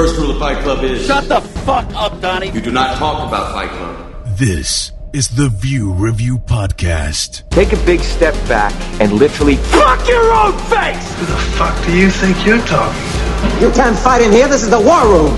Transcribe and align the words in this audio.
First 0.00 0.16
rule 0.16 0.30
of 0.30 0.38
Fight 0.38 0.62
Club 0.62 0.82
is 0.82 1.06
Shut 1.06 1.28
the 1.28 1.42
fuck 1.42 1.84
up, 1.94 2.22
Donnie. 2.22 2.50
you 2.52 2.62
do 2.62 2.70
not 2.70 2.96
talk 2.96 3.28
about 3.28 3.52
Fight 3.52 3.68
Club. 3.68 3.94
This 4.38 4.92
is 5.12 5.28
the 5.28 5.50
View 5.50 5.92
Review 5.92 6.38
Podcast. 6.38 7.46
Take 7.50 7.74
a 7.74 7.84
big 7.84 8.00
step 8.00 8.32
back 8.48 8.72
and 8.98 9.12
literally 9.12 9.56
Fuck 9.56 10.08
your 10.08 10.32
own 10.32 10.54
face! 10.70 11.14
Who 11.18 11.26
the 11.26 11.36
fuck 11.58 11.76
do 11.84 11.94
you 11.94 12.08
think 12.08 12.46
you're 12.46 12.64
talking 12.64 12.98
to? 13.12 13.60
You 13.60 13.70
can't 13.72 13.98
fight 13.98 14.22
in 14.22 14.32
here. 14.32 14.48
This 14.48 14.62
is 14.62 14.70
the 14.70 14.80
war 14.80 15.04
room. 15.06 15.36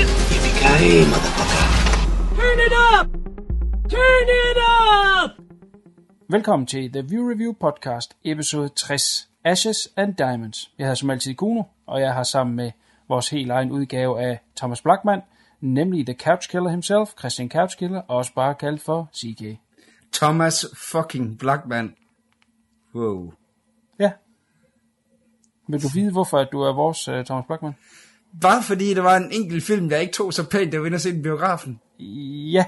Yippee-ki-yay, 0.00 1.04
motherfucker. 1.04 2.36
Turn 2.38 2.60
it 2.60 2.72
up! 2.72 3.06
Turn 3.90 4.26
it 4.42 4.56
up! 4.56 5.30
Velkommen 6.30 6.66
til 6.66 6.92
The 6.92 7.02
View 7.02 7.28
Review 7.30 7.52
Podcast, 7.64 8.16
episode 8.24 8.70
60, 8.76 9.28
Ashes 9.44 9.88
and 9.96 10.14
Diamonds. 10.14 10.70
Jeg 10.78 10.84
hedder 10.84 10.94
som 10.94 11.10
altid 11.10 11.34
Kuno, 11.34 11.62
og 11.90 12.00
jeg 12.00 12.14
har 12.14 12.22
sammen 12.22 12.56
med 12.56 12.70
vores 13.08 13.28
helt 13.30 13.50
egen 13.50 13.70
udgave 13.70 14.20
af 14.20 14.40
Thomas 14.56 14.82
Blackman, 14.82 15.20
nemlig 15.60 16.06
The 16.06 16.14
Couch 16.14 16.50
Killer 16.50 16.70
himself, 16.70 17.10
Christian 17.18 17.50
Couch 17.50 17.78
Killer, 17.78 18.00
og 18.08 18.16
også 18.16 18.34
bare 18.34 18.54
kaldt 18.54 18.82
for 18.82 19.08
CK. 19.16 19.58
Thomas 20.12 20.66
fucking 20.90 21.38
Blackman. 21.38 21.94
Wow. 22.94 23.32
Ja. 23.98 24.10
Vil 25.68 25.82
du 25.82 25.88
vide, 25.94 26.12
hvorfor 26.12 26.38
at 26.38 26.48
du 26.52 26.60
er 26.60 26.72
vores 26.72 27.08
uh, 27.08 27.24
Thomas 27.24 27.46
Blackman? 27.46 27.74
Bare 28.40 28.62
fordi 28.62 28.94
der 28.94 29.02
var 29.02 29.16
en 29.16 29.32
enkelt 29.32 29.64
film, 29.64 29.90
jeg 29.90 30.00
ikke 30.00 30.12
tog 30.12 30.34
så 30.34 30.48
pænt, 30.48 30.72
jeg 30.72 30.80
var 30.80 30.86
inde 30.86 30.96
og 30.96 31.00
se 31.00 31.12
den 31.12 31.22
biografen. 31.22 31.80
Ja, 32.52 32.64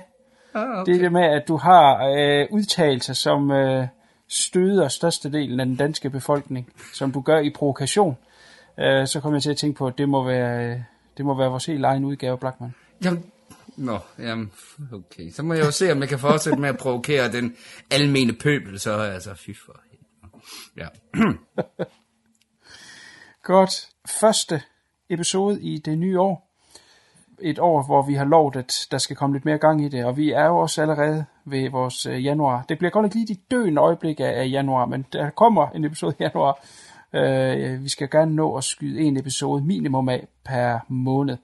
Ah, 0.55 0.87
det 0.87 0.97
er 0.97 0.99
det 0.99 1.13
med, 1.13 1.23
at 1.23 1.49
du 1.49 1.57
har 1.57 2.07
øh, 2.07 2.47
udtalelser, 2.51 3.15
som 3.15 3.51
øh, 3.51 3.87
støder 4.29 4.89
størstedelen 4.89 5.61
af 5.61 5.67
den 5.67 5.77
danske 5.77 6.11
befolkning, 6.11 6.73
som 6.95 7.13
du 7.13 7.21
gør 7.21 7.39
i 7.39 7.51
provokation. 7.51 8.17
Øh, 8.79 9.07
så 9.07 9.21
kommer 9.21 9.37
jeg 9.37 9.43
til 9.43 9.51
at 9.51 9.57
tænke 9.57 9.79
på, 9.79 9.87
at 9.87 9.99
det 9.99 10.09
må 10.09 10.25
være, 10.25 10.71
øh, 10.71 10.81
det 11.17 11.25
må 11.25 11.35
være 11.35 11.49
vores 11.49 11.67
helt 11.67 11.85
egen 11.85 12.05
udgave, 12.05 12.39
Blackman. 12.39 12.75
Jamen, 13.05 13.33
Nå, 13.77 13.99
jamen, 14.19 14.53
okay. 14.93 15.31
Så 15.31 15.43
må 15.43 15.55
jeg 15.55 15.65
jo 15.65 15.71
se, 15.71 15.93
om 15.93 16.01
jeg 16.01 16.09
kan 16.09 16.19
fortsætte 16.19 16.61
med 16.61 16.69
at 16.69 16.79
provokere 16.79 17.33
den 17.33 17.57
almene 17.91 18.33
pøbel, 18.33 18.81
så 18.81 18.99
altså, 18.99 19.35
fy 19.35 19.51
for. 19.67 19.81
Ja. 20.77 20.87
Godt. 23.43 23.89
Første 24.21 24.63
episode 25.11 25.63
i 25.63 25.79
det 25.79 25.99
nye 25.99 26.21
år. 26.21 26.49
Et 27.41 27.59
år, 27.59 27.83
hvor 27.87 28.03
vi 28.03 28.15
har 28.15 28.25
lovet, 28.25 28.57
at 28.57 28.87
der 28.91 28.99
skal 28.99 29.17
komme 29.17 29.37
lidt 29.37 29.45
mere 29.45 29.59
gang 29.59 29.85
i 29.85 29.89
det, 29.89 30.05
og 30.05 30.17
vi 30.17 30.31
er 30.31 30.45
jo 30.45 30.57
også 30.57 30.83
allerede 30.83 31.25
ved 31.45 31.71
vores 31.71 32.07
øh, 32.07 32.25
januar. 32.25 32.65
Det 32.69 32.79
bliver 32.79 32.91
godt 32.91 33.05
nok 33.05 33.15
lige 33.15 33.35
de 33.35 33.41
døende 33.51 33.81
øjeblik 33.81 34.21
af, 34.21 34.41
af 34.41 34.49
januar, 34.51 34.87
men 34.87 35.07
der 35.13 35.31
kommer 35.31 35.69
en 35.69 35.85
episode 35.85 36.15
i 36.19 36.23
januar. 36.23 36.65
Øh, 37.15 37.85
vi 37.85 37.89
skal 37.89 38.11
gerne 38.11 38.35
nå 38.35 38.57
at 38.57 38.65
skyde 38.65 39.01
en 39.01 39.17
episode 39.17 39.65
minimum 39.65 40.09
af 40.09 40.27
per 40.45 40.79
måned. 40.89 41.37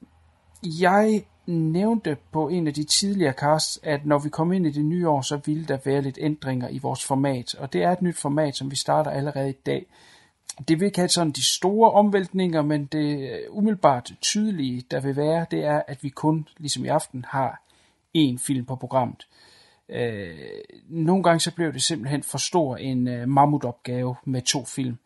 Jeg 0.63 1.23
nævnte 1.47 2.17
på 2.33 2.49
en 2.49 2.67
af 2.67 2.75
de 2.75 2.85
tidligere 2.85 3.33
casts, 3.33 3.81
at 3.83 4.07
når 4.07 4.19
vi 4.19 4.29
kommer 4.29 4.55
ind 4.55 4.67
i 4.67 4.71
det 4.71 4.85
nye 4.85 5.09
år, 5.09 5.21
så 5.21 5.41
ville 5.45 5.65
der 5.67 5.79
være 5.85 6.03
lidt 6.03 6.19
ændringer 6.21 6.69
i 6.69 6.79
vores 6.79 7.05
format. 7.05 7.55
Og 7.55 7.73
det 7.73 7.83
er 7.83 7.91
et 7.91 8.03
nyt 8.03 8.17
format, 8.17 8.57
som 8.57 8.71
vi 8.71 8.77
starter 8.77 9.11
allerede 9.11 9.51
i 9.51 9.57
dag. 9.67 9.87
Det 10.69 10.81
vil 10.81 10.87
ikke 10.87 10.99
have 10.99 11.09
sådan 11.09 11.33
de 11.33 11.45
store 11.45 11.91
omvæltninger, 11.91 12.63
men 12.63 12.85
det 12.85 13.41
umiddelbart 13.51 14.13
tydelige, 14.21 14.85
der 14.91 15.01
vil 15.01 15.17
være, 15.17 15.47
det 15.51 15.65
er, 15.65 15.83
at 15.89 16.03
vi 16.03 16.09
kun, 16.09 16.49
ligesom 16.59 16.85
i 16.85 16.89
aften, 16.89 17.25
har 17.29 17.63
én 18.17 18.39
film 18.39 18.65
på 18.65 18.77
programmet. 18.77 19.27
Øh, 19.89 20.39
nogle 20.89 21.23
gange 21.23 21.41
så 21.41 21.55
blev 21.55 21.73
det 21.73 21.83
simpelthen 21.83 22.23
for 22.23 22.39
stor 22.39 22.77
en 22.77 23.09
øh, 23.09 23.29
mammutopgave 23.29 24.15
med 24.25 24.43
to 24.43 24.65
film. 24.65 24.99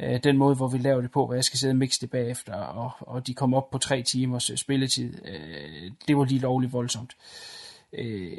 Øh, 0.00 0.20
den 0.24 0.36
måde, 0.36 0.54
hvor 0.54 0.68
vi 0.68 0.78
laver 0.78 1.00
det 1.00 1.10
på, 1.10 1.26
hvor 1.26 1.34
jeg 1.34 1.44
skal 1.44 1.58
sidde 1.58 1.72
og 1.72 1.76
mixe 1.76 2.00
det 2.00 2.10
bagefter, 2.10 2.54
og, 2.54 2.90
og 3.00 3.26
de 3.26 3.34
kom 3.34 3.54
op 3.54 3.70
på 3.70 3.78
tre 3.78 4.02
timers 4.02 4.50
øh, 4.50 4.56
spilletid, 4.56 5.14
øh, 5.24 5.90
det 6.08 6.16
var 6.16 6.24
lige 6.24 6.40
lovligt 6.40 6.72
voldsomt. 6.72 7.16
Øh, 7.92 8.36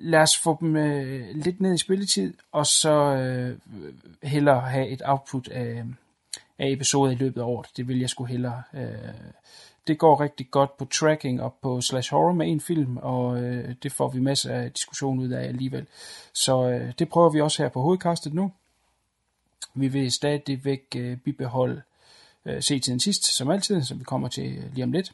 lad 0.00 0.20
os 0.20 0.36
få 0.36 0.56
dem 0.60 0.76
øh, 0.76 1.26
lidt 1.34 1.60
ned 1.60 1.74
i 1.74 1.78
spilletid, 1.78 2.34
og 2.52 2.66
så 2.66 2.92
øh, 2.92 3.58
hellere 4.22 4.60
have 4.60 4.88
et 4.88 5.02
output 5.04 5.48
af, 5.48 5.84
af 6.58 6.70
episoder 6.70 7.12
i 7.12 7.14
løbet 7.14 7.40
af 7.40 7.44
året. 7.44 7.66
Det 7.76 7.88
vil 7.88 8.00
jeg 8.00 8.10
sgu 8.10 8.24
hellere. 8.24 8.62
Øh, 8.74 8.90
det 9.86 9.98
går 9.98 10.20
rigtig 10.20 10.50
godt 10.50 10.76
på 10.76 10.84
tracking 10.84 11.42
og 11.42 11.54
på 11.62 11.80
slash 11.80 12.10
horror 12.10 12.32
med 12.32 12.50
en 12.50 12.60
film, 12.60 12.96
og 12.96 13.42
øh, 13.42 13.74
det 13.82 13.92
får 13.92 14.08
vi 14.08 14.20
masser 14.20 14.54
af 14.54 14.72
diskussion 14.72 15.18
ud 15.18 15.30
af 15.30 15.48
alligevel. 15.48 15.86
Så 16.34 16.68
øh, 16.70 16.92
det 16.98 17.08
prøver 17.08 17.30
vi 17.30 17.40
også 17.40 17.62
her 17.62 17.68
på 17.68 17.80
hovedkastet 17.82 18.34
nu. 18.34 18.52
Vi 19.74 19.88
vil 19.88 20.12
stadigvæk 20.12 20.82
øh, 20.96 21.16
bibeholde 21.16 21.82
øh, 22.46 22.62
se 22.62 22.78
til 22.78 22.90
den 22.90 23.00
sidst, 23.00 23.36
som 23.36 23.50
altid, 23.50 23.82
som 23.82 23.98
vi 23.98 24.04
kommer 24.04 24.28
til 24.28 24.56
øh, 24.56 24.74
lige 24.74 24.84
om 24.84 24.92
lidt. 24.92 25.12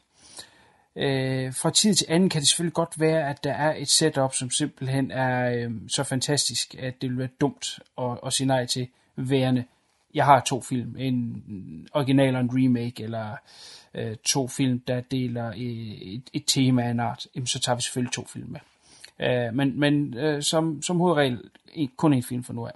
Øh, 0.95 1.53
fra 1.53 1.69
tid 1.69 1.93
til 1.93 2.07
anden 2.09 2.29
kan 2.29 2.41
det 2.41 2.49
selvfølgelig 2.49 2.73
godt 2.73 2.99
være, 2.99 3.29
at 3.29 3.43
der 3.43 3.53
er 3.53 3.75
et 3.77 3.89
setup, 3.89 4.33
som 4.33 4.49
simpelthen 4.49 5.11
er 5.11 5.49
øh, 5.49 5.71
så 5.87 6.03
fantastisk, 6.03 6.75
at 6.79 7.01
det 7.01 7.09
vil 7.09 7.17
være 7.17 7.29
dumt 7.41 7.79
at, 7.97 8.19
at 8.25 8.33
sige 8.33 8.47
nej 8.47 8.65
til 8.65 8.87
værende. 9.15 9.65
Jeg 10.13 10.25
har 10.25 10.39
to 10.39 10.61
film, 10.61 10.95
en 10.99 11.43
original 11.93 12.35
og 12.35 12.41
en 12.41 12.49
remake, 12.53 13.03
eller 13.03 13.35
øh, 13.93 14.15
to 14.25 14.47
film, 14.47 14.79
der 14.79 15.01
deler 15.01 15.51
et, 15.55 16.29
et, 16.33 16.43
tema 16.47 16.83
af 16.83 16.89
en 16.89 16.99
art, 16.99 17.27
jamen, 17.35 17.47
så 17.47 17.59
tager 17.59 17.75
vi 17.75 17.81
selvfølgelig 17.81 18.13
to 18.13 18.25
film 18.25 18.49
med. 18.49 18.59
Øh, 19.19 19.53
men 19.53 19.79
men 19.79 20.17
øh, 20.17 20.43
som, 20.43 20.81
som 20.81 20.97
hovedregel 20.97 21.41
kun 21.97 22.13
en 22.13 22.23
film 22.23 22.43
for 22.43 22.53
nu 22.53 22.65
af. 22.65 22.71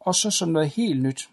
Og 0.00 0.14
så 0.14 0.30
som 0.30 0.48
noget 0.48 0.68
helt 0.68 1.02
nyt, 1.02 1.28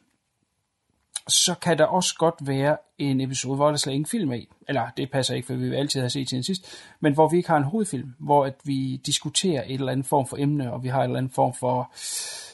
så 1.28 1.55
kan 1.61 1.78
der 1.78 1.85
også 1.85 2.16
godt 2.17 2.35
være 2.41 2.78
en 2.97 3.22
episode, 3.22 3.55
hvor 3.55 3.69
der 3.69 3.78
slet 3.78 3.94
ingen 3.94 4.05
film 4.05 4.31
er 4.31 4.35
i. 4.35 4.50
Eller 4.67 4.89
det 4.97 5.11
passer 5.11 5.35
ikke, 5.35 5.45
for 5.45 5.53
vi 5.53 5.69
vil 5.69 5.75
altid 5.75 6.00
have 6.00 6.09
set 6.09 6.28
til 6.28 6.35
den 6.35 6.44
sidst. 6.44 6.66
Men 7.00 7.13
hvor 7.13 7.29
vi 7.29 7.38
ikke 7.38 7.50
har 7.50 7.57
en 7.57 7.63
hovedfilm, 7.63 8.13
hvor 8.19 8.45
at 8.45 8.55
vi 8.63 9.01
diskuterer 9.05 9.63
et 9.63 9.73
eller 9.73 9.91
andet 9.91 10.05
form 10.05 10.28
for 10.28 10.38
emne, 10.38 10.73
og 10.73 10.83
vi 10.83 10.88
har 10.88 11.00
en 11.00 11.03
eller 11.03 11.17
anden 11.17 11.31
form 11.31 11.53
for 11.53 11.91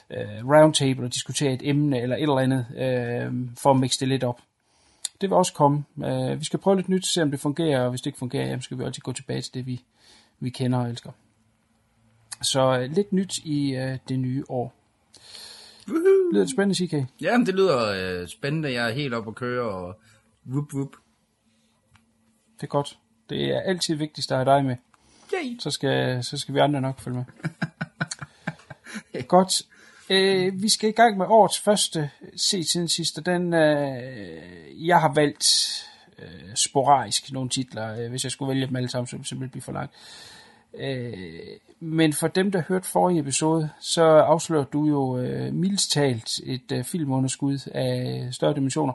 øh, 0.10 0.50
roundtable 0.50 1.06
og 1.06 1.14
diskuterer 1.14 1.54
et 1.54 1.62
emne 1.64 2.02
eller 2.02 2.16
et 2.16 2.22
eller 2.22 2.38
andet, 2.38 2.66
øh, 2.76 3.58
for 3.58 3.72
at 3.72 3.78
mixe 3.78 4.00
det 4.00 4.08
lidt 4.08 4.24
op. 4.24 4.42
Det 5.22 5.30
vil 5.30 5.38
også 5.38 5.54
komme. 5.54 5.84
Øh, 6.06 6.40
vi 6.40 6.46
skal 6.46 6.60
prøve 6.60 6.76
lidt 6.76 6.90
nyt, 6.90 7.06
se 7.06 7.22
om 7.22 7.32
det 7.32 7.40
fungerer, 7.40 7.82
og 7.82 7.90
hvis 7.90 8.02
det 8.02 8.08
ikke 8.08 8.20
fungerer, 8.20 8.46
jamen, 8.46 8.62
skal 8.62 8.80
vi 8.80 8.84
altid 8.84 9.02
gå 9.02 9.12
tilbage 9.12 9.42
til 9.42 9.54
det, 9.54 9.66
vi, 9.66 9.84
vi 10.40 10.50
kender 10.50 10.80
og 10.80 10.90
elsker. 10.90 11.12
Så 12.42 12.80
øh, 12.80 12.92
lidt 12.92 13.14
nyt 13.14 13.38
i 13.38 13.76
øh, 13.76 13.98
det 14.10 14.20
nye 14.20 14.44
år. 14.50 14.74
Woohoo. 15.88 16.32
Lyder 16.32 16.44
det 16.44 16.52
spændende, 16.52 16.88
CK? 16.88 17.12
Jamen, 17.22 17.46
det 17.46 17.56
lyder 17.56 18.22
øh, 18.22 18.28
spændende. 18.28 18.74
Jeg 18.74 18.90
er 18.90 18.94
helt 18.94 19.14
oppe 19.14 19.30
at 19.30 19.36
køre, 19.36 19.70
og 19.70 20.00
whoop 20.50 20.74
whoop. 20.74 20.96
Det 22.56 22.64
er 22.64 22.68
godt. 22.68 22.98
Det 23.30 23.46
er 23.46 23.60
altid 23.60 23.96
vigtigst 23.96 24.32
at 24.32 24.38
have 24.38 24.58
dig 24.58 24.66
med. 24.66 24.76
Yay. 25.34 25.60
Så 25.60 25.72
skal, 25.72 26.24
så 26.24 26.38
skal 26.38 26.56
vi 26.56 26.60
andre 26.60 26.82
nok 26.82 27.00
følge 27.00 27.18
med. 27.18 27.26
godt. 29.28 29.62
Øh, 30.10 30.62
vi 30.62 30.70
skal 30.70 30.90
i 30.90 30.94
gang 30.94 31.18
med 31.18 31.26
årets 31.30 31.60
første 31.60 32.10
se 32.36 32.64
siden 32.64 32.88
sidste. 32.88 33.22
Den, 33.22 33.54
øh, 33.54 34.88
jeg 34.88 35.02
har 35.02 35.14
valgt 35.14 35.46
øh, 36.20 36.56
sporadisk 36.56 37.32
nogle 37.32 37.50
titler. 37.50 37.96
Øh, 38.00 38.10
hvis 38.10 38.24
jeg 38.24 38.32
skulle 38.32 38.50
vælge 38.50 38.68
dem 38.68 38.76
alle 38.76 38.90
sammen, 38.90 39.08
så 39.08 39.16
ville 39.16 39.22
det 39.22 39.28
simpelthen 39.28 39.52
blive 39.52 39.62
for 39.62 39.72
langt. 39.72 39.94
Øh, 40.80 41.14
men 41.80 42.14
for 42.14 42.28
dem, 42.28 42.52
der 42.52 42.62
hørte 42.68 42.88
forrige 42.88 43.20
episode, 43.20 43.70
så 43.80 44.04
afslører 44.04 44.64
du 44.64 44.86
jo 44.86 45.18
øh, 45.18 45.54
mildest 45.54 45.92
talt 45.92 46.40
et 46.44 46.72
øh, 46.72 46.84
filmunderskud 46.84 47.70
af 47.74 48.28
større 48.32 48.54
dimensioner, 48.54 48.94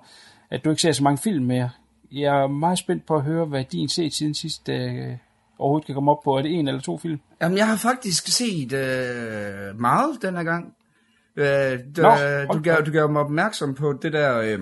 at 0.51 0.65
du 0.65 0.71
ikke 0.71 0.83
ser 0.83 0.93
så 0.93 1.03
mange 1.03 1.19
film 1.19 1.45
mere. 1.45 1.71
Jeg 2.13 2.43
er 2.43 2.47
meget 2.47 2.79
spændt 2.79 3.07
på 3.07 3.17
at 3.17 3.23
høre, 3.23 3.45
hvad 3.45 3.65
din 3.65 3.89
set 3.89 4.15
siden 4.15 4.35
sidst 4.35 4.69
øh, 4.69 5.17
overhovedet 5.59 5.87
kan 5.87 5.95
komme 5.95 6.11
op 6.11 6.23
på. 6.25 6.37
Er 6.37 6.43
det 6.43 6.51
en 6.51 6.69
eller 6.69 6.81
to 6.81 6.99
film? 6.99 7.21
Jamen, 7.43 7.59
jeg 7.59 7.69
har 7.69 7.77
faktisk 7.77 8.27
set 8.29 8.73
øh, 8.73 9.81
meget 9.81 10.23
den 10.23 10.37
her 10.37 10.43
gang. 10.43 10.75
Øh, 11.37 11.45
Nå, 11.45 12.03
der, 12.03 12.47
hold 12.47 12.59
du, 12.59 12.63
gav, 12.63 12.83
du 12.87 12.91
gav 12.91 13.13
mig 13.13 13.23
opmærksom 13.23 13.75
på 13.75 13.93
det 14.03 14.13
der, 14.13 14.39
øh, 14.39 14.59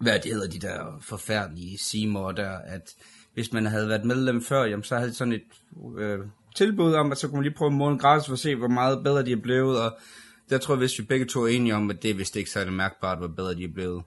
hvad 0.00 0.18
det 0.18 0.32
hedder, 0.32 0.48
de 0.48 0.58
der 0.58 0.98
forfærdelige 1.00 1.78
Seymour 1.78 2.32
der, 2.32 2.58
at 2.58 2.94
hvis 3.34 3.52
man 3.52 3.66
havde 3.66 3.88
været 3.88 4.04
medlem 4.04 4.42
før, 4.42 4.64
jamen, 4.64 4.84
så 4.84 4.96
havde 4.96 5.10
de 5.10 5.14
sådan 5.14 5.32
et 5.32 5.42
øh, 5.98 6.18
tilbud 6.54 6.92
om, 6.92 7.12
at 7.12 7.18
så 7.18 7.28
kunne 7.28 7.36
man 7.36 7.42
lige 7.42 7.54
prøve 7.54 7.70
en 7.70 7.78
måned 7.78 7.98
gratis 7.98 8.26
for 8.26 8.32
at 8.32 8.38
se, 8.38 8.54
hvor 8.54 8.68
meget 8.68 9.04
bedre 9.04 9.24
de 9.24 9.32
er 9.32 9.36
blevet, 9.42 9.80
og 9.80 9.98
der 10.50 10.58
tror 10.58 10.74
jeg, 10.74 10.78
hvis 10.78 10.98
vi 10.98 11.04
begge 11.04 11.26
to 11.26 11.42
er 11.42 11.48
enige 11.48 11.74
om, 11.74 11.90
at 11.90 12.02
det 12.02 12.10
er 12.10 12.14
vist 12.14 12.36
ikke 12.36 12.50
særlig 12.50 12.72
mærkbart, 12.72 13.18
hvor 13.18 13.28
bedre 13.28 13.54
de 13.54 13.64
er 13.64 13.72
blevet. 13.74 14.02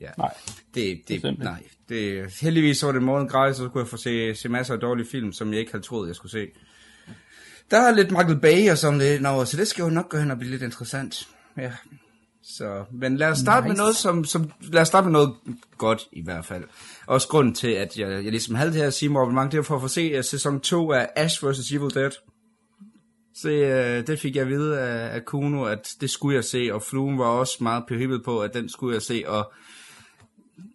Ja. 0.00 0.10
Nej. 0.18 0.34
Det, 0.74 1.00
det, 1.08 1.14
ikke. 1.14 1.32
nej. 1.38 1.62
Det, 1.88 2.32
heldigvis 2.40 2.78
så 2.78 2.86
var 2.86 2.92
det 2.92 2.98
en 3.00 3.06
måned 3.06 3.28
gratis, 3.28 3.60
og 3.60 3.64
så 3.64 3.68
kunne 3.68 3.82
jeg 3.82 3.88
få 3.88 3.96
se, 3.96 4.34
se 4.34 4.48
masser 4.48 4.74
af 4.74 4.80
dårlige 4.80 5.06
film, 5.06 5.32
som 5.32 5.52
jeg 5.52 5.60
ikke 5.60 5.72
havde 5.72 5.84
troet, 5.84 6.08
jeg 6.08 6.16
skulle 6.16 6.32
se. 6.32 6.46
Der 7.70 7.78
er 7.78 7.94
lidt 7.94 8.10
Michael 8.10 8.40
Bay 8.40 8.70
og 8.70 8.78
sådan 8.78 8.98
lidt 8.98 9.26
over, 9.26 9.44
så 9.44 9.56
det 9.56 9.68
skal 9.68 9.82
jo 9.82 9.90
nok 9.90 10.08
gå 10.08 10.18
hen 10.18 10.30
og 10.30 10.38
blive 10.38 10.50
lidt 10.50 10.62
interessant. 10.62 11.28
Ja. 11.56 11.72
Så, 12.42 12.84
men 12.92 13.16
lad 13.16 13.28
os 13.28 13.38
starte 13.38 13.66
nice. 13.66 13.68
med 13.68 13.76
noget, 13.76 13.96
som, 13.96 14.24
som, 14.24 14.52
lad 14.60 14.82
os 14.82 14.88
starte 14.88 15.04
med 15.04 15.12
noget 15.12 15.34
godt 15.78 16.08
i 16.12 16.24
hvert 16.24 16.44
fald. 16.44 16.64
Også 17.08 17.28
grunden 17.28 17.54
til, 17.54 17.68
at 17.68 17.98
jeg, 17.98 18.10
jeg 18.10 18.30
ligesom 18.30 18.54
havde 18.54 18.72
det 18.72 18.82
her 18.82 18.90
Seymour 18.90 19.22
abonnement, 19.22 19.52
det 19.52 19.58
var 19.58 19.64
for 19.64 19.74
at 19.74 19.80
få 19.80 19.88
se 19.88 20.18
uh, 20.18 20.24
sæson 20.24 20.60
2 20.60 20.92
af 20.92 21.08
Ash 21.16 21.44
vs. 21.44 21.72
Evil 21.72 21.94
Dead. 21.94 22.10
Så 23.34 23.48
uh, 23.48 23.54
øh, 23.54 24.06
det 24.06 24.20
fik 24.20 24.36
jeg 24.36 24.42
at 24.42 24.48
vide 24.48 24.80
af, 24.80 25.14
af 25.14 25.24
Kuno, 25.24 25.64
at 25.64 25.88
det 26.00 26.10
skulle 26.10 26.36
jeg 26.36 26.44
se, 26.44 26.70
og 26.72 26.82
fluen 26.82 27.18
var 27.18 27.24
også 27.24 27.56
meget 27.60 27.84
påhippet 27.88 28.24
på, 28.24 28.40
at 28.40 28.54
den 28.54 28.68
skulle 28.68 28.94
jeg 28.94 29.02
se, 29.02 29.24
og 29.26 29.52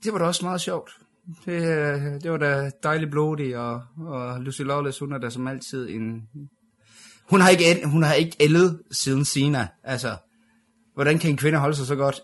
det 0.04 0.14
var 0.14 0.20
da 0.20 0.26
også 0.26 0.46
meget 0.46 0.62
sjovt. 0.62 0.92
det, 1.46 1.60
uh, 1.60 2.22
det 2.22 2.32
var 2.32 2.38
da 2.38 2.72
dejligt 2.84 3.12
blodig, 3.12 3.58
og, 3.58 3.82
og 4.08 4.42
Lucy 4.42 4.62
Lawless, 4.62 5.00
hun 5.00 5.14
er 5.14 5.18
da 5.18 5.30
som 5.30 5.48
altid 5.48 5.90
en... 5.90 6.22
Hun 7.30 7.42
har 7.42 7.50
ikke, 7.50 7.88
hun 7.88 8.04
har 8.04 8.14
ikke 8.14 8.38
ældet 8.40 8.82
siden 8.92 9.26
Sina. 9.26 9.68
Altså, 9.84 10.16
hvordan 10.94 11.20
kan 11.20 11.30
en 11.30 11.38
kvinde 11.38 11.60
holde 11.60 11.76
sig 11.76 11.86
så 11.86 11.96
godt? 11.96 12.22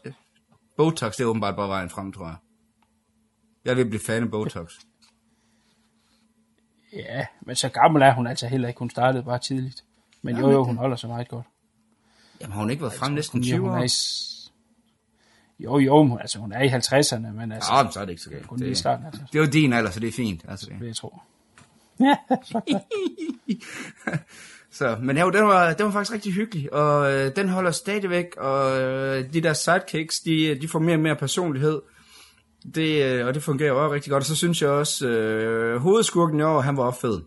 Botox, 0.77 1.15
det 1.15 1.23
er 1.23 1.27
åbenbart 1.27 1.55
bare 1.55 1.67
vejen 1.67 1.89
frem, 1.89 2.13
tror 2.13 2.25
jeg. 2.25 2.35
Jeg 3.69 3.77
vil 3.77 3.85
blive 3.85 3.99
fan 4.01 4.23
af 4.23 4.31
Botox. 4.31 4.71
Ja, 6.93 7.25
men 7.41 7.55
så 7.55 7.69
gammel 7.69 8.01
er 8.01 8.13
hun 8.13 8.27
altså 8.27 8.47
heller 8.47 8.67
ikke. 8.67 8.79
Hun 8.79 8.89
startede 8.89 9.23
bare 9.23 9.39
tidligt. 9.39 9.83
Men 10.21 10.37
jo, 10.37 10.51
jo, 10.51 10.63
hun 10.63 10.77
holder 10.77 10.95
sig 10.95 11.09
meget 11.09 11.27
godt. 11.27 11.45
Jamen, 12.41 12.53
har 12.53 12.59
hun 12.61 12.69
ikke 12.69 12.81
været 12.81 12.93
frem 12.93 13.11
næsten 13.13 13.37
Hun, 13.39 13.43
20 13.43 13.59
hun 13.59 13.69
år? 13.69 13.75
er 13.77 13.83
i, 13.83 13.89
jo, 15.63 15.77
jo, 15.79 16.03
hun- 16.07 16.19
altså 16.19 16.39
hun 16.39 16.51
er 16.51 16.61
i 16.61 16.67
50'erne, 16.67 17.31
men 17.31 17.51
altså, 17.51 17.73
Ja, 17.75 17.83
men 17.83 17.91
så 17.91 17.99
er 17.99 18.05
det 18.05 18.11
ikke 18.11 18.21
så 18.21 18.29
galt. 18.29 18.47
kun 18.47 18.59
lige 18.59 18.69
Det, 18.69 18.77
starten, 18.77 19.05
altså, 19.05 19.21
det 19.33 19.39
er 19.39 19.43
jo 19.43 19.49
din 19.51 19.73
alder, 19.73 19.91
så 19.91 19.99
det 19.99 20.07
er 20.07 20.11
fint. 20.11 20.45
Altså, 20.47 20.65
det. 20.69 20.79
vil 20.79 20.85
jeg 20.87 20.95
tro. 20.95 21.17
Ja, 21.99 22.15
så 24.71 24.97
men 25.01 25.17
jo, 25.17 25.29
den 25.29 25.43
var, 25.43 25.73
den 25.73 25.85
var 25.85 25.91
faktisk 25.91 26.13
rigtig 26.13 26.33
hyggelig, 26.33 26.73
og 26.73 27.11
øh, 27.13 27.35
den 27.35 27.49
holder 27.49 27.71
stadigvæk, 27.71 28.35
og 28.37 28.81
øh, 28.81 29.33
de 29.33 29.41
der 29.41 29.53
sidekicks, 29.53 30.19
de, 30.19 30.59
de 30.61 30.67
får 30.67 30.79
mere 30.79 30.95
og 30.95 30.99
mere 30.99 31.15
personlighed, 31.15 31.81
det, 32.75 33.03
øh, 33.03 33.27
og 33.27 33.33
det 33.33 33.43
fungerer 33.43 33.71
også 33.71 33.93
rigtig 33.93 34.11
godt, 34.11 34.21
og 34.21 34.25
så 34.25 34.35
synes 34.35 34.61
jeg 34.61 34.69
også, 34.69 35.07
øh, 35.07 35.81
hovedskurken 35.81 36.39
i 36.39 36.43
år, 36.43 36.61
han 36.61 36.77
var 36.77 36.83
også 36.83 36.99
fed. 36.99 37.21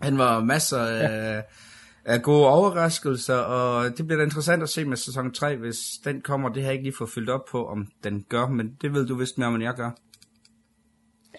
Han 0.00 0.18
var 0.18 0.44
masser 0.44 0.78
af, 0.78 1.44
af 2.04 2.22
gode 2.22 2.46
overraskelser, 2.46 3.36
og 3.36 3.98
det 3.98 4.06
bliver 4.06 4.18
da 4.18 4.24
interessant 4.24 4.62
at 4.62 4.68
se 4.68 4.84
med 4.84 4.96
sæson 4.96 5.32
3, 5.32 5.56
hvis 5.56 5.78
den 6.04 6.20
kommer, 6.20 6.48
det 6.48 6.62
har 6.62 6.70
jeg 6.70 6.74
ikke 6.74 6.84
lige 6.84 6.96
fået 6.98 7.10
fyldt 7.10 7.30
op 7.30 7.44
på, 7.50 7.66
om 7.66 7.86
den 8.04 8.24
gør, 8.28 8.48
men 8.48 8.76
det 8.80 8.92
ved 8.94 9.06
du 9.06 9.14
vist 9.14 9.38
mere 9.38 9.48
om, 9.48 9.54
end 9.54 9.64
jeg 9.64 9.74
gør. 9.74 9.90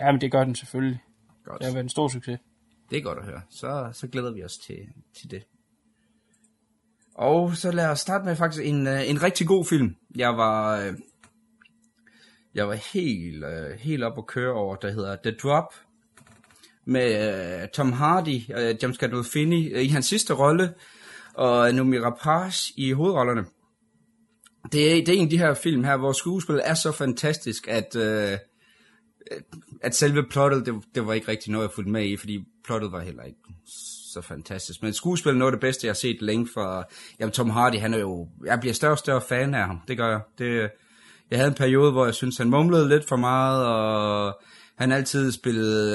ja, 0.01 0.11
men 0.11 0.21
det 0.21 0.31
gør 0.31 0.43
den 0.43 0.55
selvfølgelig. 0.55 1.03
Godt. 1.45 1.59
Det 1.59 1.65
har 1.65 1.73
været 1.73 1.83
en 1.83 1.89
stor 1.89 2.07
succes. 2.07 2.39
Det 2.89 2.97
er 2.97 3.01
godt 3.01 3.17
at 3.17 3.25
høre. 3.25 3.41
Så, 3.49 3.89
så 3.93 4.07
glæder 4.07 4.33
vi 4.33 4.43
os 4.43 4.57
til, 4.57 4.77
til 5.19 5.31
det. 5.31 5.43
Og 7.15 7.55
så 7.55 7.71
lad 7.71 7.89
os 7.89 7.99
starte 7.99 8.25
med 8.25 8.35
faktisk 8.35 8.65
en, 8.65 8.87
øh, 8.87 9.09
en 9.09 9.23
rigtig 9.23 9.47
god 9.47 9.65
film. 9.65 9.95
Jeg 10.15 10.37
var, 10.37 10.79
øh, 10.79 10.93
jeg 12.57 12.67
var 12.67 12.73
helt, 12.93 13.43
øh, 13.43 13.79
helt 13.79 14.03
op 14.03 14.17
at 14.17 14.27
køre 14.27 14.53
over, 14.53 14.75
der 14.75 14.91
hedder 14.91 15.17
The 15.23 15.31
Drop. 15.31 15.73
Med 16.85 17.61
øh, 17.61 17.67
Tom 17.67 17.91
Hardy, 17.91 18.41
øh, 18.57 18.75
James 18.81 18.97
Gandolfini 18.97 19.67
øh, 19.67 19.83
i 19.83 19.87
hans 19.87 20.05
sidste 20.05 20.33
rolle, 20.33 20.73
og 21.33 21.73
Noomi 21.73 21.99
Rapace 21.99 22.73
i 22.77 22.91
hovedrollerne. 22.91 23.45
Det 24.71 24.91
er, 24.91 25.05
det 25.05 25.09
er 25.09 25.17
en 25.17 25.23
af 25.23 25.29
de 25.29 25.37
her 25.37 25.53
film 25.53 25.83
her, 25.83 25.97
hvor 25.97 26.11
skuespillet 26.11 26.69
er 26.69 26.73
så 26.73 26.91
fantastisk, 26.91 27.67
at... 27.67 27.95
Øh, 27.95 28.37
at 29.81 29.95
selve 29.95 30.23
plottet, 30.29 30.65
det, 30.65 30.75
det 30.95 31.07
var 31.07 31.13
ikke 31.13 31.27
rigtig 31.27 31.51
noget, 31.51 31.67
jeg 31.67 31.71
fulgte 31.71 31.91
med 31.91 32.05
i, 32.05 32.17
fordi 32.17 32.45
plottet 32.63 32.91
var 32.91 32.99
heller 32.99 33.23
ikke 33.23 33.39
så 34.13 34.21
fantastisk. 34.21 34.83
Men 34.83 34.93
skuespillet 34.93 35.35
er 35.35 35.39
noget 35.39 35.51
af 35.51 35.55
det 35.55 35.61
bedste, 35.61 35.87
jeg 35.87 35.91
har 35.91 35.95
set 35.95 36.21
længe 36.21 36.47
for... 36.53 36.91
Jamen, 37.19 37.31
Tom 37.31 37.49
Hardy, 37.49 37.75
han 37.75 37.93
er 37.93 37.97
jo... 37.97 38.29
Jeg 38.45 38.59
bliver 38.59 38.73
større 38.73 38.91
og 38.91 38.97
større 38.97 39.21
fan 39.21 39.53
af 39.53 39.65
ham. 39.65 39.81
Det 39.87 39.97
gør 39.97 40.09
jeg. 40.09 40.21
Det, 40.37 40.69
jeg 41.31 41.39
havde 41.39 41.49
en 41.49 41.57
periode, 41.57 41.91
hvor 41.91 42.05
jeg 42.05 42.13
synes 42.13 42.37
han 42.37 42.49
mumlede 42.49 42.89
lidt 42.89 43.07
for 43.07 43.15
meget, 43.15 43.65
og 43.65 44.39
han 44.77 44.91
altid 44.91 45.31
spillede 45.31 45.93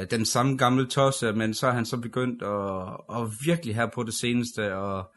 øh, 0.00 0.06
den 0.10 0.24
samme 0.24 0.56
gamle 0.56 0.86
tosse, 0.86 1.32
men 1.32 1.54
så 1.54 1.66
har 1.66 1.74
han 1.74 1.86
så 1.86 1.96
begyndt 1.96 2.42
at, 2.42 3.20
at 3.20 3.30
virkelig 3.46 3.74
her 3.74 3.86
på 3.94 4.02
det 4.02 4.14
seneste, 4.14 4.76
og 4.76 5.10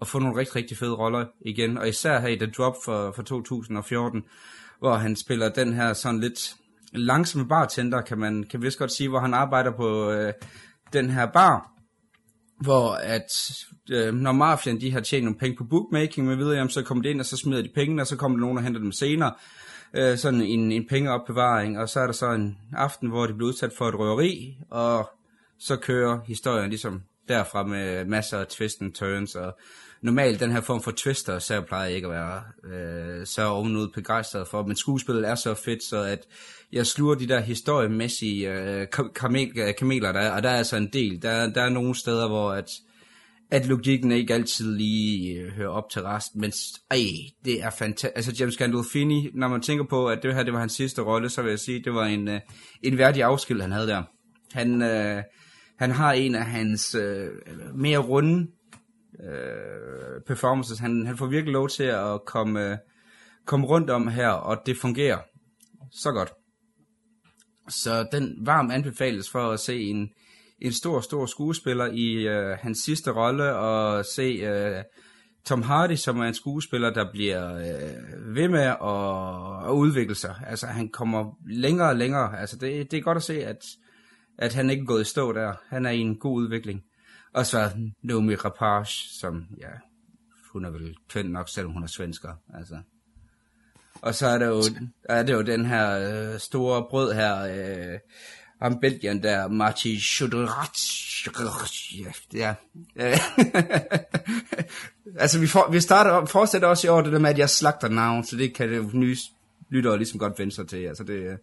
at 0.00 0.08
få 0.08 0.18
nogle 0.18 0.38
rigtig, 0.38 0.56
rigtig 0.56 0.76
fede 0.76 0.94
roller 0.94 1.26
igen. 1.40 1.78
Og 1.78 1.88
især 1.88 2.20
her 2.20 2.28
i 2.28 2.36
The 2.36 2.50
Drop 2.56 2.74
for, 2.84 3.12
for 3.12 3.22
2014, 3.22 4.22
hvor 4.78 4.94
han 4.94 5.16
spiller 5.16 5.48
den 5.48 5.74
her 5.74 5.92
sådan 5.92 6.20
lidt 6.20 6.56
langsomme 6.92 7.48
bartender, 7.48 8.00
kan 8.00 8.18
man 8.18 8.44
kan 8.50 8.62
vist 8.62 8.78
godt 8.78 8.92
sige, 8.92 9.08
hvor 9.08 9.20
han 9.20 9.34
arbejder 9.34 9.70
på 9.70 10.10
øh, 10.10 10.32
den 10.92 11.10
her 11.10 11.26
bar, 11.26 11.75
hvor 12.60 12.90
at 12.90 13.32
øh, 13.90 14.14
når 14.14 14.32
mafian 14.32 14.80
de 14.80 14.92
har 14.92 15.00
tjent 15.00 15.24
nogle 15.24 15.38
penge 15.38 15.56
på 15.56 15.64
bookmaking 15.64 16.26
med 16.26 16.36
videre, 16.36 16.56
jamen, 16.56 16.70
så 16.70 16.82
kommer 16.82 17.02
de 17.02 17.10
ind, 17.10 17.20
og 17.20 17.26
så 17.26 17.36
smider 17.36 17.62
de 17.62 17.70
pengene, 17.74 18.02
og 18.02 18.06
så 18.06 18.16
kommer 18.16 18.38
der 18.38 18.40
nogen 18.40 18.58
og 18.58 18.64
henter 18.64 18.80
dem 18.80 18.92
senere. 18.92 19.34
Øh, 19.94 20.18
sådan 20.18 20.40
en, 20.40 20.72
en 20.72 20.88
pengeopbevaring, 20.88 21.78
og 21.78 21.88
så 21.88 22.00
er 22.00 22.06
der 22.06 22.12
så 22.12 22.30
en 22.30 22.58
aften, 22.72 23.08
hvor 23.08 23.26
de 23.26 23.34
bliver 23.34 23.48
udsat 23.48 23.72
for 23.78 23.88
et 23.88 23.98
røveri, 23.98 24.56
og 24.70 25.10
så 25.58 25.76
kører 25.76 26.20
historien 26.26 26.70
ligesom 26.70 27.02
derfra 27.28 27.62
med 27.62 28.04
masser 28.04 28.38
af 28.38 28.46
twist 28.46 28.82
and 28.82 28.92
turns, 28.92 29.34
og 29.34 29.58
normalt 30.00 30.40
den 30.40 30.52
her 30.52 30.60
form 30.60 30.82
for 30.82 30.90
twister, 30.90 31.38
så 31.38 31.60
plejer 31.60 31.86
jeg 31.86 31.94
ikke 31.94 32.08
at 32.08 32.12
være 32.12 32.42
øh, 32.64 33.26
så 33.26 33.42
ovenud 33.42 33.88
begejstret 33.88 34.48
for, 34.48 34.62
men 34.62 34.76
skuespillet 34.76 35.28
er 35.28 35.34
så 35.34 35.54
fedt, 35.54 35.82
så 35.82 36.02
at 36.02 36.26
jeg 36.72 36.86
sluger 36.86 37.14
de 37.14 37.28
der 37.28 37.40
historiemæssige 37.40 38.52
øh, 38.52 38.86
kamel, 39.14 39.58
øh, 39.58 39.74
kameler, 39.78 40.12
der 40.12 40.20
er, 40.20 40.30
og 40.30 40.42
der 40.42 40.48
er 40.48 40.56
altså 40.56 40.76
en 40.76 40.88
del. 40.92 41.22
Der, 41.22 41.52
der 41.52 41.62
er 41.62 41.68
nogle 41.68 41.94
steder, 41.94 42.28
hvor 42.28 42.50
at, 42.50 42.70
at 43.50 43.66
logikken 43.66 44.12
ikke 44.12 44.34
altid 44.34 44.76
lige 44.76 45.40
øh, 45.40 45.52
hører 45.52 45.68
op 45.68 45.90
til 45.90 46.02
resten, 46.02 46.40
men 46.40 46.52
ej, 46.90 46.98
det 47.44 47.62
er 47.62 47.70
fantastisk. 47.70 48.12
Altså 48.16 48.36
James 48.40 48.56
Gandolfini, 48.56 49.30
når 49.34 49.48
man 49.48 49.60
tænker 49.60 49.84
på, 49.84 50.08
at 50.08 50.22
det 50.22 50.34
her 50.34 50.42
det 50.42 50.52
var 50.52 50.60
hans 50.60 50.72
sidste 50.72 51.02
rolle, 51.02 51.28
så 51.28 51.42
vil 51.42 51.50
jeg 51.50 51.58
sige, 51.58 51.84
det 51.84 51.94
var 51.94 52.04
en, 52.04 52.28
øh, 52.28 52.40
en 52.82 52.98
værdig 52.98 53.22
afskil, 53.22 53.62
han 53.62 53.72
havde 53.72 53.86
der. 53.86 54.02
Han, 54.52 54.82
øh, 54.82 55.22
han 55.78 55.90
har 55.90 56.12
en 56.12 56.34
af 56.34 56.44
hans 56.44 56.94
øh, 56.94 57.28
mere 57.74 57.98
runde 57.98 58.46
øh, 59.20 60.22
performances. 60.26 60.78
Han, 60.78 61.06
han 61.06 61.16
får 61.16 61.26
virkelig 61.26 61.52
lov 61.52 61.68
til 61.68 61.84
at 61.84 62.24
komme, 62.26 62.70
øh, 62.70 62.76
komme 63.46 63.66
rundt 63.66 63.90
om 63.90 64.08
her, 64.08 64.28
og 64.28 64.56
det 64.66 64.76
fungerer 64.76 65.18
så 65.92 66.12
godt. 66.12 66.32
Så 67.68 68.08
den 68.12 68.46
varm 68.46 68.70
anbefales 68.70 69.30
for 69.30 69.50
at 69.50 69.60
se 69.60 69.80
en, 69.80 70.10
en 70.58 70.72
stor, 70.72 71.00
stor 71.00 71.26
skuespiller 71.26 71.86
i 71.86 72.12
øh, 72.12 72.58
hans 72.60 72.78
sidste 72.78 73.10
rolle, 73.10 73.54
og 73.54 74.04
se 74.04 74.22
øh, 74.22 74.82
Tom 75.44 75.62
Hardy, 75.62 75.94
som 75.94 76.20
er 76.20 76.24
en 76.24 76.34
skuespiller, 76.34 76.90
der 76.90 77.10
bliver 77.12 77.54
øh, 77.54 78.34
ved 78.34 78.48
med 78.48 78.60
at, 78.60 79.70
at 79.70 79.74
udvikle 79.74 80.14
sig. 80.14 80.34
Altså, 80.46 80.66
han 80.66 80.88
kommer 80.88 81.38
længere 81.46 81.88
og 81.88 81.96
længere. 81.96 82.40
Altså, 82.40 82.56
det, 82.56 82.90
det 82.90 82.96
er 82.96 83.02
godt 83.02 83.16
at 83.16 83.22
se, 83.22 83.44
at, 83.44 83.64
at 84.38 84.54
han 84.54 84.70
ikke 84.70 84.82
er 84.82 84.86
gået 84.86 85.02
i 85.02 85.10
stå 85.10 85.32
der. 85.32 85.54
Han 85.68 85.86
er 85.86 85.90
i 85.90 85.98
en 85.98 86.18
god 86.18 86.36
udvikling. 86.36 86.82
Og 87.34 87.46
så 87.46 87.70
Naomi 88.02 88.34
Rapage, 88.34 89.18
som, 89.20 89.46
ja, 89.60 89.70
hun 90.52 90.64
er 90.64 90.70
vel 90.70 90.96
køn 91.08 91.26
nok, 91.26 91.48
selvom 91.48 91.72
hun 91.72 91.82
er 91.82 91.86
svensker. 91.86 92.34
Altså. 92.54 92.78
Og 94.06 94.14
så 94.14 94.26
er 94.26 94.38
der 94.38 94.46
jo, 94.46 94.62
er 95.04 95.22
det 95.22 95.32
jo 95.32 95.42
den 95.42 95.66
her 95.66 95.98
øh, 95.98 96.38
store 96.38 96.84
brød 96.90 97.12
her, 97.12 97.42
øh, 97.42 97.98
ham 98.62 98.80
Belgien 98.80 99.22
der, 99.22 99.48
Marti 99.48 100.00
Schuderat. 100.00 100.76
Ja. 102.34 102.54
Øh, 102.96 103.18
altså, 105.22 105.40
vi, 105.40 105.46
for, 105.46 105.68
vi 105.70 105.80
starter, 105.80 106.24
fortsætter 106.24 106.68
også 106.68 106.86
i 106.86 106.90
år 106.90 107.00
det 107.00 107.12
der 107.12 107.18
med, 107.18 107.30
at 107.30 107.38
jeg 107.38 107.50
slagter 107.50 107.88
navn, 107.88 108.24
så 108.24 108.36
det 108.36 108.54
kan 108.54 108.68
det 108.68 108.94
nye 108.94 109.16
lyttere 109.70 109.96
ligesom 109.96 110.18
godt 110.18 110.38
vende 110.38 110.54
sig 110.54 110.68
til. 110.68 110.84
Altså, 110.84 111.04
det, 111.04 111.14
øh, 111.14 111.36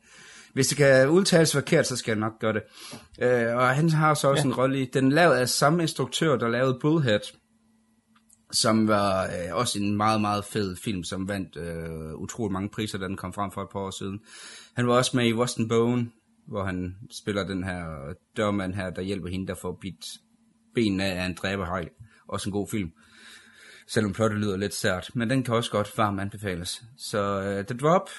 hvis 0.53 0.67
det 0.67 0.77
kan 0.77 1.09
udtales 1.09 1.53
forkert, 1.53 1.87
så 1.87 1.95
skal 1.95 2.11
jeg 2.11 2.19
nok 2.19 2.39
gøre 2.39 2.53
det. 2.53 2.63
Øh, 3.21 3.55
og 3.55 3.69
han 3.69 3.89
har 3.89 4.13
så 4.13 4.27
også 4.27 4.43
ja. 4.43 4.47
en 4.47 4.55
rolle 4.55 4.81
i, 4.81 4.85
den 4.85 5.07
er 5.07 5.15
lavet 5.15 5.35
af 5.35 5.49
samme 5.49 5.81
instruktør, 5.81 6.35
der 6.37 6.47
lavede 6.47 6.77
Bullhead, 6.81 7.19
som 8.53 8.87
var 8.87 9.23
øh, 9.23 9.55
også 9.55 9.79
en 9.79 9.97
meget, 9.97 10.21
meget 10.21 10.45
fed 10.45 10.75
film, 10.75 11.03
som 11.03 11.27
vandt 11.27 11.57
øh, 11.57 12.15
utrolig 12.15 12.53
mange 12.53 12.69
priser, 12.69 12.97
da 12.97 13.05
den 13.05 13.17
kom 13.17 13.33
frem 13.33 13.51
for 13.51 13.61
et 13.61 13.69
par 13.71 13.79
år 13.79 13.91
siden. 13.91 14.19
Han 14.75 14.87
var 14.87 14.93
også 14.93 15.17
med 15.17 15.27
i 15.27 15.33
Boston 15.33 15.67
Bone, 15.67 16.09
hvor 16.47 16.63
han 16.63 16.95
spiller 17.11 17.47
den 17.47 17.63
her 17.63 18.13
dørmand 18.37 18.73
her, 18.73 18.89
der 18.89 19.01
hjælper 19.01 19.29
hende, 19.29 19.47
der 19.47 19.55
får 19.55 19.77
bidt 19.81 20.05
benene 20.75 21.03
af 21.03 21.25
en 21.25 21.37
dræberhej. 21.41 21.89
Også 22.27 22.49
en 22.49 22.53
god 22.53 22.67
film. 22.71 22.91
Selvom 23.87 24.13
plottet 24.13 24.39
lyder 24.39 24.57
lidt 24.57 24.73
sært. 24.73 25.11
Men 25.13 25.29
den 25.29 25.43
kan 25.43 25.53
også 25.53 25.71
godt 25.71 25.97
varmt 25.97 26.21
anbefales. 26.21 26.83
Så 26.97 27.37
uh, 27.37 27.65
The 27.65 27.77
Drop, 27.77 28.09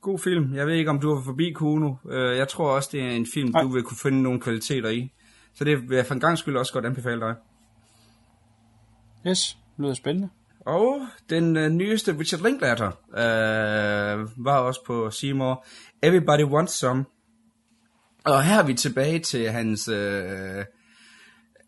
god 0.00 0.18
film. 0.18 0.54
Jeg 0.54 0.66
ved 0.66 0.74
ikke, 0.74 0.90
om 0.90 1.00
du 1.00 1.14
var 1.14 1.22
forbi 1.22 1.52
Kuno. 1.52 1.94
Uh, 2.04 2.14
jeg 2.14 2.48
tror 2.48 2.70
også, 2.70 2.88
det 2.92 3.00
er 3.00 3.10
en 3.10 3.26
film, 3.34 3.50
Nej. 3.50 3.62
du 3.62 3.68
vil 3.68 3.82
kunne 3.82 3.96
finde 4.02 4.22
nogle 4.22 4.40
kvaliteter 4.40 4.88
i. 4.88 5.12
Så 5.54 5.64
det 5.64 5.88
vil 5.88 5.96
jeg 5.96 6.06
for 6.06 6.14
en 6.14 6.20
gang 6.20 6.38
skyld 6.38 6.56
også 6.56 6.72
godt 6.72 6.86
anbefale 6.86 7.20
dig. 7.20 7.34
Yes, 9.26 9.58
lyder 9.78 9.94
spændende. 9.94 10.28
Og 10.60 11.00
den 11.30 11.56
øh, 11.56 11.70
nyeste 11.70 12.18
Richard 12.18 12.42
Linklater 12.42 12.86
øh, 13.10 14.44
var 14.44 14.58
også 14.58 14.80
på 14.86 15.10
Seymour. 15.10 15.66
Everybody 16.02 16.44
Wants 16.44 16.72
Some. 16.72 17.04
Og 18.24 18.44
her 18.44 18.58
er 18.58 18.66
vi 18.66 18.74
tilbage 18.74 19.18
til 19.18 19.50
hans... 19.50 19.88
Øh, 19.88 20.64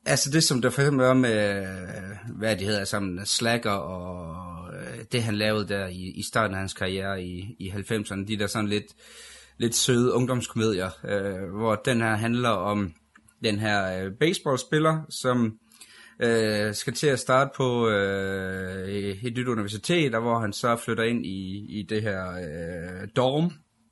altså 0.07 0.31
det, 0.31 0.45
som 0.45 0.63
der 0.63 0.71
for 0.71 0.83
eksempel 0.83 1.07
var 1.07 1.15
med, 1.15 1.59
øh, 1.59 2.39
hvad 2.39 2.57
det 2.57 2.67
hedder, 2.67 2.85
sammen 2.85 3.27
Slacker 3.27 3.71
og 3.71 4.75
øh, 4.75 5.05
det, 5.13 5.23
han 5.23 5.37
lavede 5.37 5.69
der 5.69 5.87
i, 5.87 6.13
i 6.17 6.23
starten 6.23 6.55
af 6.55 6.61
hans 6.61 6.75
karriere 6.75 7.23
i, 7.23 7.57
i 7.59 7.71
90'erne. 7.71 8.27
De 8.27 8.39
der 8.39 8.47
sådan 8.47 8.69
lidt, 8.69 8.87
lidt 9.59 9.75
søde 9.75 10.13
ungdomskomedier, 10.13 10.91
øh, 11.05 11.51
hvor 11.59 11.75
den 11.75 12.01
her 12.01 12.17
handler 12.17 12.49
om 12.49 12.93
den 13.45 13.59
her 13.59 14.05
øh, 14.05 14.13
baseballspiller, 14.21 15.03
som 15.11 15.59
øh, 16.21 16.75
skal 16.75 16.93
til 16.93 17.07
at 17.07 17.19
starte 17.19 17.51
på 17.57 17.89
øh, 17.89 18.89
et 18.89 19.37
nyt 19.37 19.49
universitet, 19.49 20.15
og 20.15 20.23
hvor 20.23 20.39
han 20.39 20.53
så 20.53 20.77
flytter 20.77 21.05
ind 21.05 21.27
i, 21.27 21.67
i 21.69 21.83
det 21.83 22.03
her 22.03 22.31
øh, 22.33 23.09
dorm, 23.17 23.51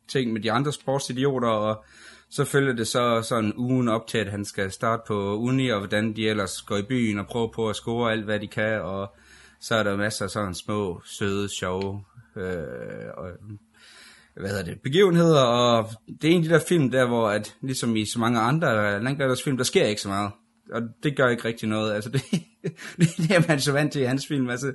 ting 0.09 0.33
med 0.33 0.40
de 0.40 0.52
andre 0.52 0.73
sportsidioter, 0.73 1.49
og 1.49 1.85
så 2.31 2.45
følger 2.45 2.73
det 2.73 2.88
så 2.88 3.23
sådan 3.23 3.52
ugen 3.57 3.88
op 3.88 4.07
til, 4.07 4.19
at 4.19 4.28
han 4.28 4.45
skal 4.45 4.71
starte 4.71 5.02
på 5.07 5.37
uni, 5.37 5.69
og 5.69 5.78
hvordan 5.78 6.16
de 6.16 6.28
ellers 6.28 6.62
går 6.62 6.76
i 6.76 6.83
byen 6.83 7.19
og 7.19 7.26
prøver 7.26 7.49
på 7.49 7.69
at 7.69 7.76
score 7.76 8.12
alt, 8.12 8.25
hvad 8.25 8.40
de 8.40 8.49
kan, 8.49 8.83
og 8.83 9.14
så 9.61 9.75
er 9.75 9.83
der 9.83 9.97
masser 9.97 10.25
af 10.25 10.31
sådan 10.31 10.54
små, 10.54 11.00
søde, 11.04 11.49
sjove 11.49 12.04
øh, 12.37 13.09
og, 13.16 13.31
hvad 14.37 14.50
hedder 14.50 14.64
det, 14.64 14.81
begivenheder, 14.83 15.43
og 15.43 15.90
det 16.23 16.31
er 16.31 16.35
en 16.35 16.43
af 16.43 16.49
de 16.49 16.54
der 16.54 16.61
film 16.69 16.90
der, 16.90 17.07
hvor 17.07 17.28
at, 17.28 17.57
ligesom 17.61 17.97
i 17.97 18.04
så 18.04 18.19
mange 18.19 18.40
andre 18.40 19.02
Landgræders 19.02 19.43
film, 19.43 19.57
der 19.57 19.64
sker 19.64 19.85
ikke 19.85 20.00
så 20.00 20.09
meget. 20.09 20.33
Og 20.73 20.83
det 21.02 21.16
gør 21.16 21.28
ikke 21.28 21.44
rigtig 21.44 21.68
noget. 21.68 21.92
Altså 21.94 22.11
det, 22.14 22.23
det 22.99 23.30
er 23.30 23.49
man 23.49 23.61
så 23.61 23.73
vant 23.73 23.92
til 23.92 24.02
i 24.02 24.04
hans 24.04 24.26
film. 24.26 24.50
Altså, 24.50 24.73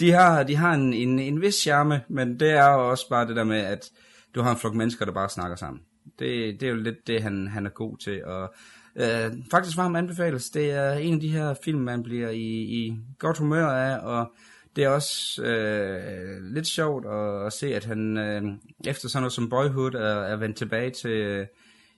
de 0.00 0.10
har, 0.10 0.42
de 0.42 0.56
har 0.56 0.74
en, 0.74 0.92
en, 0.92 1.18
en 1.18 1.40
vis 1.40 1.54
charme, 1.54 2.00
men 2.08 2.40
det 2.40 2.50
er 2.50 2.72
jo 2.72 2.90
også 2.90 3.08
bare 3.08 3.26
det 3.26 3.36
der 3.36 3.44
med, 3.44 3.58
at 3.58 3.90
du 4.34 4.42
har 4.42 4.50
en 4.50 4.58
flok 4.58 4.74
mennesker, 4.74 5.04
der 5.04 5.12
bare 5.12 5.28
snakker 5.28 5.56
sammen. 5.56 5.82
Det, 6.18 6.60
det 6.60 6.62
er 6.62 6.70
jo 6.70 6.76
lidt 6.76 7.06
det, 7.06 7.22
han, 7.22 7.48
han 7.48 7.66
er 7.66 7.70
god 7.70 7.98
til. 7.98 8.24
Og 8.24 8.54
øh, 8.96 9.32
faktisk 9.50 9.76
varm 9.76 9.96
anbefales. 9.96 10.50
Det 10.50 10.70
er 10.70 10.92
en 10.92 11.14
af 11.14 11.20
de 11.20 11.28
her 11.28 11.54
film, 11.64 11.80
man 11.80 12.02
bliver 12.02 12.30
i, 12.30 12.50
i 12.50 12.96
godt 13.18 13.38
humør 13.38 13.66
af, 13.66 13.98
og 13.98 14.32
det 14.76 14.84
er 14.84 14.88
også 14.88 15.42
øh, 15.42 16.42
lidt 16.42 16.66
sjovt 16.66 17.06
at, 17.06 17.46
at 17.46 17.52
se, 17.52 17.74
at 17.74 17.84
han 17.84 18.18
øh, 18.18 18.42
efter 18.84 19.08
sådan 19.08 19.22
noget 19.22 19.32
som 19.32 19.48
Boyhood 19.48 19.94
er, 19.94 20.22
er 20.22 20.36
vendt 20.36 20.56
tilbage 20.56 20.90
til 20.90 21.10
øh, 21.10 21.46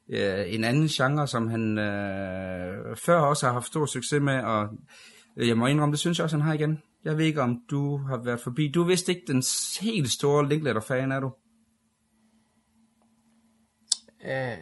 en 0.09 0.65
anden 0.65 0.89
genre, 0.89 1.27
som 1.27 1.49
han 1.49 1.79
øh, 1.79 2.97
før 2.97 3.17
også 3.17 3.47
har 3.47 3.53
haft 3.53 3.67
stor 3.67 3.87
succes 3.87 4.23
med, 4.23 4.43
og 4.43 4.69
jeg 5.37 5.59
må 5.59 5.67
indrømme, 5.67 5.93
det 5.93 6.01
synes 6.01 6.19
jeg 6.19 6.25
også, 6.25 6.37
han 6.37 6.47
har 6.47 6.55
igen. 6.55 6.83
Jeg 7.05 7.19
ved 7.19 7.25
ikke, 7.25 7.43
om 7.43 7.63
du 7.71 7.97
har 7.97 8.17
været 8.25 8.41
forbi. 8.41 8.71
Du 8.75 8.83
vidste 8.83 9.13
ikke 9.13 9.33
den 9.33 9.43
helt 9.81 10.11
store 10.11 10.49
Linklater-fan, 10.49 11.13
er 11.13 11.21
du? 11.21 11.33
Øh, 14.25 14.59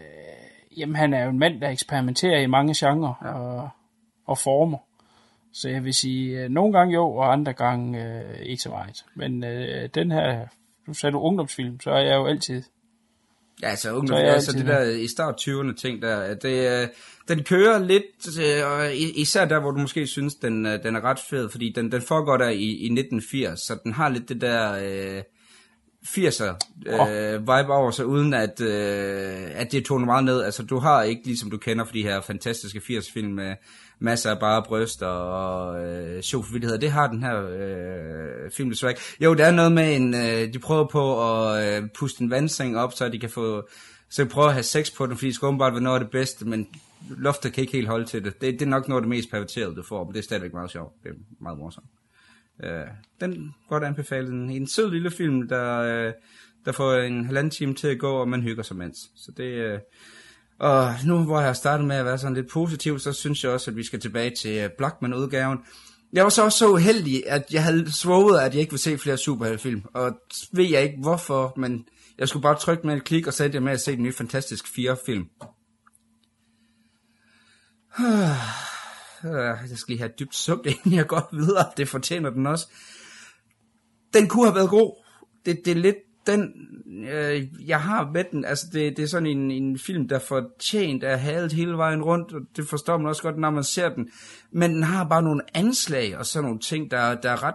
jamen, 0.77 0.97
han 0.97 1.15
er 1.15 1.25
jo 1.25 1.31
en 1.31 1.39
mand, 1.39 1.61
der 1.61 1.69
eksperimenterer 1.69 2.41
i 2.41 2.47
mange 2.47 2.75
genrer 2.77 3.15
ja. 3.23 3.33
og, 3.33 3.69
og 4.27 4.39
former. 4.39 4.79
Så 5.53 5.69
jeg 5.69 5.85
vil 5.85 5.95
sige, 5.95 6.45
øh, 6.45 6.51
nogle 6.51 6.79
gange 6.79 6.95
jo, 6.95 7.11
og 7.11 7.33
andre 7.33 7.53
gange 7.53 8.05
øh, 8.05 8.41
ikke 8.41 8.63
så 8.63 8.69
meget. 8.69 9.05
Men 9.17 9.45
øh, 9.45 9.89
den 9.95 10.11
her, 10.11 10.47
du 10.87 10.95
sagde 10.95 11.13
du 11.13 11.21
ungdomsfilm, 11.21 11.81
så 11.81 11.91
er 11.91 12.01
jeg 12.01 12.15
jo 12.15 12.27
altid 12.27 12.63
Ja, 13.63 13.69
altså, 13.69 13.93
ungdom, 13.93 14.19
så 14.19 14.25
altså 14.25 14.53
det 14.53 14.67
der 14.67 14.83
i 14.91 15.07
start 15.07 15.35
20'erne 15.41 15.75
ting 15.75 16.03
der, 16.03 16.35
det, 16.35 16.83
øh, 16.83 16.89
den 17.29 17.45
kører 17.45 17.79
lidt, 17.79 18.39
øh, 18.41 18.71
og 18.71 18.97
især 18.97 19.45
der, 19.45 19.61
hvor 19.61 19.71
du 19.71 19.81
måske 19.81 20.07
synes, 20.07 20.35
den, 20.35 20.67
øh, 20.67 20.83
den 20.83 20.97
er 20.97 21.05
ret 21.05 21.19
fed, 21.31 21.49
fordi 21.49 21.73
den, 21.75 21.93
den 21.93 22.03
foregår 22.03 22.37
der 22.37 22.49
i, 22.49 22.65
i 22.65 22.85
1980, 22.85 23.61
så 23.61 23.79
den 23.85 23.93
har 23.93 24.09
lidt 24.09 24.29
det 24.29 24.41
der 24.41 24.73
øh, 24.73 25.23
80'er 26.07 26.55
øh, 26.87 27.41
vibe 27.41 27.73
over 27.73 27.91
sig, 27.91 28.07
uden 28.07 28.35
at, 28.35 28.61
øh, 28.61 29.51
at 29.55 29.73
det 29.73 29.85
toner 29.85 30.07
meget 30.07 30.25
ned. 30.25 30.43
Altså, 30.43 30.63
du 30.63 30.79
har 30.79 31.03
ikke, 31.03 31.23
ligesom 31.25 31.51
du 31.51 31.57
kender 31.57 31.85
for 31.85 31.93
de 31.93 32.03
her 32.03 32.21
fantastiske 32.21 32.79
80-film 32.79 33.33
med 33.33 33.55
masser 33.99 34.31
af 34.31 34.39
bare 34.39 34.63
bryster 34.63 35.07
og 35.07 35.85
øh, 35.85 36.23
sjovforvildigheder. 36.23 36.81
Det 36.81 36.91
har 36.91 37.07
den 37.07 37.23
her 37.23 37.47
øh, 37.51 38.51
film 38.51 38.71
desværre 38.71 38.93
ikke. 38.93 39.03
Jo, 39.21 39.35
der 39.35 39.47
er 39.47 39.51
noget 39.51 39.73
med 39.73 39.97
en, 39.97 40.15
øh, 40.15 40.53
de 40.53 40.59
prøver 40.59 40.87
på 40.87 41.33
at 41.33 41.67
øh, 41.67 41.89
puste 41.99 42.23
en 42.23 42.31
vandseng 42.31 42.79
op, 42.79 42.93
så 42.93 43.09
de 43.09 43.19
kan 43.19 43.31
få, 43.31 43.69
så 44.11 44.25
prøver 44.25 44.49
at 44.49 44.55
have 44.55 44.63
sex 44.63 44.95
på 44.95 45.07
den, 45.07 45.17
fordi 45.17 45.27
det 45.27 45.35
skal 45.35 45.47
åbenbart 45.47 45.73
være 45.73 45.83
noget 45.83 45.97
af 45.97 46.05
det 46.05 46.11
bedste, 46.11 46.45
men 46.45 46.69
loftet 47.11 47.53
kan 47.53 47.61
ikke 47.63 47.73
helt 47.73 47.89
holde 47.89 48.07
til 48.07 48.25
det. 48.25 48.41
Det, 48.41 48.53
det 48.53 48.63
er 48.63 48.67
nok 48.67 48.89
noget 48.89 49.01
af 49.01 49.03
det 49.03 49.09
mest 49.09 49.31
perverterede, 49.31 49.75
du 49.75 49.83
får, 49.83 50.05
men 50.05 50.13
det 50.13 50.19
er 50.19 50.25
stadigvæk 50.25 50.53
meget 50.53 50.71
sjovt. 50.71 50.93
Det 51.03 51.11
er 51.11 51.15
meget 51.41 51.59
morsomt. 51.59 51.87
Øh, 52.63 52.87
den 53.21 53.55
godt 53.69 53.85
anbefale 53.85 54.29
En, 54.29 54.51
en 54.51 54.67
sød 54.67 54.91
lille 54.91 55.11
film, 55.11 55.49
der, 55.49 55.81
øh, 55.81 56.13
der 56.65 56.73
får 56.73 56.95
en 56.95 57.25
halvanden 57.25 57.51
time 57.51 57.75
til 57.75 57.89
at 57.89 57.99
gå, 57.99 58.13
og 58.13 58.29
man 58.29 58.43
hygger 58.43 58.63
sig 58.63 58.77
mens. 58.77 58.99
Så 59.17 59.33
det, 59.37 59.45
øh, 59.45 59.79
og 60.59 60.95
nu 61.07 61.25
hvor 61.25 61.39
jeg 61.39 61.47
har 61.47 61.53
startet 61.53 61.87
med 61.87 61.97
at 61.97 62.05
være 62.05 62.19
sådan 62.19 62.35
lidt 62.35 62.51
positiv, 62.51 62.99
så 62.99 63.13
synes 63.13 63.45
jeg 63.45 63.53
også, 63.53 63.71
at 63.71 63.77
vi 63.77 63.83
skal 63.83 64.01
tilbage 64.01 64.33
til 64.43 64.59
øh, 64.59 64.71
Blackman-udgaven. 64.79 65.59
Jeg 66.13 66.25
var 66.25 66.31
så 66.31 66.45
også 66.45 66.59
så 66.59 66.69
uheldig, 66.69 67.23
at 67.27 67.45
jeg 67.53 67.65
havde 67.65 67.93
svoget, 67.93 68.41
at 68.41 68.53
jeg 68.53 68.61
ikke 68.61 68.73
ville 68.73 68.83
se 68.83 68.99
flere 68.99 69.17
superheltefilm. 69.17 69.83
Og 69.95 70.13
ved 70.53 70.65
jeg 70.65 70.83
ikke 70.83 70.99
hvorfor, 71.01 71.55
men 71.57 71.85
jeg 72.19 72.29
skulle 72.29 72.43
bare 72.43 72.59
trykke 72.59 72.87
med 72.87 72.97
et 72.97 73.05
klik 73.05 73.27
og 73.27 73.35
sætte 73.35 73.55
jer 73.57 73.61
med 73.61 73.73
at 73.73 73.81
se 73.81 73.97
den 73.97 74.03
nye 74.03 74.13
Fantastisk 74.13 74.65
4-film. 74.65 75.29
Øh, 79.25 79.71
jeg 79.71 79.79
skal 79.79 79.93
lige 79.93 79.99
have 79.99 80.11
et 80.11 80.19
dybt 80.19 80.35
suk, 80.35 80.67
inden 80.67 80.93
jeg 80.93 81.07
går 81.07 81.29
videre. 81.33 81.67
Det 81.77 81.89
fortjener 81.89 82.31
den 82.31 82.47
også. 82.47 82.69
Den 84.15 84.29
kunne 84.29 84.45
have 84.45 84.55
været 84.55 84.71
god. 84.71 85.05
Det, 85.47 85.61
det 85.65 85.71
er 85.71 85.75
lidt 85.75 85.97
den, 86.27 86.53
øh, 87.13 87.69
jeg 87.69 87.81
har 87.81 88.11
med 88.11 88.25
den, 88.33 88.45
altså 88.45 88.67
det, 88.73 88.97
det 88.97 89.03
er 89.03 89.07
sådan 89.07 89.27
en, 89.27 89.51
en 89.51 89.79
film, 89.79 90.09
der 90.09 90.19
fortjent 90.19 91.05
er 91.05 91.09
af 91.09 91.21
halet 91.21 91.53
hele 91.53 91.73
vejen 91.73 92.03
rundt, 92.03 92.33
og 92.33 92.41
det 92.57 92.69
forstår 92.69 92.97
man 92.97 93.07
også 93.07 93.23
godt, 93.23 93.39
når 93.39 93.51
man 93.51 93.65
ser 93.65 93.89
den. 93.89 94.11
Men 94.53 94.75
den 94.75 94.83
har 94.83 95.05
bare 95.09 95.23
nogle 95.23 95.43
anslag 95.55 96.19
og 96.19 96.27
sådan 96.27 96.45
nogle 96.45 96.61
ting, 96.61 96.91
der, 96.91 97.15
der 97.15 97.31
er 97.31 97.43
ret 97.43 97.55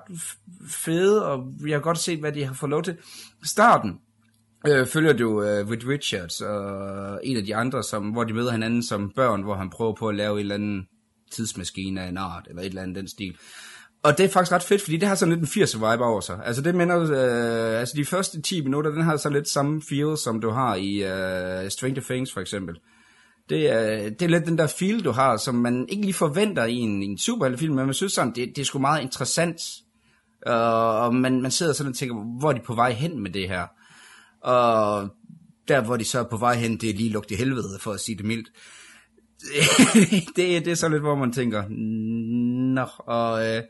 fede, 0.70 1.26
og 1.26 1.54
jeg 1.68 1.76
har 1.76 1.82
godt 1.82 1.98
set, 1.98 2.20
hvad 2.20 2.32
de 2.32 2.46
har 2.46 2.54
fået 2.54 2.70
lov 2.70 2.84
til. 2.84 2.98
Starten 3.44 4.00
øh, 4.68 4.88
følger 4.88 5.14
du 5.14 5.44
øh, 5.44 5.68
With 5.68 5.88
Richards 5.88 6.42
og 6.42 7.20
en 7.24 7.38
af 7.38 7.44
de 7.44 7.56
andre, 7.56 7.84
som, 7.84 8.10
hvor 8.10 8.24
de 8.24 8.34
møder 8.34 8.52
hinanden 8.52 8.84
som 8.84 9.12
børn, 9.16 9.44
hvor 9.44 9.56
han 9.56 9.70
prøver 9.70 9.96
på 9.96 10.08
at 10.08 10.16
lave 10.16 10.34
en 10.34 10.40
eller 10.40 10.56
anden 10.56 10.88
tidsmaskine 11.32 12.02
af 12.02 12.10
en 12.10 12.18
art, 12.18 12.48
eller 12.50 12.62
et 12.62 12.68
eller 12.68 12.82
andet 12.82 12.96
den 12.96 13.08
stil. 13.08 13.38
Og 14.04 14.18
det 14.18 14.26
er 14.26 14.30
faktisk 14.30 14.52
ret 14.52 14.64
fedt, 14.64 14.82
fordi 14.82 14.98
det 14.98 15.08
har 15.08 15.16
sådan 15.16 15.40
lidt 15.40 15.56
en 15.56 15.64
80'er 15.64 15.92
vibe 15.92 16.04
over 16.04 16.22
sig. 16.22 16.40
Altså 16.46 16.62
det 16.62 16.76
minder, 16.76 17.00
øh, 17.02 17.80
altså 17.80 17.94
de 17.98 18.06
første 18.06 18.42
10 18.42 18.64
minutter, 18.64 18.92
den 18.92 19.02
har 19.02 19.18
så 19.18 19.30
lidt 19.30 19.50
samme 19.50 19.82
feel, 19.90 20.18
som 20.18 20.42
du 20.42 20.50
har 20.50 20.76
i 20.76 21.04
øh, 21.04 21.70
Stranger 21.70 22.02
Things 22.02 22.34
for 22.34 22.42
eksempel. 22.42 22.76
Det 23.50 23.72
er, 23.72 24.10
det 24.10 24.22
er 24.22 24.28
lidt 24.28 24.46
den 24.46 24.58
der 24.58 24.68
feel, 24.68 25.04
du 25.04 25.12
har, 25.12 25.38
som 25.38 25.56
man 25.56 25.86
ikke 25.90 26.02
lige 26.02 26.14
forventer 26.14 26.66
i 26.66 26.76
en, 26.76 27.04
i 27.04 27.06
en 27.06 27.18
superheltefilm, 27.18 27.76
men 27.76 27.86
man 27.86 27.94
synes 27.94 28.14
sådan, 28.14 28.34
det, 28.36 28.50
det 28.56 28.62
er 28.62 28.66
sgu 28.66 28.80
meget 28.80 29.02
interessant. 29.02 29.62
Uh, 30.48 30.54
og 30.54 31.16
man, 31.16 31.42
man 31.42 31.52
sidder 31.52 31.74
sådan 31.74 31.90
og 31.90 31.98
tænker, 31.98 32.40
hvor 32.40 32.50
er 32.50 32.54
de 32.54 32.60
på 32.66 32.76
vej 32.76 32.92
hen 32.92 33.24
med 33.24 33.32
det 33.32 33.50
her? 33.50 33.68
Og 34.42 35.10
der, 35.68 35.82
hvor 35.82 35.98
de 35.98 36.06
så 36.06 36.20
er 36.20 36.24
på 36.24 36.38
vej 36.38 36.56
hen, 36.56 36.78
det 36.78 36.90
er 36.90 36.94
lige 36.94 37.10
lugt 37.10 37.32
i 37.32 37.36
helvede, 37.36 37.80
for 37.80 37.92
at 37.92 38.00
sige 38.00 38.18
det 38.18 38.26
mildt. 38.26 38.48
det, 40.36 40.66
det 40.66 40.68
er 40.68 40.76
så 40.76 40.90
lidt, 40.90 41.02
hvor 41.02 41.16
man 41.16 41.34
tænker, 41.34 41.64
nå, 42.74 42.86
og 42.98 43.48
øh, 43.48 43.64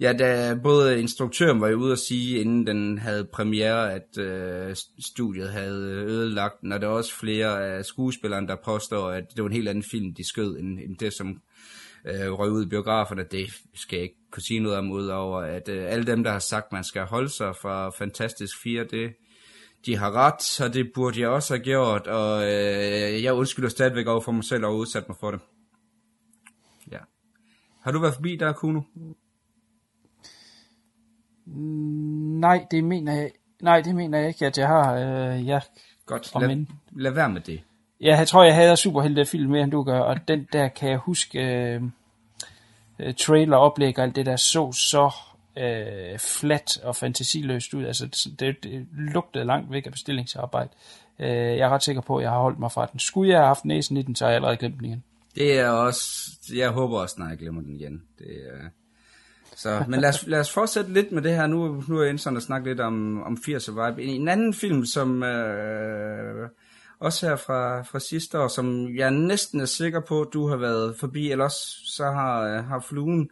ja, 0.00 0.12
da 0.12 0.58
både 0.62 1.00
instruktøren 1.00 1.60
var 1.60 1.68
jo 1.68 1.76
ude 1.76 1.92
at 1.92 1.98
sige, 1.98 2.40
inden 2.40 2.66
den 2.66 2.98
havde 2.98 3.28
premiere, 3.32 3.92
at 3.92 4.18
øh, 4.18 4.76
studiet 5.00 5.50
havde 5.50 6.04
ødelagt 6.06 6.60
den, 6.60 6.72
og 6.72 6.80
der 6.80 6.86
er 6.86 6.92
også 6.92 7.14
flere 7.14 7.66
af 7.66 7.84
skuespillerne, 7.84 8.48
der 8.48 8.56
påstår, 8.64 9.10
at 9.10 9.24
det 9.36 9.42
var 9.42 9.48
en 9.48 9.56
helt 9.56 9.68
anden 9.68 9.84
film, 9.90 10.14
de 10.14 10.28
skød, 10.28 10.58
end, 10.58 10.78
end 10.78 10.96
det, 10.96 11.12
som 11.12 11.40
øh, 12.06 12.32
røg 12.32 12.50
ud 12.50 12.64
i 12.64 12.68
biograferne. 12.68 13.24
Det 13.30 13.46
skal 13.74 13.96
jeg 13.96 14.02
ikke 14.02 14.30
kunne 14.30 14.42
sige 14.42 14.60
noget 14.60 14.78
om, 14.78 14.90
udover 14.90 15.40
at 15.40 15.68
øh, 15.68 15.84
alle 15.92 16.06
dem, 16.06 16.24
der 16.24 16.30
har 16.30 16.38
sagt, 16.38 16.72
man 16.72 16.84
skal 16.84 17.02
holde 17.02 17.28
sig 17.28 17.56
fra 17.62 17.90
Fantastisk 17.90 18.62
4, 18.62 18.84
det 18.84 19.12
de 19.86 19.96
har 19.96 20.10
ret, 20.10 20.60
og 20.60 20.74
det 20.74 20.92
burde 20.94 21.20
jeg 21.20 21.28
også 21.28 21.54
have 21.54 21.64
gjort, 21.64 22.06
og 22.06 22.42
øh, 22.42 23.22
jeg 23.22 23.34
undskylder 23.34 23.68
stadigvæk 23.68 24.06
over 24.06 24.20
for 24.20 24.32
mig 24.32 24.44
selv 24.44 24.64
og 24.64 24.76
udsat 24.76 25.08
mig 25.08 25.16
for 25.20 25.30
det. 25.30 25.40
Ja. 26.92 26.98
Har 27.82 27.92
du 27.92 27.98
været 27.98 28.14
forbi 28.14 28.36
der, 28.36 28.52
Kuno? 28.52 28.80
Nej, 32.40 32.66
det 32.70 32.84
mener 32.84 33.12
jeg, 33.12 33.30
nej, 33.62 33.80
det 33.80 33.94
mener 33.94 34.18
jeg 34.18 34.28
ikke, 34.28 34.46
at 34.46 34.58
jeg 34.58 34.68
har. 34.68 34.94
Øh, 34.94 35.46
jeg, 35.46 35.62
Godt, 36.06 36.32
lad, 36.40 36.66
lad 36.92 37.10
være 37.10 37.28
med 37.28 37.40
det. 37.40 37.60
Ja, 38.00 38.16
jeg 38.18 38.28
tror, 38.28 38.44
jeg 38.44 38.54
havde 38.54 38.76
superhelte 38.76 39.24
film 39.24 39.50
mere, 39.50 39.62
end 39.62 39.70
du 39.70 39.82
gør, 39.82 40.00
og 40.00 40.28
den 40.28 40.48
der 40.52 40.68
kan 40.68 40.90
jeg 40.90 40.98
huske, 40.98 41.38
øh, 41.38 41.82
øh 42.98 43.14
trailer, 43.14 43.56
oplæg 43.56 43.98
og 43.98 44.04
alt 44.04 44.16
det 44.16 44.26
der 44.26 44.36
så 44.36 44.72
så 44.72 45.10
øh, 45.56 46.18
flat 46.18 46.78
og 46.82 46.96
fantasiløst 46.96 47.74
ud. 47.74 47.84
Altså, 47.84 48.30
det, 48.38 48.56
det 48.62 48.86
lugtede 48.92 49.44
langt 49.44 49.72
væk 49.72 49.86
af 49.86 49.92
bestillingsarbejde. 49.92 50.70
Øh, 51.20 51.28
jeg 51.28 51.58
er 51.58 51.68
ret 51.68 51.82
sikker 51.82 52.02
på, 52.02 52.16
at 52.16 52.22
jeg 52.22 52.30
har 52.30 52.40
holdt 52.40 52.58
mig 52.58 52.72
fra 52.72 52.86
den. 52.86 53.00
Skulle 53.00 53.30
jeg 53.30 53.38
have 53.38 53.46
haft 53.46 53.64
næsen 53.64 53.96
i 53.96 54.02
den, 54.02 54.16
så 54.16 54.24
har 54.24 54.30
jeg 54.30 54.36
allerede 54.36 54.56
glemt 54.56 54.76
den 54.76 54.84
igen. 54.84 55.04
Det 55.34 55.58
er 55.58 55.68
også, 55.68 56.30
jeg 56.54 56.70
håber 56.70 56.98
også, 56.98 57.14
når 57.18 57.28
jeg 57.28 57.38
glemmer 57.38 57.62
den 57.62 57.74
igen. 57.74 58.02
Det 58.18 58.26
er, 58.26 58.68
så, 59.56 59.84
men 59.88 60.00
lad 60.00 60.08
os, 60.08 60.26
lad 60.26 60.40
os 60.40 60.50
fortsætte 60.50 60.92
lidt 60.92 61.12
med 61.12 61.22
det 61.22 61.34
her. 61.34 61.46
Nu, 61.46 61.84
nu 61.88 61.98
er 61.98 62.04
jeg 62.04 62.20
sådan 62.20 62.36
at 62.36 62.42
snakke 62.42 62.68
lidt 62.68 62.80
om, 62.80 63.22
om 63.22 63.38
80'er 63.48 63.88
vibe. 63.88 64.02
En 64.02 64.28
anden 64.28 64.54
film, 64.54 64.84
som 64.86 65.22
øh, 65.22 66.48
også 67.00 67.28
her 67.28 67.36
fra, 67.36 67.82
fra 67.82 67.98
sidste 67.98 68.40
år, 68.40 68.48
som 68.48 68.96
jeg 68.96 69.10
næsten 69.10 69.60
er 69.60 69.64
sikker 69.64 70.00
på, 70.00 70.30
du 70.32 70.48
har 70.48 70.56
været 70.56 70.96
forbi, 70.96 71.30
eller 71.30 71.44
også 71.44 71.66
så 71.84 72.04
har, 72.04 72.62
har 72.62 72.80
fluen 72.88 73.30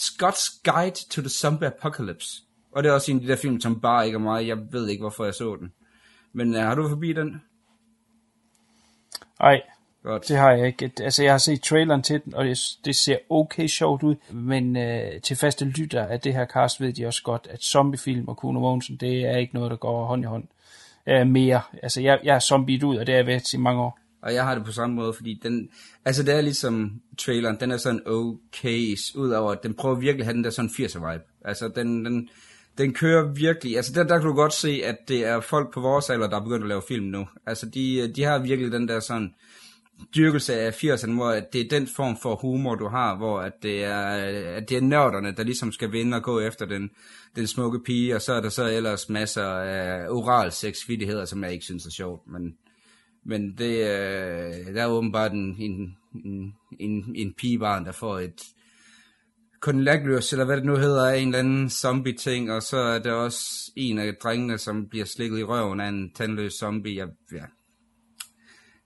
Scott's 0.00 0.60
Guide 0.64 0.96
to 1.10 1.20
the 1.20 1.30
Zombie 1.30 1.66
Apocalypse. 1.66 2.42
Og 2.72 2.82
det 2.82 2.88
er 2.88 2.92
også 2.92 3.10
en 3.10 3.16
af 3.16 3.22
de 3.22 3.28
der 3.28 3.36
film, 3.36 3.60
som 3.60 3.80
bare 3.80 4.06
ikke 4.06 4.16
er 4.16 4.20
mig. 4.20 4.48
Jeg 4.48 4.58
ved 4.72 4.88
ikke, 4.88 5.00
hvorfor 5.02 5.24
jeg 5.24 5.34
så 5.34 5.56
den. 5.56 5.72
Men 6.32 6.54
uh, 6.54 6.60
har 6.60 6.74
du 6.74 6.88
forbi 6.88 7.12
den? 7.12 7.42
Nej, 9.40 9.60
Godt. 10.02 10.28
det 10.28 10.36
har 10.36 10.50
jeg 10.50 10.66
ikke. 10.66 10.92
Altså, 11.00 11.22
jeg 11.22 11.32
har 11.32 11.38
set 11.38 11.62
traileren 11.62 12.02
til 12.02 12.20
den, 12.24 12.34
og 12.34 12.44
det, 12.44 12.58
det 12.84 12.96
ser 12.96 13.16
okay 13.30 13.66
sjovt 13.66 14.02
ud. 14.02 14.14
Men 14.30 14.76
uh, 14.76 15.20
til 15.22 15.36
faste 15.36 15.64
lytter 15.64 16.06
af 16.06 16.20
det 16.20 16.34
her 16.34 16.46
cast 16.46 16.80
ved 16.80 16.92
de 16.92 17.06
også 17.06 17.22
godt, 17.22 17.46
at 17.50 17.62
zombiefilm 17.62 18.28
og 18.28 18.36
Kuno 18.36 18.60
Mogensen, 18.60 18.96
det 18.96 19.24
er 19.24 19.36
ikke 19.36 19.54
noget, 19.54 19.70
der 19.70 19.76
går 19.76 20.04
hånd 20.04 20.22
i 20.22 20.26
hånd. 20.26 20.44
øh, 21.06 21.26
mere. 21.26 21.60
Altså, 21.82 22.00
jeg, 22.00 22.20
jeg 22.24 22.34
er 22.34 22.38
zombiet 22.40 22.82
ud, 22.82 22.96
og 22.96 23.06
det 23.06 23.12
har 23.12 23.18
jeg 23.18 23.26
været 23.26 23.52
i 23.52 23.56
mange 23.56 23.82
år. 23.82 23.98
Og 24.24 24.34
jeg 24.34 24.44
har 24.44 24.54
det 24.54 24.64
på 24.64 24.72
samme 24.72 24.96
måde, 24.96 25.12
fordi 25.12 25.40
den, 25.42 25.68
altså 26.04 26.22
det 26.22 26.34
er 26.34 26.40
ligesom 26.40 27.00
traileren, 27.18 27.56
den 27.60 27.70
er 27.70 27.76
sådan 27.76 28.02
okay, 28.06 28.96
udover 29.14 29.52
at 29.52 29.62
den 29.62 29.74
prøver 29.74 29.94
virkelig 29.94 30.20
at 30.20 30.26
have 30.26 30.36
den 30.36 30.44
der 30.44 30.50
sådan 30.50 30.70
80'er 30.70 31.12
vibe. 31.12 31.24
Altså 31.44 31.68
den, 31.68 32.04
den, 32.04 32.28
den 32.78 32.94
kører 32.94 33.32
virkelig, 33.32 33.76
altså 33.76 33.92
der, 33.92 34.02
der 34.02 34.18
kan 34.18 34.28
du 34.28 34.34
godt 34.34 34.52
se, 34.52 34.80
at 34.84 34.96
det 35.08 35.26
er 35.26 35.40
folk 35.40 35.72
på 35.72 35.80
vores 35.80 36.10
alder, 36.10 36.28
der 36.28 36.36
er 36.36 36.44
begyndt 36.44 36.62
at 36.62 36.68
lave 36.68 36.82
film 36.88 37.04
nu. 37.04 37.26
Altså 37.46 37.66
de, 37.66 38.12
de 38.16 38.22
har 38.22 38.38
virkelig 38.38 38.72
den 38.72 38.88
der 38.88 39.00
sådan 39.00 39.34
dyrkelse 40.16 40.54
af 40.54 40.84
80'erne, 40.84 41.12
hvor 41.12 41.30
det 41.52 41.60
er 41.60 41.68
den 41.70 41.86
form 41.86 42.16
for 42.22 42.36
humor, 42.36 42.74
du 42.74 42.88
har, 42.88 43.16
hvor 43.16 43.40
at 43.40 43.52
det 43.62 43.84
er, 43.84 44.06
at 44.56 44.68
det 44.68 44.76
er 44.76 44.80
nørderne, 44.80 45.34
der 45.36 45.42
ligesom 45.42 45.72
skal 45.72 45.92
vinde 45.92 46.16
og 46.16 46.22
gå 46.22 46.40
efter 46.40 46.66
den, 46.66 46.90
den 47.36 47.46
smukke 47.46 47.80
pige, 47.84 48.14
og 48.14 48.22
så 48.22 48.32
er 48.32 48.40
der 48.40 48.48
så 48.48 48.70
ellers 48.70 49.08
masser 49.08 49.46
af 49.46 50.08
oral 50.08 50.52
sexvidigheder, 50.52 51.24
som 51.24 51.44
jeg 51.44 51.52
ikke 51.52 51.64
synes 51.64 51.86
er 51.86 51.90
sjovt, 51.90 52.22
men, 52.26 52.56
men 53.26 53.58
det, 53.58 53.78
øh, 53.78 54.74
der 54.74 54.82
er 54.82 54.86
åbenbart 54.86 55.32
en, 55.32 55.56
en, 55.58 55.96
en, 56.24 56.54
en, 56.80 57.12
en 57.16 57.34
pigebarn, 57.38 57.84
der 57.84 57.92
får 57.92 58.18
et 58.18 58.42
konlagløs, 59.60 60.32
eller 60.32 60.44
hvad 60.44 60.56
det 60.56 60.64
nu 60.64 60.76
hedder, 60.76 61.10
en 61.10 61.28
eller 61.28 61.38
anden 61.38 61.70
zombie-ting, 61.70 62.52
og 62.52 62.62
så 62.62 62.76
er 62.76 62.98
der 62.98 63.12
også 63.12 63.72
en 63.76 63.98
af 63.98 64.14
drengene, 64.22 64.58
som 64.58 64.88
bliver 64.88 65.04
slikket 65.04 65.38
i 65.38 65.44
røven 65.44 65.80
af 65.80 65.88
en 65.88 66.12
tandløs 66.14 66.52
zombie. 66.52 66.96
Jeg, 66.96 67.08
ja, 67.32 67.44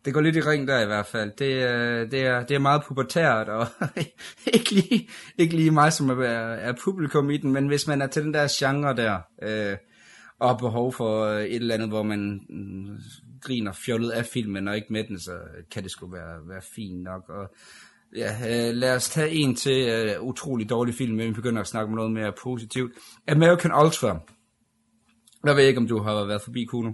det 0.05 0.15
går 0.15 0.21
lidt 0.21 0.37
i 0.37 0.41
ring 0.41 0.69
der 0.69 0.81
i 0.81 0.87
hvert 0.87 1.07
fald. 1.07 1.33
Det, 1.39 1.69
øh, 1.69 2.11
det, 2.11 2.21
er, 2.21 2.47
det 2.47 2.55
er 2.55 2.59
meget 2.59 2.83
pubertært, 2.85 3.49
og 3.49 3.67
ikke, 4.55 4.71
lige, 4.71 5.09
ikke 5.39 5.57
lige 5.57 5.71
mig, 5.71 5.93
som 5.93 6.11
er, 6.11 6.15
er 6.15 6.73
publikum 6.85 7.31
i 7.31 7.37
den, 7.37 7.53
men 7.53 7.67
hvis 7.67 7.87
man 7.87 8.03
er 8.03 8.07
til 8.07 8.23
den 8.23 8.35
der 8.35 8.49
genre 8.59 8.97
der, 8.97 9.21
øh, 9.43 9.77
og 10.39 10.49
har 10.49 10.57
behov 10.57 10.93
for 10.93 11.25
øh, 11.25 11.45
et 11.45 11.55
eller 11.55 11.75
andet, 11.75 11.89
hvor 11.89 12.03
man 12.03 12.41
griner 13.41 13.73
fjollet 13.73 14.11
af 14.11 14.27
filmen, 14.27 14.69
og 14.69 14.77
ikke 14.77 14.93
med 14.93 15.05
den, 15.05 15.21
så 15.21 15.33
kan 15.71 15.83
det 15.83 15.91
sgu 15.91 16.11
være, 16.11 16.49
være 16.49 16.63
fint 16.75 17.03
nok. 17.03 17.29
Og, 17.29 17.55
ja, 18.17 18.33
øh, 18.33 18.75
lad 18.75 18.97
os 18.97 19.11
tage 19.11 19.31
en 19.31 19.55
til 19.55 20.17
uh, 20.19 20.29
utrolig 20.29 20.71
dårlig 20.71 20.95
film, 20.95 21.17
men 21.17 21.29
vi 21.29 21.33
begynder 21.33 21.61
at 21.61 21.67
snakke 21.67 21.89
om 21.89 21.97
noget 21.97 22.13
mere 22.13 22.33
positivt. 22.43 22.93
American 23.29 23.85
Ultra. 23.85 24.19
Jeg 25.45 25.57
ved 25.57 25.65
ikke, 25.65 25.79
om 25.79 25.89
du 25.89 25.99
har 25.99 26.27
været 26.27 26.43
forbi, 26.43 26.65
Kuno. 26.65 26.93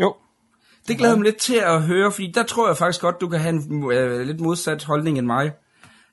Jo, 0.00 0.14
det 0.88 0.98
glæder 0.98 1.16
mig 1.16 1.24
lidt 1.24 1.36
til 1.36 1.56
at 1.56 1.82
høre, 1.82 2.12
fordi 2.12 2.32
der 2.34 2.42
tror 2.42 2.68
jeg 2.68 2.76
faktisk 2.76 3.00
godt, 3.00 3.20
du 3.20 3.28
kan 3.28 3.40
have 3.40 3.54
en 3.54 3.92
øh, 3.92 4.20
lidt 4.20 4.40
modsat 4.40 4.84
holdning 4.84 5.18
end 5.18 5.26
mig. 5.26 5.52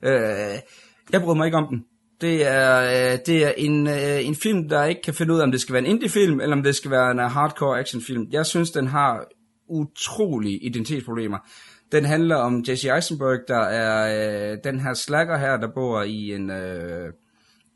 Øh, 0.03 0.59
jeg 1.11 1.21
bryder 1.21 1.35
mig 1.35 1.45
ikke 1.45 1.57
om 1.57 1.67
den. 1.67 1.85
Det 2.21 2.47
er, 2.47 2.81
øh, 2.81 3.19
det 3.25 3.45
er 3.45 3.51
en, 3.57 3.87
øh, 3.87 4.27
en 4.27 4.35
film, 4.35 4.69
der 4.69 4.85
ikke 4.85 5.01
kan 5.01 5.13
finde 5.13 5.33
ud 5.33 5.39
af, 5.39 5.43
om 5.43 5.51
det 5.51 5.61
skal 5.61 5.73
være 5.73 5.83
en 5.83 5.89
indie-film, 5.89 6.39
eller 6.39 6.55
om 6.55 6.63
det 6.63 6.75
skal 6.75 6.91
være 6.91 7.11
en 7.11 7.19
uh, 7.19 7.25
hardcore 7.25 7.79
actionfilm. 7.79 8.27
Jeg 8.31 8.45
synes, 8.45 8.71
den 8.71 8.87
har 8.87 9.27
utrolige 9.69 10.57
identitetsproblemer. 10.57 11.37
Den 11.91 12.05
handler 12.05 12.35
om 12.35 12.63
Jesse 12.67 12.89
Eisenberg, 12.95 13.39
der 13.47 13.59
er 13.59 14.51
øh, 14.51 14.57
den 14.63 14.79
her 14.79 14.93
slacker 14.93 15.37
her, 15.37 15.57
der 15.57 15.67
bor 15.67 16.01
i 16.01 16.33
en 16.33 16.51
øh, 16.51 17.13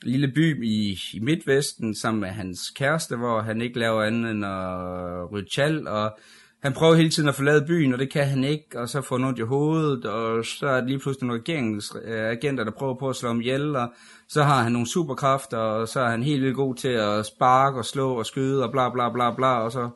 lille 0.03 0.27
by 0.27 0.65
i, 0.65 1.00
i 1.13 1.19
Midtvesten, 1.19 1.95
sammen 1.95 2.21
med 2.21 2.29
hans 2.29 2.60
kæreste, 2.75 3.15
hvor 3.15 3.41
han 3.41 3.62
ikke 3.62 3.79
laver 3.79 4.03
andet 4.03 4.31
end 4.31 4.45
at 4.45 5.31
ryge 5.31 5.45
tjal, 5.55 5.88
og 5.88 6.17
han 6.63 6.74
prøver 6.74 6.95
hele 6.95 7.10
tiden 7.10 7.29
at 7.29 7.36
forlade 7.36 7.65
byen, 7.67 7.93
og 7.93 8.00
det 8.00 8.12
kan 8.12 8.27
han 8.27 8.43
ikke, 8.43 8.79
og 8.79 8.89
så 8.89 9.01
får 9.01 9.17
han 9.17 9.27
ondt 9.27 9.39
i 9.39 9.41
hovedet, 9.41 10.05
og 10.05 10.45
så 10.45 10.67
er 10.67 10.79
det 10.79 10.89
lige 10.89 11.00
pludselig 11.00 11.27
nogle 11.27 11.41
regeringsagenter, 11.41 12.63
øh, 12.63 12.65
der 12.65 12.77
prøver 12.77 12.95
på 13.00 13.10
at 13.10 13.15
slå 13.15 13.27
ham 13.27 13.41
ihjel, 13.41 13.75
og 13.75 13.93
så 14.31 14.43
har 14.43 14.63
han 14.63 14.71
nogle 14.71 14.88
superkræfter, 14.88 15.57
og 15.57 15.88
så 15.88 16.00
er 16.00 16.09
han 16.09 16.23
helt 16.23 16.41
vildt 16.41 16.55
god 16.55 16.75
til 16.75 16.88
at 16.88 17.25
sparke 17.25 17.77
og 17.77 17.85
slå 17.85 18.13
og 18.13 18.25
skyde, 18.25 18.63
og 18.63 18.71
bla 18.71 18.89
bla 18.89 19.09
bla 19.09 19.35
bla, 19.35 19.47
og 19.47 19.71
så 19.71 19.89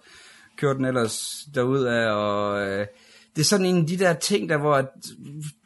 kører 0.58 0.74
den 0.74 0.86
ellers 0.86 1.48
derud 1.56 1.84
af, 1.84 2.12
og 2.12 2.68
øh, 2.68 2.86
det 3.36 3.42
er 3.42 3.46
sådan 3.46 3.65
en 3.65 3.82
af 3.82 3.88
de 3.88 3.98
der 3.98 4.13
ting, 4.13 4.50
der 4.50 4.58
hvor, 4.58 4.75
at, 4.75 4.88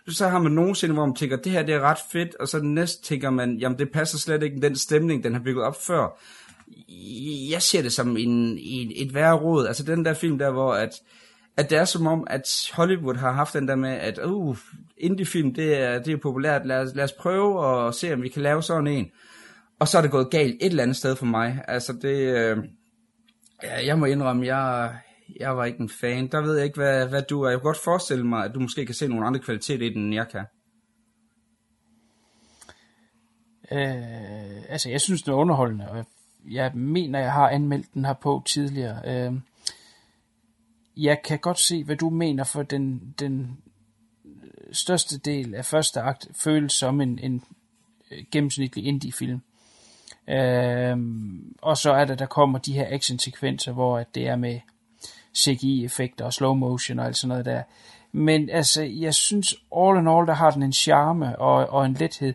så 0.07 0.27
har 0.27 0.39
man 0.39 0.51
nogensinde, 0.51 0.93
hvor 0.93 1.05
man 1.05 1.15
tænker, 1.15 1.37
det 1.37 1.51
her 1.51 1.63
det 1.63 1.75
er 1.75 1.79
ret 1.79 1.97
fedt, 2.11 2.35
og 2.35 2.47
så 2.47 2.59
næste 2.59 3.03
tænker 3.03 3.29
man, 3.29 3.57
jamen 3.57 3.79
det 3.79 3.91
passer 3.91 4.17
slet 4.17 4.43
ikke 4.43 4.61
den 4.61 4.75
stemning, 4.75 5.23
den 5.23 5.33
har 5.33 5.41
bygget 5.41 5.65
op 5.65 5.81
før 5.81 6.19
jeg 7.49 7.61
ser 7.61 7.81
det 7.81 7.93
som 7.93 8.17
en, 8.17 8.57
en, 8.61 8.91
et 8.95 9.13
værre 9.13 9.37
råd. 9.37 9.67
Altså 9.67 9.83
den 9.83 10.05
der 10.05 10.13
film 10.13 10.37
der, 10.37 10.51
hvor 10.51 10.73
at, 10.73 10.89
at 11.59 11.69
det 11.69 11.77
er 11.77 11.85
som 11.85 12.07
om, 12.07 12.27
at 12.29 12.69
Hollywood 12.73 13.15
har 13.15 13.31
haft 13.31 13.53
den 13.53 13.67
der 13.67 13.75
med, 13.75 13.89
at 13.89 14.19
uh, 14.25 14.57
indie-film, 14.97 15.53
det 15.53 15.81
er, 15.81 15.99
det 15.99 16.13
er 16.13 16.17
populært, 16.17 16.65
lad 16.65 16.81
os, 16.81 16.95
lad 16.95 17.03
os 17.03 17.11
prøve 17.11 17.59
og 17.59 17.93
se, 17.93 18.13
om 18.13 18.21
vi 18.21 18.29
kan 18.29 18.41
lave 18.41 18.63
sådan 18.63 18.87
en. 18.87 19.11
Og 19.79 19.87
så 19.87 19.97
er 19.97 20.01
det 20.01 20.11
gået 20.11 20.31
galt 20.31 20.55
et 20.61 20.69
eller 20.69 20.83
andet 20.83 20.97
sted 20.97 21.15
for 21.15 21.25
mig. 21.25 21.63
Altså 21.67 21.93
det, 21.93 22.17
øh, 22.35 22.57
ja, 23.63 23.85
jeg 23.85 23.99
må 23.99 24.05
indrømme, 24.05 24.45
jeg, 24.45 24.95
jeg 25.39 25.57
var 25.57 25.65
ikke 25.65 25.79
en 25.79 25.89
fan. 25.89 26.27
Der 26.27 26.41
ved 26.41 26.55
jeg 26.55 26.65
ikke, 26.65 26.79
hvad, 26.79 27.07
hvad 27.07 27.21
du 27.21 27.41
er. 27.41 27.49
Jeg 27.49 27.59
kan 27.59 27.63
godt 27.63 27.83
forestille 27.83 28.27
mig, 28.27 28.45
at 28.45 28.51
du 28.53 28.59
måske 28.59 28.85
kan 28.85 28.95
se 28.95 29.07
nogle 29.07 29.27
andre 29.27 29.39
kvaliteter 29.39 29.85
i 29.85 29.93
den, 29.93 30.03
end 30.03 30.13
jeg 30.13 30.27
kan. 30.27 30.45
Øh, 33.71 34.63
altså, 34.69 34.89
jeg 34.89 35.01
synes, 35.01 35.21
det 35.21 35.31
er 35.31 35.35
underholdende, 35.35 35.89
og 35.89 36.05
jeg 36.51 36.71
mener, 36.75 37.19
jeg 37.19 37.33
har 37.33 37.49
anmeldt 37.49 37.93
den 37.93 38.05
her 38.05 38.13
på 38.13 38.43
tidligere. 38.45 39.01
Øh, 39.05 39.33
jeg 41.03 41.21
kan 41.23 41.39
godt 41.39 41.59
se, 41.59 41.83
hvad 41.83 41.95
du 41.95 42.09
mener, 42.09 42.43
for 42.43 42.63
den, 42.63 43.15
den 43.19 43.57
øh, 44.25 44.73
største 44.73 45.17
del 45.17 45.55
af 45.55 45.65
første 45.65 46.01
akt 46.01 46.27
føles 46.35 46.73
som 46.73 47.01
en, 47.01 47.19
en 47.19 47.43
øh, 48.11 48.23
gennemsnitlig 48.31 48.85
indie-film. 48.85 49.41
Øhm, 50.27 51.55
og 51.61 51.77
så 51.77 51.91
er 51.91 52.05
der, 52.05 52.15
der 52.15 52.25
kommer 52.25 52.59
de 52.59 52.73
her 52.73 52.85
action-sekvenser, 52.89 53.71
hvor 53.71 53.97
at 53.97 54.15
det 54.15 54.27
er 54.27 54.35
med 54.35 54.59
CGI-effekter 55.37 56.25
og 56.25 56.33
slow 56.33 56.53
motion 56.53 56.99
og 56.99 57.05
alt 57.05 57.17
sådan 57.17 57.29
noget 57.29 57.45
der. 57.45 57.63
Men 58.11 58.49
altså, 58.49 58.83
jeg 58.83 59.13
synes 59.13 59.55
all 59.77 59.99
in 59.99 60.07
all, 60.07 60.27
der 60.27 60.33
har 60.33 60.51
den 60.51 60.63
en 60.63 60.73
charme 60.73 61.39
og, 61.39 61.69
og 61.69 61.85
en 61.85 61.93
lethed. 61.93 62.33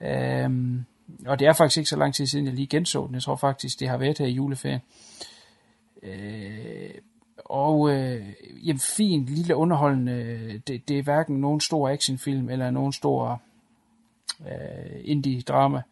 Øhm, 0.00 0.84
og 1.26 1.38
det 1.38 1.48
er 1.48 1.52
faktisk 1.52 1.78
ikke 1.78 1.90
så 1.90 1.96
lang 1.96 2.14
tid 2.14 2.26
siden, 2.26 2.46
jeg 2.46 2.54
lige 2.54 2.66
genså 2.66 3.06
den. 3.06 3.14
Jeg 3.14 3.22
tror 3.22 3.36
faktisk, 3.36 3.80
det 3.80 3.88
har 3.88 3.96
været 3.96 4.18
her 4.18 4.26
i 4.26 4.30
juleferien. 4.30 4.80
Øh, 6.02 6.90
og 7.44 7.90
øh, 7.90 8.26
jamen, 8.62 8.80
fint, 8.80 9.28
lille 9.28 9.56
underholdende. 9.56 10.58
Det, 10.66 10.88
det 10.88 10.98
er 10.98 11.02
hverken 11.02 11.40
nogen 11.40 11.60
stor 11.60 11.88
actionfilm 11.88 12.48
eller 12.48 12.70
nogen 12.70 12.92
stor 12.92 13.42
øh, 14.40 15.00
indie-drama. 15.04 15.82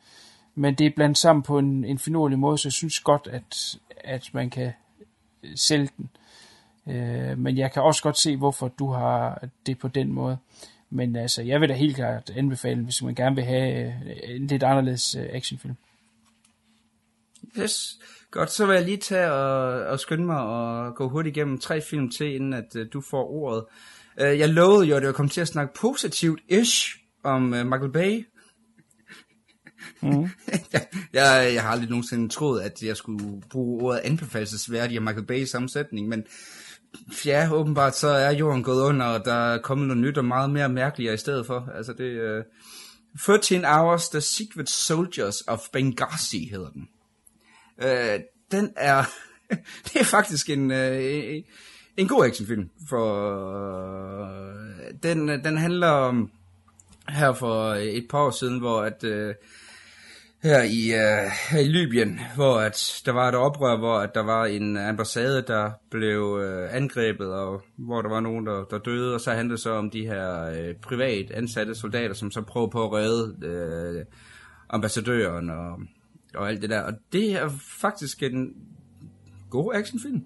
Men 0.54 0.74
det 0.74 0.86
er 0.86 0.90
blandt 0.96 1.18
sammen 1.18 1.42
på 1.42 1.58
en, 1.58 1.84
en 1.84 1.98
finurlig 1.98 2.38
måde, 2.38 2.58
så 2.58 2.68
jeg 2.68 2.72
synes 2.72 3.00
godt, 3.00 3.28
at, 3.32 3.78
at 4.04 4.30
man 4.32 4.50
kan 4.50 4.72
øh, 5.42 5.50
sælge 5.56 5.88
den. 5.96 6.10
Øh, 6.86 7.38
men 7.38 7.58
jeg 7.58 7.72
kan 7.72 7.82
også 7.82 8.02
godt 8.02 8.18
se, 8.18 8.36
hvorfor 8.36 8.68
du 8.68 8.90
har 8.90 9.48
det 9.66 9.78
på 9.78 9.88
den 9.88 10.12
måde. 10.12 10.38
Men 10.90 11.16
altså, 11.16 11.42
jeg 11.42 11.60
vil 11.60 11.68
da 11.68 11.74
helt 11.74 11.96
klart 11.96 12.30
anbefale, 12.30 12.84
hvis 12.84 13.02
man 13.02 13.14
gerne 13.14 13.36
vil 13.36 13.44
have 13.44 13.86
øh, 13.86 14.36
en 14.36 14.46
lidt 14.46 14.62
anderledes 14.62 15.14
øh, 15.14 15.28
actionfilm. 15.30 15.76
Yes. 17.58 17.98
Godt, 18.32 18.50
så 18.50 18.66
vil 18.66 18.74
jeg 18.74 18.84
lige 18.84 18.96
tage 18.96 19.32
og, 19.32 19.86
og 19.86 20.00
skynde 20.00 20.24
mig 20.24 20.40
og 20.40 20.94
gå 20.94 21.08
hurtigt 21.08 21.36
igennem 21.36 21.58
tre 21.58 21.80
film 21.80 22.10
til, 22.10 22.34
inden 22.34 22.52
at 22.52 22.76
uh, 22.76 22.82
du 22.92 23.00
får 23.00 23.30
ordet. 23.30 23.64
Uh, 24.20 24.38
jeg 24.38 24.48
lovede 24.48 24.86
jo, 24.86 24.96
at 24.96 25.02
jeg 25.02 25.14
kom 25.14 25.28
til 25.28 25.40
at 25.40 25.48
snakke 25.48 25.74
positivt-ish 25.74 26.98
om 27.24 27.44
uh, 27.52 27.66
Michael 27.66 27.92
Bay. 27.92 28.26
Mm. 30.02 30.22
jeg, 30.72 30.86
jeg, 31.12 31.50
jeg 31.54 31.62
har 31.62 31.70
aldrig 31.70 31.88
nogensinde 31.88 32.28
troet, 32.28 32.60
at 32.60 32.82
jeg 32.82 32.96
skulle 32.96 33.42
bruge 33.50 33.82
ordet 33.82 34.00
anbefalesværdig 34.04 34.96
af 34.96 35.02
Michael 35.02 35.26
Bay 35.26 35.44
sammensætning, 35.44 36.08
men 36.08 36.24
ja, 37.26 37.48
åbenbart 37.52 37.96
så 37.96 38.08
er 38.08 38.30
jorden 38.30 38.62
gået 38.62 38.82
under, 38.82 39.06
og 39.06 39.24
der 39.24 39.34
er 39.34 39.58
kommet 39.58 39.86
noget 39.86 40.02
nyt 40.02 40.18
og 40.18 40.24
meget 40.24 40.50
mere 40.50 40.68
mærkeligt 40.68 41.14
i 41.14 41.16
stedet 41.16 41.46
for. 41.46 41.68
Altså 41.74 41.92
det 41.92 42.38
uh, 42.38 42.44
13 43.20 43.64
Hours, 43.64 44.08
The 44.08 44.20
Secret 44.20 44.68
Soldiers 44.68 45.42
of 45.46 45.60
Benghazi 45.72 46.48
hedder 46.52 46.70
den. 46.70 46.88
Øh, 47.82 48.20
den 48.50 48.72
er, 48.76 49.04
det 49.84 50.00
er 50.00 50.04
faktisk 50.04 50.50
en, 50.50 50.70
øh, 50.70 51.42
en 51.96 52.08
god 52.08 52.24
actionfilm, 52.24 52.70
for 52.88 53.06
øh, 54.30 54.94
den, 55.02 55.28
den 55.28 55.56
handler 55.56 55.88
om 55.88 56.30
her 57.08 57.32
for 57.32 57.74
et 57.74 58.06
par 58.10 58.18
år 58.18 58.30
siden, 58.30 58.58
hvor 58.58 58.82
at 58.82 59.04
øh, 59.04 59.34
her 60.42 60.62
i, 60.62 60.92
øh, 60.92 61.30
her 61.50 61.58
i 61.58 61.68
Libyen, 61.68 62.20
hvor 62.34 62.60
at 62.60 63.02
der 63.06 63.12
var 63.12 63.28
et 63.28 63.34
oprør, 63.34 63.76
hvor 63.76 63.98
at 63.98 64.14
der 64.14 64.22
var 64.22 64.44
en 64.44 64.76
ambassade, 64.76 65.44
der 65.46 65.70
blev 65.90 66.40
øh, 66.42 66.76
angrebet, 66.76 67.32
og 67.32 67.62
hvor 67.76 68.02
der 68.02 68.08
var 68.08 68.20
nogen, 68.20 68.46
der, 68.46 68.64
der 68.64 68.78
døde, 68.78 69.14
og 69.14 69.20
så 69.20 69.32
handlede 69.32 69.56
det 69.56 69.62
så 69.62 69.70
om 69.70 69.90
de 69.90 70.06
her 70.06 70.44
øh, 70.44 70.74
privat 70.74 71.30
ansatte 71.30 71.74
soldater, 71.74 72.14
som 72.14 72.30
så 72.30 72.42
prøver 72.42 72.66
på 72.66 72.84
at 72.84 72.92
redde 72.92 73.46
øh, 73.46 74.04
ambassadøren 74.70 75.50
og, 75.50 75.78
og 76.34 76.48
alt 76.48 76.62
det 76.62 76.70
der. 76.70 76.80
Og 76.80 76.92
det 77.12 77.32
er 77.32 77.48
faktisk 77.80 78.22
en 78.22 78.54
god 79.50 79.74
actionfilm. 79.74 80.22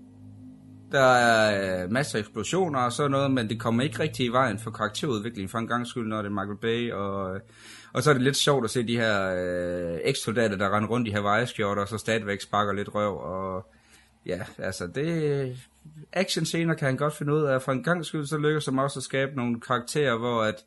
Der 0.92 1.00
er 1.00 1.84
øh, 1.84 1.90
masser 1.90 2.18
af 2.18 2.22
eksplosioner 2.22 2.80
og 2.80 2.92
sådan 2.92 3.10
noget, 3.10 3.30
men 3.30 3.48
det 3.48 3.60
kommer 3.60 3.82
ikke 3.82 3.98
rigtig 3.98 4.26
i 4.26 4.28
vejen 4.28 4.58
for 4.58 4.70
karakterudviklingen 4.70 5.48
for 5.48 5.58
en 5.58 5.66
gang 5.66 5.86
skyld, 5.86 6.06
når 6.06 6.22
det 6.22 6.26
er 6.26 6.34
Michael 6.34 6.58
Bay 6.60 6.92
og... 6.92 7.34
Øh, 7.34 7.40
og 7.92 8.02
så 8.02 8.10
er 8.10 8.14
det 8.14 8.22
lidt 8.22 8.36
sjovt 8.36 8.64
at 8.64 8.70
se 8.70 8.86
de 8.86 8.96
her 8.96 9.34
øh, 9.36 9.98
eks-soldater, 10.04 10.56
der 10.56 10.76
render 10.76 10.88
rundt 10.88 11.08
i 11.08 11.10
Hawaii-skjorter, 11.10 11.82
og 11.82 11.88
så 11.88 11.98
stadigvæk 11.98 12.40
sparker 12.40 12.72
lidt 12.72 12.94
røv. 12.94 13.18
Og 13.18 13.66
ja, 14.26 14.40
altså 14.58 14.86
det... 14.86 15.56
Action-scener 16.12 16.74
kan 16.74 16.86
han 16.86 16.96
godt 16.96 17.14
finde 17.16 17.34
ud 17.34 17.42
af. 17.42 17.62
For 17.62 17.72
en 17.72 17.82
gang 17.82 18.04
skyld, 18.04 18.26
så 18.26 18.38
lykkes 18.38 18.66
han 18.66 18.78
også 18.78 18.98
at 18.98 19.02
skabe 19.02 19.36
nogle 19.36 19.60
karakterer, 19.60 20.18
hvor 20.18 20.42
at 20.42 20.64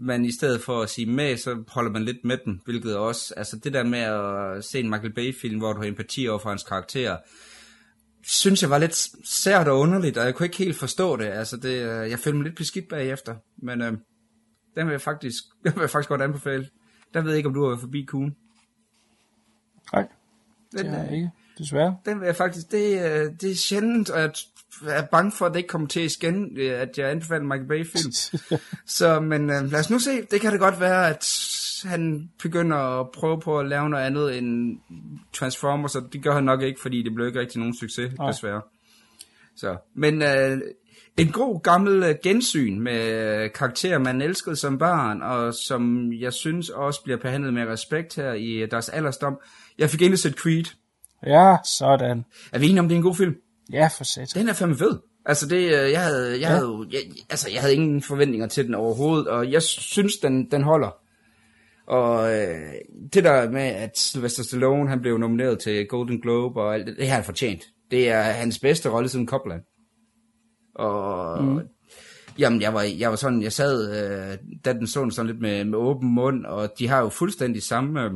man 0.00 0.24
i 0.24 0.32
stedet 0.32 0.62
for 0.62 0.82
at 0.82 0.90
sige 0.90 1.06
med, 1.06 1.36
så 1.36 1.62
holder 1.68 1.90
man 1.90 2.04
lidt 2.04 2.24
med 2.24 2.38
dem, 2.44 2.60
hvilket 2.64 2.96
også, 2.96 3.34
altså 3.36 3.56
det 3.56 3.72
der 3.72 3.84
med 3.84 3.98
at 3.98 4.64
se 4.64 4.80
en 4.80 4.90
Michael 4.90 5.12
Bay-film, 5.14 5.58
hvor 5.58 5.72
du 5.72 5.80
har 5.80 5.88
empati 5.88 6.28
over 6.28 6.38
for 6.38 6.48
hans 6.48 6.62
karakter, 6.62 7.16
synes 8.22 8.62
jeg 8.62 8.70
var 8.70 8.78
lidt 8.78 9.08
sært 9.24 9.68
og 9.68 9.78
underligt, 9.78 10.16
og 10.18 10.24
jeg 10.24 10.34
kunne 10.34 10.46
ikke 10.46 10.58
helt 10.58 10.76
forstå 10.76 11.16
det. 11.16 11.24
Altså 11.24 11.56
det, 11.56 11.68
øh, 11.68 12.10
jeg 12.10 12.18
følte 12.18 12.36
mig 12.36 12.44
lidt 12.44 12.56
beskidt 12.56 12.88
bagefter, 12.88 13.36
men 13.56 13.82
øh, 13.82 13.92
den 14.76 14.86
vil 14.86 14.90
jeg 14.92 15.00
faktisk, 15.00 15.44
den 15.64 15.72
vil 15.74 15.80
jeg 15.80 15.90
faktisk 15.90 16.08
godt 16.08 16.22
anbefale. 16.22 16.68
Der 17.14 17.20
ved 17.20 17.30
jeg 17.30 17.36
ikke, 17.36 17.48
om 17.48 17.54
du 17.54 17.60
har 17.62 17.68
været 17.68 17.80
forbi 17.80 18.04
Kuhn. 18.04 18.36
Nej, 19.92 20.08
Den, 20.72 20.86
det 20.86 20.94
er 20.94 21.00
øh, 21.00 21.06
jeg 21.06 21.14
ikke, 21.16 21.30
desværre. 21.58 21.96
den 22.04 22.20
vil 22.20 22.26
jeg 22.26 22.36
faktisk, 22.36 22.70
det, 22.72 22.94
øh, 22.94 23.32
det 23.40 23.50
er 23.50 23.54
sjældent, 23.54 24.10
og 24.10 24.20
jeg 24.20 24.32
er 24.86 25.02
bange 25.02 25.32
for, 25.32 25.46
at 25.46 25.52
det 25.52 25.58
ikke 25.58 25.68
kommer 25.68 25.88
til 25.88 26.02
igen, 26.02 26.58
øh, 26.58 26.80
at 26.80 26.98
jeg 26.98 27.10
anbefaler 27.10 27.42
Michael 27.42 27.68
Bay-film. 27.68 28.12
Så, 28.86 29.20
men 29.20 29.50
øh, 29.50 29.72
lad 29.72 29.80
os 29.80 29.90
nu 29.90 29.98
se. 29.98 30.22
Det 30.30 30.40
kan 30.40 30.52
det 30.52 30.60
godt 30.60 30.80
være, 30.80 31.08
at 31.08 31.24
han 31.84 32.30
begynder 32.42 33.00
at 33.00 33.10
prøve 33.10 33.40
på 33.40 33.58
at 33.58 33.68
lave 33.68 33.90
noget 33.90 34.04
andet 34.04 34.38
end 34.38 34.78
Transformers, 35.32 35.96
og 35.96 36.02
det 36.12 36.22
gør 36.22 36.34
han 36.34 36.44
nok 36.44 36.62
ikke, 36.62 36.80
fordi 36.80 37.02
det 37.02 37.14
blev 37.14 37.26
ikke 37.26 37.40
rigtig 37.40 37.58
nogen 37.58 37.76
succes, 37.76 38.12
Nej. 38.18 38.30
desværre. 38.30 38.62
Så, 39.56 39.76
men 39.94 40.22
øh, 40.22 40.60
en 41.16 41.32
god 41.32 41.62
gammel 41.62 42.02
øh, 42.02 42.14
gensyn 42.22 42.80
med 42.80 43.12
øh, 43.12 43.50
karakterer, 43.52 43.98
man 43.98 44.22
elskede 44.22 44.56
som 44.56 44.78
barn, 44.78 45.22
og 45.22 45.54
som 45.54 46.12
jeg 46.12 46.32
synes 46.32 46.68
også 46.68 47.02
bliver 47.04 47.18
behandlet 47.18 47.54
med 47.54 47.66
respekt 47.66 48.16
her 48.16 48.32
i 48.32 48.66
deres 48.70 48.88
aldersdom. 48.88 49.40
Jeg 49.78 49.90
fik 49.90 50.02
endelig 50.02 50.18
set 50.18 50.34
Creed. 50.34 50.64
Ja, 51.26 51.56
sådan. 51.78 52.24
Er 52.52 52.58
vi 52.58 52.66
enige 52.66 52.80
om, 52.80 52.88
det 52.88 52.94
er 52.94 52.98
en 52.98 53.02
god 53.02 53.14
film? 53.14 53.34
Ja, 53.72 53.88
for 53.96 54.04
satan. 54.04 54.40
Den 54.40 54.48
er 54.48 54.52
fandme 54.52 54.78
fed. 54.78 54.98
Altså 55.26 55.48
det, 55.48 55.56
øh, 55.56 55.90
jeg 55.92 56.04
havde, 56.04 56.30
jeg 56.30 56.40
Ja. 56.40 56.48
havde, 56.48 56.86
jeg, 56.90 57.00
altså 57.30 57.50
jeg 57.50 57.60
havde 57.60 57.74
ingen 57.74 58.02
forventninger 58.02 58.46
til 58.46 58.66
den 58.66 58.74
overhovedet, 58.74 59.28
og 59.28 59.52
jeg 59.52 59.62
synes 59.62 60.16
den, 60.16 60.50
den 60.50 60.62
holder. 60.62 60.90
Og 61.86 62.34
øh, 62.34 62.72
det 63.12 63.24
der 63.24 63.50
med, 63.50 63.62
at 63.62 63.98
Sylvester 63.98 64.42
Stallone, 64.42 64.88
han 64.90 65.00
blev 65.00 65.18
nomineret 65.18 65.58
til 65.58 65.86
Golden 65.86 66.20
Globe 66.20 66.60
og 66.60 66.74
alt 66.74 66.86
det, 66.86 66.96
det 66.96 67.08
har 67.08 67.14
han 67.14 67.24
fortjent. 67.24 67.62
Det 67.90 68.08
er 68.08 68.22
hans 68.22 68.58
bedste 68.58 68.88
rolle 68.88 69.08
siden 69.08 69.28
Copland. 69.28 69.62
Og 70.74 71.44
mm. 71.44 71.60
jamen, 72.38 72.60
jeg 72.60 72.74
var, 72.74 72.82
jeg 72.82 73.10
var 73.10 73.16
sådan, 73.16 73.42
jeg 73.42 73.52
sad, 73.52 73.90
øh, 73.90 74.38
da 74.64 74.72
den 74.72 74.86
så 74.86 75.10
sådan 75.10 75.26
lidt 75.26 75.40
med, 75.40 75.64
med 75.64 75.78
åben 75.78 76.14
mund, 76.14 76.46
og 76.46 76.72
de 76.78 76.88
har 76.88 77.00
jo 77.00 77.08
fuldstændig 77.08 77.62
samme, 77.62 78.04
øh, 78.04 78.10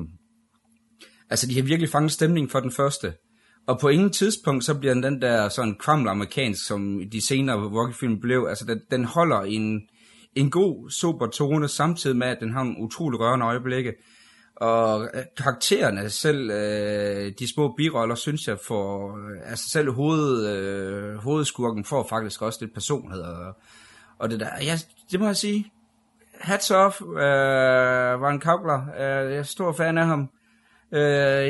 altså 1.30 1.46
de 1.46 1.54
har 1.54 1.62
virkelig 1.62 1.90
fanget 1.90 2.12
stemningen 2.12 2.50
for 2.50 2.60
den 2.60 2.70
første. 2.70 3.12
Og 3.66 3.78
på 3.78 3.88
ingen 3.88 4.10
tidspunkt, 4.10 4.64
så 4.64 4.78
bliver 4.78 4.94
den 4.94 5.02
den 5.02 5.22
der 5.22 5.48
sådan 5.48 5.74
kraml 5.74 6.08
amerikansk, 6.08 6.66
som 6.66 7.02
de 7.12 7.26
senere 7.26 7.56
Rocky-film 7.56 8.20
blev. 8.20 8.46
Altså, 8.48 8.64
den, 8.64 8.80
den 8.90 9.04
holder 9.04 9.40
en, 9.40 9.82
en 10.34 10.50
god, 10.50 10.90
sober 10.90 11.26
tone, 11.26 11.68
samtidig 11.68 12.16
med, 12.16 12.26
at 12.26 12.40
den 12.40 12.52
har 12.52 12.62
nogle 12.62 12.78
utrolig 12.78 13.20
rørende 13.20 13.46
øjeblikke. 13.46 13.92
Og 14.56 15.08
øh, 15.14 15.22
karaktererne, 15.36 16.10
selv 16.10 16.50
øh, 16.50 17.32
de 17.38 17.52
små 17.54 17.74
biroller, 17.76 18.14
synes 18.14 18.48
jeg 18.48 18.58
får, 18.66 19.16
øh, 19.16 19.50
altså 19.50 19.70
selv 19.70 19.90
hoved, 19.90 20.48
øh, 20.48 21.16
hovedskurken 21.16 21.84
får 21.84 22.06
faktisk 22.08 22.42
også 22.42 22.58
lidt 22.62 22.74
personlighed. 22.74 23.22
Og, 23.22 23.56
og 24.18 24.30
det 24.30 24.40
der, 24.40 24.48
ja, 24.62 24.78
det 25.10 25.20
må 25.20 25.26
jeg 25.26 25.36
sige, 25.36 25.72
hats 26.40 26.70
off, 26.70 27.02
øh, 27.02 28.20
var 28.20 28.30
en 28.30 28.40
kavler, 28.40 28.80
øh, 28.94 29.32
jeg 29.32 29.38
er 29.38 29.42
stor 29.42 29.72
fan 29.72 29.98
af 29.98 30.06
ham. 30.06 30.30
Øh, 30.92 31.00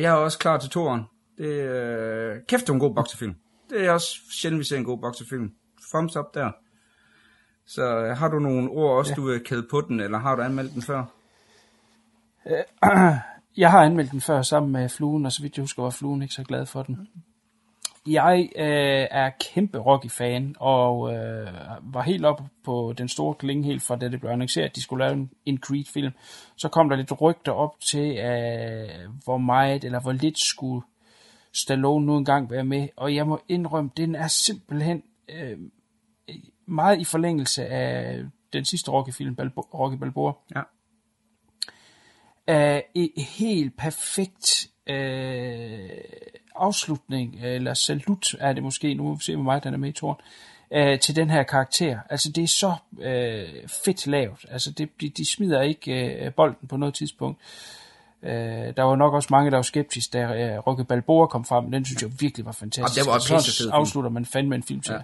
jeg 0.02 0.04
er 0.04 0.12
også 0.12 0.38
klar 0.38 0.58
til 0.58 0.70
toren. 0.70 1.02
Det, 1.38 1.46
øh, 1.46 2.36
kæft, 2.48 2.62
det 2.62 2.68
er 2.68 2.74
en 2.74 2.80
god 2.80 2.94
boksefilm. 2.94 3.34
Det 3.70 3.84
er 3.86 3.90
også 3.90 4.08
sjældent, 4.40 4.58
vi 4.58 4.64
ser 4.64 4.76
en 4.76 4.84
god 4.84 4.98
boksefilm. 4.98 5.52
Thumbs 5.94 6.16
up 6.16 6.34
der. 6.34 6.50
Så 7.66 7.82
øh, 7.82 8.16
har 8.16 8.28
du 8.28 8.38
nogle 8.38 8.70
ord 8.70 8.98
også, 8.98 9.10
ja. 9.10 9.14
du 9.14 9.26
vil 9.26 9.44
kæde 9.44 9.66
på 9.70 9.80
den, 9.80 10.00
eller 10.00 10.18
har 10.18 10.36
du 10.36 10.42
anmeldt 10.42 10.74
den 10.74 10.82
før? 10.82 11.04
Jeg 13.56 13.70
har 13.70 13.84
anmeldt 13.84 14.12
den 14.12 14.20
før 14.20 14.42
sammen 14.42 14.72
med 14.72 14.88
Fluen, 14.88 15.26
og 15.26 15.32
så 15.32 15.42
vidt 15.42 15.56
jeg 15.56 15.62
husker, 15.62 15.82
var 15.82 15.90
Fluen 15.90 16.22
ikke 16.22 16.34
så 16.34 16.44
glad 16.44 16.66
for 16.66 16.82
den. 16.82 17.08
Jeg 18.06 18.48
øh, 18.56 19.06
er 19.10 19.30
kæmpe 19.40 19.78
Rocky-fan, 19.78 20.54
og 20.60 21.14
øh, 21.14 21.48
var 21.82 22.02
helt 22.02 22.24
oppe 22.24 22.44
på 22.64 22.94
den 22.98 23.08
store 23.08 23.34
klinge, 23.34 23.64
helt 23.64 23.82
fra 23.82 23.96
da 23.96 24.08
det 24.08 24.20
blev 24.20 24.30
annonceret, 24.30 24.68
at 24.68 24.76
de 24.76 24.82
skulle 24.82 25.04
lave 25.04 25.14
en, 25.14 25.30
en 25.46 25.58
Creed-film. 25.58 26.12
Så 26.56 26.68
kom 26.68 26.88
der 26.88 26.96
lidt 26.96 27.20
rygter 27.20 27.52
op 27.52 27.80
til, 27.80 28.18
øh, 28.18 28.88
hvor 29.24 29.38
meget 29.38 29.84
eller 29.84 30.00
hvor 30.00 30.12
lidt 30.12 30.38
skulle 30.38 30.82
Stallone 31.54 32.06
nu 32.06 32.16
engang 32.16 32.50
være 32.50 32.64
med. 32.64 32.88
Og 32.96 33.14
jeg 33.14 33.26
må 33.26 33.40
indrømme, 33.48 33.90
den 33.96 34.14
er 34.14 34.28
simpelthen 34.28 35.02
øh, 35.28 35.58
meget 36.66 37.00
i 37.00 37.04
forlængelse 37.04 37.66
af 37.66 38.22
den 38.52 38.64
sidste 38.64 38.90
Rocky-film, 38.90 39.36
Balbo- 39.40 39.70
Rocky 39.74 39.96
Balboa 39.96 40.32
Ja. 40.56 40.62
er 42.46 42.80
et 42.94 43.12
helt 43.16 43.76
perfekt 43.76 44.68
øh, 44.86 45.90
afslutning, 46.54 47.44
eller 47.44 47.74
salut 47.74 48.34
er 48.40 48.52
det 48.52 48.62
måske, 48.62 48.94
nu 48.94 49.02
må 49.02 49.14
vi 49.14 49.22
se, 49.22 49.34
hvor 49.34 49.44
meget 49.44 49.64
den 49.64 49.74
er 49.74 49.78
med 49.78 49.88
i 49.88 49.92
toren, 49.92 50.20
øh, 50.70 50.98
til 51.00 51.16
den 51.16 51.30
her 51.30 51.42
karakter. 51.42 51.98
Altså, 52.10 52.32
det 52.32 52.44
er 52.44 52.48
så 52.48 52.74
øh, 53.00 53.68
fedt 53.84 54.06
lavet. 54.06 54.44
Altså, 54.48 54.70
det, 54.70 55.00
de, 55.00 55.08
de 55.08 55.30
smider 55.30 55.62
ikke 55.62 56.14
øh, 56.24 56.34
bolden 56.34 56.68
på 56.68 56.76
noget 56.76 56.94
tidspunkt. 56.94 57.40
Øh, 57.40 57.83
der 58.76 58.82
var 58.82 58.96
nok 58.96 59.14
også 59.14 59.28
mange, 59.30 59.50
der 59.50 59.56
var 59.56 59.62
skeptiske, 59.62 60.12
da 60.12 60.22
øh, 60.22 60.58
Rocky 60.58 60.80
Balboa 60.80 61.26
kom 61.26 61.44
frem, 61.44 61.70
den 61.70 61.84
synes 61.84 62.02
jeg 62.02 62.10
virkelig 62.20 62.46
var 62.46 62.52
fantastisk. 62.52 63.08
Og 63.08 63.20
det 63.20 63.30
var 63.30 63.38
sådan 63.38 63.72
afslutter 63.72 64.10
man 64.10 64.24
fandme 64.24 64.54
en 64.54 64.62
film 64.62 64.80
til. 64.80 64.94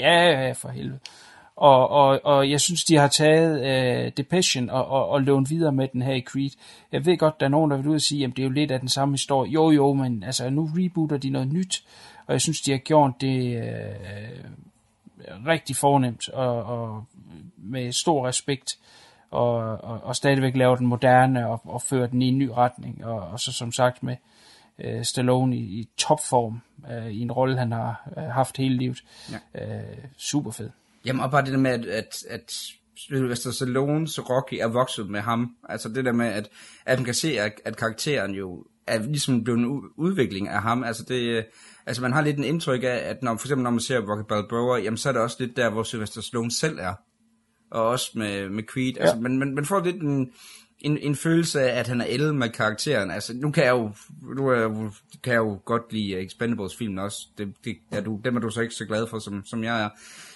Ja, 0.00 0.12
ja, 0.22 0.46
ja, 0.46 0.52
for 0.52 0.68
helvede. 0.68 0.98
Og, 1.56 1.88
og, 1.88 2.20
og 2.24 2.50
jeg 2.50 2.60
synes, 2.60 2.84
de 2.84 2.96
har 2.96 3.08
taget 3.08 3.66
øh, 3.66 4.12
Depression 4.16 4.70
og, 4.70 4.86
og, 4.86 5.08
og 5.08 5.22
lånt 5.22 5.50
videre 5.50 5.72
med 5.72 5.88
den 5.88 6.02
her 6.02 6.12
i 6.12 6.20
Creed. 6.20 6.50
Jeg 6.92 7.06
ved 7.06 7.18
godt, 7.18 7.40
der 7.40 7.46
er 7.46 7.50
nogen, 7.50 7.70
der 7.70 7.76
vil 7.76 7.88
ud 7.88 7.94
og 7.94 8.00
sige, 8.00 8.24
at 8.24 8.30
det 8.30 8.38
er 8.38 8.46
jo 8.46 8.50
lidt 8.50 8.70
af 8.70 8.80
den 8.80 8.88
samme 8.88 9.14
historie. 9.14 9.50
Jo, 9.50 9.70
jo, 9.70 9.92
men 9.92 10.22
altså, 10.22 10.50
nu 10.50 10.70
rebooter 10.76 11.16
de 11.16 11.30
noget 11.30 11.52
nyt, 11.52 11.84
og 12.26 12.32
jeg 12.32 12.40
synes, 12.40 12.60
de 12.60 12.70
har 12.70 12.78
gjort 12.78 13.12
det 13.20 13.56
øh, 13.56 13.64
rigtig 15.46 15.76
fornemt 15.76 16.28
og, 16.28 16.62
og 16.62 17.04
med 17.56 17.92
stor 17.92 18.28
respekt. 18.28 18.78
Og, 19.34 19.56
og, 19.84 20.00
og 20.02 20.16
stadigvæk 20.16 20.56
laver 20.56 20.76
den 20.76 20.86
moderne 20.86 21.48
og, 21.48 21.60
og 21.64 21.82
fører 21.82 22.06
den 22.06 22.22
i 22.22 22.28
en 22.28 22.38
ny 22.38 22.48
retning. 22.48 23.04
Og, 23.04 23.20
og 23.20 23.40
så 23.40 23.52
som 23.52 23.72
sagt 23.72 24.02
med 24.02 24.16
øh, 24.78 25.04
Stallone 25.04 25.56
i, 25.56 25.60
i 25.60 25.88
topform 25.96 26.60
øh, 26.92 27.10
i 27.10 27.20
en 27.20 27.32
rolle, 27.32 27.58
han 27.58 27.72
har 27.72 28.08
øh, 28.16 28.24
haft 28.24 28.56
hele 28.56 28.76
livet. 28.76 29.04
Ja. 29.54 29.78
Øh, 29.78 29.98
super 30.16 30.50
fed. 30.50 30.70
Jamen, 31.04 31.22
og 31.22 31.30
bare 31.30 31.44
det 31.44 31.52
der 31.52 31.58
med, 31.58 31.70
at, 31.70 31.86
at, 31.86 32.24
at 32.30 32.52
Sylvester 32.96 33.50
Stallones 33.50 34.30
Rocky 34.30 34.54
er 34.54 34.68
vokset 34.68 35.10
med 35.10 35.20
ham. 35.20 35.56
Altså 35.68 35.88
det 35.88 36.04
der 36.04 36.12
med, 36.12 36.26
at, 36.26 36.48
at 36.86 36.98
man 36.98 37.04
kan 37.04 37.14
se, 37.14 37.40
at, 37.40 37.52
at 37.64 37.76
karakteren 37.76 38.34
jo 38.34 38.64
er 38.86 38.98
ligesom 38.98 39.44
blevet 39.44 39.58
en 39.58 39.82
udvikling 39.96 40.48
af 40.48 40.62
ham. 40.62 40.84
Altså, 40.84 41.04
det, 41.04 41.20
øh, 41.20 41.44
altså 41.86 42.02
man 42.02 42.12
har 42.12 42.20
lidt 42.20 42.38
en 42.38 42.44
indtryk 42.44 42.82
af, 42.82 43.00
at 43.04 43.22
når, 43.22 43.36
for 43.36 43.46
eksempel 43.46 43.62
når 43.62 43.70
man 43.70 43.80
ser 43.80 44.00
Rocky 44.00 44.28
Balboa, 44.28 44.78
jamen 44.78 44.96
så 44.96 45.08
er 45.08 45.12
det 45.12 45.22
også 45.22 45.36
lidt 45.40 45.56
der, 45.56 45.70
hvor 45.70 45.82
Sylvester 45.82 46.20
Stallone 46.20 46.52
selv 46.52 46.78
er. 46.78 46.94
Og 47.74 47.88
også 47.88 48.10
med, 48.14 48.48
med 48.48 48.62
Creed. 48.62 48.92
Ja. 48.96 49.00
Altså, 49.00 49.16
man, 49.16 49.38
man, 49.38 49.54
man 49.54 49.64
får 49.64 49.84
lidt 49.84 50.02
en, 50.02 50.32
en, 50.80 50.98
en 50.98 51.16
følelse 51.16 51.60
af, 51.60 51.78
at 51.78 51.88
han 51.88 52.00
er 52.00 52.06
ældre 52.08 52.34
med 52.34 52.48
karakteren. 52.48 53.10
Altså, 53.10 53.32
nu 53.36 53.50
kan 53.50 53.64
jeg 53.64 53.70
jo, 53.70 53.92
nu 54.36 54.48
er, 54.48 54.56
jeg 54.56 54.70
kan 55.22 55.32
jeg 55.32 55.38
jo 55.38 55.60
godt 55.64 55.92
lide 55.92 56.20
Expendables-filmen 56.20 56.98
også. 56.98 57.18
Det, 57.38 57.54
det, 57.64 57.76
er 57.92 58.00
du, 58.00 58.20
dem 58.24 58.36
er 58.36 58.40
du 58.40 58.50
så 58.50 58.60
ikke 58.60 58.74
så 58.74 58.84
glad 58.84 59.06
for, 59.06 59.18
som, 59.18 59.44
som 59.44 59.64
jeg 59.64 59.82
er. 59.82 59.88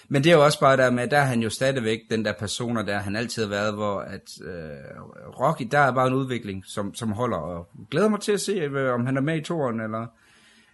Men 0.07 0.23
det 0.23 0.31
er 0.31 0.35
jo 0.35 0.43
også 0.43 0.59
bare 0.59 0.77
der 0.77 0.91
med, 0.91 1.07
der 1.07 1.17
er 1.17 1.25
han 1.25 1.41
jo 1.41 1.49
stadigvæk 1.49 1.99
den 2.09 2.25
der 2.25 2.33
personer, 2.39 2.81
der 2.81 2.97
han 2.97 3.15
altid 3.15 3.43
har 3.43 3.49
været, 3.49 3.73
hvor 3.73 3.99
at 3.99 4.29
øh, 4.43 5.01
Rocky, 5.39 5.67
der 5.71 5.79
er 5.79 5.91
bare 5.91 6.07
en 6.07 6.13
udvikling, 6.13 6.63
som, 6.65 6.95
som 6.95 7.11
holder, 7.11 7.37
og 7.37 7.69
glæder 7.91 8.09
mig 8.09 8.19
til 8.19 8.31
at 8.31 8.41
se, 8.41 8.51
øh, 8.51 8.93
om 8.93 9.05
han 9.05 9.17
er 9.17 9.21
med 9.21 9.37
i 9.37 9.41
toren, 9.41 9.81
eller, 9.81 10.05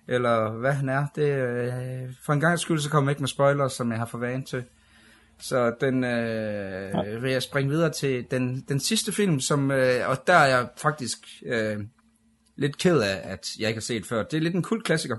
eller 0.07 0.51
hvad 0.51 0.71
han 0.71 0.89
er. 0.89 1.05
Det, 1.15 1.29
øh, 1.29 2.13
for 2.25 2.33
en 2.33 2.39
gang 2.39 2.59
skyld, 2.59 2.79
så 2.79 2.89
kommer 2.89 3.09
jeg 3.09 3.11
ikke 3.11 3.21
med 3.21 3.29
spoilers, 3.29 3.73
som 3.73 3.91
jeg 3.91 3.99
har 3.99 4.05
for 4.05 4.17
vane 4.17 4.43
til. 4.43 4.63
Så 5.39 5.75
den 5.81 6.03
øh, 6.03 7.23
vil 7.23 7.31
jeg 7.31 7.43
springe 7.43 7.71
videre 7.71 7.91
til 7.91 8.25
den, 8.31 8.65
den 8.69 8.79
sidste 8.79 9.11
film, 9.11 9.39
som, 9.39 9.71
øh, 9.71 10.09
og 10.09 10.27
der 10.27 10.33
er 10.33 10.47
jeg 10.57 10.69
faktisk 10.77 11.17
øh, 11.45 11.77
lidt 12.55 12.77
ked 12.77 12.99
af, 12.99 13.21
at 13.23 13.47
jeg 13.59 13.67
ikke 13.67 13.77
har 13.77 13.81
set 13.81 14.05
før. 14.05 14.23
Det 14.23 14.37
er 14.37 14.41
lidt 14.41 14.55
en 14.55 14.63
kult 14.63 14.83
klassiker. 14.83 15.17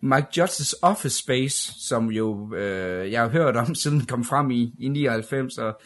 Mike 0.00 0.26
Judge's 0.36 0.74
Office 0.82 1.18
Space, 1.18 1.72
som 1.88 2.10
jo 2.10 2.54
øh, 2.54 3.12
jeg 3.12 3.20
har 3.20 3.28
hørt 3.28 3.56
om, 3.56 3.74
siden 3.82 3.98
den 3.98 4.06
kom 4.06 4.24
frem 4.24 4.50
i, 4.50 4.74
i 4.78 4.88
99, 4.88 5.58
og 5.58 5.80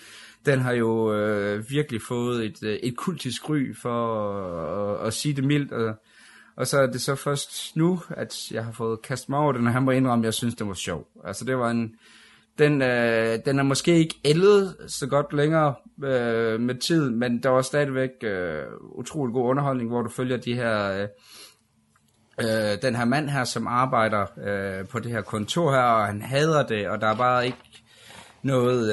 den 0.46 0.60
har 0.60 0.72
jo 0.72 1.14
øh, 1.14 1.70
virkelig 1.70 2.00
fået 2.08 2.44
et, 2.44 2.62
øh, 2.62 2.74
et 2.74 2.96
kultisk 2.96 3.48
ry 3.48 3.74
for 3.82 4.20
at, 5.00 5.06
at 5.06 5.14
sige 5.14 5.34
det 5.34 5.44
mildt, 5.44 5.72
og, 5.72 5.94
og 6.56 6.66
så 6.66 6.78
er 6.78 6.86
det 6.86 7.00
så 7.00 7.14
først 7.14 7.76
nu, 7.76 8.00
at 8.10 8.50
jeg 8.50 8.64
har 8.64 8.72
fået 8.72 9.02
kastet 9.02 9.28
mig 9.28 9.38
over 9.38 9.52
den, 9.52 9.66
og 9.66 9.72
han 9.72 9.82
må 9.82 9.90
indrømme, 9.90 10.22
at 10.22 10.26
jeg 10.26 10.34
synes, 10.34 10.54
den 10.54 10.68
var 10.68 10.74
sjov. 10.74 11.08
Altså 11.24 11.44
det 11.44 11.58
var 11.58 11.70
en, 11.70 11.94
den, 12.58 12.82
øh, 12.82 13.38
den 13.44 13.58
er 13.58 13.62
måske 13.62 13.98
ikke 13.98 14.20
ældet 14.24 14.76
så 14.86 15.06
godt 15.06 15.32
længere 15.32 15.74
øh, 16.04 16.60
med 16.60 16.74
tid, 16.74 17.10
men 17.10 17.42
der 17.42 17.48
var 17.48 17.62
stadigvæk 17.62 18.10
øh, 18.22 18.62
utrolig 18.80 19.32
god 19.32 19.50
underholdning, 19.50 19.90
hvor 19.90 20.02
du 20.02 20.08
følger 20.08 20.36
de 20.36 20.54
her 20.54 20.92
øh, 20.92 21.08
øh, 22.40 22.82
den 22.82 22.96
her 22.96 23.04
mand 23.04 23.28
her, 23.28 23.44
som 23.44 23.66
arbejder 23.66 24.26
øh, 24.46 24.86
på 24.86 24.98
det 24.98 25.12
her 25.12 25.22
kontor 25.22 25.72
her, 25.72 25.82
og 25.82 26.06
han 26.06 26.22
hader 26.22 26.66
det, 26.66 26.88
og 26.88 27.00
der 27.00 27.06
er 27.06 27.16
bare 27.16 27.46
ikke 27.46 27.58
noget 28.42 28.92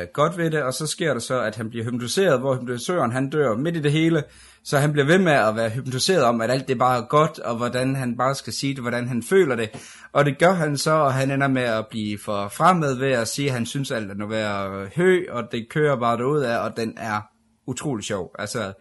øh, 0.00 0.06
godt 0.12 0.38
ved 0.38 0.50
det, 0.50 0.62
og 0.62 0.74
så 0.74 0.86
sker 0.86 1.12
der 1.12 1.20
så, 1.20 1.40
at 1.40 1.56
han 1.56 1.70
bliver 1.70 1.84
hypnotiseret, 1.84 2.40
hvor 2.40 2.56
hypnotisøren 2.56 3.12
han 3.12 3.30
dør 3.30 3.54
midt 3.54 3.76
i 3.76 3.80
det 3.80 3.92
hele, 3.92 4.22
så 4.68 4.78
han 4.78 4.92
bliver 4.92 5.06
ved 5.06 5.18
med 5.18 5.32
at 5.32 5.56
være 5.56 5.70
hypnotiseret 5.70 6.24
om, 6.24 6.40
at 6.40 6.50
alt 6.50 6.68
det 6.68 6.78
bare 6.78 6.98
er 6.98 7.06
godt, 7.06 7.38
og 7.38 7.56
hvordan 7.56 7.96
han 7.96 8.16
bare 8.16 8.34
skal 8.34 8.52
sige 8.52 8.74
det, 8.74 8.82
hvordan 8.82 9.08
han 9.08 9.22
føler 9.22 9.56
det. 9.56 9.70
Og 10.12 10.24
det 10.24 10.38
gør 10.38 10.52
han 10.52 10.76
så, 10.76 10.90
og 10.90 11.14
han 11.14 11.30
ender 11.30 11.48
med 11.48 11.62
at 11.62 11.86
blive 11.90 12.18
for 12.18 12.48
fremmed 12.48 12.94
ved 12.94 13.10
at 13.10 13.28
sige, 13.28 13.48
at 13.48 13.54
han 13.54 13.66
synes 13.66 13.90
alt 13.90 14.10
er 14.10 14.14
noget 14.14 14.30
værd 14.30 14.94
hø, 14.96 15.24
og 15.30 15.52
det 15.52 15.68
kører 15.70 15.96
bare 15.96 16.16
derud 16.16 16.40
af, 16.40 16.58
og 16.58 16.76
den 16.76 16.94
er 16.96 17.20
utrolig 17.66 18.04
sjov. 18.04 18.34
Altså, 18.38 18.72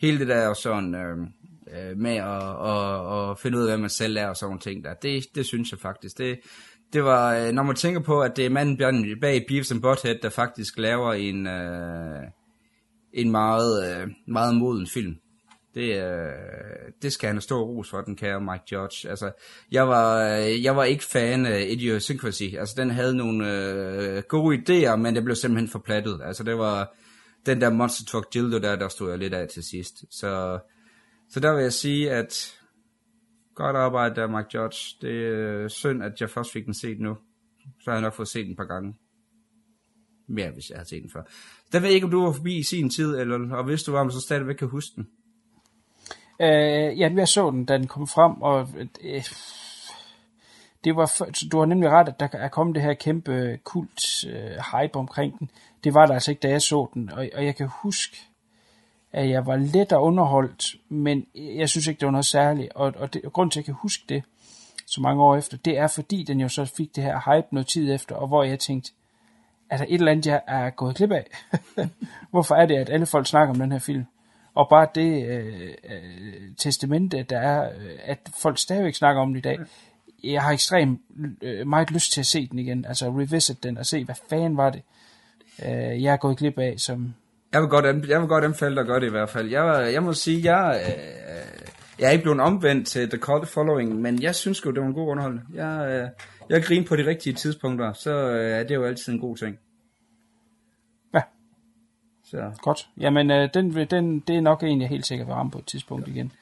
hele 0.00 0.18
det 0.18 0.28
der 0.28 0.54
sådan 0.54 0.94
øh, 0.94 1.16
øh 1.74 1.96
med 1.96 2.16
at, 2.16 2.42
at, 2.70 3.30
at 3.30 3.38
finde 3.38 3.58
ud 3.58 3.62
af, 3.62 3.68
hvad 3.68 3.78
man 3.78 3.90
selv 3.90 4.16
er 4.16 4.28
og 4.28 4.36
sådan 4.36 4.48
nogle 4.48 4.60
ting 4.60 4.84
der, 4.84 4.94
det, 4.94 5.24
det 5.34 5.46
synes 5.46 5.70
jeg 5.70 5.78
faktisk. 5.78 6.18
Det, 6.18 6.40
det 6.92 7.04
var, 7.04 7.34
øh, 7.34 7.52
når 7.52 7.62
man 7.62 7.76
tænker 7.76 8.00
på, 8.00 8.20
at 8.20 8.36
det 8.36 8.46
er 8.46 8.50
manden 8.50 8.76
bag 9.20 9.44
Beavis 9.48 9.72
and 9.72 9.82
Butthead, 9.82 10.16
der 10.22 10.30
faktisk 10.30 10.78
laver 10.78 11.12
en, 11.12 11.46
øh, 11.46 12.22
en 13.12 13.30
meget, 13.30 14.00
øh, 14.02 14.08
meget 14.28 14.56
moden 14.56 14.86
film. 14.86 15.16
Det, 15.74 16.02
øh, 16.02 16.92
det 17.02 17.12
skal 17.12 17.26
han 17.26 17.36
have 17.36 17.42
stor 17.42 17.62
ros 17.62 17.90
for, 17.90 18.00
den 18.00 18.16
kære 18.16 18.40
Mike 18.40 18.64
Judge. 18.72 19.10
Altså, 19.10 19.32
jeg 19.70 19.88
var, 19.88 20.36
øh, 20.38 20.64
jeg 20.64 20.76
var 20.76 20.84
ikke 20.84 21.04
fan 21.04 21.46
af 21.46 21.66
Idiosyncrasy. 21.70 22.42
Altså, 22.58 22.74
den 22.78 22.90
havde 22.90 23.16
nogle 23.16 23.62
øh, 23.62 24.22
gode 24.22 24.56
idéer, 24.56 24.96
men 24.96 25.14
det 25.14 25.24
blev 25.24 25.36
simpelthen 25.36 25.68
forplattet. 25.68 26.20
Altså, 26.24 26.44
det 26.44 26.58
var 26.58 26.94
den 27.46 27.60
der 27.60 27.70
Monster 27.70 28.04
Truck 28.04 28.34
Dildo 28.34 28.58
der, 28.58 28.76
der 28.76 28.88
stod 28.88 29.10
jeg 29.10 29.18
lidt 29.18 29.34
af 29.34 29.48
til 29.48 29.62
sidst. 29.62 30.04
Så, 30.10 30.58
så 31.30 31.40
der 31.40 31.54
vil 31.54 31.62
jeg 31.62 31.72
sige, 31.72 32.10
at 32.10 32.60
godt 33.54 33.76
arbejde 33.76 34.14
der, 34.14 34.26
Mike 34.26 34.48
Judge. 34.54 34.96
Det 35.00 35.26
er 35.26 35.68
synd, 35.68 36.02
at 36.02 36.20
jeg 36.20 36.30
først 36.30 36.52
fik 36.52 36.64
den 36.64 36.74
set 36.74 37.00
nu. 37.00 37.16
Så 37.80 37.90
har 37.90 37.92
jeg 37.92 38.02
nok 38.02 38.14
fået 38.14 38.28
set 38.28 38.44
den 38.44 38.52
et 38.52 38.56
par 38.56 38.64
gange. 38.64 38.94
Mere, 40.28 40.50
hvis 40.50 40.70
jeg 40.70 40.78
har 40.78 40.84
set 40.84 41.02
den 41.02 41.10
før. 41.10 41.22
Der 41.72 41.80
ved 41.80 41.88
jeg 41.88 41.94
ikke, 41.94 42.04
om 42.04 42.10
du 42.10 42.24
var 42.24 42.32
forbi 42.32 42.58
i 42.58 42.62
sin 42.62 42.90
tid, 42.90 43.16
eller, 43.16 43.56
og 43.56 43.64
hvis 43.64 43.82
du 43.82 43.92
var, 43.92 44.08
så 44.08 44.20
stadigvæk 44.20 44.54
kan 44.54 44.68
huske 44.68 44.92
den. 44.96 45.08
Øh, 46.40 46.98
ja, 46.98 47.10
jeg 47.16 47.28
så 47.28 47.50
den, 47.50 47.64
da 47.64 47.78
den 47.78 47.86
kom 47.86 48.06
frem, 48.06 48.42
og 48.42 48.68
øh, 49.00 49.24
det 50.84 50.96
var, 50.96 51.06
for, 51.06 51.28
du 51.52 51.58
har 51.58 51.66
nemlig 51.66 51.90
ret, 51.90 52.08
at 52.08 52.20
der 52.20 52.28
er 52.32 52.48
kommet 52.48 52.74
det 52.74 52.82
her 52.82 52.94
kæmpe 52.94 53.58
kult 53.64 54.24
øh, 54.28 54.50
hype 54.72 54.96
omkring 54.96 55.38
den. 55.38 55.50
Det 55.84 55.94
var 55.94 56.06
der 56.06 56.14
altså 56.14 56.30
ikke, 56.30 56.40
da 56.40 56.48
jeg 56.48 56.62
så 56.62 56.88
den, 56.94 57.10
og, 57.10 57.28
og 57.34 57.44
jeg 57.44 57.56
kan 57.56 57.68
huske, 57.82 58.16
at 59.12 59.30
jeg 59.30 59.46
var 59.46 59.56
let 59.56 59.92
og 59.92 60.02
underholdt, 60.02 60.76
men 60.88 61.26
jeg 61.34 61.68
synes 61.68 61.86
ikke, 61.86 62.00
det 62.00 62.06
var 62.06 62.12
noget 62.12 62.26
særligt, 62.26 62.72
og, 62.74 62.92
og, 62.96 63.14
det, 63.14 63.24
og 63.24 63.32
grund 63.32 63.50
til, 63.50 63.60
at 63.60 63.62
jeg 63.62 63.74
kan 63.74 63.80
huske 63.82 64.04
det 64.08 64.22
så 64.86 65.00
mange 65.00 65.22
år 65.22 65.36
efter, 65.36 65.56
det 65.56 65.78
er 65.78 65.86
fordi, 65.86 66.22
den 66.22 66.40
jo 66.40 66.48
så 66.48 66.64
fik 66.64 66.96
det 66.96 67.04
her 67.04 67.36
hype 67.36 67.46
noget 67.50 67.66
tid 67.66 67.94
efter, 67.94 68.14
og 68.14 68.28
hvor 68.28 68.42
jeg 68.42 68.58
tænkte, 68.58 68.92
er 69.70 69.76
der 69.76 69.84
et 69.88 69.94
eller 69.94 70.12
andet, 70.12 70.26
jeg 70.26 70.40
er 70.46 70.70
gået 70.70 70.96
klip 70.96 71.10
af? 71.10 71.26
Hvorfor 72.30 72.54
er 72.54 72.66
det, 72.66 72.76
at 72.76 72.90
alle 72.90 73.06
folk 73.06 73.26
snakker 73.26 73.54
om 73.54 73.60
den 73.60 73.72
her 73.72 73.78
film? 73.78 74.06
Og 74.54 74.68
bare 74.70 74.86
det 74.94 75.26
øh, 75.28 75.68
øh 75.90 76.40
testamente, 76.58 77.22
der 77.22 77.38
er, 77.38 77.68
øh, 77.68 77.98
at 78.04 78.18
folk 78.42 78.58
stadigvæk 78.58 78.94
snakker 78.94 79.22
om 79.22 79.28
den 79.28 79.36
i 79.36 79.40
dag. 79.40 79.58
Jeg 80.24 80.42
har 80.42 80.52
ekstremt 80.52 81.00
øh, 81.42 81.66
meget 81.66 81.90
lyst 81.90 82.12
til 82.12 82.20
at 82.20 82.26
se 82.26 82.48
den 82.48 82.58
igen, 82.58 82.84
altså 82.84 83.08
revisit 83.08 83.62
den 83.62 83.78
og 83.78 83.86
se, 83.86 84.04
hvad 84.04 84.14
fanden 84.30 84.56
var 84.56 84.70
det, 84.70 84.82
øh, 85.64 86.02
jeg 86.02 86.12
er 86.12 86.16
gået 86.16 86.38
glip 86.38 86.58
af, 86.58 86.74
som... 86.76 87.14
Jeg 87.52 87.60
vil 87.60 87.68
godt, 87.68 88.08
jeg 88.08 88.20
vil 88.20 88.28
godt 88.28 88.44
anbefale 88.44 88.74
dig 88.74 88.80
at 88.80 88.86
gøre 88.86 89.00
det 89.00 89.06
i 89.06 89.10
hvert 89.10 89.28
fald. 89.28 89.50
Jeg, 89.50 89.86
øh, 89.86 89.92
jeg 89.92 90.02
må 90.02 90.12
sige, 90.12 90.54
jeg, 90.54 90.80
øh, 90.86 91.70
jeg 91.98 92.06
er 92.06 92.10
ikke 92.10 92.22
blevet 92.22 92.40
omvendt 92.40 92.86
til 92.86 93.08
The 93.10 93.18
Cult 93.18 93.48
Following, 93.48 94.00
men 94.00 94.22
jeg 94.22 94.34
synes 94.34 94.64
jo, 94.66 94.70
det 94.70 94.80
var 94.80 94.86
en 94.86 94.94
god 94.94 95.08
underholdning. 95.08 95.46
Jeg, 95.54 95.86
øh, 95.88 96.08
jeg 96.48 96.62
griner 96.62 96.86
på 96.86 96.96
de 96.96 97.06
rigtige 97.06 97.32
tidspunkter, 97.32 97.92
så 97.92 98.10
øh, 98.10 98.58
er 98.58 98.62
det 98.62 98.74
jo 98.74 98.84
altid 98.84 99.12
en 99.12 99.20
god 99.20 99.36
ting. 99.36 99.58
Så. 102.30 102.52
Godt. 102.62 102.88
Jamen, 103.00 103.30
øh, 103.30 103.48
den, 103.54 103.86
den, 103.90 104.20
det 104.20 104.36
er 104.36 104.40
nok 104.40 104.62
en, 104.62 104.80
jeg 104.80 104.88
helt 104.88 105.06
sikkert 105.06 105.26
vil 105.26 105.34
ramme 105.34 105.52
på 105.52 105.58
et 105.58 105.66
tidspunkt 105.66 106.06
ja. 106.06 106.12
igen. 106.12 106.32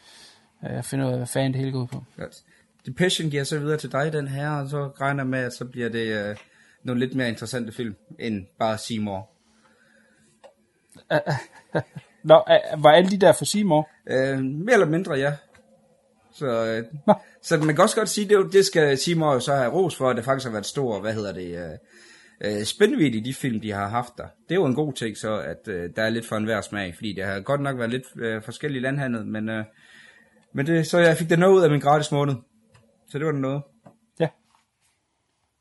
Jeg 0.63 0.77
øh, 0.77 0.83
finder 0.83 1.07
ud 1.07 1.11
af, 1.11 1.17
hvad 1.17 1.27
fanden 1.27 1.53
det 1.53 1.61
hele 1.61 1.73
går 1.73 1.83
ud 1.83 1.87
på. 1.87 2.05
Godt. 2.17 2.43
Depression 2.87 3.31
giver 3.31 3.45
så 3.45 3.59
videre 3.59 3.79
til 3.79 3.93
dig, 3.93 4.13
den 4.13 4.29
her, 4.29 4.51
og 4.51 4.69
så 4.69 4.91
regner 5.01 5.25
med, 5.25 5.39
at 5.39 5.53
så 5.53 5.65
bliver 5.65 5.89
det 5.89 6.29
øh, 6.29 6.37
nogle 6.83 7.01
lidt 7.01 7.15
mere 7.15 7.29
interessante 7.29 7.73
film, 7.73 7.95
end 8.19 8.47
bare 8.59 8.79
Seymour. 8.79 9.31
Nå, 12.31 12.45
var 12.79 12.91
alle 12.91 13.11
de 13.11 13.19
der 13.19 13.33
for 13.33 13.45
Seymour? 13.45 13.89
Øh, 14.11 14.39
mere 14.39 14.73
eller 14.73 14.87
mindre, 14.87 15.15
ja. 15.15 15.33
Så, 16.33 16.47
øh, 16.47 16.85
så 17.43 17.57
man 17.57 17.75
kan 17.75 17.81
også 17.81 17.97
godt 17.97 18.09
sige, 18.09 18.29
det, 18.29 18.53
det 18.53 18.67
skal 18.67 18.99
Seymour 18.99 19.39
så 19.39 19.55
have 19.55 19.73
ros 19.73 19.97
for, 19.97 20.11
at 20.11 20.17
det 20.17 20.25
faktisk 20.25 20.47
har 20.47 20.53
været 20.53 20.67
stor, 20.67 21.01
hvad 21.01 21.15
hedder 21.15 21.33
det, 21.33 21.59
øh, 21.59 21.79
øh, 22.41 22.65
spændvidt 22.65 23.15
i 23.15 23.21
de 23.21 23.35
film, 23.35 23.61
de 23.61 23.71
har 23.71 23.89
haft 23.89 24.19
der. 24.19 24.27
Det 24.49 24.51
er 24.51 24.55
jo 24.55 24.67
en 24.67 24.75
god 24.75 24.93
ting 24.93 25.17
så, 25.17 25.39
at 25.39 25.69
øh, 25.69 25.91
der 25.97 26.03
er 26.03 26.11
lidt 26.11 26.27
for 26.27 26.37
enhver 26.37 26.61
smag, 26.61 26.95
fordi 26.95 27.13
det 27.13 27.25
har 27.25 27.41
godt 27.41 27.61
nok 27.61 27.79
været 27.79 27.91
lidt 27.91 28.05
øh, 28.17 28.43
forskellige 28.43 28.83
landhandlet, 28.83 29.27
men, 29.27 29.49
øh, 29.49 29.65
men 30.53 30.67
det, 30.67 30.87
så 30.87 30.99
jeg 30.99 31.17
fik 31.17 31.31
det 31.31 31.39
noget 31.39 31.55
ud 31.55 31.63
af 31.63 31.71
min 31.71 31.81
gratis 31.81 32.13
måned. 32.13 32.35
Så 33.09 33.19
det 33.19 33.27
var 33.27 33.33
noget. 33.33 33.63
Ja, 34.21 34.29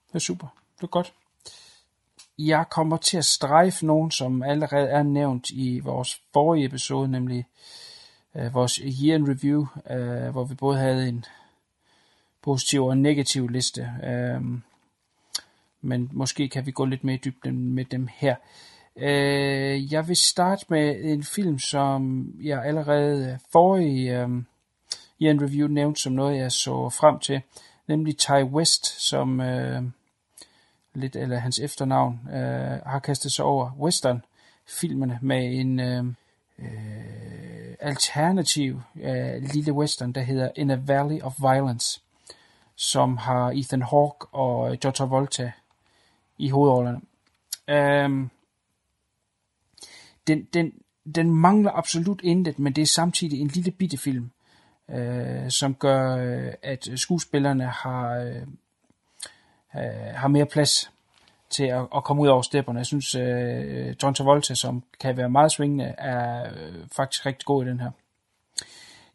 det 0.07 0.15
er 0.15 0.19
super. 0.19 0.47
Det 0.77 0.83
er 0.83 0.87
godt. 0.87 1.13
Jeg 2.39 2.65
kommer 2.71 2.97
til 2.97 3.17
at 3.17 3.25
strejfe 3.25 3.85
nogen, 3.85 4.11
som 4.11 4.43
allerede 4.43 4.87
er 4.87 5.03
nævnt 5.03 5.49
i 5.49 5.79
vores 5.79 6.21
forrige 6.33 6.65
episode, 6.65 7.11
nemlig 7.11 7.45
øh, 8.35 8.53
vores 8.53 8.75
Year 8.75 9.15
in 9.15 9.29
Review, 9.29 9.65
øh, 9.89 10.31
hvor 10.31 10.43
vi 10.43 10.55
både 10.55 10.77
havde 10.77 11.09
en 11.09 11.25
positiv 12.41 12.83
og 12.83 12.93
en 12.93 13.01
negativ 13.01 13.47
liste. 13.47 13.91
Øh, 14.03 14.41
men 15.81 16.09
måske 16.13 16.49
kan 16.49 16.65
vi 16.65 16.71
gå 16.71 16.85
lidt 16.85 17.03
mere 17.03 17.15
i 17.15 17.21
dybden 17.25 17.73
med 17.73 17.85
dem 17.85 18.07
her. 18.15 18.35
Øh, 18.95 19.93
jeg 19.93 20.07
vil 20.07 20.15
starte 20.15 20.65
med 20.69 20.95
en 21.03 21.23
film, 21.23 21.59
som 21.59 22.31
jeg 22.41 22.65
allerede 22.65 23.31
øh, 23.31 23.39
forrige 23.51 24.21
øh, 24.21 24.29
i 25.19 25.25
en 25.25 25.41
review 25.41 25.67
nævnte 25.67 26.01
som 26.01 26.13
noget, 26.13 26.37
jeg 26.37 26.51
så 26.51 26.89
frem 26.89 27.19
til, 27.19 27.41
nemlig 27.87 28.17
Ty 28.17 28.31
West, 28.31 29.07
som 29.09 29.41
øh, 29.41 29.83
lidt 30.93 31.15
eller 31.15 31.37
hans 31.37 31.59
efternavn 31.59 32.19
øh, 32.29 32.79
har 32.85 32.99
kastet 32.99 33.31
sig 33.31 33.45
over 33.45 33.71
western 33.79 34.21
filmene 34.67 35.19
med 35.21 35.59
en 35.59 35.79
øh, 35.79 36.05
øh, 36.59 37.75
alternativ 37.79 38.81
øh, 39.01 39.41
lille 39.53 39.73
western, 39.73 40.11
der 40.11 40.21
hedder 40.21 40.49
In 40.55 40.71
a 40.71 40.77
Valley 40.85 41.21
of 41.21 41.33
Violence, 41.41 42.01
som 42.75 43.17
har 43.17 43.51
Ethan 43.51 43.81
Hawke 43.81 44.27
og 44.31 44.77
John 44.83 44.93
Travolta 44.93 45.51
i 46.37 46.49
hovedrollerne. 46.49 47.01
Øhm, 47.67 48.29
den, 50.27 50.43
den, 50.53 50.73
den 51.15 51.35
mangler 51.35 51.71
absolut 51.71 52.21
intet, 52.23 52.59
men 52.59 52.73
det 52.73 52.81
er 52.81 52.85
samtidig 52.85 53.41
en 53.41 53.47
lille 53.47 53.71
bitte 53.71 53.97
film, 53.97 54.31
øh, 54.89 55.49
som 55.49 55.75
gør, 55.75 56.17
øh, 56.17 56.53
at 56.63 56.89
skuespillerne 56.95 57.65
har, 57.65 58.15
øh, 58.15 58.41
øh, 59.75 60.13
har 60.15 60.27
mere 60.27 60.45
plads 60.45 60.91
til 61.49 61.63
at, 61.63 61.87
at 61.95 62.03
komme 62.03 62.21
ud 62.21 62.27
over 62.27 62.41
stepperne. 62.41 62.79
Jeg 62.79 62.85
synes, 62.85 63.15
øh, 63.15 63.95
John 64.03 64.15
Travolta, 64.15 64.55
som 64.55 64.83
kan 64.99 65.17
være 65.17 65.29
meget 65.29 65.51
svingende, 65.51 65.95
er 65.97 66.53
øh, 66.53 66.87
faktisk 66.91 67.25
rigtig 67.25 67.45
god 67.45 67.65
i 67.65 67.69
den 67.69 67.79
her. 67.79 67.91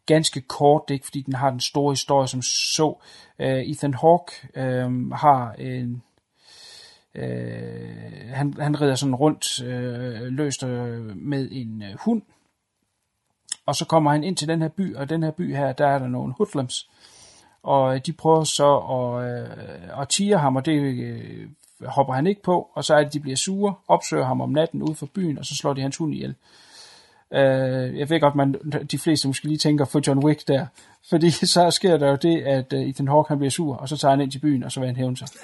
Ganske 0.05 0.41
kort, 0.41 0.81
det 0.87 0.93
er 0.93 0.95
ikke 0.95 1.05
fordi 1.05 1.21
den 1.21 1.33
har 1.33 1.49
den 1.49 1.59
store 1.59 1.91
historie 1.91 2.27
som 2.27 2.41
så. 2.41 3.01
Øh, 3.39 3.63
Ethan 3.63 3.93
Hawke 3.93 4.31
øh, 4.55 5.11
har 5.11 5.53
en 5.53 6.03
Øh, 7.15 8.29
han, 8.33 8.53
han 8.59 8.81
rider 8.81 8.95
sådan 8.95 9.15
rundt 9.15 9.61
øh, 9.63 10.21
løst 10.21 10.63
øh, 10.63 11.17
med 11.17 11.47
en 11.51 11.83
øh, 11.83 11.95
hund. 11.99 12.21
Og 13.65 13.75
så 13.75 13.85
kommer 13.85 14.11
han 14.11 14.23
ind 14.23 14.37
til 14.37 14.47
den 14.47 14.61
her 14.61 14.69
by, 14.69 14.95
og 14.95 15.09
den 15.09 15.23
her 15.23 15.31
by 15.31 15.55
her, 15.55 15.73
der 15.73 15.87
er 15.87 15.99
der 15.99 16.07
nogle 16.07 16.33
hoodlums. 16.37 16.89
Og 17.63 17.95
øh, 17.95 18.01
de 18.05 18.13
prøver 18.13 18.43
så 18.43 18.77
at, 18.77 19.25
øh, 19.25 20.01
at 20.01 20.09
tire 20.09 20.37
ham, 20.37 20.55
og 20.55 20.65
det 20.65 20.73
øh, 20.81 21.49
hopper 21.85 22.13
han 22.13 22.27
ikke 22.27 22.41
på. 22.41 22.69
Og 22.73 22.83
så 22.83 22.95
er 22.95 23.03
det, 23.03 23.13
de 23.13 23.19
bliver 23.19 23.37
sure, 23.37 23.75
opsøger 23.87 24.25
ham 24.25 24.41
om 24.41 24.49
natten 24.49 24.81
ude 24.81 24.95
for 24.95 25.05
byen, 25.05 25.37
og 25.37 25.45
så 25.45 25.55
slår 25.55 25.73
de 25.73 25.81
hans 25.81 25.97
hund 25.97 26.13
ihjel. 26.13 26.29
Øh, 26.29 26.35
jeg 27.99 28.09
ved 28.09 28.19
godt, 28.19 28.35
man 28.35 28.55
de 28.91 28.99
fleste 28.99 29.27
måske 29.27 29.47
lige 29.47 29.57
tænker 29.57 29.85
på 29.85 30.01
John 30.07 30.23
Wick 30.25 30.47
der. 30.47 30.65
Fordi 31.09 31.31
så 31.55 31.71
sker 31.71 31.97
der 31.97 32.09
jo 32.09 32.17
det, 32.21 32.41
at 32.41 32.73
uh, 32.73 32.79
Ethan 32.79 33.07
Hawke 33.07 33.27
han 33.27 33.37
bliver 33.37 33.51
sur, 33.51 33.75
og 33.75 33.89
så 33.89 33.97
tager 33.97 34.09
han 34.09 34.21
ind 34.21 34.31
til 34.31 34.39
byen, 34.39 34.63
og 34.63 34.71
så 34.71 34.79
vil 34.79 34.87
han 34.87 34.95
hævne 34.95 35.17
sig. 35.17 35.27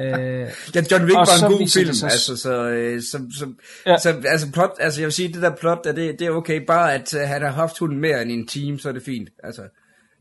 øh, 0.00 0.48
ja, 0.74 0.82
John 0.90 1.04
Wick 1.04 1.16
var 1.16 1.46
en 1.46 1.52
god 1.52 1.68
film, 1.72 1.92
så, 1.92 2.06
altså, 2.06 2.36
så, 2.36 2.68
øh, 2.68 3.02
så, 3.02 3.18
så, 3.38 3.52
ja. 3.86 3.96
så, 3.98 4.22
altså, 4.24 4.52
plot, 4.52 4.70
altså, 4.80 5.00
jeg 5.00 5.06
vil 5.06 5.12
sige, 5.12 5.32
det 5.32 5.42
der 5.42 5.56
plot, 5.56 5.86
er, 5.86 5.92
det, 5.92 6.18
det 6.18 6.26
er 6.26 6.30
okay, 6.30 6.60
bare 6.66 6.94
at 6.94 7.14
uh, 7.14 7.20
han 7.20 7.42
har 7.42 7.50
haft 7.50 7.78
hunden 7.78 8.00
mere 8.00 8.22
end 8.22 8.30
en 8.30 8.46
team, 8.46 8.78
så 8.78 8.88
er 8.88 8.92
det 8.92 9.02
fint, 9.02 9.28
altså. 9.44 9.62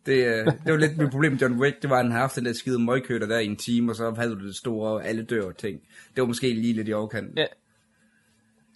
Det, 0.06 0.26
uh, 0.28 0.54
det 0.66 0.74
var 0.74 0.78
lidt 0.78 0.98
mit 0.98 1.12
problem 1.12 1.32
med 1.32 1.40
John 1.40 1.60
Wick, 1.60 1.82
det 1.82 1.90
var, 1.90 1.96
at 1.98 2.04
han 2.04 2.12
har 2.12 2.20
haft 2.20 2.36
den 2.36 2.46
der 2.46 2.54
skide 2.54 2.80
møgkøter 2.80 3.28
der 3.28 3.40
i 3.40 3.46
en 3.46 3.58
time, 3.58 3.92
og 3.92 3.96
så 3.96 4.14
havde 4.18 4.36
du 4.36 4.48
det 4.48 4.56
store, 4.56 5.06
alle 5.06 5.24
dør 5.24 5.52
ting. 5.52 5.80
Det 6.16 6.22
var 6.22 6.28
måske 6.28 6.54
lige 6.54 6.74
lidt 6.74 6.88
i 6.88 6.94
overkanten. 6.94 7.38
Ja. 7.38 7.46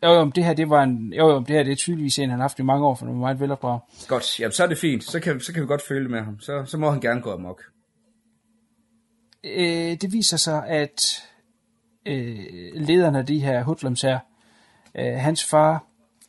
Jo, 0.04 0.14
jo, 0.14 0.30
det 0.30 0.46
her, 0.46 0.54
det 0.54 0.70
var 0.70 0.84
en, 0.84 1.14
jo, 1.14 1.30
jo, 1.30 1.40
det 1.40 1.48
her, 1.48 1.64
det 1.64 1.72
er 1.72 1.76
tydeligvis 1.76 2.20
en, 2.20 2.30
han 2.30 2.40
har 2.40 2.44
haft 2.44 2.60
i 2.60 2.64
mange 2.64 2.86
år, 2.86 2.96
for 2.96 3.06
han 3.06 3.16
var 3.16 3.20
meget 3.20 3.40
velopdraget. 3.40 3.82
Godt, 4.08 4.40
jamen 4.40 4.52
så 4.52 4.64
er 4.64 4.68
det 4.68 4.78
fint. 4.78 5.04
Så 5.04 5.20
kan, 5.20 5.40
så 5.40 5.54
kan 5.54 5.62
vi 5.62 5.68
godt 5.68 5.82
følge 5.88 6.10
med 6.10 6.22
ham. 6.22 6.40
Så, 6.40 6.66
så 6.66 6.78
må 6.78 6.92
han 6.92 7.02
gerne 7.02 7.22
gå 7.22 7.34
amok. 7.34 7.64
Øh, 9.44 9.98
det 10.02 10.14
viser 10.14 10.38
sig, 10.38 10.68
at 10.68 11.24
øh, 12.06 12.38
lederen 12.74 13.16
af 13.16 13.26
de 13.26 13.40
her 13.40 13.64
hoodlums 13.64 14.02
her, 14.02 14.20
øh, 14.96 15.14
hans 15.14 15.44
far 15.44 15.84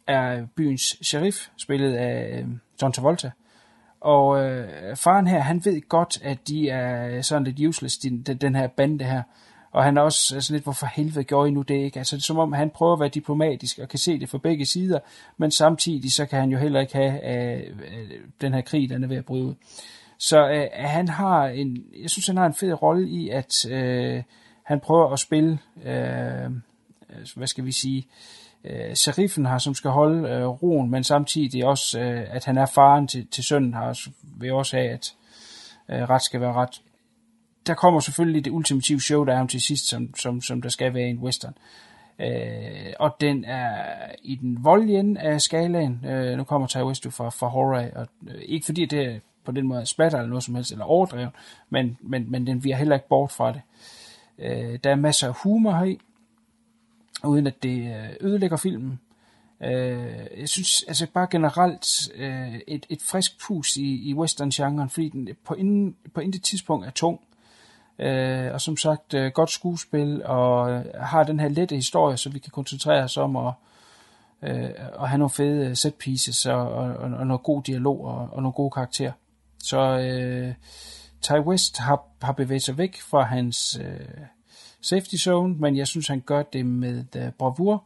er 0.06 0.46
byens 0.56 0.96
sheriff, 1.02 1.48
spillet 1.56 1.94
af 1.94 2.38
øh, 2.38 2.48
John 2.82 2.92
Travolta. 2.92 3.30
Og 4.00 4.44
øh, 4.44 4.96
faren 4.96 5.26
her, 5.26 5.40
han 5.40 5.64
ved 5.64 5.88
godt, 5.88 6.18
at 6.22 6.48
de 6.48 6.68
er 6.68 7.22
sådan 7.22 7.44
lidt 7.44 7.68
useless, 7.68 7.98
den, 7.98 8.22
den 8.22 8.54
her 8.54 8.66
bande 8.66 9.04
her. 9.04 9.22
Og 9.76 9.84
han 9.84 9.96
er 9.96 10.02
også 10.02 10.36
øh, 10.36 10.42
sådan 10.42 10.54
lidt, 10.54 10.64
hvorfor 10.64 10.86
helvede 10.86 11.24
gjorde 11.24 11.48
I 11.48 11.52
nu 11.52 11.62
det 11.62 11.74
ikke? 11.74 11.98
Altså 11.98 12.16
det 12.16 12.22
er 12.22 12.24
som 12.24 12.38
om, 12.38 12.52
han 12.52 12.70
prøver 12.70 12.92
at 12.92 13.00
være 13.00 13.08
diplomatisk 13.08 13.78
og 13.78 13.88
kan 13.88 13.98
se 13.98 14.20
det 14.20 14.28
fra 14.28 14.38
begge 14.38 14.66
sider, 14.66 14.98
men 15.36 15.50
samtidig 15.50 16.12
så 16.12 16.26
kan 16.26 16.40
han 16.40 16.50
jo 16.50 16.58
heller 16.58 16.80
ikke 16.80 16.96
have 16.96 17.36
øh, 17.36 17.60
øh 17.60 18.10
den 18.40 18.54
her 18.54 18.60
krig, 18.60 18.88
den 18.88 19.04
er 19.04 19.08
ved 19.08 19.16
at 19.16 19.24
bryde 19.24 19.44
ud. 19.44 19.54
Så 20.18 20.48
øh, 20.48 20.66
han 20.72 21.08
har 21.08 21.46
en, 21.46 21.84
jeg 22.02 22.10
synes, 22.10 22.26
han 22.26 22.36
har 22.36 22.46
en 22.46 22.54
fed 22.54 22.82
rolle 22.82 23.08
i, 23.08 23.28
at 23.28 23.66
øh, 23.70 24.22
han 24.62 24.80
prøver 24.80 25.12
at 25.12 25.18
spille, 25.18 25.58
øh, 25.84 26.50
hvad 27.36 27.46
skal 27.46 27.64
vi 27.64 27.72
sige, 27.72 28.06
øh, 28.64 28.94
sheriffen 28.94 29.46
har, 29.46 29.58
som 29.58 29.74
skal 29.74 29.90
holde 29.90 30.28
øh, 30.28 30.46
roen, 30.46 30.90
men 30.90 31.04
samtidig 31.04 31.64
også, 31.64 32.00
øh, 32.00 32.24
at 32.30 32.44
han 32.44 32.58
er 32.58 32.66
faren 32.66 33.08
til, 33.08 33.26
til 33.26 33.44
sønnen, 33.44 33.74
har 33.74 33.88
også, 33.88 34.10
vil 34.22 34.52
også 34.52 34.76
have, 34.76 34.90
at 34.90 35.14
øh, 35.88 36.10
ret 36.10 36.22
skal 36.22 36.40
være 36.40 36.52
ret. 36.52 36.80
Der 37.66 37.74
kommer 37.74 38.00
selvfølgelig 38.00 38.44
det 38.44 38.50
ultimative 38.50 39.00
showdown 39.00 39.48
til 39.48 39.60
sidst, 39.60 39.88
som, 39.88 40.14
som, 40.14 40.40
som 40.40 40.62
der 40.62 40.68
skal 40.68 40.94
være 40.94 41.06
i 41.06 41.10
en 41.10 41.18
western. 41.18 41.54
Øh, 42.18 42.92
og 42.98 43.16
den 43.20 43.44
er 43.44 43.84
i 44.22 44.34
den 44.34 44.64
voldelige 44.64 44.98
ende 44.98 45.20
af 45.20 45.40
skalaen. 45.40 46.04
Øh, 46.04 46.36
nu 46.36 46.44
kommer 46.44 46.66
Ty 46.68 46.78
West 46.78 47.12
fra, 47.12 47.30
fra 47.30 47.48
horror, 47.48 47.88
og 47.94 48.06
øh, 48.28 48.42
ikke 48.42 48.66
fordi 48.66 48.86
det 48.86 49.04
er 49.04 49.18
på 49.44 49.52
den 49.52 49.66
måde 49.66 49.86
splatter 49.86 50.18
eller 50.18 50.28
noget 50.28 50.44
som 50.44 50.54
helst, 50.54 50.72
eller 50.72 50.84
overdrevet, 50.84 51.30
men, 51.70 51.98
men, 52.00 52.30
men 52.30 52.46
den 52.46 52.60
bliver 52.60 52.76
heller 52.76 52.94
ikke 52.94 53.08
bort 53.08 53.32
fra 53.32 53.52
det. 53.52 53.60
Øh, 54.38 54.78
der 54.84 54.90
er 54.90 54.96
masser 54.96 55.28
af 55.28 55.34
humor 55.42 55.72
heri, 55.72 55.98
uden 57.24 57.46
at 57.46 57.62
det 57.62 57.78
øh, 57.78 58.16
ødelægger 58.20 58.56
filmen. 58.56 59.00
Øh, 59.62 60.38
jeg 60.38 60.48
synes 60.48 60.84
altså 60.88 61.06
bare 61.14 61.26
generelt 61.30 61.86
øh, 62.14 62.54
et, 62.68 62.86
et 62.88 63.02
frisk 63.02 63.40
pus 63.46 63.76
i, 63.76 64.08
i 64.10 64.14
western-genren, 64.14 64.90
fordi 64.90 65.08
den 65.08 65.28
på, 65.44 65.54
inden, 65.54 65.96
på 66.14 66.20
intet 66.20 66.42
tidspunkt 66.42 66.86
er 66.86 66.90
tung. 66.90 67.20
Øh, 67.98 68.52
og 68.52 68.60
som 68.60 68.76
sagt, 68.76 69.14
øh, 69.14 69.32
godt 69.32 69.50
skuespil, 69.50 70.22
og 70.24 70.72
øh, 70.72 70.84
har 70.94 71.24
den 71.24 71.40
her 71.40 71.48
lette 71.48 71.74
historie, 71.74 72.16
så 72.16 72.30
vi 72.30 72.38
kan 72.38 72.50
koncentrere 72.50 73.04
os 73.04 73.16
om 73.16 73.36
at, 73.36 73.52
øh, 74.42 74.70
at 75.00 75.08
have 75.08 75.18
nogle 75.18 75.30
fede 75.30 75.66
øh, 75.66 75.76
set 75.76 75.94
pieces, 75.94 76.46
og, 76.46 76.68
og, 76.68 76.94
og 76.94 77.26
noget 77.26 77.42
god 77.42 77.62
dialog, 77.62 78.04
og, 78.04 78.28
og 78.32 78.42
nogle 78.42 78.52
gode 78.52 78.70
karakterer. 78.70 79.12
Så 79.58 79.98
øh, 79.98 80.54
Ty 81.20 81.32
West 81.32 81.78
har, 81.78 82.04
har 82.22 82.32
bevæget 82.32 82.62
sig 82.62 82.78
væk 82.78 83.00
fra 83.00 83.22
hans 83.22 83.78
øh, 83.82 84.26
safety 84.80 85.14
zone, 85.16 85.54
men 85.54 85.76
jeg 85.76 85.86
synes, 85.86 86.08
han 86.08 86.20
gør 86.20 86.42
det 86.42 86.66
med 86.66 87.04
øh, 87.16 87.30
bravur, 87.30 87.84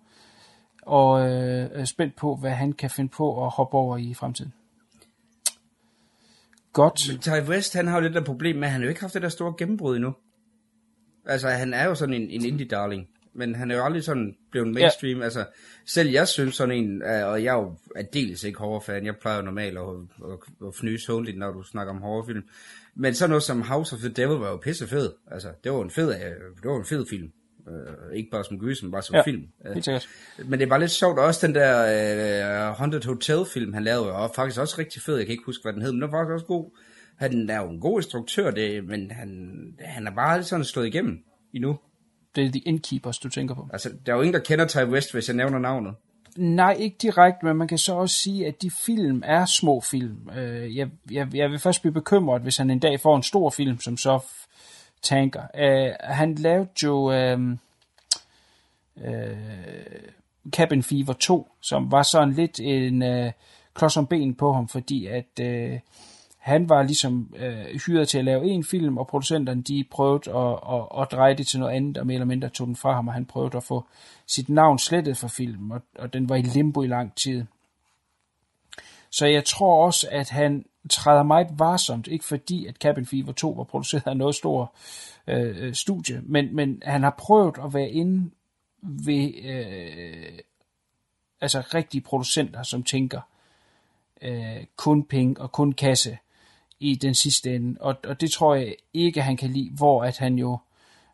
og 0.83 1.31
øh, 1.31 1.71
er 1.73 1.85
spændt 1.85 2.17
på, 2.17 2.37
hvad 2.37 2.51
han 2.51 2.73
kan 2.73 2.91
finde 2.91 3.11
på 3.11 3.45
at 3.45 3.51
hoppe 3.51 3.77
over 3.77 3.97
i 3.97 4.15
fremtiden. 4.15 4.53
Godt. 6.73 7.09
Men 7.09 7.19
Ty 7.19 7.51
West, 7.51 7.75
han 7.75 7.87
har 7.87 7.97
jo 7.97 8.03
lidt 8.03 8.17
af 8.17 8.25
problem 8.25 8.57
med, 8.57 8.65
at 8.65 8.73
han 8.73 8.81
har 8.81 8.87
jo 8.87 8.89
ikke 8.89 9.01
haft 9.01 9.15
det 9.15 9.23
der 9.23 9.29
store 9.29 9.55
gennembrud 9.59 9.97
endnu. 9.97 10.15
Altså, 11.27 11.49
han 11.49 11.75
er 11.75 11.85
jo 11.85 11.95
sådan 11.95 12.15
en, 12.15 12.31
en 12.31 12.45
indie-darling, 12.45 13.09
men 13.35 13.55
han 13.55 13.71
er 13.71 13.77
jo 13.77 13.85
aldrig 13.85 14.05
sådan 14.05 14.37
blevet 14.51 14.69
mainstream. 14.69 15.19
Ja. 15.19 15.25
Altså, 15.25 15.47
selv 15.87 16.11
jeg 16.11 16.29
synes 16.29 16.55
sådan 16.55 16.75
en, 16.75 17.03
øh, 17.03 17.27
og 17.27 17.45
jeg 17.45 17.59
er 17.59 17.63
jo 17.63 17.75
dels 18.13 18.45
ikke 18.45 18.59
horrorfan, 18.59 19.07
jeg 19.07 19.17
plejer 19.21 19.37
jo 19.37 19.43
normalt 19.43 19.79
at, 19.79 19.85
at, 20.25 20.67
at 20.67 20.75
fnyse 20.75 21.13
håndligt, 21.13 21.39
når 21.39 21.53
du 21.53 21.63
snakker 21.63 21.93
om 21.93 22.01
horrorfilm. 22.01 22.43
Men 22.95 23.15
sådan 23.15 23.31
noget 23.31 23.43
som 23.43 23.63
House 23.63 23.95
of 23.97 24.01
the 24.01 24.09
Devil 24.09 24.39
var 24.39 24.51
jo 24.51 24.57
pisse 24.57 24.87
fed. 24.87 25.13
Altså, 25.31 25.49
det 25.65 25.73
var 25.73 25.83
en 25.83 25.91
fed, 25.91 26.15
øh, 26.15 26.21
det 26.63 26.71
var 26.71 26.79
en 26.79 26.85
fed 26.85 27.07
film. 27.11 27.33
Uh, 27.67 28.17
ikke 28.17 28.31
bare 28.31 28.45
som 28.45 28.59
gyser, 28.59 28.85
men 28.85 28.93
bare 28.93 29.03
som 29.03 29.17
Ja, 29.17 29.23
film. 29.23 29.43
helt 29.73 29.85
sikkert. 29.85 30.09
Men 30.45 30.59
det 30.61 30.71
var 30.71 30.79
lidt 30.79 30.91
sjovt, 30.91 31.19
også 31.19 31.47
den 31.47 31.55
der 31.55 32.71
uh, 32.71 32.77
Haunted 32.77 33.05
Hotel 33.07 33.39
film, 33.53 33.73
han 33.73 33.85
lavede, 33.85 34.13
og 34.13 34.31
faktisk 34.37 34.61
også 34.61 34.75
rigtig 34.79 35.03
fed, 35.03 35.17
jeg 35.17 35.27
kan 35.27 35.33
ikke 35.33 35.45
huske, 35.47 35.63
hvad 35.63 35.73
den 35.73 35.83
hed, 35.83 35.93
men 35.93 36.03
den 36.03 36.13
var 36.13 36.19
faktisk 36.19 36.33
også 36.35 36.47
god. 36.47 36.79
Han 37.17 37.51
er 37.51 37.61
jo 37.63 37.71
en 37.71 37.81
god 37.81 37.99
instruktør, 38.01 38.51
det, 38.51 38.85
men 38.85 39.11
han, 39.11 39.51
han 39.81 40.07
er 40.07 40.11
bare 40.11 40.43
sådan 40.43 40.65
slået 40.65 40.87
igennem 40.87 41.19
endnu. 41.55 41.79
Det 42.37 42.45
er 42.45 42.51
The 42.51 42.61
Innkeepers, 42.61 43.19
du 43.19 43.29
tænker 43.29 43.55
på. 43.55 43.69
Altså, 43.73 43.91
der 44.07 44.13
er 44.13 44.17
jo 44.17 44.23
ingen, 44.23 44.35
der 44.35 44.41
kender 44.41 44.67
Ty 44.67 44.77
West, 44.77 45.13
hvis 45.13 45.29
jeg 45.29 45.37
nævner 45.37 45.59
navnet. 45.59 45.95
Nej, 46.37 46.77
ikke 46.79 46.97
direkte, 47.03 47.47
men 47.47 47.57
man 47.57 47.69
kan 47.69 47.79
så 47.79 47.95
også 47.95 48.17
sige, 48.17 48.47
at 48.47 48.63
de 48.63 48.71
film 48.71 49.23
er 49.25 49.45
små 49.45 49.81
film. 49.81 50.31
Øh, 50.39 50.77
jeg, 50.77 50.89
jeg, 51.11 51.29
jeg 51.35 51.51
vil 51.51 51.59
først 51.59 51.81
blive 51.83 51.93
bekymret, 51.93 52.43
hvis 52.43 52.57
han 52.57 52.71
en 52.71 52.79
dag 52.79 53.01
får 53.01 53.17
en 53.17 53.23
stor 53.23 53.51
film, 53.51 53.81
som 53.81 53.97
så 53.97 54.21
tanker. 55.03 55.43
Øh, 55.55 55.93
han 56.01 56.35
lavede 56.35 56.69
jo 56.83 57.13
øh, 57.13 57.57
øh, 59.05 59.37
Cabin 60.51 60.83
Fever 60.83 61.13
2, 61.13 61.49
som 61.61 61.91
var 61.91 62.03
sådan 62.03 62.33
lidt 62.33 62.61
en 62.61 63.03
øh, 63.03 63.33
klods 63.75 63.97
om 63.97 64.07
ben 64.07 64.35
på 64.35 64.53
ham, 64.53 64.69
fordi 64.69 65.07
at 65.07 65.41
øh, 65.41 65.79
han 66.39 66.69
var 66.69 66.83
ligesom 66.83 67.35
øh, 67.37 67.81
hyret 67.87 68.09
til 68.09 68.19
at 68.19 68.25
lave 68.25 68.45
en 68.45 68.65
film, 68.65 68.99
og 68.99 69.07
producenterne 69.07 69.63
de 69.63 69.85
prøvede 69.91 70.31
at, 70.31 70.59
at, 70.75 71.03
at 71.03 71.13
dreje 71.13 71.35
det 71.35 71.47
til 71.47 71.61
noget 71.61 71.73
andet, 71.73 71.99
og 71.99 72.07
mere 72.07 72.15
eller 72.15 72.27
mindre 72.27 72.49
tog 72.49 72.67
den 72.67 72.77
fra 72.77 72.95
ham, 72.95 73.09
og 73.09 73.15
han 73.15 73.27
prøvede 73.27 73.57
at 73.57 73.63
få 73.63 73.85
sit 74.27 74.49
navn 74.49 74.79
slettet 74.79 75.17
fra 75.17 75.29
filmen, 75.29 75.73
og, 75.73 75.83
og 75.99 76.13
den 76.13 76.29
var 76.29 76.37
i 76.37 76.43
limbo 76.43 76.83
i 76.83 76.87
lang 76.87 77.15
tid. 77.15 77.45
Så 79.11 79.27
jeg 79.27 79.45
tror 79.45 79.87
også, 79.87 80.09
at 80.11 80.31
han 80.31 80.65
træder 80.91 81.23
meget 81.23 81.47
varsomt, 81.59 82.07
ikke 82.07 82.25
fordi, 82.25 82.67
at 82.67 82.77
Cabin 82.77 83.07
Fever 83.07 83.33
2 83.33 83.51
var 83.51 83.65
produceret 83.65 84.07
af 84.07 84.17
noget 84.17 84.35
stor 84.35 84.75
øh, 85.27 85.57
øh, 85.59 85.75
studie, 85.75 86.23
men, 86.25 86.57
men 86.57 86.83
han 86.85 87.03
har 87.03 87.15
prøvet 87.19 87.59
at 87.65 87.75
være 87.75 87.91
inde 87.91 88.31
ved 88.83 89.33
øh, 89.45 90.39
altså 91.41 91.61
rigtige 91.61 92.01
producenter, 92.01 92.63
som 92.63 92.83
tænker 92.83 93.21
øh, 94.23 94.65
kun 94.77 95.05
penge 95.05 95.41
og 95.41 95.53
kun 95.53 95.73
kasse 95.73 96.19
i 96.81 96.95
den 96.95 97.15
sidste 97.15 97.55
ende, 97.55 97.81
og, 97.81 97.97
og 98.05 98.21
det 98.21 98.31
tror 98.31 98.55
jeg 98.55 98.75
ikke, 98.95 99.23
han 99.23 99.37
kan 99.37 99.51
lide, 99.51 99.71
hvor 99.71 100.05
at 100.05 100.19
han 100.19 100.39
jo, 100.39 100.59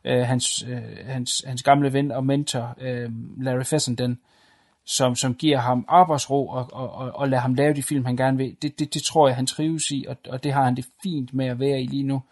øh, 0.04 0.26
hans, 0.26 0.62
øh, 0.68 1.06
hans, 1.06 1.44
hans 1.46 1.62
gamle 1.62 1.92
ven 1.92 2.10
og 2.10 2.26
mentor, 2.26 2.74
øh, 2.80 3.10
Larry 3.42 3.64
Fessenden, 3.64 4.18
som, 4.86 5.14
som 5.14 5.34
giver 5.34 5.58
ham 5.58 5.84
arbejdsro 5.88 6.48
og, 6.48 6.68
og, 6.72 6.92
og, 6.92 7.12
og 7.14 7.28
lader 7.28 7.40
ham 7.42 7.54
lave 7.54 7.74
de 7.74 7.82
film, 7.82 8.04
han 8.04 8.16
gerne 8.16 8.36
vil. 8.36 8.56
Det, 8.62 8.78
det, 8.78 8.94
det 8.94 9.02
tror 9.02 9.28
jeg, 9.28 9.36
han 9.36 9.46
trives 9.46 9.90
i, 9.90 10.04
og, 10.08 10.16
og 10.28 10.44
det 10.44 10.52
har 10.52 10.64
han 10.64 10.76
det 10.76 10.86
fint 11.02 11.34
med 11.34 11.46
at 11.46 11.60
være 11.60 11.82
i 11.82 11.86
lige 11.86 12.02
nu. 12.02 12.22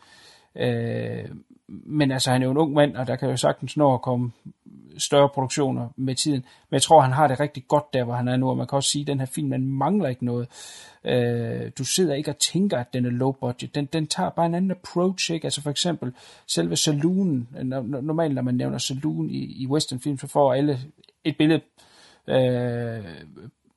Øh, 0.57 1.29
men 1.69 2.13
altså, 2.13 2.31
han 2.31 2.43
er 2.43 2.47
jo 2.47 2.51
en 2.51 2.57
ung 2.57 2.73
mand, 2.73 2.97
og 2.97 3.07
der 3.07 3.17
kan 3.17 3.31
jo 3.31 3.37
sagtens 3.37 3.77
nå 3.77 3.95
at 3.95 4.03
komme 4.03 4.33
større 4.99 5.29
produktioner 5.29 5.89
med 5.97 6.15
tiden. 6.15 6.45
Men 6.71 6.75
jeg 6.75 6.83
tror, 6.83 7.01
han 7.01 7.13
har 7.13 7.29
det 7.29 7.41
rigtig 7.41 7.69
godt 7.69 7.93
der, 7.93 8.05
hvor 8.05 8.15
han 8.15 8.29
er 8.29 8.37
nu, 8.37 8.51
og 8.51 8.57
man 8.57 8.67
kan 8.67 8.77
også 8.77 8.91
sige, 8.91 9.03
at 9.03 9.07
den 9.07 9.19
her 9.19 9.27
film, 9.27 9.51
den 9.51 9.69
mangler 9.69 10.09
ikke 10.09 10.25
noget. 10.25 10.49
Øh, 11.05 11.71
du 11.79 11.85
sidder 11.85 12.15
ikke 12.15 12.31
og 12.31 12.39
tænker, 12.39 12.79
at 12.79 12.95
den 12.95 13.07
er 13.07 13.11
low 13.11 13.33
budget. 13.33 13.75
Den, 13.75 13.85
den 13.85 14.07
tager 14.07 14.31
bare 14.31 14.47
en 14.47 14.55
anden 14.55 14.71
approach, 14.71 15.33
ikke? 15.33 15.45
Altså 15.45 15.63
for 15.63 15.71
eksempel, 15.71 16.13
selve 16.47 16.77
saloonen, 16.77 17.49
normalt 18.03 18.35
når 18.35 18.43
man 18.43 18.55
nævner 18.55 18.79
saloon 18.79 19.31
i, 19.31 19.63
i 19.63 19.67
westernfilm, 19.67 20.19
så 20.19 20.27
får 20.27 20.55
alle 20.55 20.79
et 21.25 21.37
billede, 21.37 21.61
øh, 22.29 23.05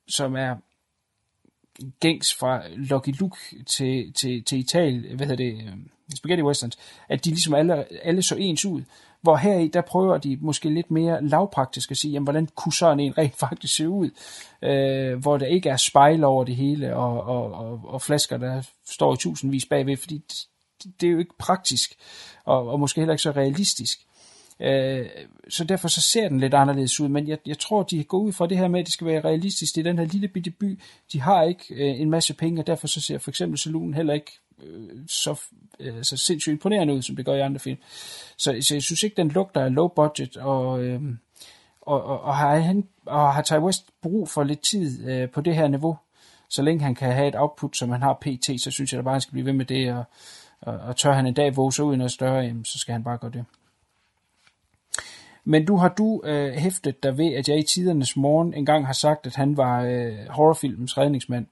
som 0.08 0.36
er 0.36 0.56
gængs 2.00 2.34
fra 2.34 2.62
Lucky 2.76 3.20
Luke 3.20 3.36
til, 3.66 4.12
til, 4.12 4.44
til 4.44 4.58
Italien, 4.58 5.16
hvad 5.16 5.26
hedder 5.26 5.44
det, 5.44 5.54
øh, 5.54 5.72
spaghetti 6.16 6.42
westerns, 6.42 6.78
at 7.08 7.24
de 7.24 7.30
ligesom 7.30 7.54
alle, 7.54 8.04
alle 8.06 8.22
så 8.22 8.36
ens 8.36 8.64
ud. 8.64 8.82
Hvor 9.20 9.36
her 9.36 9.58
i, 9.58 9.68
der 9.68 9.80
prøver 9.80 10.18
de 10.18 10.38
måske 10.40 10.70
lidt 10.70 10.90
mere 10.90 11.24
lavpraktisk 11.24 11.90
at 11.90 11.96
sige, 11.96 12.12
jamen, 12.12 12.24
hvordan 12.24 12.48
kunne 12.54 12.72
sådan 12.72 13.00
en 13.00 13.18
rent 13.18 13.36
faktisk 13.46 13.76
se 13.76 13.88
ud, 13.88 14.10
øh, 14.62 15.18
hvor 15.18 15.36
der 15.38 15.46
ikke 15.46 15.68
er 15.68 15.76
spejl 15.76 16.24
over 16.24 16.44
det 16.44 16.56
hele, 16.56 16.96
og, 16.96 17.22
og, 17.22 17.52
og, 17.52 17.80
og 17.84 18.02
flasker, 18.02 18.36
der 18.36 18.62
står 18.86 19.14
i 19.14 19.16
tusindvis 19.16 19.66
bagved, 19.66 19.96
fordi 19.96 20.24
det, 20.82 21.00
det 21.00 21.06
er 21.06 21.10
jo 21.10 21.18
ikke 21.18 21.38
praktisk, 21.38 21.94
og, 22.44 22.68
og 22.68 22.80
måske 22.80 23.00
heller 23.00 23.14
ikke 23.14 23.22
så 23.22 23.30
realistisk. 23.30 24.07
Øh, 24.60 25.06
så 25.48 25.64
derfor 25.64 25.88
så 25.88 26.00
ser 26.00 26.28
den 26.28 26.40
lidt 26.40 26.54
anderledes 26.54 27.00
ud, 27.00 27.08
men 27.08 27.28
jeg, 27.28 27.38
jeg 27.46 27.58
tror, 27.58 27.82
de 27.82 28.04
går 28.04 28.18
ud 28.18 28.32
fra 28.32 28.46
det 28.46 28.58
her 28.58 28.68
med, 28.68 28.80
at 28.80 28.86
det 28.86 28.92
skal 28.92 29.06
være 29.06 29.20
realistisk. 29.20 29.74
Det 29.74 29.86
er 29.86 29.90
den 29.90 29.98
her 29.98 30.06
lille 30.06 30.28
bitte 30.28 30.50
by, 30.50 30.80
de 31.12 31.20
har 31.20 31.42
ikke 31.42 31.64
øh, 31.70 32.00
en 32.00 32.10
masse 32.10 32.34
penge, 32.34 32.62
og 32.62 32.66
derfor 32.66 32.86
så 32.86 33.00
ser 33.00 33.18
for 33.18 33.30
eksempel 33.30 33.58
Saloon 33.58 33.94
heller 33.94 34.14
ikke 34.14 34.32
øh, 34.62 34.88
så, 35.08 35.40
øh, 35.80 36.02
så 36.02 36.16
sindssygt 36.16 36.52
imponerende 36.52 36.94
ud, 36.94 37.02
som 37.02 37.16
det 37.16 37.24
gør 37.24 37.34
i 37.34 37.40
andre 37.40 37.58
film. 37.58 37.78
Så, 38.36 38.56
så 38.60 38.74
jeg 38.74 38.82
synes 38.82 39.02
ikke, 39.02 39.16
den 39.16 39.28
lugter 39.28 39.60
af 39.60 39.74
low 39.74 39.88
budget, 39.88 40.36
og, 40.36 40.84
øh, 40.84 41.02
og, 41.80 42.04
og, 42.04 42.20
og, 42.20 42.36
har 42.36 42.58
han, 42.58 42.88
og 43.06 43.34
har 43.34 43.42
Ty 43.42 43.52
West 43.52 43.86
brug 44.02 44.28
for 44.28 44.44
lidt 44.44 44.60
tid 44.60 45.08
øh, 45.08 45.30
på 45.30 45.40
det 45.40 45.54
her 45.54 45.68
niveau, 45.68 45.96
så 46.48 46.62
længe 46.62 46.84
han 46.84 46.94
kan 46.94 47.12
have 47.12 47.28
et 47.28 47.34
output, 47.36 47.76
som 47.76 47.90
han 47.90 48.02
har 48.02 48.18
pt, 48.20 48.60
så 48.60 48.70
synes 48.70 48.92
jeg 48.92 48.98
da 48.98 49.02
bare, 49.02 49.14
han 49.14 49.20
skal 49.20 49.32
blive 49.32 49.46
ved 49.46 49.52
med 49.52 49.64
det, 49.64 49.92
og, 49.92 50.04
og, 50.60 50.78
og 50.78 50.96
tør 50.96 51.12
han 51.12 51.26
en 51.26 51.34
dag 51.34 51.56
våge 51.56 51.72
sig 51.72 51.84
ud 51.84 51.94
i 51.94 51.96
noget 51.96 52.12
større, 52.12 52.38
jamen, 52.44 52.64
så 52.64 52.78
skal 52.78 52.92
han 52.92 53.04
bare 53.04 53.18
gøre 53.18 53.30
det. 53.30 53.44
Men 55.50 55.64
du 55.64 55.76
har 55.76 55.88
du 55.88 56.22
øh, 56.24 56.52
hæftet 56.52 57.02
dig 57.02 57.18
ved, 57.18 57.34
at 57.34 57.48
jeg 57.48 57.58
i 57.58 57.62
tidernes 57.62 58.16
morgen 58.16 58.54
engang 58.54 58.86
har 58.86 58.92
sagt, 58.92 59.26
at 59.26 59.36
han 59.36 59.56
var 59.56 59.82
øh, 59.82 60.26
horrorfilmens 60.28 60.98
redningsmand. 60.98 61.46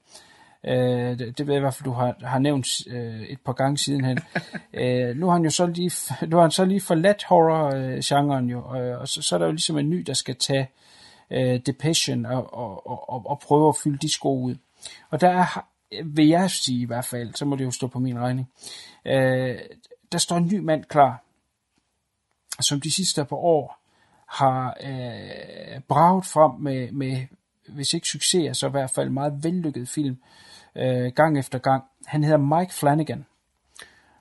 Øh, 0.65 1.19
det, 1.19 1.39
det 1.39 1.47
ved 1.47 1.55
jeg 1.55 1.61
i 1.61 1.61
hvert 1.61 1.75
fald, 1.75 1.85
du 1.85 1.93
har, 1.93 2.17
har 2.21 2.39
nævnt 2.39 2.67
øh, 2.87 3.23
et 3.23 3.41
par 3.41 3.53
gange 3.53 3.79
sidenhen. 3.79 4.19
øh, 4.81 5.17
nu 5.17 5.27
har 5.27 5.33
han 5.33 5.45
jo 5.45 5.51
så 5.51 5.67
lige, 5.67 5.91
nu 6.31 6.37
har 6.37 6.43
han 6.43 6.51
så 6.51 6.65
lige 6.65 6.81
forladt 6.81 7.25
horror-genren 7.25 8.51
jo, 8.51 8.77
øh, 8.77 9.01
og 9.01 9.09
så, 9.09 9.23
så 9.23 9.35
er 9.35 9.39
der 9.39 9.47
jo 9.47 9.53
ligesom 9.53 9.79
en 9.79 9.91
ny, 9.91 9.99
der 10.07 10.15
skal 10.15 10.37
tage 10.37 10.71
øh, 11.31 11.61
Depression 11.67 12.27
og, 12.27 12.55
og, 12.55 12.87
og, 13.11 13.27
og 13.27 13.39
prøve 13.39 13.69
at 13.69 13.77
fylde 13.85 13.99
de 13.99 14.13
sko 14.13 14.41
ud. 14.41 14.57
Og 15.11 15.21
der 15.21 15.29
er, 15.29 15.67
vil 16.05 16.29
jeg 16.29 16.51
sige 16.51 16.81
i 16.81 16.87
hvert 16.87 17.05
fald, 17.05 17.35
så 17.35 17.45
må 17.45 17.57
det 17.57 17.65
jo 17.65 17.71
stå 17.71 17.87
på 17.87 17.99
min 17.99 18.19
regning, 18.19 18.49
øh, 19.05 19.59
der 20.13 20.19
står 20.19 20.37
en 20.37 20.49
ny 20.53 20.59
mand 20.59 20.85
klar, 20.85 21.23
som 22.61 22.81
de 22.81 22.93
sidste 22.93 23.25
par 23.25 23.37
år 23.37 23.86
har 24.29 24.77
øh, 24.83 25.81
braget 25.89 26.27
frem 26.27 26.61
med, 26.61 26.93
med, 26.93 27.27
hvis 27.68 27.95
ikke 27.95 28.09
succes, 28.09 28.57
så 28.57 28.66
i 28.66 28.70
hvert 28.70 28.91
fald 28.91 29.11
meget 29.11 29.45
vellykket 29.45 29.89
film, 29.89 30.22
øh, 30.77 31.12
gang 31.12 31.39
efter 31.39 31.59
gang. 31.59 31.85
Han 32.07 32.24
hedder 32.24 32.59
Mike 32.59 32.74
Flanagan, 32.74 33.27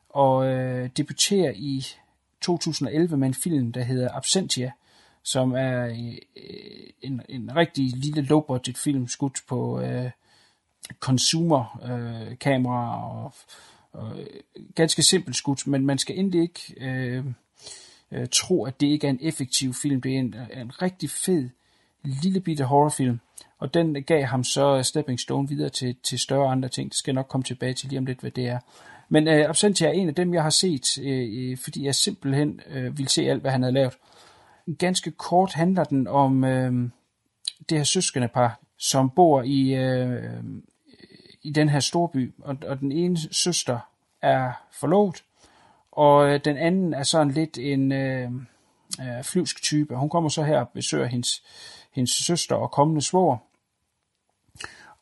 og 0.10 0.48
øh, 0.48 0.90
debuterer 0.98 1.52
i 1.56 1.86
2011 2.42 3.18
med 3.18 3.28
en 3.28 3.34
film, 3.34 3.72
der 3.72 3.84
hedder 3.84 4.10
Absentia, 4.14 4.72
som 5.24 5.52
er 5.52 5.86
øh, 5.86 6.18
en, 7.02 7.22
en 7.30 7.56
rigtig 7.56 7.86
lille 7.96 8.22
low-budget 8.22 8.78
film, 8.78 9.08
skudt 9.08 9.40
på 9.48 9.82
øh, 9.82 10.12
consumer-kamera 11.00 12.98
øh, 12.98 13.06
og, 13.06 13.34
og 13.92 14.20
øh, 14.20 14.26
ganske 14.76 15.04
simpelt 15.04 15.36
skudt, 15.36 15.68
men 15.68 15.86
man 15.86 15.98
skal 15.98 16.20
endelig 16.20 16.42
ikke 16.42 16.76
øh, 16.78 17.26
øh, 18.12 18.28
tro, 18.32 18.66
at 18.66 18.82
det 18.82 18.88
ikke 18.88 19.08
er 19.08 19.12
en 19.12 19.20
effektiv 19.22 19.74
film. 19.74 20.02
Det 20.02 20.16
er 20.16 20.20
en, 20.20 20.36
øh, 20.38 20.62
en 20.62 20.82
rigtig 20.82 21.10
fed 21.10 21.50
lille 22.04 22.40
bitte 22.40 22.64
horrorfilm, 22.64 23.20
og 23.60 23.74
den 23.74 24.04
gav 24.04 24.24
ham 24.24 24.44
så 24.44 24.78
øh, 24.78 24.84
stepping 24.84 25.20
stone 25.20 25.48
videre 25.48 25.70
til, 25.70 25.96
til 26.04 26.20
større 26.20 26.52
andre 26.52 26.70
ting. 26.70 26.90
Det 26.90 26.98
skal 26.98 27.12
jeg 27.12 27.16
nok 27.16 27.28
komme 27.28 27.44
tilbage 27.44 27.74
til 27.74 27.90
lige 27.90 28.00
om 28.00 28.06
lidt, 28.06 28.20
hvad 28.20 28.32
det 28.32 28.48
er. 28.48 28.60
Men 29.10 29.28
øh, 29.28 29.50
Absentia 29.50 29.88
er 29.88 29.92
en 29.92 30.08
af 30.08 30.16
dem, 30.16 30.34
jeg 30.34 30.44
har 30.44 30.50
set, 30.50 30.98
øh, 31.04 31.58
fordi 31.58 31.86
jeg 31.86 31.96
simpelthen 31.96 32.62
øh, 32.70 32.98
vil 32.98 33.08
se 33.08 33.30
alt, 33.30 33.42
hvad 33.42 33.52
han 33.52 33.64
har 33.64 33.72
lavet. 33.72 33.98
Ganske 34.78 35.12
kort 35.12 35.54
handler 35.54 35.84
den 35.84 36.08
om 36.08 36.44
øh, 36.44 36.90
det 37.70 37.78
her 37.78 37.84
søskende 37.84 38.28
par, 38.28 38.60
som 38.78 39.10
bor 39.10 39.42
i, 39.42 39.74
øh, 39.74 40.44
i 41.42 41.52
den 41.52 41.70
her 41.70 41.80
storby, 41.80 42.34
og, 42.40 42.58
og 42.68 42.80
den 42.80 42.92
ene 42.92 43.18
søster 43.32 43.80
er 44.22 44.52
forlovet, 44.72 45.24
og 45.96 46.30
øh, 46.30 46.40
den 46.46 46.58
anden 46.58 46.94
er 46.94 47.04
sådan 47.04 47.32
lidt 47.32 47.58
en 47.58 47.92
øh, 47.92 48.32
øh, 49.02 49.24
flyvsk 49.24 49.64
type. 49.64 49.96
Hun 49.96 50.10
kommer 50.10 50.30
så 50.30 50.44
her 50.44 50.60
og 50.60 50.70
besøger 50.70 51.06
hendes, 51.06 51.44
hendes 51.92 52.12
søster 52.12 52.56
og 52.56 52.72
kommende 52.72 53.02
svor. 53.02 53.44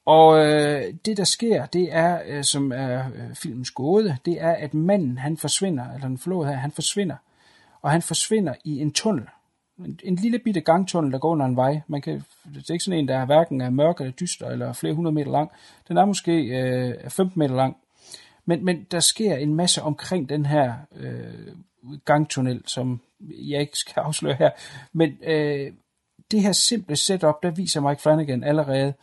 Og 0.05 0.45
øh, 0.45 0.93
det 1.05 1.17
der 1.17 1.23
sker, 1.23 1.65
det 1.65 1.89
er, 1.91 2.21
øh, 2.25 2.43
som 2.43 2.71
er 2.71 3.05
øh, 3.15 3.35
filmens 3.35 3.71
gåde, 3.71 4.17
det 4.25 4.41
er, 4.41 4.51
at 4.51 4.73
manden 4.73 5.17
han 5.17 5.37
forsvinder, 5.37 5.93
eller 5.93 6.07
den 6.07 6.17
flåde 6.17 6.47
her, 6.47 6.55
han 6.55 6.71
forsvinder. 6.71 7.15
Og 7.81 7.91
han 7.91 8.01
forsvinder 8.01 8.53
i 8.63 8.79
en 8.79 8.91
tunnel. 8.91 9.25
En, 9.79 9.99
en 10.03 10.15
lille 10.15 10.39
bitte 10.39 10.61
gangtunnel, 10.61 11.11
der 11.11 11.19
går 11.19 11.31
under 11.31 11.45
en 11.45 11.55
vej. 11.55 11.81
Man 11.87 12.01
kan, 12.01 12.23
det 12.53 12.69
er 12.69 12.73
ikke 12.73 12.83
sådan 12.83 12.99
en, 12.99 13.07
der 13.07 13.17
er 13.17 13.25
hverken 13.25 13.61
er 13.61 13.69
mørk 13.69 13.99
eller 13.99 14.11
dyster, 14.11 14.49
eller 14.49 14.73
flere 14.73 14.93
hundrede 14.93 15.15
meter 15.15 15.31
lang. 15.31 15.51
Den 15.87 15.97
er 15.97 16.05
måske 16.05 16.31
øh, 16.41 17.09
15 17.09 17.39
meter 17.39 17.55
lang. 17.55 17.77
Men, 18.45 18.65
men 18.65 18.83
der 18.91 18.99
sker 18.99 19.35
en 19.35 19.55
masse 19.55 19.81
omkring 19.81 20.29
den 20.29 20.45
her 20.45 20.73
øh, 20.95 21.55
gangtunnel, 22.05 22.61
som 22.65 23.01
jeg 23.29 23.61
ikke 23.61 23.77
skal 23.77 23.99
afsløre 24.07 24.35
her. 24.35 24.49
Men 24.93 25.17
øh, 25.23 25.73
det 26.31 26.41
her 26.41 26.51
simple 26.51 26.95
setup, 26.95 27.43
der 27.43 27.51
viser 27.51 27.81
Mike 27.81 28.01
Flanagan 28.01 28.43
allerede 28.43 28.93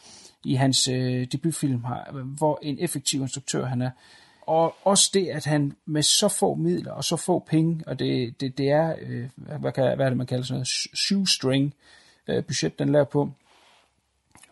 i 0.45 0.55
hans 0.55 0.88
øh, 0.88 1.26
debutfilm 1.32 1.84
her, 1.84 2.22
hvor 2.22 2.59
en 2.62 2.78
effektiv 2.80 3.20
instruktør 3.20 3.64
han 3.64 3.82
er. 3.82 3.91
Og 4.47 4.76
også 4.84 5.11
det, 5.14 5.28
at 5.28 5.45
han 5.45 5.76
med 5.86 6.03
så 6.03 6.28
få 6.28 6.55
midler 6.55 6.93
og 6.93 7.05
så 7.05 7.16
få 7.16 7.38
penge, 7.38 7.84
og 7.86 7.99
det, 7.99 8.41
det, 8.41 8.59
det 8.59 8.70
er, 8.70 8.95
øh, 9.01 9.28
hvad, 9.36 9.72
kan, 9.72 9.97
hvad 9.97 10.07
er 10.07 10.11
det, 10.11 10.16
man 10.16 10.26
kalder 10.26 10.45
sådan 10.45 10.55
noget, 10.55 10.68
shoestring 10.95 11.74
øh, 12.28 12.45
budget, 12.45 12.78
den 12.78 12.93
laver 12.93 13.05
på, 13.05 13.30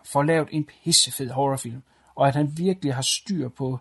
får 0.04 0.22
lavet 0.22 0.48
en 0.50 0.64
pissefed 0.84 1.30
horrorfilm. 1.30 1.82
Og 2.14 2.28
at 2.28 2.34
han 2.34 2.52
virkelig 2.56 2.94
har 2.94 3.02
styr 3.02 3.48
på 3.48 3.72
øh, 3.72 3.78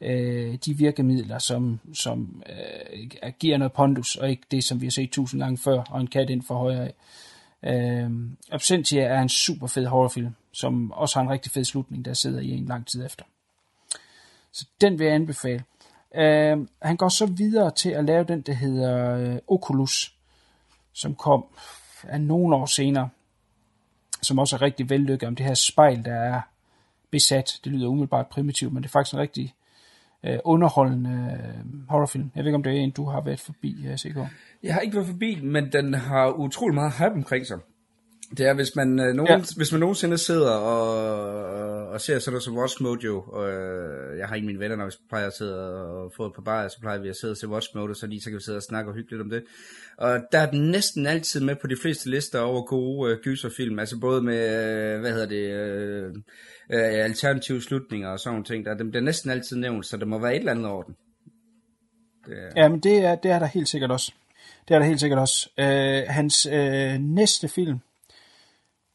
Øh, 0.00 0.54
de 0.54 0.74
virkemidler, 0.74 1.38
som, 1.38 1.80
som 1.94 2.42
øh, 2.48 3.32
giver 3.38 3.56
noget 3.56 3.72
pondus, 3.72 4.16
og 4.16 4.30
ikke 4.30 4.42
det, 4.50 4.64
som 4.64 4.80
vi 4.80 4.86
har 4.86 4.90
set 4.90 5.10
tusind 5.10 5.40
gange 5.40 5.58
før, 5.58 5.82
og 5.90 6.00
en 6.00 6.06
kat 6.06 6.30
ind 6.30 6.42
for 6.42 6.54
højre 6.54 6.84
af. 6.84 6.94
Øh, 7.64 8.10
Absentia 8.52 9.02
er 9.02 9.22
en 9.22 9.28
super 9.28 9.66
fed 9.66 9.86
horrorfilm, 9.86 10.34
som 10.52 10.92
også 10.92 11.18
har 11.18 11.22
en 11.22 11.30
rigtig 11.30 11.52
fed 11.52 11.64
slutning, 11.64 12.04
der 12.04 12.14
sidder 12.14 12.40
i 12.40 12.50
en 12.50 12.66
lang 12.66 12.86
tid 12.86 13.06
efter. 13.06 13.24
Så 14.52 14.66
den 14.80 14.98
vil 14.98 15.04
jeg 15.04 15.14
anbefale. 15.14 15.64
Øh, 16.14 16.66
han 16.82 16.96
går 16.96 17.08
så 17.08 17.26
videre 17.26 17.70
til 17.70 17.90
at 17.90 18.04
lave 18.04 18.24
den, 18.24 18.40
der 18.40 18.52
hedder 18.52 19.16
øh, 19.16 19.38
Oculus, 19.48 20.14
som 20.92 21.14
kom 21.14 21.44
af 22.02 22.20
nogle 22.20 22.56
år 22.56 22.66
senere, 22.66 23.08
som 24.22 24.38
også 24.38 24.56
er 24.56 24.62
rigtig 24.62 24.90
vellykket 24.90 25.26
om 25.26 25.36
det 25.36 25.46
her 25.46 25.54
spejl, 25.54 26.04
der 26.04 26.14
er 26.14 26.40
besat. 27.10 27.60
Det 27.64 27.72
lyder 27.72 27.88
umiddelbart 27.88 28.26
primitivt, 28.26 28.72
men 28.72 28.82
det 28.82 28.88
er 28.88 28.92
faktisk 28.92 29.14
en 29.14 29.20
rigtig 29.20 29.54
øh, 30.26 30.38
underholdende 30.44 31.10
øh, 31.10 31.88
horrorfilm. 31.88 32.30
Jeg 32.34 32.44
ved 32.44 32.48
ikke, 32.48 32.56
om 32.56 32.62
det 32.62 32.72
er 32.72 32.76
en, 32.76 32.90
du 32.90 33.04
har 33.04 33.20
været 33.24 33.40
forbi, 33.40 33.86
på. 34.14 34.26
Jeg 34.62 34.74
har 34.74 34.80
ikke 34.80 34.94
været 34.96 35.08
forbi, 35.08 35.40
men 35.42 35.72
den 35.72 35.94
har 35.94 36.30
utrolig 36.30 36.74
meget 36.74 36.92
hype 36.92 37.14
omkring 37.14 37.46
sig. 37.46 37.58
Det 38.30 38.46
er, 38.46 38.54
hvis 38.54 38.76
man, 38.76 39.00
øh, 39.00 39.14
nogen, 39.14 39.40
ja. 39.40 39.44
hvis 39.56 39.72
man 39.72 39.80
nogensinde 39.80 40.18
sidder 40.18 40.50
og, 40.50 41.88
og 41.88 42.00
ser 42.00 42.18
sådan 42.18 42.32
noget 42.32 42.42
som 42.42 42.56
Watch 42.58 42.82
Mojo, 42.82 43.20
og 43.20 43.50
øh, 43.50 44.18
jeg 44.18 44.28
har 44.28 44.34
ikke 44.34 44.46
mine 44.46 44.58
venner, 44.58 44.76
når 44.76 44.84
vi 44.84 44.92
plejer 45.08 45.26
at 45.26 45.32
sidde 45.32 45.74
og 45.86 46.12
få 46.16 46.26
et 46.26 46.32
par 46.34 46.42
bajer, 46.42 46.68
så 46.68 46.80
plejer 46.80 46.98
vi 46.98 47.08
at 47.08 47.16
sidde 47.16 47.32
og 47.32 47.36
se 47.36 47.48
Watch 47.48 47.68
Mojo, 47.74 47.94
så 47.94 48.06
lige 48.06 48.20
så 48.20 48.30
kan 48.30 48.36
vi 48.36 48.42
sidde 48.42 48.56
og 48.56 48.62
snakke 48.62 48.90
og 48.90 48.94
hygge 48.94 49.10
lidt 49.10 49.22
om 49.22 49.30
det. 49.30 49.44
Og 49.98 50.20
der 50.32 50.38
er 50.38 50.50
den 50.50 50.70
næsten 50.70 51.06
altid 51.06 51.40
med 51.40 51.56
på 51.60 51.66
de 51.66 51.76
fleste 51.82 52.10
lister 52.10 52.40
over 52.40 52.62
gode 52.62 53.12
øh, 53.12 53.18
gyserfilm, 53.22 53.78
altså 53.78 54.00
både 54.00 54.22
med, 54.22 54.40
øh, 54.94 55.00
hvad 55.00 55.12
hedder 55.12 55.26
det, 55.26 55.52
øh, 55.52 56.14
øh, 56.70 57.04
alternative 57.04 57.62
slutninger 57.62 58.08
og 58.08 58.20
sådan 58.20 58.32
nogle 58.32 58.44
ting. 58.44 58.64
Der, 58.64 58.74
dem 58.74 58.90
bliver 58.90 59.02
næsten 59.02 59.30
altid 59.30 59.56
nævnt, 59.56 59.86
så 59.86 59.96
det 59.96 60.08
må 60.08 60.18
være 60.18 60.34
et 60.34 60.38
eller 60.38 60.52
andet 60.52 60.66
orden. 60.66 60.96
Det 62.26 62.34
er... 62.38 62.62
Ja, 62.62 62.68
men 62.68 62.80
det 62.80 62.98
er, 62.98 63.14
det 63.14 63.30
er 63.30 63.38
der 63.38 63.46
helt 63.46 63.68
sikkert 63.68 63.90
også. 63.90 64.12
Det 64.68 64.74
er 64.74 64.78
der 64.78 64.86
helt 64.86 65.00
sikkert 65.00 65.18
også. 65.18 65.50
Øh, 65.58 66.02
hans 66.08 66.46
øh, 66.46 66.98
næste 66.98 67.48
film 67.48 67.78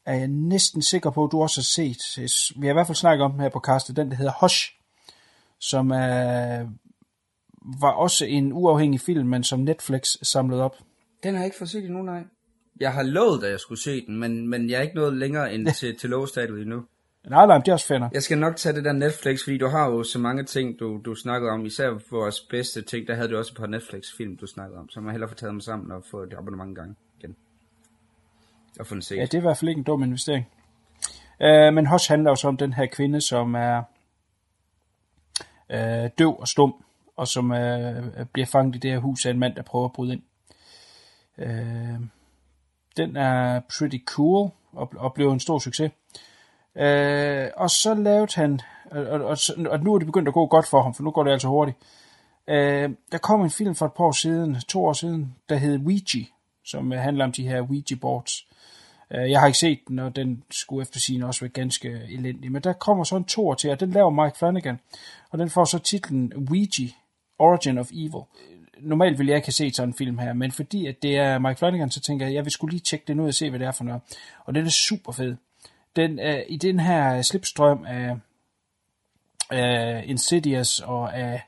er 0.06 0.14
jeg 0.14 0.28
næsten 0.28 0.82
sikker 0.82 1.10
på, 1.10 1.24
at 1.24 1.32
du 1.32 1.42
også 1.42 1.60
har 1.60 1.62
set. 1.62 2.60
Vi 2.60 2.66
har 2.66 2.72
i 2.72 2.76
hvert 2.76 2.86
fald 2.86 2.96
snakket 2.96 3.24
om 3.24 3.32
den 3.32 3.40
her 3.40 3.48
på 3.48 3.60
castet, 3.60 3.96
den 3.96 4.10
der 4.10 4.16
hedder 4.16 4.32
Hush, 4.40 4.74
som 5.58 5.90
er, 5.90 6.66
var 7.80 7.90
også 7.90 8.24
en 8.24 8.52
uafhængig 8.52 9.00
film, 9.00 9.28
men 9.28 9.44
som 9.44 9.60
Netflix 9.60 10.16
samlede 10.22 10.62
op. 10.62 10.76
Den 11.22 11.34
har 11.34 11.40
jeg 11.40 11.46
ikke 11.46 11.58
fået 11.58 11.70
set 11.70 11.84
endnu, 11.84 12.02
nej. 12.02 12.22
Jeg 12.80 12.92
har 12.92 13.02
lovet, 13.02 13.44
at 13.44 13.50
jeg 13.50 13.60
skulle 13.60 13.80
se 13.80 14.06
den, 14.06 14.16
men, 14.16 14.48
men 14.48 14.70
jeg 14.70 14.78
er 14.78 14.82
ikke 14.82 14.94
nået 14.94 15.16
længere 15.16 15.54
end 15.54 15.68
til, 15.74 15.98
til 15.98 16.10
lovstadiet 16.10 16.62
endnu. 16.62 16.84
Nej, 17.24 17.46
nej, 17.46 17.58
det 17.58 17.68
er 17.68 17.72
også 17.72 17.86
fænder. 17.86 18.08
Jeg 18.12 18.22
skal 18.22 18.38
nok 18.38 18.56
tage 18.56 18.74
det 18.74 18.84
der 18.84 18.92
Netflix, 18.92 19.44
fordi 19.44 19.58
du 19.58 19.68
har 19.68 19.90
jo 19.90 20.02
så 20.02 20.18
mange 20.18 20.44
ting, 20.44 20.78
du, 20.80 21.00
du 21.04 21.14
snakkede 21.14 21.50
om. 21.50 21.66
Især 21.66 21.90
vores 22.10 22.40
bedste 22.40 22.82
ting, 22.82 23.08
der 23.08 23.14
havde 23.14 23.28
du 23.28 23.38
også 23.38 23.54
på 23.54 23.66
Netflix-film, 23.66 24.36
du 24.36 24.46
snakkede 24.46 24.78
om. 24.78 24.88
Så 24.88 25.00
må 25.00 25.08
jeg 25.08 25.12
hellere 25.12 25.28
få 25.28 25.34
taget 25.34 25.52
dem 25.52 25.60
sammen 25.60 25.92
og 25.92 26.04
få 26.10 26.24
det 26.24 26.34
abonnement 26.34 26.76
gang 26.76 26.96
igen. 27.18 27.36
Og 28.80 28.86
få 28.86 28.94
den 28.94 29.02
set. 29.02 29.16
Ja, 29.16 29.22
det 29.22 29.34
er 29.34 29.38
i 29.38 29.40
hvert 29.40 29.56
fald 29.56 29.68
ikke 29.68 29.78
en 29.78 29.84
dum 29.84 30.02
investering. 30.02 30.48
Uh, 31.40 31.74
men 31.74 31.86
Hush 31.86 32.10
handler 32.10 32.30
også 32.30 32.48
om 32.48 32.56
den 32.56 32.72
her 32.72 32.86
kvinde, 32.86 33.20
som 33.20 33.54
er 33.54 33.82
uh, 35.74 36.10
døv 36.18 36.40
og 36.40 36.48
stum, 36.48 36.84
og 37.16 37.28
som 37.28 37.50
uh, 37.50 38.26
bliver 38.32 38.46
fanget 38.46 38.76
i 38.76 38.78
det 38.78 38.90
her 38.90 38.98
hus 38.98 39.26
af 39.26 39.30
en 39.30 39.38
mand, 39.38 39.54
der 39.54 39.62
prøver 39.62 39.84
at 39.84 39.92
bryde 39.92 40.12
ind. 40.12 40.22
Uh, 41.38 42.06
den 42.96 43.16
er 43.16 43.60
pretty 43.78 43.98
cool 44.06 44.50
og, 44.72 44.92
og 44.96 45.14
blev 45.14 45.30
en 45.30 45.40
stor 45.40 45.58
succes. 45.58 45.92
Øh, 46.76 47.48
og 47.56 47.70
så 47.70 47.94
lavede 47.94 48.32
han, 48.34 48.60
og, 48.90 49.06
og, 49.06 49.38
og 49.70 49.80
nu 49.80 49.94
er 49.94 49.98
det 49.98 50.06
begyndt 50.06 50.28
at 50.28 50.34
gå 50.34 50.46
godt 50.46 50.66
for 50.66 50.82
ham, 50.82 50.94
for 50.94 51.02
nu 51.02 51.10
går 51.10 51.24
det 51.24 51.32
altså 51.32 51.48
hurtigt. 51.48 51.78
Øh, 52.48 52.90
der 53.12 53.18
kom 53.18 53.42
en 53.42 53.50
film 53.50 53.74
for 53.74 53.86
et 53.86 53.92
par 53.92 54.04
år 54.04 54.12
siden, 54.12 54.56
to 54.68 54.84
år 54.84 54.92
siden, 54.92 55.34
der 55.48 55.56
hed 55.56 55.78
Ouija, 55.78 56.24
som 56.64 56.90
handler 56.90 57.24
om 57.24 57.32
de 57.32 57.48
her 57.48 57.62
Ouija-boards. 57.62 58.46
Øh, 59.10 59.30
jeg 59.30 59.40
har 59.40 59.46
ikke 59.46 59.58
set 59.58 59.78
den, 59.88 59.98
og 59.98 60.16
den 60.16 60.44
skulle 60.50 60.82
efter 60.82 61.00
sin 61.00 61.22
også 61.22 61.40
være 61.40 61.50
ganske 61.50 61.88
elendig. 62.10 62.52
Men 62.52 62.62
der 62.62 62.72
kommer 62.72 63.04
så 63.04 63.16
en 63.16 63.24
to 63.24 63.54
til, 63.54 63.70
og 63.70 63.80
den 63.80 63.90
laver 63.90 64.10
Mike 64.24 64.38
Flanagan. 64.38 64.80
Og 65.30 65.38
den 65.38 65.50
får 65.50 65.64
så 65.64 65.78
titlen 65.78 66.32
Ouija, 66.36 66.88
Origin 67.38 67.78
of 67.78 67.90
Evil. 67.92 68.22
Normalt 68.80 69.18
ville 69.18 69.30
jeg 69.30 69.36
ikke 69.36 69.46
have 69.46 69.52
set 69.52 69.76
sådan 69.76 69.88
en 69.88 69.94
film 69.94 70.18
her, 70.18 70.32
men 70.32 70.52
fordi 70.52 70.86
at 70.86 71.02
det 71.02 71.16
er 71.16 71.38
Mike 71.38 71.58
Flanagan, 71.58 71.90
så 71.90 72.00
tænker 72.00 72.26
jeg, 72.26 72.30
at 72.30 72.36
jeg 72.36 72.44
vil 72.44 72.52
skulle 72.52 72.72
lige 72.72 72.80
tjekke 72.80 73.04
den 73.08 73.20
ud 73.20 73.28
og 73.28 73.34
se, 73.34 73.50
hvad 73.50 73.58
det 73.58 73.66
er 73.66 73.72
for 73.72 73.84
noget. 73.84 74.02
Og 74.44 74.54
den 74.54 74.66
er 74.66 74.70
super 74.70 75.12
fed 75.12 75.36
den, 75.96 76.18
øh, 76.18 76.42
i 76.48 76.56
den 76.56 76.80
her 76.80 77.22
slipstrøm 77.22 77.84
af, 77.88 78.16
af 79.50 80.04
Insidious 80.06 80.80
og 80.80 81.16
af 81.16 81.42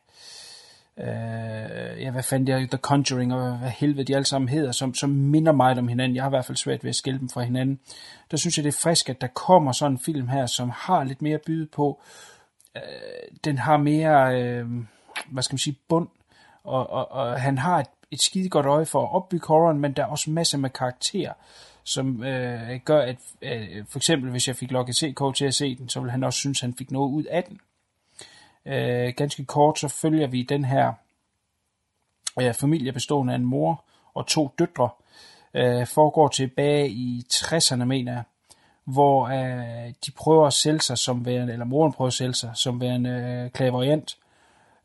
øh, 0.99 2.03
ja, 2.03 2.11
hvad 2.11 2.23
fanden 2.23 2.47
det 2.47 2.55
er, 2.55 2.59
The 2.59 2.79
Conjuring, 2.79 3.35
og 3.35 3.59
hvad 3.59 3.71
helvede 3.71 4.05
de 4.05 4.15
alle 4.15 4.27
sammen 4.27 4.49
hedder, 4.49 4.73
som, 4.73 4.95
som 4.95 5.11
minder 5.11 5.53
meget 5.53 5.79
om 5.79 5.89
hinanden. 5.89 6.17
Jeg 6.17 6.23
har 6.23 6.31
i 6.31 6.37
hvert 6.37 6.45
fald 6.45 6.57
svært 6.57 6.85
ved 6.85 6.89
at 6.89 6.97
skille 6.97 7.21
dem 7.21 7.29
fra 7.29 7.43
hinanden. 7.43 7.81
Der 8.31 8.37
synes 8.37 8.59
jeg, 8.59 8.65
det 8.65 8.75
er 8.75 8.81
frisk, 8.83 9.09
at 9.09 9.21
der 9.21 9.27
kommer 9.27 9.73
sådan 9.73 9.93
en 9.93 9.99
film 9.99 10.29
her, 10.29 10.47
som 10.47 10.71
har 10.75 11.05
lidt 11.05 11.23
mere 11.23 11.35
at 11.35 11.43
byde 11.47 11.67
på. 11.67 12.01
Øh, 12.77 12.83
den 13.45 13.59
har 13.59 13.77
mere, 13.77 14.43
øh, 14.43 14.67
hvad 15.27 15.43
skal 15.43 15.55
man 15.55 15.59
sige, 15.59 15.79
bund, 15.89 16.09
og, 16.65 16.91
og, 16.91 17.13
og 17.13 17.41
han 17.41 17.59
har 17.59 17.79
et, 17.81 17.87
et 18.11 18.23
skide 18.23 18.49
godt 18.49 18.67
øje 18.67 18.87
for 18.87 19.03
at 19.03 19.15
opbygge 19.15 19.47
horroren, 19.47 19.79
men 19.79 19.93
der 19.93 20.03
er 20.03 20.07
også 20.07 20.31
masser 20.31 20.59
med 20.59 20.71
karakterer, 20.71 21.33
som 21.85 22.24
øh, 22.24 22.80
gør, 22.85 23.03
at 23.03 23.16
øh, 23.43 23.85
for 23.89 23.99
eksempel 23.99 24.30
hvis 24.30 24.49
jeg 24.49 24.57
fik 24.57 24.70
logget 24.70 24.97
CK 24.97 25.37
til 25.37 25.45
at 25.45 25.55
se 25.55 25.74
den, 25.74 25.89
så 25.89 26.01
vil 26.01 26.11
han 26.11 26.24
også 26.24 26.39
synes, 26.39 26.62
at 26.62 26.66
han 26.66 26.74
fik 26.74 26.91
noget 26.91 27.11
ud 27.11 27.24
af 27.24 27.45
den. 27.45 27.61
Øh, 28.66 29.14
ganske 29.16 29.45
kort, 29.45 29.78
så 29.78 29.89
følger 29.89 30.26
vi 30.26 30.43
den 30.43 30.64
her 30.64 30.93
øh, 32.41 32.55
familie 32.55 32.93
bestående 32.93 33.32
af 33.32 33.37
en 33.37 33.45
mor 33.45 33.85
og 34.14 34.26
to 34.26 34.55
døtre, 34.59 34.89
øh, 35.55 35.87
foregår 35.87 36.28
tilbage 36.28 36.89
i 36.89 37.24
60'erne, 37.32 37.85
mener 37.85 38.12
jeg, 38.12 38.22
hvor 38.85 39.28
øh, 39.28 39.93
de 40.07 40.11
prøver 40.11 40.47
at 40.47 40.53
sælge 40.53 40.80
sig 40.80 40.99
som 40.99 41.26
værende, 41.26 41.53
eller 41.53 41.66
moren 41.66 41.93
prøver 41.93 42.07
at 42.07 42.12
sælge 42.12 42.35
sig 42.35 42.51
som 42.55 42.80
værende 42.80 43.11
øh, 43.11 43.51
klaverjant, 43.51 44.16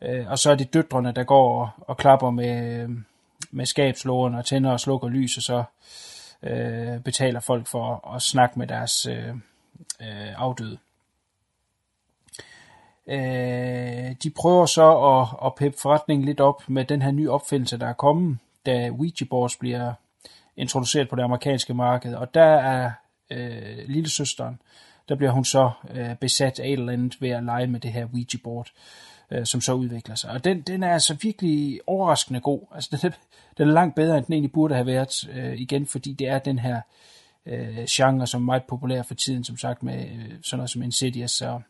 øh, 0.02 0.32
og 0.32 0.40
så 0.40 0.52
er 0.52 0.56
det 0.56 0.74
døtrene, 0.74 1.12
der 1.12 1.24
går 1.24 1.62
og, 1.62 1.70
og 1.78 1.98
klapper 1.98 2.30
med, 2.30 2.82
øh, 2.82 2.90
med 3.52 3.66
skabslåren 3.66 4.36
og 4.36 4.46
tænder 4.46 4.72
og 4.72 4.80
slukker 4.80 5.08
lys, 5.08 5.38
og 5.38 5.44
så 5.44 5.58
øh, 5.58 5.64
øh, 6.44 7.00
betaler 7.00 7.40
folk 7.40 7.68
for 7.68 7.96
at, 7.96 8.16
at 8.16 8.22
snakke 8.22 8.60
med 8.60 8.68
deres 8.68 9.06
øh, 9.06 9.30
øh, 10.02 10.34
afdøde. 10.38 10.78
Øh, 13.08 14.16
de 14.24 14.30
prøver 14.30 14.66
så 14.66 14.98
at, 14.98 15.48
at 15.48 15.56
peppe 15.56 15.78
forretningen 15.82 16.26
lidt 16.26 16.40
op 16.40 16.70
med 16.70 16.86
den 16.86 17.02
her 17.02 17.12
nye 17.12 17.32
opfindelse, 17.32 17.78
der 17.78 17.88
er 17.88 17.94
kommet, 17.94 18.38
da 18.66 18.90
Ouija 18.90 19.26
boards 19.30 19.58
bliver 19.58 19.94
introduceret 20.58 21.10
på 21.10 21.16
det 21.16 21.24
amerikanske 21.24 21.74
marked, 21.74 22.16
og 22.16 22.34
der 22.34 22.56
er 22.56 22.92
øh, 23.30 23.78
lillesøsteren, 23.88 24.62
der 25.10 25.16
bliver 25.16 25.32
hun 25.32 25.46
så 25.46 25.72
øh, 25.92 26.16
besat 26.16 26.60
af 26.60 26.68
et 26.68 26.74
eller 26.74 26.94
andet 26.94 27.22
ved 27.22 27.30
at 27.30 27.44
lege 27.44 27.68
med 27.68 27.80
det 27.80 27.94
her 27.94 28.06
Ouija 28.06 28.38
board, 28.44 28.68
øh, 28.68 29.09
Øh, 29.32 29.46
som 29.46 29.62
så 29.62 29.74
udvikler 29.74 30.16
sig. 30.16 30.30
Og 30.30 30.44
den, 30.44 30.62
den 30.62 30.84
er 30.84 30.94
altså 30.94 31.18
virkelig 31.22 31.80
overraskende 31.88 32.40
god. 32.42 32.62
Altså 32.76 32.90
den 33.02 33.12
er, 33.12 33.16
den 33.58 33.70
er 33.70 33.74
langt 33.74 33.96
bedre, 33.96 34.18
end 34.18 34.26
den 34.26 34.34
egentlig 34.34 34.52
burde 34.52 34.76
have 34.76 34.88
været 34.88 35.30
øh, 35.34 35.62
igen, 35.62 35.88
fordi 35.88 36.14
det 36.14 36.28
er 36.28 36.40
den 36.40 36.60
her 36.60 36.82
øh, 37.46 37.86
genre, 37.90 38.28
som 38.28 38.42
er 38.42 38.46
meget 38.46 38.64
populær 38.64 39.04
for 39.04 39.14
tiden, 39.14 39.44
som 39.44 39.58
sagt 39.58 39.84
med 39.84 40.06
øh, 40.06 40.32
sådan 40.42 40.58
noget 40.58 40.70
som 40.70 40.82
Insidious 40.82 41.42
og 41.42 41.62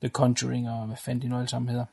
The 0.00 0.08
Conjuring 0.08 0.70
og 0.70 0.86
hvad 0.86 0.96
fanden 0.96 1.22
de 1.22 1.28
nu 1.28 1.36
alle 1.36 1.48
sammen 1.48 1.68
hedder. 1.68 1.84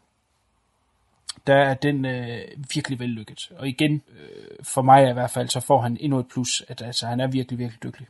Der 1.47 1.55
er 1.55 1.73
den 1.73 2.05
øh, 2.05 2.41
virkelig 2.73 2.99
vellykket. 2.99 3.51
Og 3.57 3.67
igen, 3.67 4.01
øh, 4.19 4.63
for 4.63 4.81
mig 4.81 5.09
i 5.09 5.13
hvert 5.13 5.31
fald, 5.31 5.49
så 5.49 5.59
får 5.59 5.81
han 5.81 5.97
endnu 5.99 6.19
et 6.19 6.27
plus, 6.27 6.63
at 6.67 6.81
altså, 6.81 7.07
han 7.07 7.19
er 7.19 7.27
virkelig, 7.27 7.59
virkelig 7.59 7.83
dygtig. 7.83 8.07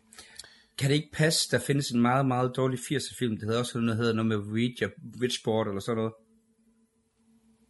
Kan 0.77 0.89
det 0.89 0.95
ikke 0.95 1.11
passe, 1.13 1.51
der 1.51 1.59
findes 1.67 1.89
en 1.89 2.01
meget, 2.01 2.25
meget 2.25 2.51
dårlig 2.55 2.79
80'er 2.79 3.17
film, 3.19 3.37
der 3.37 3.45
hedder 3.45 3.59
også 3.59 3.79
noget, 3.79 3.97
der 3.97 4.03
hedder 4.03 4.13
noget 4.13 4.27
med 4.27 4.37
Ouija, 4.37 4.87
Witchboard 5.21 5.67
eller 5.67 5.81
sådan 5.81 5.97
noget? 5.97 6.13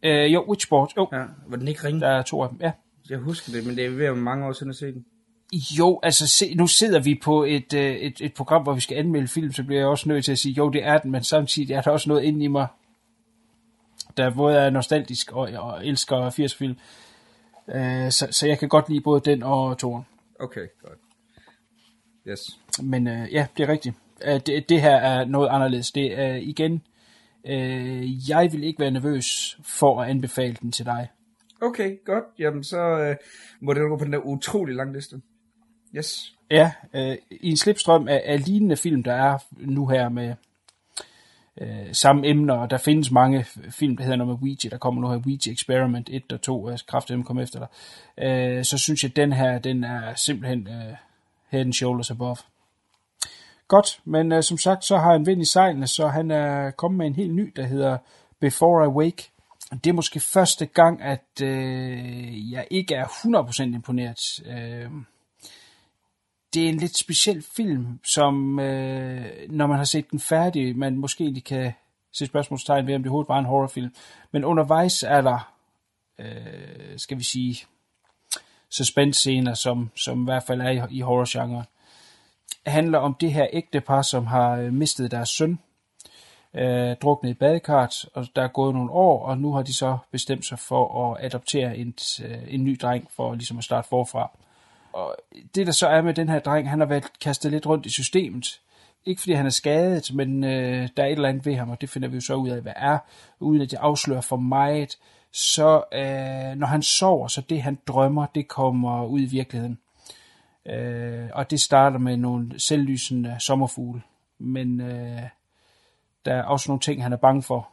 Øh, 0.02 0.34
jo, 0.34 0.44
Witchboard, 0.48 0.92
jo. 0.96 1.08
Ja, 1.12 1.24
var 1.46 1.56
den 1.56 1.68
ikke 1.68 1.84
ringe? 1.84 2.00
Der 2.00 2.08
er 2.08 2.22
to 2.22 2.42
af 2.42 2.48
dem, 2.48 2.58
ja. 2.60 2.72
Jeg 3.10 3.18
husker 3.18 3.52
det, 3.52 3.66
men 3.66 3.76
det 3.76 3.84
er 3.84 3.90
ved 3.90 4.04
at 4.04 4.12
være 4.12 4.22
mange 4.22 4.46
år 4.46 4.52
siden 4.52 4.70
at 4.70 4.76
se 4.76 4.92
den. 4.92 5.04
Jo, 5.78 6.00
altså 6.02 6.26
se, 6.26 6.54
nu 6.54 6.66
sidder 6.66 7.00
vi 7.00 7.20
på 7.22 7.44
et, 7.44 7.74
øh, 7.74 7.94
et, 7.94 8.20
et 8.20 8.34
program, 8.34 8.62
hvor 8.62 8.72
vi 8.72 8.80
skal 8.80 8.96
anmelde 8.96 9.28
film, 9.28 9.52
så 9.52 9.64
bliver 9.64 9.80
jeg 9.80 9.88
også 9.88 10.08
nødt 10.08 10.24
til 10.24 10.32
at 10.32 10.38
sige, 10.38 10.52
jo, 10.52 10.68
det 10.68 10.84
er 10.84 10.98
den, 10.98 11.10
men 11.10 11.22
samtidig 11.24 11.74
er 11.74 11.80
der 11.80 11.90
også 11.90 12.08
noget 12.08 12.22
inde 12.22 12.44
i 12.44 12.48
mig, 12.48 12.66
der 14.16 14.30
både 14.30 14.56
er 14.58 14.70
nostalgisk 14.70 15.32
og, 15.32 15.48
og 15.58 15.86
elsker 15.86 16.30
80 16.30 16.54
film. 16.54 16.76
Øh, 17.68 18.10
så, 18.10 18.28
så 18.30 18.46
jeg 18.46 18.58
kan 18.58 18.68
godt 18.68 18.88
lide 18.88 19.00
både 19.00 19.20
den 19.20 19.42
og 19.42 19.78
toren. 19.78 20.04
Okay, 20.40 20.66
godt. 20.82 20.98
Yes. 22.28 22.58
Men 22.82 23.06
øh, 23.06 23.32
ja, 23.32 23.46
det 23.56 23.62
er 23.62 23.68
rigtigt. 23.68 23.96
Øh, 24.24 24.40
det, 24.46 24.68
det 24.68 24.80
her 24.80 24.96
er 24.96 25.24
noget 25.24 25.48
anderledes. 25.48 25.90
Det 25.90 26.18
er 26.18 26.34
igen, 26.34 26.82
øh, 27.46 28.30
jeg 28.30 28.48
vil 28.52 28.64
ikke 28.64 28.80
være 28.80 28.90
nervøs 28.90 29.58
for 29.62 30.02
at 30.02 30.10
anbefale 30.10 30.56
den 30.62 30.72
til 30.72 30.86
dig. 30.86 31.08
Okay, 31.62 32.04
godt. 32.04 32.24
Jamen, 32.38 32.64
så 32.64 32.78
øh, 32.78 33.16
må 33.60 33.72
det 33.72 33.82
gå 33.88 33.96
på 33.96 34.04
den 34.04 34.12
der 34.12 34.18
utrolig 34.18 34.74
lange 34.74 34.92
liste. 34.92 35.20
Yes. 35.96 36.34
Ja, 36.50 36.72
øh, 36.94 37.16
i 37.30 37.50
en 37.50 37.56
slipstrøm 37.56 38.08
af, 38.08 38.22
af 38.24 38.46
lignende 38.46 38.76
film, 38.76 39.02
der 39.02 39.12
er 39.12 39.38
nu 39.58 39.86
her 39.86 40.08
med 40.08 40.34
øh, 41.60 41.92
samme 41.92 42.28
emner, 42.28 42.54
og 42.54 42.70
der 42.70 42.78
findes 42.78 43.10
mange 43.10 43.44
film, 43.70 43.96
der 43.96 44.04
hedder 44.04 44.16
noget 44.16 44.28
med 44.28 44.42
Ouija, 44.42 44.68
der 44.70 44.78
kommer 44.78 45.00
nu 45.00 45.08
her 45.08 45.16
Ouija 45.16 45.52
Experiment 45.52 46.08
1 46.12 46.32
og 46.32 46.40
2, 46.40 46.64
og 46.64 46.78
kraft 46.86 47.08
dem 47.08 47.24
kommer 47.24 47.42
efter 47.42 47.58
dig, 47.58 47.68
øh, 48.24 48.64
så 48.64 48.78
synes 48.78 49.02
jeg, 49.02 49.10
at 49.10 49.16
den 49.16 49.32
her, 49.32 49.58
den 49.58 49.84
er 49.84 50.14
simpelthen 50.14 50.68
øh, 50.68 50.96
head 51.48 51.64
and 51.64 51.72
shoulders 51.72 52.10
above. 52.10 52.36
Godt, 53.70 54.00
men 54.04 54.32
øh, 54.32 54.42
som 54.42 54.58
sagt, 54.58 54.84
så 54.84 54.98
har 54.98 55.12
han 55.12 55.26
vind 55.26 55.42
i 55.42 55.44
sejlene, 55.44 55.86
så 55.86 56.08
han 56.08 56.30
er 56.30 56.70
kommet 56.70 56.98
med 56.98 57.06
en 57.06 57.14
helt 57.14 57.34
ny, 57.34 57.52
der 57.56 57.62
hedder 57.62 57.98
Before 58.40 58.84
I 58.84 58.88
Wake. 58.88 59.30
Det 59.84 59.86
er 59.86 59.94
måske 59.94 60.20
første 60.20 60.66
gang, 60.66 61.02
at 61.02 61.42
øh, 61.42 62.52
jeg 62.52 62.66
ikke 62.70 62.94
er 62.94 63.04
100% 63.04 63.62
imponeret. 63.62 64.18
Øh, 64.46 64.90
det 66.54 66.64
er 66.64 66.68
en 66.68 66.76
lidt 66.76 66.98
speciel 66.98 67.44
film, 67.56 68.00
som 68.04 68.60
øh, 68.60 69.26
når 69.50 69.66
man 69.66 69.76
har 69.76 69.84
set 69.84 70.10
den 70.10 70.20
færdig, 70.20 70.78
man 70.78 70.96
måske 70.96 71.24
ikke 71.24 71.40
kan 71.40 71.72
se 72.12 72.26
spørgsmålstegn 72.26 72.86
ved, 72.86 72.94
om 72.94 73.02
det 73.02 73.10
overhovedet 73.10 73.28
var 73.28 73.38
en 73.38 73.44
horrorfilm. 73.44 73.94
Men 74.32 74.44
undervejs 74.44 75.02
er 75.02 75.20
der, 75.20 75.52
øh, 76.18 76.98
skal 76.98 77.18
vi 77.18 77.24
sige, 77.24 77.64
suspense-scener, 78.70 79.54
som, 79.54 79.90
som 79.96 80.22
i 80.22 80.24
hvert 80.24 80.42
fald 80.42 80.60
er 80.60 80.70
i, 80.70 80.80
i 80.90 81.00
horror-genre. 81.00 81.64
Handler 82.66 82.98
om 82.98 83.14
det 83.14 83.32
her 83.32 83.46
ægtepar, 83.52 84.02
som 84.02 84.26
har 84.26 84.56
øh, 84.56 84.72
mistet 84.72 85.10
deres 85.10 85.28
søn, 85.28 85.58
øh, 86.54 86.96
druknet 87.02 87.30
i 87.30 87.34
badekart, 87.34 88.06
og 88.14 88.26
der 88.36 88.42
er 88.42 88.48
gået 88.48 88.74
nogle 88.74 88.90
år, 88.90 89.26
og 89.26 89.38
nu 89.38 89.52
har 89.52 89.62
de 89.62 89.74
så 89.74 89.98
bestemt 90.12 90.46
sig 90.46 90.58
for 90.58 91.12
at 91.12 91.24
adoptere 91.24 91.76
en, 91.76 91.94
øh, 92.24 92.38
en 92.48 92.64
ny 92.64 92.78
dreng, 92.82 93.06
for 93.10 93.34
ligesom 93.34 93.58
at 93.58 93.64
starte 93.64 93.88
forfra. 93.88 94.30
Og 94.92 95.16
det 95.54 95.66
der 95.66 95.72
så 95.72 95.86
er 95.86 96.02
med 96.02 96.14
den 96.14 96.28
her 96.28 96.38
dreng, 96.38 96.70
han 96.70 96.80
har 96.80 96.86
været 96.86 97.20
kastet 97.20 97.52
lidt 97.52 97.66
rundt 97.66 97.86
i 97.86 97.90
systemet. 97.90 98.60
Ikke 99.06 99.20
fordi 99.20 99.32
han 99.32 99.46
er 99.46 99.50
skadet, 99.50 100.14
men 100.14 100.44
øh, 100.44 100.88
der 100.96 101.02
er 101.02 101.06
et 101.06 101.12
eller 101.12 101.28
andet 101.28 101.46
ved 101.46 101.56
ham, 101.56 101.70
og 101.70 101.80
det 101.80 101.90
finder 101.90 102.08
vi 102.08 102.14
jo 102.14 102.20
så 102.20 102.34
ud 102.34 102.48
af, 102.48 102.62
hvad 102.62 102.72
er, 102.76 102.98
uden 103.40 103.62
at 103.62 103.70
det 103.70 103.76
afslører 103.76 104.20
for 104.20 104.36
meget. 104.36 104.98
Så 105.32 105.82
øh, 105.92 106.58
når 106.58 106.66
han 106.66 106.82
sover, 106.82 107.28
så 107.28 107.40
det 107.40 107.62
han 107.62 107.78
drømmer, 107.86 108.26
det 108.26 108.48
kommer 108.48 109.04
ud 109.04 109.20
i 109.20 109.24
virkeligheden. 109.24 109.78
Øh, 110.66 111.28
og 111.32 111.50
det 111.50 111.60
starter 111.60 111.98
med 111.98 112.16
nogle 112.16 112.60
selvlysende 112.60 113.36
sommerfugle. 113.38 114.02
Men 114.38 114.80
øh, 114.80 115.22
der 116.24 116.34
er 116.34 116.42
også 116.42 116.70
nogle 116.70 116.80
ting, 116.80 117.02
han 117.02 117.12
er 117.12 117.16
bange 117.16 117.42
for. 117.42 117.68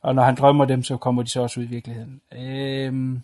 Og 0.00 0.14
når 0.14 0.22
han 0.22 0.34
drømmer 0.34 0.64
dem, 0.64 0.82
så 0.82 0.96
kommer 0.96 1.22
de 1.22 1.30
så 1.30 1.40
også 1.40 1.60
ud 1.60 1.64
i 1.64 1.68
virkeligheden. 1.68 2.20
Øh, 2.32 3.20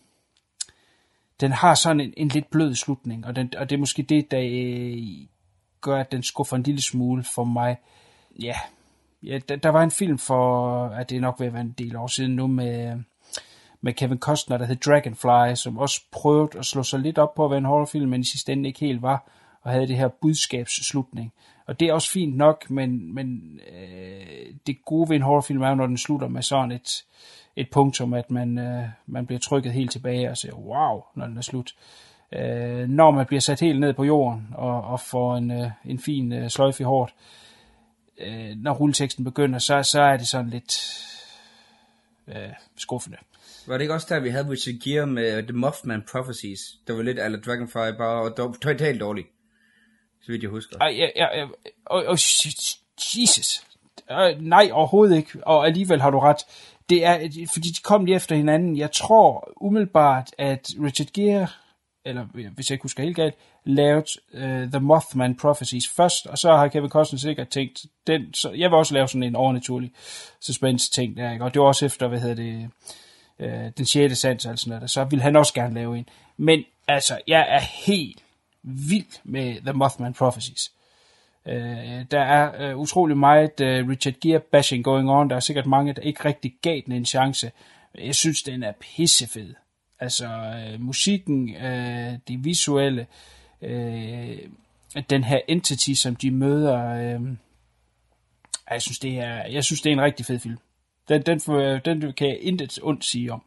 den 1.40 1.52
har 1.52 1.74
sådan 1.74 2.00
en, 2.00 2.14
en 2.16 2.28
lidt 2.28 2.50
blød 2.50 2.74
slutning, 2.74 3.26
og, 3.26 3.36
den, 3.36 3.52
og 3.56 3.70
det 3.70 3.76
er 3.76 3.80
måske 3.80 4.02
det, 4.02 4.30
der 4.30 4.40
øh, 4.40 5.26
gør, 5.80 6.00
at 6.00 6.12
den 6.12 6.22
skuffer 6.22 6.56
en 6.56 6.62
lille 6.62 6.82
smule 6.82 7.24
for 7.34 7.44
mig. 7.44 7.76
Ja, 8.42 8.56
ja 9.22 9.38
der, 9.48 9.56
der 9.56 9.68
var 9.68 9.82
en 9.82 9.90
film 9.90 10.18
for, 10.18 10.86
at 10.86 11.10
det 11.10 11.16
er 11.16 11.20
nok 11.20 11.40
ved 11.40 11.46
at 11.46 11.52
være 11.52 11.62
en 11.62 11.74
del 11.78 11.96
år 11.96 12.06
siden 12.06 12.36
nu, 12.36 12.46
med, 12.46 13.02
med 13.84 13.92
Kevin 13.92 14.18
Costner, 14.18 14.58
der 14.58 14.64
hed 14.64 14.76
Dragonfly, 14.76 15.54
som 15.54 15.78
også 15.78 16.00
prøvede 16.10 16.58
at 16.58 16.64
slå 16.64 16.82
sig 16.82 17.00
lidt 17.00 17.18
op 17.18 17.34
på 17.34 17.44
at 17.44 17.50
være 17.50 17.58
en 17.58 17.64
horrorfilm, 17.64 18.10
men 18.10 18.20
i 18.20 18.24
sidste 18.24 18.52
ende 18.52 18.68
ikke 18.68 18.80
helt 18.80 19.02
var, 19.02 19.28
og 19.62 19.70
havde 19.70 19.88
det 19.88 19.96
her 19.96 20.08
budskabsslutning. 20.08 21.32
Og 21.66 21.80
det 21.80 21.88
er 21.88 21.92
også 21.92 22.10
fint 22.10 22.36
nok, 22.36 22.70
men, 22.70 23.14
men 23.14 23.60
øh, 23.72 24.46
det 24.66 24.84
gode 24.84 25.08
ved 25.08 25.16
en 25.16 25.22
horrorfilm 25.22 25.62
er 25.62 25.68
jo, 25.68 25.74
når 25.74 25.86
den 25.86 25.98
slutter 25.98 26.28
med 26.28 26.42
sådan 26.42 26.72
et, 26.72 27.04
et 27.56 27.70
punktum, 27.72 28.14
at 28.14 28.30
man, 28.30 28.58
øh, 28.58 28.84
man 29.06 29.26
bliver 29.26 29.40
trykket 29.40 29.72
helt 29.72 29.90
tilbage 29.90 30.30
og 30.30 30.36
siger, 30.36 30.54
wow, 30.54 31.02
når 31.14 31.26
den 31.26 31.36
er 31.36 31.42
slut. 31.42 31.74
Øh, 32.32 32.88
når 32.88 33.10
man 33.10 33.26
bliver 33.26 33.40
sat 33.40 33.60
helt 33.60 33.80
ned 33.80 33.92
på 33.92 34.04
jorden 34.04 34.48
og, 34.54 34.84
og 34.84 35.00
får 35.00 35.36
en, 35.36 35.50
øh, 35.50 35.70
en 35.84 35.98
fin 35.98 36.32
øh, 36.32 36.50
sløjf 36.50 36.80
i 36.80 36.84
hårdt, 36.84 37.14
øh, 38.18 38.56
når 38.56 38.72
rulleteksten 38.72 39.24
begynder, 39.24 39.58
så, 39.58 39.82
så 39.82 40.00
er 40.02 40.16
det 40.16 40.26
sådan 40.26 40.50
lidt 40.50 40.82
øh, 42.28 42.52
skuffende. 42.76 43.16
Var 43.66 43.74
det 43.74 43.80
ikke 43.80 43.94
også 43.94 44.06
der, 44.10 44.20
vi 44.20 44.28
havde 44.28 44.50
Richard 44.50 44.74
Gere 44.84 45.06
med 45.06 45.42
The 45.42 45.52
Mothman 45.52 46.02
Prophecies? 46.12 46.60
Det 46.86 46.96
var 46.96 47.02
lidt 47.02 47.18
eller 47.18 47.40
Dragonfly, 47.40 47.96
bare 47.98 48.22
og 48.22 48.36
dog, 48.36 48.60
totalt 48.60 49.00
dårligt. 49.00 49.28
Så 50.22 50.32
vidt 50.32 50.42
jeg 50.42 50.50
husker. 50.50 50.78
Ej, 50.78 50.94
ja, 50.98 51.08
ja, 51.16 51.38
ja. 51.38 51.46
Oh, 51.86 52.02
oh, 52.06 52.18
Jesus. 53.16 53.64
Uh, 54.10 54.42
nej, 54.42 54.70
overhovedet 54.72 55.16
ikke. 55.16 55.46
Og 55.46 55.66
alligevel 55.66 56.00
har 56.00 56.10
du 56.10 56.18
ret. 56.18 56.38
Det 56.88 57.04
er, 57.04 57.18
fordi 57.52 57.68
de 57.68 57.82
kom 57.82 58.04
lige 58.04 58.16
efter 58.16 58.36
hinanden. 58.36 58.76
Jeg 58.76 58.92
tror 58.92 59.52
umiddelbart, 59.56 60.30
at 60.38 60.70
Richard 60.84 61.08
Gere, 61.14 61.46
eller 62.04 62.24
hvis 62.54 62.70
jeg 62.70 62.74
ikke 62.74 62.82
husker 62.82 63.02
helt 63.02 63.16
galt, 63.16 63.34
lavet 63.64 64.08
uh, 64.34 64.42
øh, 64.42 64.70
The 64.70 64.80
Mothman 64.80 65.36
Prophecies 65.36 65.88
først, 65.88 66.26
og 66.26 66.38
så 66.38 66.56
har 66.56 66.68
Kevin 66.68 66.90
Costner 66.90 67.18
sikkert 67.18 67.48
tænkt, 67.48 67.84
den, 68.06 68.34
så 68.34 68.50
jeg 68.50 68.70
vil 68.70 68.78
også 68.78 68.94
lave 68.94 69.08
sådan 69.08 69.22
en 69.22 69.36
overnaturlig 69.36 69.92
suspense 70.40 70.90
ting 70.90 71.16
der, 71.16 71.32
ikke? 71.32 71.44
og 71.44 71.54
det 71.54 71.60
var 71.60 71.66
også 71.66 71.86
efter, 71.86 72.08
hvad 72.08 72.20
hedder 72.20 72.34
det, 72.34 72.70
øh, 73.38 73.70
den 73.76 73.86
sjette 73.86 74.16
sans, 74.16 74.46
altså 74.46 74.68
noget, 74.68 74.90
så 74.90 75.04
vil 75.04 75.22
han 75.22 75.36
også 75.36 75.54
gerne 75.54 75.74
lave 75.74 75.98
en. 75.98 76.08
Men 76.36 76.64
altså, 76.88 77.20
jeg 77.26 77.46
er 77.48 77.60
helt 77.60 78.22
vild 78.62 79.20
med 79.24 79.60
The 79.60 79.72
Mothman 79.72 80.14
Prophecies. 80.14 80.72
Øh, 81.46 82.04
der 82.10 82.20
er 82.20 82.70
øh, 82.70 82.78
utrolig 82.78 83.16
meget 83.16 83.60
øh, 83.60 83.88
Richard 83.88 84.14
Gere 84.20 84.40
bashing 84.40 84.84
going 84.84 85.10
on. 85.10 85.30
Der 85.30 85.36
er 85.36 85.40
sikkert 85.40 85.66
mange, 85.66 85.92
der 85.92 86.02
ikke 86.02 86.24
rigtig 86.24 86.54
gav 86.62 86.80
den 86.86 86.92
en 86.92 87.06
chance. 87.06 87.52
Jeg 87.98 88.14
synes, 88.14 88.42
den 88.42 88.62
er 88.62 88.72
pissefed. 88.80 89.54
Altså, 90.00 90.26
øh, 90.26 90.80
musikken, 90.80 91.56
øh, 91.56 92.12
det 92.28 92.44
visuelle, 92.44 93.06
øh, 93.62 94.38
den 95.10 95.24
her 95.24 95.40
entity, 95.48 95.92
som 95.92 96.16
de 96.16 96.30
møder, 96.30 96.84
øh, 96.84 97.20
jeg 98.70 98.82
synes, 98.82 98.98
det 98.98 99.18
er, 99.18 99.46
jeg 99.46 99.64
synes, 99.64 99.80
det 99.80 99.90
er 99.90 99.92
en 99.92 100.02
rigtig 100.02 100.26
fed 100.26 100.38
film. 100.38 100.58
Den, 101.08 101.22
den, 101.22 101.40
den 101.84 102.12
kan 102.12 102.28
jeg 102.28 102.38
intet 102.40 102.78
ondt 102.82 103.04
sige 103.04 103.32
om. 103.32 103.42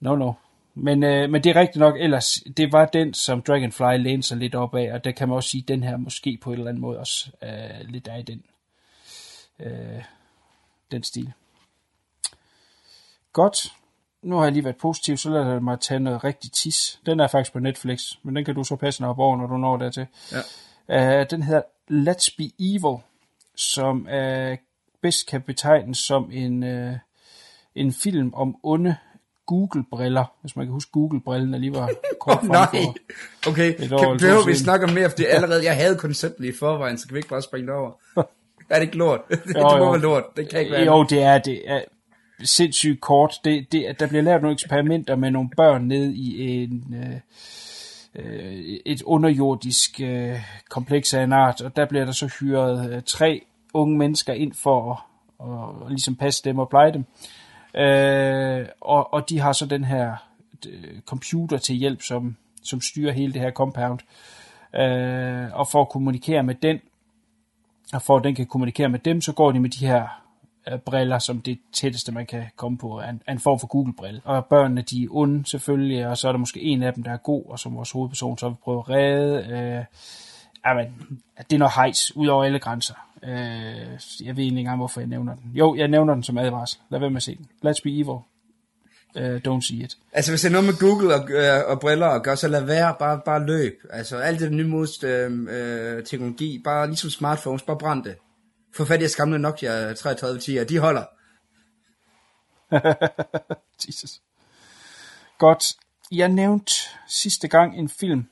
No, 0.00 0.16
no. 0.16 0.32
Men, 0.74 1.02
øh, 1.02 1.30
men 1.30 1.44
det 1.44 1.50
er 1.50 1.60
rigtigt 1.60 1.80
nok, 1.80 1.96
ellers, 1.98 2.42
det 2.56 2.72
var 2.72 2.86
den, 2.86 3.14
som 3.14 3.42
Dragonfly 3.42 3.96
lænede 3.98 4.26
sig 4.26 4.36
lidt 4.36 4.54
op 4.54 4.74
af, 4.74 4.92
og 4.92 5.04
der 5.04 5.10
kan 5.12 5.28
man 5.28 5.36
også 5.36 5.48
sige, 5.48 5.62
at 5.62 5.68
den 5.68 5.82
her 5.82 5.96
måske 5.96 6.38
på 6.42 6.52
en 6.52 6.58
eller 6.58 6.68
anden 6.68 6.80
måde 6.80 6.98
også 6.98 7.30
øh, 7.42 7.88
lidt 7.88 8.08
er 8.08 8.16
i 8.16 8.22
den, 8.22 8.42
øh, 9.60 10.02
den 10.90 11.02
stil. 11.02 11.32
Godt. 13.32 13.72
Nu 14.22 14.36
har 14.36 14.44
jeg 14.44 14.52
lige 14.52 14.64
været 14.64 14.76
positiv, 14.76 15.16
så 15.16 15.30
lader 15.30 15.52
jeg 15.52 15.62
mig 15.62 15.80
tage 15.80 16.00
noget 16.00 16.24
rigtig 16.24 16.52
tis. 16.52 17.00
Den 17.06 17.20
er 17.20 17.26
faktisk 17.26 17.52
på 17.52 17.58
Netflix, 17.58 18.00
men 18.22 18.36
den 18.36 18.44
kan 18.44 18.54
du 18.54 18.64
så 18.64 18.76
passe 18.76 19.06
op 19.06 19.18
over, 19.18 19.36
når 19.36 19.46
du 19.46 19.56
når 19.56 19.76
dertil. 19.76 20.06
Ja. 20.88 21.20
Uh, 21.20 21.26
den 21.30 21.42
hedder 21.42 21.62
Let's 21.90 22.34
Be 22.38 22.50
Evil, 22.58 23.02
som 23.56 24.08
uh, 24.12 24.58
bedst 25.02 25.26
kan 25.26 25.42
betegnes 25.42 25.98
som 25.98 26.30
en, 26.32 26.62
uh, 26.62 26.92
en 27.74 27.92
film 27.92 28.34
om 28.34 28.56
onde 28.62 28.96
Google-briller, 29.46 30.24
hvis 30.40 30.56
man 30.56 30.66
kan 30.66 30.72
huske 30.72 30.90
Google-brillen, 30.92 31.52
der 31.52 31.58
lige 31.58 31.74
var 31.74 31.90
kort 32.20 32.38
oh, 32.42 32.48
nej. 32.48 32.66
for 32.72 33.50
Okay, 33.50 33.72
kan, 33.72 33.88
behøver 34.18 34.46
vi 34.46 34.54
snakke 34.54 34.86
om 34.86 34.92
mere, 34.92 35.10
fordi 35.10 35.24
allerede 35.34 35.64
jeg 35.64 35.76
havde 35.76 35.96
konceptet 35.96 36.44
i 36.44 36.52
forvejen, 36.58 36.98
så 36.98 37.06
kan 37.06 37.14
vi 37.14 37.18
ikke 37.18 37.28
bare 37.28 37.42
springe 37.42 37.66
det 37.66 37.74
over. 37.76 37.92
er 38.70 38.74
det 38.74 38.82
ikke 38.82 38.96
lort? 38.96 39.20
det 39.30 39.56
Jo, 39.56 39.62
må 39.62 39.76
jo. 39.76 39.90
være 39.90 40.00
lort, 40.00 40.24
det 40.36 40.48
kan 40.48 40.60
ikke 40.60 40.72
være. 40.72 40.84
Jo, 40.84 41.04
det 41.04 41.22
er 41.22 41.38
det. 41.38 41.62
Er 41.66 41.80
sindssygt 42.42 43.00
kort. 43.00 43.34
Det, 43.44 43.72
det, 43.72 44.00
der 44.00 44.06
bliver 44.06 44.22
lavet 44.22 44.42
nogle 44.42 44.54
eksperimenter 44.54 45.16
med 45.16 45.30
nogle 45.30 45.50
børn 45.56 45.82
ned 45.82 46.12
i 46.12 46.52
en, 46.62 46.94
øh, 46.94 47.16
øh, 48.24 48.78
et 48.86 49.02
underjordisk 49.02 50.00
øh, 50.00 50.40
kompleks 50.68 51.14
af 51.14 51.22
en 51.22 51.32
art, 51.32 51.60
og 51.60 51.76
der 51.76 51.86
bliver 51.86 52.04
der 52.04 52.12
så 52.12 52.26
hyret 52.40 52.92
øh, 52.92 53.02
tre 53.06 53.42
unge 53.74 53.98
mennesker 53.98 54.32
ind 54.32 54.52
for 54.54 54.92
at, 54.92 54.98
at, 55.48 55.84
at 55.84 55.90
ligesom 55.90 56.16
passe 56.16 56.44
dem 56.44 56.58
og 56.58 56.68
pleje 56.68 56.92
dem. 56.92 57.04
Øh, 57.74 58.66
og, 58.80 59.12
og 59.12 59.28
de 59.28 59.38
har 59.38 59.52
så 59.52 59.66
den 59.66 59.84
her 59.84 60.16
øh, 60.68 61.00
computer 61.00 61.58
til 61.58 61.74
hjælp, 61.74 62.02
som, 62.02 62.36
som 62.62 62.80
styrer 62.80 63.12
hele 63.12 63.32
det 63.32 63.40
her 63.40 63.50
compound. 63.50 63.98
Øh, 64.74 65.48
og 65.52 65.68
for 65.68 65.80
at 65.80 65.88
kommunikere 65.88 66.42
med 66.42 66.54
den, 66.54 66.78
og 67.92 68.02
for 68.02 68.16
at 68.16 68.24
den 68.24 68.34
kan 68.34 68.46
kommunikere 68.46 68.88
med 68.88 68.98
dem, 68.98 69.20
så 69.20 69.32
går 69.32 69.52
de 69.52 69.60
med 69.60 69.70
de 69.70 69.86
her 69.86 70.22
øh, 70.72 70.78
briller, 70.78 71.18
som 71.18 71.40
det 71.40 71.58
tætteste, 71.72 72.12
man 72.12 72.26
kan 72.26 72.44
komme 72.56 72.78
på, 72.78 72.98
er 72.98 73.08
en, 73.08 73.22
er 73.26 73.32
en 73.32 73.38
form 73.38 73.60
for 73.60 73.66
Google-brille. 73.66 74.20
Og 74.24 74.46
børnene, 74.46 74.82
de 74.82 75.04
er 75.04 75.08
onde 75.10 75.46
selvfølgelig, 75.46 76.06
og 76.06 76.18
så 76.18 76.28
er 76.28 76.32
der 76.32 76.38
måske 76.38 76.60
en 76.60 76.82
af 76.82 76.94
dem, 76.94 77.02
der 77.02 77.12
er 77.12 77.16
god, 77.16 77.44
og 77.46 77.58
som 77.58 77.76
vores 77.76 77.90
hovedperson 77.90 78.38
så 78.38 78.48
vil 78.48 78.56
prøve 78.64 78.78
at 78.78 78.90
redde. 78.90 79.46
Øh, 79.52 79.84
jamen, 80.66 80.86
det 81.38 81.52
er 81.52 81.58
noget 81.58 81.74
hejs, 81.74 82.16
ud 82.16 82.26
over 82.26 82.44
alle 82.44 82.58
grænser. 82.58 82.94
Øh, 83.22 84.26
jeg 84.26 84.36
ved 84.36 84.44
ikke 84.44 84.58
engang, 84.58 84.76
hvorfor 84.76 85.00
jeg 85.00 85.08
nævner 85.08 85.34
den. 85.34 85.52
Jo, 85.54 85.74
jeg 85.74 85.88
nævner 85.88 86.14
den 86.14 86.22
som 86.22 86.38
advarsel. 86.38 86.80
Lad 86.88 87.00
være 87.00 87.10
med 87.10 87.16
at 87.16 87.22
se 87.22 87.36
den. 87.36 87.48
Let's 87.64 87.80
be 87.84 87.90
evil. 87.90 88.18
Uh, 89.14 89.36
don't 89.36 89.60
see 89.60 89.76
it. 89.76 89.98
Altså 90.12 90.32
hvis 90.32 90.40
det 90.40 90.48
er 90.48 90.52
noget 90.52 90.66
med 90.66 90.78
Google 90.78 91.14
og, 91.14 91.30
øh, 91.30 91.70
og 91.70 91.80
briller 91.80 92.06
og 92.06 92.22
gør, 92.22 92.34
så 92.34 92.48
lad 92.48 92.64
være, 92.64 92.94
bare, 92.98 93.20
bare 93.24 93.46
løb. 93.46 93.80
Altså 93.90 94.16
alt 94.16 94.40
det 94.40 94.52
nymodige 94.52 95.06
øh, 95.06 95.46
øh, 95.50 96.04
teknologi, 96.04 96.60
bare 96.64 96.86
ligesom 96.86 97.10
smartphones, 97.10 97.62
bare 97.62 97.78
brænd 97.78 98.04
det. 98.04 98.16
Få 98.74 98.84
fat 98.84 99.00
i 99.00 99.02
jeres 99.02 99.16
gamle 99.16 99.38
Nokia 99.38 99.94
3310, 99.94 100.64
de 100.64 100.78
holder. 100.78 101.04
Jesus. 103.88 104.20
Godt. 105.38 105.64
Jeg 106.12 106.28
nævnte 106.28 106.74
sidste 107.08 107.48
gang 107.48 107.78
en 107.78 107.88
film, 107.88 108.28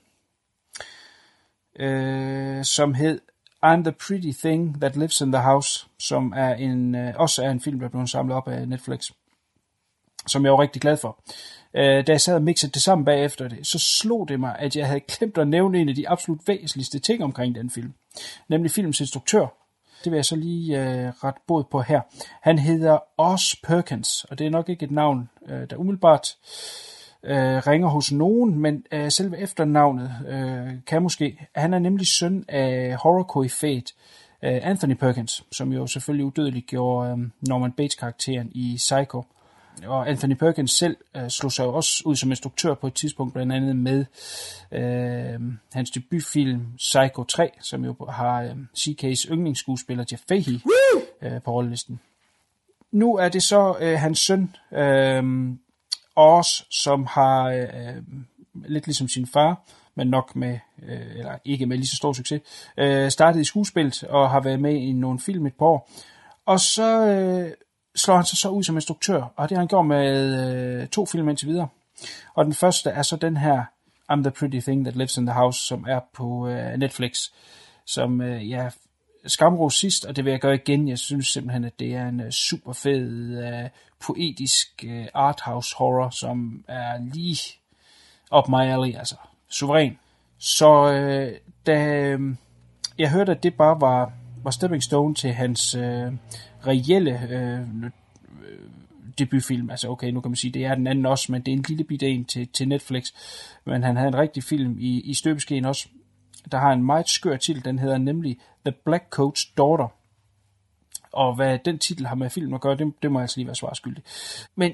øh, 1.78 2.64
som 2.64 2.94
hed 2.94 3.20
I'm 3.64 3.82
the 3.82 3.92
Pretty 3.92 4.32
Thing 4.38 4.80
That 4.80 4.96
Lives 4.96 5.20
in 5.20 5.32
the 5.32 5.42
House, 5.42 5.86
som 5.98 6.32
er 6.36 6.54
en, 6.54 6.94
øh, 6.94 7.14
også 7.16 7.44
er 7.44 7.50
en 7.50 7.60
film, 7.60 7.80
der 7.80 7.88
blev 7.88 8.06
samlet 8.06 8.36
op 8.36 8.48
af 8.48 8.68
Netflix, 8.68 9.10
som 10.26 10.44
jeg 10.44 10.52
var 10.52 10.60
rigtig 10.60 10.82
glad 10.82 10.96
for. 10.96 11.22
Øh, 11.74 12.06
da 12.06 12.12
jeg 12.12 12.20
sad 12.20 12.34
og 12.34 12.42
mixede 12.42 12.72
det 12.72 12.82
sammen 12.82 13.04
bagefter 13.04 13.48
det, 13.48 13.66
så 13.66 13.78
slog 13.78 14.28
det 14.28 14.40
mig, 14.40 14.56
at 14.58 14.76
jeg 14.76 14.86
havde 14.86 15.00
glemt 15.00 15.38
at 15.38 15.48
nævne 15.48 15.78
en 15.78 15.88
af 15.88 15.94
de 15.94 16.08
absolut 16.08 16.40
væsentligste 16.48 16.98
ting 16.98 17.24
omkring 17.24 17.54
den 17.54 17.70
film, 17.70 17.94
nemlig 18.48 18.70
filmens 18.70 19.00
instruktør. 19.00 19.46
Det 20.04 20.12
vil 20.12 20.16
jeg 20.16 20.24
så 20.24 20.36
lige 20.36 20.82
øh, 20.82 21.08
ret 21.24 21.34
båd 21.46 21.64
på 21.70 21.80
her. 21.82 22.00
Han 22.42 22.58
hedder 22.58 22.98
Oz 23.16 23.54
Perkins, 23.64 24.24
og 24.24 24.38
det 24.38 24.46
er 24.46 24.50
nok 24.50 24.68
ikke 24.68 24.84
et 24.84 24.90
navn, 24.90 25.30
øh, 25.48 25.70
der 25.70 25.76
umiddelbart 25.76 26.28
øh, 26.28 26.97
ringer 27.66 27.88
hos 27.88 28.12
nogen, 28.12 28.58
men 28.58 28.84
øh, 28.92 29.10
selve 29.10 29.38
efternavnet 29.38 30.10
øh, 30.28 30.74
kan 30.86 31.02
måske. 31.02 31.46
Han 31.54 31.74
er 31.74 31.78
nemlig 31.78 32.06
søn 32.06 32.44
af 32.48 32.96
horror 32.96 33.22
koryfæt 33.22 33.92
øh, 34.44 34.60
Anthony 34.62 34.94
Perkins, 34.94 35.44
som 35.52 35.72
jo 35.72 35.86
selvfølgelig 35.86 36.26
udødeligt 36.26 36.66
gjorde 36.66 37.10
øh, 37.10 37.18
Norman 37.40 37.72
Bates-karakteren 37.72 38.50
i 38.52 38.74
Psycho. 38.76 39.24
Og 39.86 40.08
Anthony 40.08 40.34
Perkins 40.34 40.70
selv 40.70 40.96
øh, 41.16 41.28
slog 41.28 41.52
sig 41.52 41.64
jo 41.64 41.74
også 41.74 42.02
ud 42.06 42.16
som 42.16 42.30
instruktør 42.30 42.74
på 42.74 42.86
et 42.86 42.94
tidspunkt, 42.94 43.34
blandt 43.34 43.52
andet 43.52 43.76
med 43.76 44.04
øh, 44.72 45.40
hans 45.72 45.90
debutfilm 45.90 46.66
Psycho 46.76 47.24
3, 47.24 47.50
som 47.60 47.84
jo 47.84 47.94
har 48.08 48.42
øh, 48.42 48.50
CK's 48.78 49.32
yndlingsskuespiller 49.32 50.04
Jeff 50.12 50.22
Fahey 50.28 50.60
øh, 51.22 51.42
på 51.42 51.50
rollelisten. 51.50 52.00
Nu 52.92 53.16
er 53.16 53.28
det 53.28 53.42
så 53.42 53.76
øh, 53.80 53.98
hans 53.98 54.18
søn, 54.18 54.54
øh, 54.72 55.22
Oz, 56.18 56.62
som 56.70 57.06
har 57.06 57.44
øh, 57.48 58.02
lidt 58.54 58.86
ligesom 58.86 59.08
sin 59.08 59.26
far, 59.26 59.60
men 59.94 60.06
nok 60.06 60.36
med, 60.36 60.58
øh, 60.82 61.16
eller 61.16 61.38
ikke 61.44 61.66
med 61.66 61.76
lige 61.76 61.88
så 61.88 61.96
stor 61.96 62.12
succes, 62.12 62.40
øh, 62.76 63.10
startet 63.10 63.40
i 63.40 63.44
skuespillet 63.44 64.04
og 64.04 64.30
har 64.30 64.40
været 64.40 64.60
med 64.60 64.74
i 64.74 64.92
nogle 64.92 65.20
film 65.20 65.46
et 65.46 65.54
par 65.54 65.66
år. 65.66 65.90
Og 66.46 66.60
så 66.60 67.06
øh, 67.06 67.52
slår 67.96 68.16
han 68.16 68.24
sig 68.24 68.38
så 68.38 68.48
ud 68.48 68.62
som 68.62 68.76
instruktør, 68.76 69.22
og 69.36 69.48
det 69.48 69.56
har 69.56 69.60
han 69.60 69.68
gjort 69.68 69.86
med 69.86 70.80
øh, 70.82 70.88
to 70.88 71.06
film 71.06 71.28
indtil 71.28 71.48
videre. 71.48 71.68
Og 72.34 72.44
den 72.44 72.54
første 72.54 72.90
er 72.90 73.02
så 73.02 73.16
den 73.16 73.36
her 73.36 73.64
I'm 74.12 74.22
the 74.22 74.30
Pretty 74.30 74.60
Thing 74.60 74.84
That 74.84 74.96
Lives 74.96 75.16
in 75.16 75.26
the 75.26 75.34
House, 75.34 75.62
som 75.62 75.84
er 75.88 76.00
på 76.14 76.48
øh, 76.48 76.78
Netflix, 76.78 77.18
som 77.86 78.20
øh, 78.20 78.50
jeg 78.50 78.72
skamros 79.26 79.74
sidst, 79.74 80.04
og 80.04 80.16
det 80.16 80.24
vil 80.24 80.30
jeg 80.30 80.40
gøre 80.40 80.54
igen. 80.54 80.88
Jeg 80.88 80.98
synes 80.98 81.26
simpelthen, 81.26 81.64
at 81.64 81.78
det 81.78 81.94
er 81.94 82.08
en 82.08 82.20
øh, 82.20 82.30
super 82.30 82.72
fed, 82.72 83.38
uh, 83.38 83.64
øh, 83.64 83.68
poetisk 84.00 84.84
uh, 84.86 85.06
arthouse 85.14 85.76
horror, 85.76 86.10
som 86.10 86.64
er 86.68 86.98
lige 87.14 87.58
op 88.30 88.48
my 88.48 88.60
alley, 88.60 88.94
altså 88.94 89.16
suveræn. 89.48 89.98
Så 90.38 90.92
øh, 90.92 91.32
da 91.66 91.94
øh, 91.94 92.20
jeg 92.98 93.10
hørte, 93.10 93.32
at 93.32 93.42
det 93.42 93.54
bare 93.54 93.80
var, 93.80 94.12
var 94.42 94.50
stepping 94.50 94.82
stone 94.82 95.14
til 95.14 95.32
hans 95.32 95.74
øh, 95.74 96.12
reelle 96.66 97.20
øh, 97.30 97.90
debutfilm. 99.18 99.70
Altså 99.70 99.88
okay, 99.88 100.10
nu 100.10 100.20
kan 100.20 100.30
man 100.30 100.36
sige, 100.36 100.52
det 100.52 100.64
er 100.64 100.74
den 100.74 100.86
anden 100.86 101.06
også, 101.06 101.32
men 101.32 101.42
det 101.42 101.52
er 101.52 101.56
en 101.56 101.64
lille 101.68 101.84
bit 101.84 102.02
en 102.02 102.24
til, 102.24 102.48
til 102.48 102.68
Netflix. 102.68 103.12
Men 103.64 103.82
han 103.82 103.96
havde 103.96 104.08
en 104.08 104.16
rigtig 104.16 104.44
film 104.44 104.76
i, 104.78 105.00
i 105.00 105.14
støbeskeen 105.14 105.64
også. 105.64 105.88
Der 106.52 106.58
har 106.58 106.72
en 106.72 106.82
meget 106.82 107.08
skør 107.08 107.36
titel, 107.36 107.64
den 107.64 107.78
hedder 107.78 107.98
nemlig 107.98 108.38
The 108.66 108.74
Black 108.84 109.18
Coat's 109.18 109.52
Daughter. 109.56 109.88
Og 111.12 111.34
hvad 111.34 111.58
den 111.64 111.78
titel 111.78 112.06
har 112.06 112.14
med 112.14 112.30
film 112.30 112.54
at 112.54 112.60
gøre, 112.60 112.76
det, 112.76 112.92
det 113.02 113.12
må 113.12 113.18
jeg 113.18 113.22
altså 113.22 113.36
lige 113.36 113.46
være 113.46 113.56
svarskyldig. 113.56 114.02
Men 114.54 114.72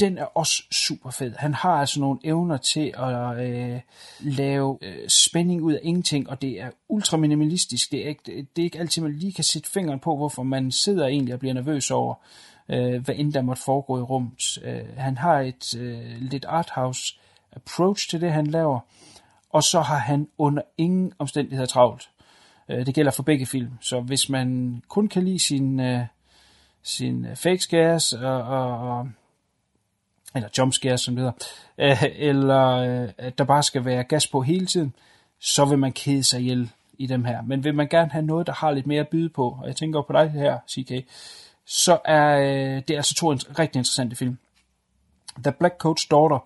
den 0.00 0.18
er 0.18 0.24
også 0.24 0.62
super 0.70 1.10
fed. 1.10 1.32
Han 1.36 1.54
har 1.54 1.70
altså 1.70 2.00
nogle 2.00 2.18
evner 2.24 2.56
til 2.56 2.94
at 2.98 3.38
øh, 3.38 3.80
lave 4.20 4.78
øh, 4.82 5.08
spænding 5.08 5.62
ud 5.62 5.72
af 5.72 5.80
ingenting, 5.82 6.30
og 6.30 6.42
det 6.42 6.60
er 6.60 6.70
ultra 6.88 7.16
minimalistisk. 7.16 7.92
Det 7.92 8.04
er, 8.04 8.08
ikke, 8.08 8.46
det 8.56 8.62
er 8.62 8.64
ikke 8.64 8.78
altid, 8.78 9.02
man 9.02 9.12
lige 9.12 9.32
kan 9.32 9.44
sætte 9.44 9.70
fingeren 9.70 10.00
på, 10.00 10.16
hvorfor 10.16 10.42
man 10.42 10.72
sidder 10.72 11.06
egentlig 11.06 11.34
og 11.34 11.40
bliver 11.40 11.54
nervøs 11.54 11.90
over, 11.90 12.14
øh, 12.68 13.04
hvad 13.04 13.14
end 13.18 13.32
der 13.32 13.42
måtte 13.42 13.62
foregå 13.62 13.98
i 13.98 14.02
rummet. 14.02 14.58
Øh, 14.64 14.96
han 14.96 15.18
har 15.18 15.40
et 15.40 15.76
øh, 15.78 16.20
lidt 16.20 16.44
arthouse 16.44 17.18
approach 17.56 18.10
til 18.10 18.20
det, 18.20 18.32
han 18.32 18.46
laver, 18.46 18.80
og 19.52 19.62
så 19.62 19.80
har 19.80 19.98
han 19.98 20.28
under 20.38 20.62
ingen 20.78 21.12
omstændigheder 21.18 21.66
travlt. 21.66 22.10
Øh, 22.68 22.86
det 22.86 22.94
gælder 22.94 23.10
for 23.10 23.22
begge 23.22 23.46
film, 23.46 23.70
så 23.80 24.00
hvis 24.00 24.28
man 24.28 24.82
kun 24.88 25.08
kan 25.08 25.24
lide 25.24 25.38
sin, 25.38 25.80
øh, 25.80 26.06
sin 26.82 27.26
øh, 27.26 27.36
fake 27.36 27.58
scares 27.58 28.12
og, 28.12 28.42
og, 28.42 29.00
eller 29.00 29.10
eller 30.34 30.48
jumpscares, 30.58 31.00
som 31.00 31.16
det 31.16 31.34
hedder, 31.78 32.06
eller 32.28 32.66
at 33.18 33.38
der 33.38 33.44
bare 33.44 33.62
skal 33.62 33.84
være 33.84 34.04
gas 34.04 34.26
på 34.26 34.42
hele 34.42 34.66
tiden, 34.66 34.94
så 35.40 35.64
vil 35.64 35.78
man 35.78 35.92
kede 35.92 36.24
sig 36.24 36.40
ihjel 36.40 36.70
i 36.98 37.06
dem 37.06 37.24
her. 37.24 37.42
Men 37.42 37.64
vil 37.64 37.74
man 37.74 37.88
gerne 37.88 38.10
have 38.10 38.24
noget, 38.24 38.46
der 38.46 38.52
har 38.52 38.70
lidt 38.70 38.86
mere 38.86 39.00
at 39.00 39.08
byde 39.08 39.28
på, 39.28 39.58
og 39.62 39.66
jeg 39.66 39.76
tænker 39.76 40.02
på 40.02 40.12
dig 40.12 40.30
her, 40.30 40.58
CK, 40.70 41.08
så 41.66 41.98
er 42.04 42.36
det 42.80 42.90
er 42.90 42.96
altså 42.96 43.14
to 43.14 43.32
rigtig 43.32 43.78
interessante 43.78 44.16
film. 44.16 44.38
The 45.44 45.52
Black 45.52 45.74
Coat's 45.84 46.06
Daughter 46.10 46.38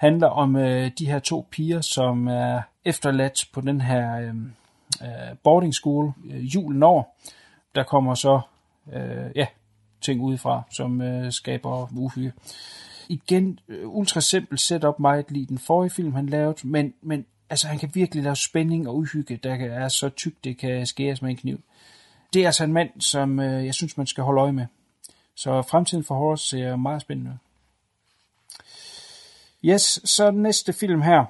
handler 0.00 0.26
om 0.26 0.56
øh, 0.56 0.90
de 0.98 1.06
her 1.06 1.18
to 1.18 1.46
piger, 1.50 1.80
som 1.80 2.28
er 2.28 2.62
efterladt 2.84 3.48
på 3.52 3.60
den 3.60 3.80
her 3.80 4.16
øh, 4.16 4.34
øh, 5.02 5.36
boarding 5.44 5.74
school 5.74 6.12
øh, 6.30 6.54
julen 6.54 6.82
over. 6.82 7.02
Der 7.74 7.82
kommer 7.82 8.14
så 8.14 8.40
øh, 8.92 9.30
ja, 9.34 9.46
ting 10.00 10.20
udefra, 10.20 10.62
som 10.70 11.00
øh, 11.00 11.32
skaber 11.32 11.88
uhyre. 11.96 12.32
Igen, 13.08 13.58
øh, 13.68 13.88
ultra 13.88 14.20
simpel 14.20 14.58
setup, 14.58 14.98
meget 14.98 15.30
lige 15.30 15.46
den 15.46 15.58
forrige 15.58 15.90
film, 15.90 16.14
han 16.14 16.26
lavede, 16.26 16.68
men, 16.68 16.94
men 17.02 17.26
altså, 17.50 17.68
han 17.68 17.78
kan 17.78 17.90
virkelig 17.94 18.24
lave 18.24 18.36
spænding 18.36 18.88
og 18.88 18.96
uhygge, 18.96 19.36
der 19.36 19.54
er 19.54 19.88
så 19.88 20.08
tykt, 20.08 20.44
det 20.44 20.58
kan 20.58 20.86
skæres 20.86 21.22
med 21.22 21.30
en 21.30 21.36
kniv. 21.36 21.60
Det 22.32 22.42
er 22.42 22.46
altså 22.46 22.64
en 22.64 22.72
mand, 22.72 23.00
som 23.00 23.40
øh, 23.40 23.66
jeg 23.66 23.74
synes, 23.74 23.96
man 23.96 24.06
skal 24.06 24.24
holde 24.24 24.40
øje 24.40 24.52
med. 24.52 24.66
Så 25.34 25.62
fremtiden 25.62 26.04
for 26.04 26.14
horror 26.14 26.36
ser 26.36 26.76
meget 26.76 27.02
spændende 27.02 27.30
ud. 27.30 27.36
Yes, 29.64 30.00
så 30.04 30.30
den 30.30 30.42
næste 30.42 30.72
film 30.72 31.02
her, 31.02 31.24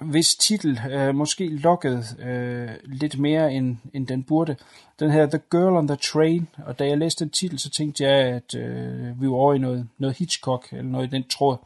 hvis 0.00 0.34
titel 0.34 0.80
øh, 0.90 1.14
måske 1.14 1.48
lokkede 1.48 2.04
øh, 2.18 2.70
lidt 2.84 3.18
mere, 3.18 3.52
end, 3.52 3.76
end 3.94 4.06
den 4.06 4.22
burde. 4.22 4.56
Den 5.00 5.10
her 5.10 5.26
The 5.26 5.40
Girl 5.50 5.76
on 5.76 5.88
the 5.88 5.96
Train, 5.96 6.48
og 6.66 6.78
da 6.78 6.86
jeg 6.86 6.98
læste 6.98 7.24
den 7.24 7.30
titel, 7.30 7.58
så 7.58 7.70
tænkte 7.70 8.04
jeg, 8.04 8.12
at 8.12 8.54
øh, 8.54 9.20
vi 9.22 9.26
var 9.26 9.34
over 9.34 9.54
i 9.54 9.58
noget, 9.58 9.88
noget 9.98 10.16
Hitchcock, 10.16 10.68
eller 10.72 10.82
noget 10.82 11.06
i 11.06 11.10
den 11.10 11.28
tråd. 11.28 11.56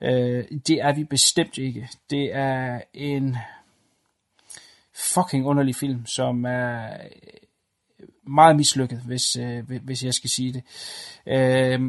Øh, 0.00 0.44
det 0.66 0.80
er 0.80 0.92
vi 0.92 1.04
bestemt 1.04 1.58
ikke. 1.58 1.88
Det 2.10 2.34
er 2.34 2.80
en 2.94 3.36
fucking 4.94 5.46
underlig 5.46 5.76
film, 5.76 6.06
som 6.06 6.44
er 6.44 6.88
øh, 8.00 8.08
meget 8.26 8.56
mislykket, 8.56 8.98
hvis, 8.98 9.36
øh, 9.36 9.70
hvis 9.82 10.04
jeg 10.04 10.14
skal 10.14 10.30
sige 10.30 10.52
det. 10.52 10.62
Øh, 11.26 11.80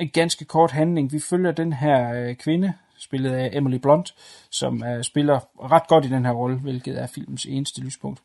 en 0.00 0.08
ganske 0.08 0.44
kort 0.44 0.70
handling. 0.70 1.12
Vi 1.12 1.20
følger 1.20 1.52
den 1.52 1.72
her 1.72 2.14
øh, 2.14 2.34
kvinde, 2.34 2.72
spillet 2.98 3.32
af 3.32 3.50
Emily 3.52 3.76
Blunt, 3.76 4.14
som 4.50 4.84
øh, 4.84 5.04
spiller 5.04 5.40
ret 5.72 5.88
godt 5.88 6.04
i 6.04 6.08
den 6.08 6.24
her 6.24 6.32
rolle, 6.32 6.58
hvilket 6.58 7.00
er 7.02 7.06
filmens 7.06 7.46
eneste 7.46 7.80
lyspunkt. 7.80 8.22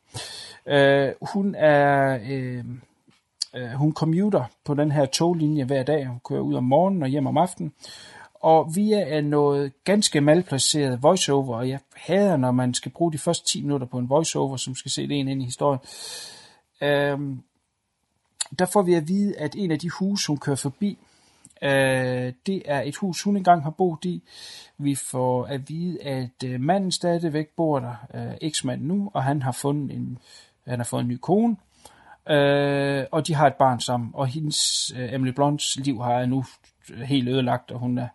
Øh, 0.66 1.12
hun 1.22 1.56
er... 1.56 2.20
Øh, 2.30 2.64
øh, 3.56 3.70
hun 3.70 3.94
commuter 3.94 4.44
på 4.66 4.74
den 4.74 4.92
her 4.92 5.06
toglinje 5.06 5.64
hver 5.64 5.84
dag. 5.84 6.06
Hun 6.06 6.20
kører 6.26 6.42
ud 6.42 6.54
om 6.54 6.64
morgenen 6.64 7.04
og 7.04 7.10
hjem 7.10 7.28
om 7.28 7.38
aftenen. 7.38 7.74
Og 8.34 8.76
via 8.76 9.22
noget 9.22 9.72
ganske 9.84 10.22
malplaceret 10.22 11.04
voiceover, 11.04 11.58
og 11.58 11.70
jeg 11.70 11.80
hader, 11.96 12.38
når 12.38 12.52
man 12.52 12.74
skal 12.74 12.92
bruge 12.92 13.12
de 13.12 13.18
første 13.18 13.48
10 13.48 13.62
minutter 13.62 13.88
på 13.88 13.98
en 13.98 14.10
voiceover, 14.10 14.58
som 14.58 14.76
skal 14.76 14.92
se 14.92 15.08
det 15.08 15.16
ind 15.16 15.42
i 15.42 15.46
historien, 15.46 15.80
øh, 16.82 17.38
der 18.60 18.66
får 18.66 18.82
vi 18.82 18.94
at 18.94 19.08
vide, 19.08 19.38
at 19.38 19.56
en 19.56 19.72
af 19.72 19.80
de 19.80 19.90
huse, 19.90 20.28
hun 20.28 20.38
kører 20.38 20.56
forbi, 20.56 20.98
Øh, 21.62 22.34
det 22.46 22.62
er 22.66 22.82
et 22.82 22.96
hus, 22.96 23.24
hun 23.24 23.38
engang 23.38 23.64
har 23.64 23.70
boet 23.70 24.06
i. 24.06 24.24
Vi 24.78 24.96
får 24.96 25.46
at 25.46 25.70
vide, 25.70 26.04
at 26.04 26.44
øh, 26.46 26.62
manden 26.62 26.92
stadigvæk 26.92 27.48
bor 27.58 27.80
der, 27.80 27.96
øh, 28.14 28.38
eksmanden 28.42 28.88
nu, 28.88 29.12
og 29.14 29.24
han 29.24 29.42
har 29.42 29.52
fundet 29.52 29.96
en, 29.96 30.18
han 30.68 30.80
har 30.80 30.86
fået 30.86 31.02
en 31.02 31.08
ny 31.08 31.18
kone. 31.22 31.56
Øh, 32.30 33.06
og 33.12 33.28
de 33.28 33.36
har 33.36 33.48
et 33.48 33.54
barn 33.54 33.80
sammen, 33.80 34.12
og 34.14 34.28
hendes, 34.28 34.92
øh, 34.98 35.14
Emily 35.14 35.32
Blonds 35.32 35.76
liv 35.76 36.02
har 36.02 36.26
nu 36.26 36.46
helt 37.06 37.30
ødelagt, 37.30 37.72
og 37.72 37.80
hun 37.80 37.98
er 37.98 38.08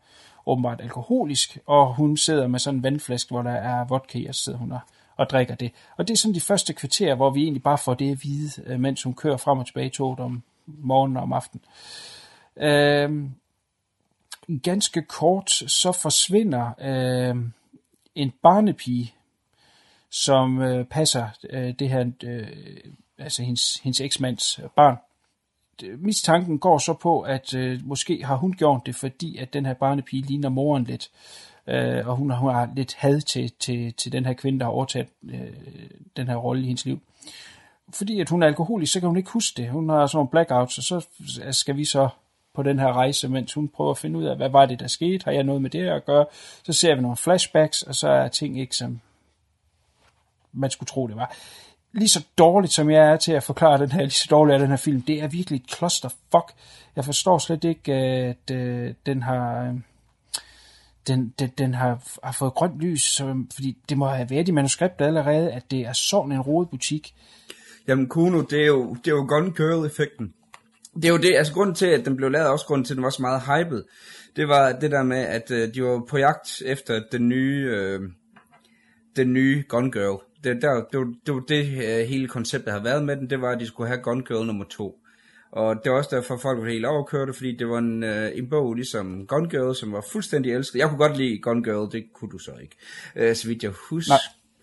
åbenbart 0.47 0.81
alkoholisk, 0.81 1.59
og 1.67 1.95
hun 1.95 2.17
sidder 2.17 2.47
med 2.47 2.59
sådan 2.59 2.79
en 2.79 2.83
vandflaske, 2.83 3.31
hvor 3.31 3.43
der 3.43 3.51
er 3.51 3.85
vodka 3.85 4.19
i, 4.19 4.27
og 4.27 4.35
sidder 4.35 4.59
hun 4.59 4.73
og, 4.73 4.81
og 5.17 5.31
drikker 5.31 5.55
det. 5.55 5.73
Og 5.97 6.09
det 6.09 6.15
er 6.15 6.19
sådan 6.19 6.35
de 6.35 6.41
første 6.41 6.73
kvarterer, 6.73 7.15
hvor 7.15 7.31
vi 7.31 7.43
egentlig 7.43 7.63
bare 7.63 7.79
får 7.79 7.95
det 7.95 8.13
at 8.13 8.19
vide, 8.23 8.51
øh, 8.67 8.81
mens 8.81 9.03
hun 9.03 9.15
kører 9.15 9.37
frem 9.37 9.59
og 9.59 9.67
tilbage 9.67 9.87
i 9.87 9.91
toget 9.91 10.21
om 10.21 10.43
morgenen 10.67 11.17
og 11.17 11.23
om 11.23 11.33
aftenen. 11.33 11.65
Øh, 11.65 12.14
Øhm, 12.57 13.31
ganske 14.63 15.03
kort, 15.03 15.51
så 15.51 15.93
forsvinder 15.93 16.71
øh, 16.81 17.37
en 18.15 18.33
barnepige, 18.43 19.15
som 20.11 20.63
øh, 20.63 20.85
passer 20.85 21.29
øh, 21.51 21.75
det 21.79 21.89
her, 21.89 22.11
øh, 22.25 22.47
altså 23.19 23.43
hendes, 23.43 23.77
hendes 23.77 24.01
eksmands 24.01 24.61
barn. 24.77 24.97
Mistanken 25.99 26.59
går 26.59 26.79
så 26.79 26.93
på, 26.93 27.21
at 27.21 27.55
øh, 27.55 27.81
måske 27.85 28.25
har 28.25 28.37
hun 28.37 28.53
gjort 28.53 28.87
det, 28.87 28.95
fordi 28.95 29.37
at 29.37 29.53
den 29.53 29.67
her 29.67 29.75
barnepige 29.75 30.23
ligner 30.23 30.49
moren 30.49 30.85
lidt, 30.85 31.11
øh, 31.67 32.09
og 32.09 32.17
hun 32.17 32.31
har, 32.31 32.39
hun 32.39 32.55
har 32.55 32.71
lidt 32.77 32.95
had 32.95 33.21
til, 33.21 33.53
til, 33.59 33.93
til 33.93 34.13
den 34.13 34.27
her 34.27 34.33
kvinde, 34.33 34.59
der 34.59 34.65
har 34.65 34.73
overtaget 34.73 35.09
øh, 35.25 35.41
den 36.17 36.29
her 36.29 36.37
rolle 36.37 36.63
i 36.63 36.67
hendes 36.67 36.85
liv. 36.85 37.01
Fordi 37.93 38.21
at 38.21 38.29
hun 38.29 38.43
er 38.43 38.47
alkoholisk, 38.47 38.93
så 38.93 39.01
kan 39.01 39.09
hun 39.09 39.17
ikke 39.17 39.31
huske 39.31 39.63
det. 39.63 39.71
Hun 39.71 39.89
har 39.89 40.07
sådan 40.07 40.17
nogle 40.17 40.31
blackouts, 40.31 40.79
og 40.79 40.85
så 40.85 41.07
skal 41.51 41.77
vi 41.77 41.85
så 41.85 42.09
på 42.55 42.63
den 42.63 42.79
her 42.79 42.93
rejse, 42.93 43.29
mens 43.29 43.53
hun 43.53 43.69
prøver 43.69 43.91
at 43.91 43.99
finde 43.99 44.19
ud 44.19 44.25
af, 44.25 44.37
hvad 44.37 44.49
var 44.49 44.67
det, 44.67 44.81
der 44.81 44.87
skete? 44.87 45.25
Har 45.25 45.33
jeg 45.33 45.43
noget 45.43 45.63
med 45.63 45.71
det 45.71 45.87
at 45.87 46.05
gøre? 46.05 46.27
Så 46.63 46.73
ser 46.73 46.95
vi 46.95 47.01
nogle 47.01 47.17
flashbacks, 47.17 47.83
og 47.83 47.95
så 47.95 48.09
er 48.09 48.29
ting 48.29 48.61
ikke, 48.61 48.77
som 48.77 49.01
man 50.53 50.71
skulle 50.71 50.89
tro, 50.89 51.07
det 51.07 51.17
var. 51.17 51.37
Lige 51.93 52.09
så 52.09 52.25
dårligt, 52.39 52.73
som 52.73 52.91
jeg 52.91 53.13
er 53.13 53.17
til 53.17 53.33
at 53.33 53.43
forklare 53.43 53.79
den 53.79 53.93
her, 53.93 54.01
lige 54.01 54.11
så 54.11 54.27
dårligt 54.31 54.55
er 54.55 54.59
den 54.59 54.69
her 54.69 54.77
film, 54.77 55.03
det 55.03 55.23
er 55.23 55.29
virkelig 55.29 55.57
et 55.57 55.77
clusterfuck. 55.77 56.53
Jeg 56.97 57.05
forstår 57.05 57.39
slet 57.39 57.65
ikke, 57.65 57.95
at 57.95 58.51
øh, 58.51 58.95
den 59.07 59.23
har... 59.23 59.63
Øh, 59.63 59.75
den, 61.07 61.35
den, 61.39 61.51
den 61.59 61.75
har, 61.75 62.19
har 62.23 62.33
fået 62.33 62.55
grønt 62.55 62.81
lys, 62.81 63.03
så, 63.03 63.45
fordi 63.55 63.77
det 63.89 63.99
må 63.99 64.07
have 64.07 64.31
været 64.31 64.49
i 64.49 64.51
manuskriptet 64.51 65.05
allerede, 65.05 65.53
at 65.53 65.71
det 65.71 65.81
er 65.81 65.93
sådan 65.93 66.33
en 66.33 66.41
rodet 66.41 66.71
butik. 66.71 67.15
Jamen 67.89 68.09
Kuno, 68.09 68.41
det 68.41 68.63
er 68.63 68.67
jo, 68.67 68.95
det 68.95 69.07
er 69.07 69.15
jo 69.15 69.27
Gun 69.29 69.53
Girl-effekten 69.53 70.35
det 70.95 71.05
er 71.05 71.09
jo 71.09 71.17
det, 71.17 71.35
altså 71.35 71.53
grunden 71.53 71.75
til, 71.75 71.87
at 71.87 72.05
den 72.05 72.17
blev 72.17 72.31
lavet, 72.31 72.49
også 72.49 72.67
grunden 72.67 72.85
til, 72.85 72.93
at 72.95 72.97
den 72.97 73.05
var 73.05 73.11
så 73.11 73.23
meget 73.23 73.43
hyped, 73.43 73.83
det 74.37 74.49
var 74.49 74.73
det 74.73 74.91
der 74.91 75.03
med, 75.03 75.19
at 75.19 75.51
øh, 75.51 75.75
de 75.75 75.85
var 75.85 76.05
på 76.09 76.19
jagt 76.19 76.63
efter 76.65 77.01
den 77.13 77.29
nye, 77.29 77.69
øh, 77.71 78.01
den 79.17 79.33
nye 79.33 79.65
Gun 79.69 79.93
Girl. 79.93 80.23
Det, 80.45 80.63
der, 80.63 80.75
det, 80.75 80.99
var, 80.99 81.15
det 81.27 81.35
var 81.35 81.41
det 81.41 81.67
øh, 81.67 82.07
hele 82.09 82.29
konceptet 82.29 82.73
har 82.73 82.83
været 82.83 83.05
med 83.05 83.17
den, 83.17 83.31
det 83.31 83.41
var, 83.41 83.51
at 83.51 83.61
de 83.61 83.67
skulle 83.67 83.89
have 83.89 84.03
Gun 84.03 84.25
Girl 84.25 84.47
nummer 84.47 84.65
to. 84.65 84.99
Og 85.53 85.85
det 85.85 85.93
var 85.93 85.99
også 85.99 86.17
derfor, 86.17 86.37
folk 86.37 86.61
var 86.61 86.69
helt 86.69 86.87
overkørte, 86.87 87.33
fordi 87.33 87.57
det 87.57 87.69
var 87.69 87.79
en, 87.79 88.03
øh, 88.03 88.31
en 88.35 88.51
bog 88.51 88.75
ligesom 88.75 89.27
Gun 89.27 89.49
Girl, 89.49 89.75
som 89.75 89.93
var 89.93 90.05
fuldstændig 90.13 90.53
elsket. 90.53 90.79
Jeg 90.79 90.89
kunne 90.89 90.99
godt 90.99 91.17
lide 91.17 91.39
Gun 91.39 91.63
Girl, 91.63 91.93
det 91.93 92.05
kunne 92.15 92.31
du 92.31 92.39
så 92.39 92.53
ikke. 92.63 92.77
Øh, 93.17 93.35
så 93.35 93.49
vidt 93.49 93.63
jeg 93.63 93.73
husker, 93.91 94.15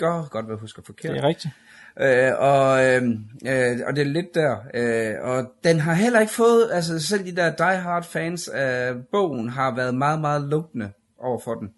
Nej. 0.01 0.27
godt 0.29 0.45
hvad 0.45 0.55
jeg 0.55 0.59
husker 0.61 0.81
forkert. 0.85 1.13
Det 1.13 1.23
er 1.23 1.27
rigtigt. 1.27 1.53
Øh, 1.99 2.31
og, 2.39 2.85
øhm, 2.85 3.25
øh, 3.47 3.79
og 3.87 3.95
det 3.95 4.01
er 4.01 4.05
lidt 4.05 4.35
der. 4.35 4.57
Øh, 4.73 5.15
og 5.21 5.53
den 5.63 5.79
har 5.79 5.93
heller 5.93 6.19
ikke 6.19 6.33
fået, 6.33 6.69
altså 6.71 6.99
selv 6.99 7.25
de 7.25 7.35
der 7.35 7.55
Die 7.55 7.77
Hard 7.77 8.03
fans 8.03 8.47
af 8.47 8.95
bogen 9.11 9.49
har 9.49 9.75
været 9.75 9.95
meget, 9.95 10.21
meget 10.21 10.41
lukkende 10.41 10.91
over 11.19 11.39
for 11.39 11.53
den. 11.53 11.73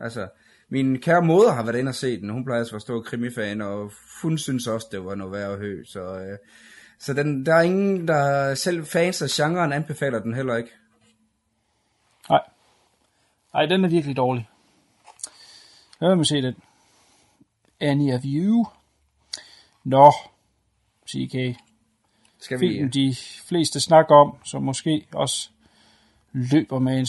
Altså, 0.00 0.28
min 0.68 1.00
kære 1.00 1.22
moder 1.22 1.52
har 1.52 1.62
været 1.62 1.78
inde 1.78 1.88
og 1.88 1.94
set 1.94 2.20
den. 2.20 2.30
Hun 2.30 2.44
plejer 2.44 2.58
altså 2.58 2.70
at 2.70 2.74
være 2.74 2.80
stor 2.80 3.00
krimifan, 3.00 3.60
og 3.60 3.92
hun 4.22 4.38
synes 4.38 4.66
også, 4.66 4.86
det 4.92 5.04
var 5.04 5.14
noget 5.14 5.32
værd 5.32 5.52
at 5.52 5.58
høre. 5.58 5.84
Så, 5.84 6.00
øh, 6.00 6.38
så 6.98 7.14
den, 7.14 7.46
der 7.46 7.54
er 7.54 7.62
ingen, 7.62 8.08
der 8.08 8.54
selv 8.54 8.86
fans 8.86 9.22
af 9.22 9.28
genren 9.30 9.72
anbefaler 9.72 10.18
den 10.18 10.34
heller 10.34 10.56
ikke. 10.56 10.70
Nej. 12.30 12.42
Nej, 13.54 13.66
den 13.66 13.84
er 13.84 13.88
virkelig 13.88 14.16
dårlig. 14.16 14.48
Lad 16.00 16.16
vil 16.16 16.26
se 16.26 16.42
den. 16.42 16.54
Any 17.80 18.14
of 18.14 18.20
you? 18.24 18.66
Nå, 19.88 20.12
CK. 21.10 21.58
Skal 22.40 22.60
vi... 22.60 22.68
Filmen, 22.68 22.90
de 22.90 23.16
fleste 23.48 23.80
snakker 23.80 24.14
om, 24.14 24.36
som 24.44 24.62
måske 24.62 25.06
også 25.12 25.50
løber 26.32 26.78
med 26.78 26.98
en, 26.98 27.06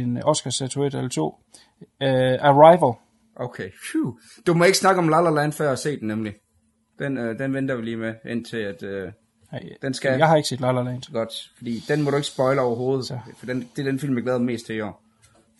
en 0.00 0.22
Oscar-statuet 0.22 0.94
eller 0.94 1.08
to. 1.08 1.40
Uh, 1.80 1.86
Arrival. 2.00 2.92
Okay, 3.36 3.70
Phew. 3.70 4.18
Du 4.46 4.54
må 4.54 4.64
ikke 4.64 4.78
snakke 4.78 4.98
om 4.98 5.08
La 5.08 5.20
La 5.20 5.30
Land, 5.30 5.52
før 5.52 5.64
jeg 5.64 5.70
har 5.70 5.76
set 5.76 6.00
den 6.00 6.08
nemlig. 6.08 6.34
Den, 6.98 7.18
uh, 7.18 7.38
den 7.38 7.54
venter 7.54 7.76
vi 7.76 7.82
lige 7.82 7.96
med, 7.96 8.14
indtil 8.30 8.56
at... 8.56 8.82
Uh, 8.82 9.12
Nej, 9.52 9.62
den 9.82 9.94
skal... 9.94 10.18
Jeg 10.18 10.28
har 10.28 10.36
ikke 10.36 10.48
set 10.48 10.60
La 10.60 10.72
La 10.72 10.82
Land. 10.82 11.12
Godt, 11.12 11.52
fordi 11.56 11.84
den 11.88 12.02
må 12.02 12.10
du 12.10 12.16
ikke 12.16 12.28
spoile 12.28 12.60
overhovedet. 12.60 13.06
Så. 13.06 13.18
For 13.36 13.46
den, 13.46 13.68
det 13.76 13.86
er 13.86 13.90
den 13.90 13.98
film, 13.98 14.16
jeg 14.16 14.22
glæder 14.22 14.38
mest 14.38 14.66
til 14.66 14.76
i 14.76 14.80
år. 14.80 15.02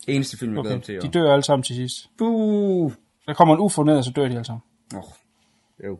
Eneste 0.07 0.37
film, 0.37 0.51
jeg 0.51 0.59
okay. 0.59 0.69
glæder 0.69 0.81
til 0.81 0.95
i 0.95 0.97
år. 0.97 1.01
De 1.01 1.09
dør 1.09 1.33
alle 1.33 1.43
sammen 1.43 1.63
til 1.63 1.75
sidst. 1.75 2.09
Buh! 2.17 2.91
Der 3.25 3.33
kommer 3.33 3.55
en 3.55 3.61
UFO 3.61 3.83
ned, 3.83 3.97
og 3.97 4.03
så 4.03 4.11
dør 4.11 4.21
de 4.21 4.29
alle 4.29 4.45
sammen. 4.45 4.61
Åh, 4.93 4.99
oh, 4.99 5.05
jo. 5.85 5.99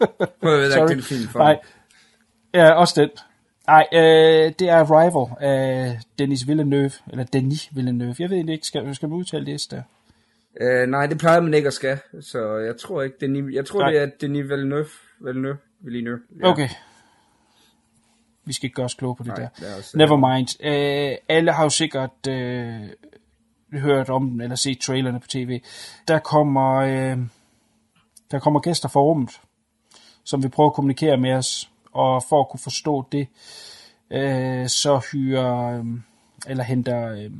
Prøv 0.42 0.62
at 0.62 0.72
Sorry. 0.72 0.88
den 0.88 1.02
film 1.02 1.28
for 1.28 1.38
Nej. 1.38 1.58
Ja, 2.54 2.70
også 2.72 3.00
den. 3.00 3.10
Nej, 3.66 3.86
øh, 3.92 4.52
det 4.58 4.68
er 4.68 4.76
Arrival 4.76 5.36
af 5.40 5.98
Denis 6.18 6.48
Villeneuve, 6.48 6.90
eller 7.10 7.24
Denis 7.24 7.68
Villeneuve. 7.76 8.14
Jeg 8.18 8.30
ved 8.30 8.48
ikke, 8.48 8.66
skal, 8.66 8.94
skal 8.94 9.08
man 9.08 9.18
udtale 9.18 9.46
det 9.46 9.66
der? 9.70 9.82
Øh, 10.60 10.88
nej, 10.88 11.06
det 11.06 11.18
plejer 11.18 11.40
man 11.40 11.54
ikke 11.54 11.66
at 11.66 11.72
skal, 11.72 11.98
så 12.20 12.56
jeg 12.56 12.76
tror 12.76 13.02
ikke, 13.02 13.16
Denis, 13.20 13.54
jeg 13.54 13.66
tror, 13.66 13.80
nej. 13.80 13.90
det 13.90 14.02
er 14.02 14.06
Denis 14.20 14.44
Villeneuve. 14.48 14.86
Villeneuve. 15.20 15.56
Villeneuve. 15.80 16.20
Ja. 16.40 16.46
Okay. 16.50 16.68
Vi 18.44 18.52
skal 18.52 18.66
ikke 18.66 18.74
gøre 18.74 18.84
os 18.84 18.94
kloge 18.94 19.16
på 19.16 19.22
det 19.22 19.28
Nej, 19.38 19.48
der. 19.60 19.66
er 19.66 19.76
også- 19.76 19.96
Never 19.98 20.16
mind. 20.16 20.64
Øh, 20.64 21.16
alle 21.28 21.52
har 21.52 21.62
jo 21.62 21.70
sikkert 21.70 22.26
øh, 22.28 22.80
hørt 23.72 24.10
om 24.10 24.30
den, 24.30 24.40
eller 24.40 24.56
set 24.56 24.78
trailerne 24.80 25.20
på 25.20 25.26
tv. 25.26 25.60
Der 26.08 26.18
kommer, 26.18 26.74
øh, 26.76 27.18
der 28.30 28.38
kommer 28.38 28.60
gæster 28.60 28.88
fra 28.88 29.00
rummet, 29.00 29.30
som 30.28 30.42
vil 30.42 30.48
prøve 30.48 30.66
at 30.66 30.72
kommunikere 30.72 31.16
med 31.16 31.32
os, 31.32 31.70
og 31.92 32.22
for 32.28 32.40
at 32.40 32.48
kunne 32.48 32.60
forstå 32.60 33.04
det, 33.12 33.28
øh, 34.10 34.68
så 34.68 35.00
hyrer, 35.12 35.78
øh, 35.78 35.84
eller 36.46 36.64
henter 36.64 37.08
øh, 37.08 37.30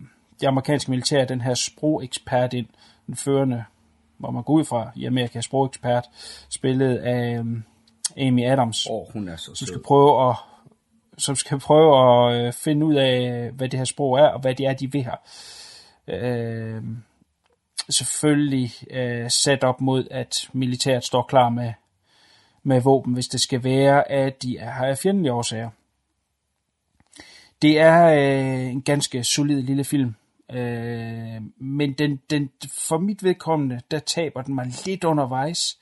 det 0.40 0.46
amerikanske 0.46 0.90
militær 0.90 1.24
den 1.24 1.40
her 1.40 1.54
sprogekspert 1.54 2.52
ind, 2.52 2.66
den 3.06 3.16
førende, 3.16 3.64
hvor 4.18 4.30
man 4.30 4.42
går 4.42 4.52
ud 4.52 4.64
fra 4.64 4.90
i 4.96 5.04
Amerika, 5.04 5.40
sprogekspert, 5.40 6.04
spillet 6.48 6.96
af 6.96 7.38
øh, 7.38 8.26
Amy 8.26 8.44
Adams, 8.44 8.86
Åh, 8.90 8.96
oh, 8.96 9.12
hun 9.12 9.28
er 9.28 9.36
så 9.36 9.44
som 9.44 9.54
sød. 9.54 9.66
skal 9.66 9.82
prøve 9.82 10.30
at 10.30 10.36
som 11.18 11.36
skal 11.36 11.58
prøve 11.58 11.96
at 11.98 12.46
øh, 12.46 12.52
finde 12.52 12.86
ud 12.86 12.94
af, 12.94 13.50
hvad 13.50 13.68
det 13.68 13.78
her 13.78 13.84
sprog 13.84 14.18
er, 14.18 14.26
og 14.26 14.40
hvad 14.40 14.54
det 14.54 14.66
er, 14.66 14.72
de 14.72 14.92
vil 14.92 15.04
her. 15.04 15.16
Øh, 16.08 16.82
selvfølgelig 17.90 18.72
øh, 18.90 19.30
sat 19.30 19.64
op 19.64 19.80
mod, 19.80 20.08
at 20.10 20.48
militæret 20.52 21.04
står 21.04 21.22
klar 21.22 21.48
med, 21.48 21.72
med 22.62 22.80
våben, 22.80 23.14
hvis 23.14 23.28
det 23.28 23.40
skal 23.40 23.64
være, 23.64 24.10
at 24.10 24.42
de 24.42 24.58
er 24.58 24.72
her 24.72 24.86
af 24.86 24.98
fjendtlige 24.98 25.32
årsager. 25.32 25.70
Det 27.62 27.80
er 27.80 28.06
øh, 28.06 28.70
en 28.70 28.82
ganske 28.82 29.24
solid 29.24 29.62
lille 29.62 29.84
film, 29.84 30.14
øh, 30.52 31.42
men 31.56 31.92
den, 31.92 32.20
den, 32.30 32.50
for 32.88 32.98
mit 32.98 33.24
vedkommende, 33.24 33.80
der 33.90 33.98
taber 33.98 34.42
den 34.42 34.54
mig 34.54 34.66
lidt 34.86 35.04
undervejs, 35.04 35.78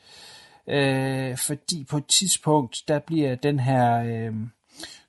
øh, 0.67 1.37
fordi 1.37 1.85
på 1.91 1.97
et 1.97 2.07
tidspunkt, 2.07 2.83
der 2.89 2.99
bliver 2.99 3.35
den 3.35 3.61
her 3.61 4.03
øh, 4.03 4.35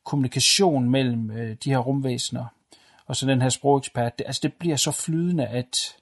kommunikation 0.04 0.90
mellem 0.90 1.32
øh, 1.32 1.56
de 1.64 1.70
her 1.70 1.78
rumvæsener, 1.78 2.46
og 3.06 3.16
så 3.16 3.28
den 3.28 3.42
her 3.42 3.50
sprogekspert, 3.50 4.20
det, 4.20 4.28
altså 4.28 4.40
det 4.44 4.54
bliver 4.54 4.76
så 4.76 4.92
flydende, 4.92 5.48
at, 5.48 5.96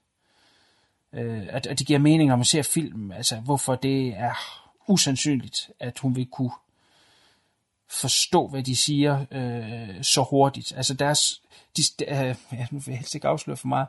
øh, 1.13 1.43
at, 1.49 1.67
at 1.67 1.79
det 1.79 1.87
giver 1.87 1.99
mening, 1.99 2.29
når 2.29 2.35
man 2.35 2.45
ser 2.45 2.61
filmen, 2.61 3.11
altså 3.11 3.35
hvorfor 3.35 3.75
det 3.75 4.07
er 4.07 4.64
usandsynligt, 4.87 5.71
at 5.79 5.99
hun 5.99 6.15
vil 6.15 6.25
kunne 6.25 6.51
forstå, 7.89 8.47
hvad 8.47 8.63
de 8.63 8.75
siger 8.75 9.25
øh, 9.31 10.03
så 10.03 10.23
hurtigt. 10.29 10.73
Altså 10.75 10.93
deres, 10.93 11.41
de, 11.77 11.81
øh, 12.07 12.35
ja, 12.51 12.67
nu 12.71 12.79
vil 12.79 12.91
jeg 12.91 12.97
helst 12.97 13.15
ikke 13.15 13.27
afsløre 13.27 13.57
for 13.57 13.67
meget, 13.67 13.87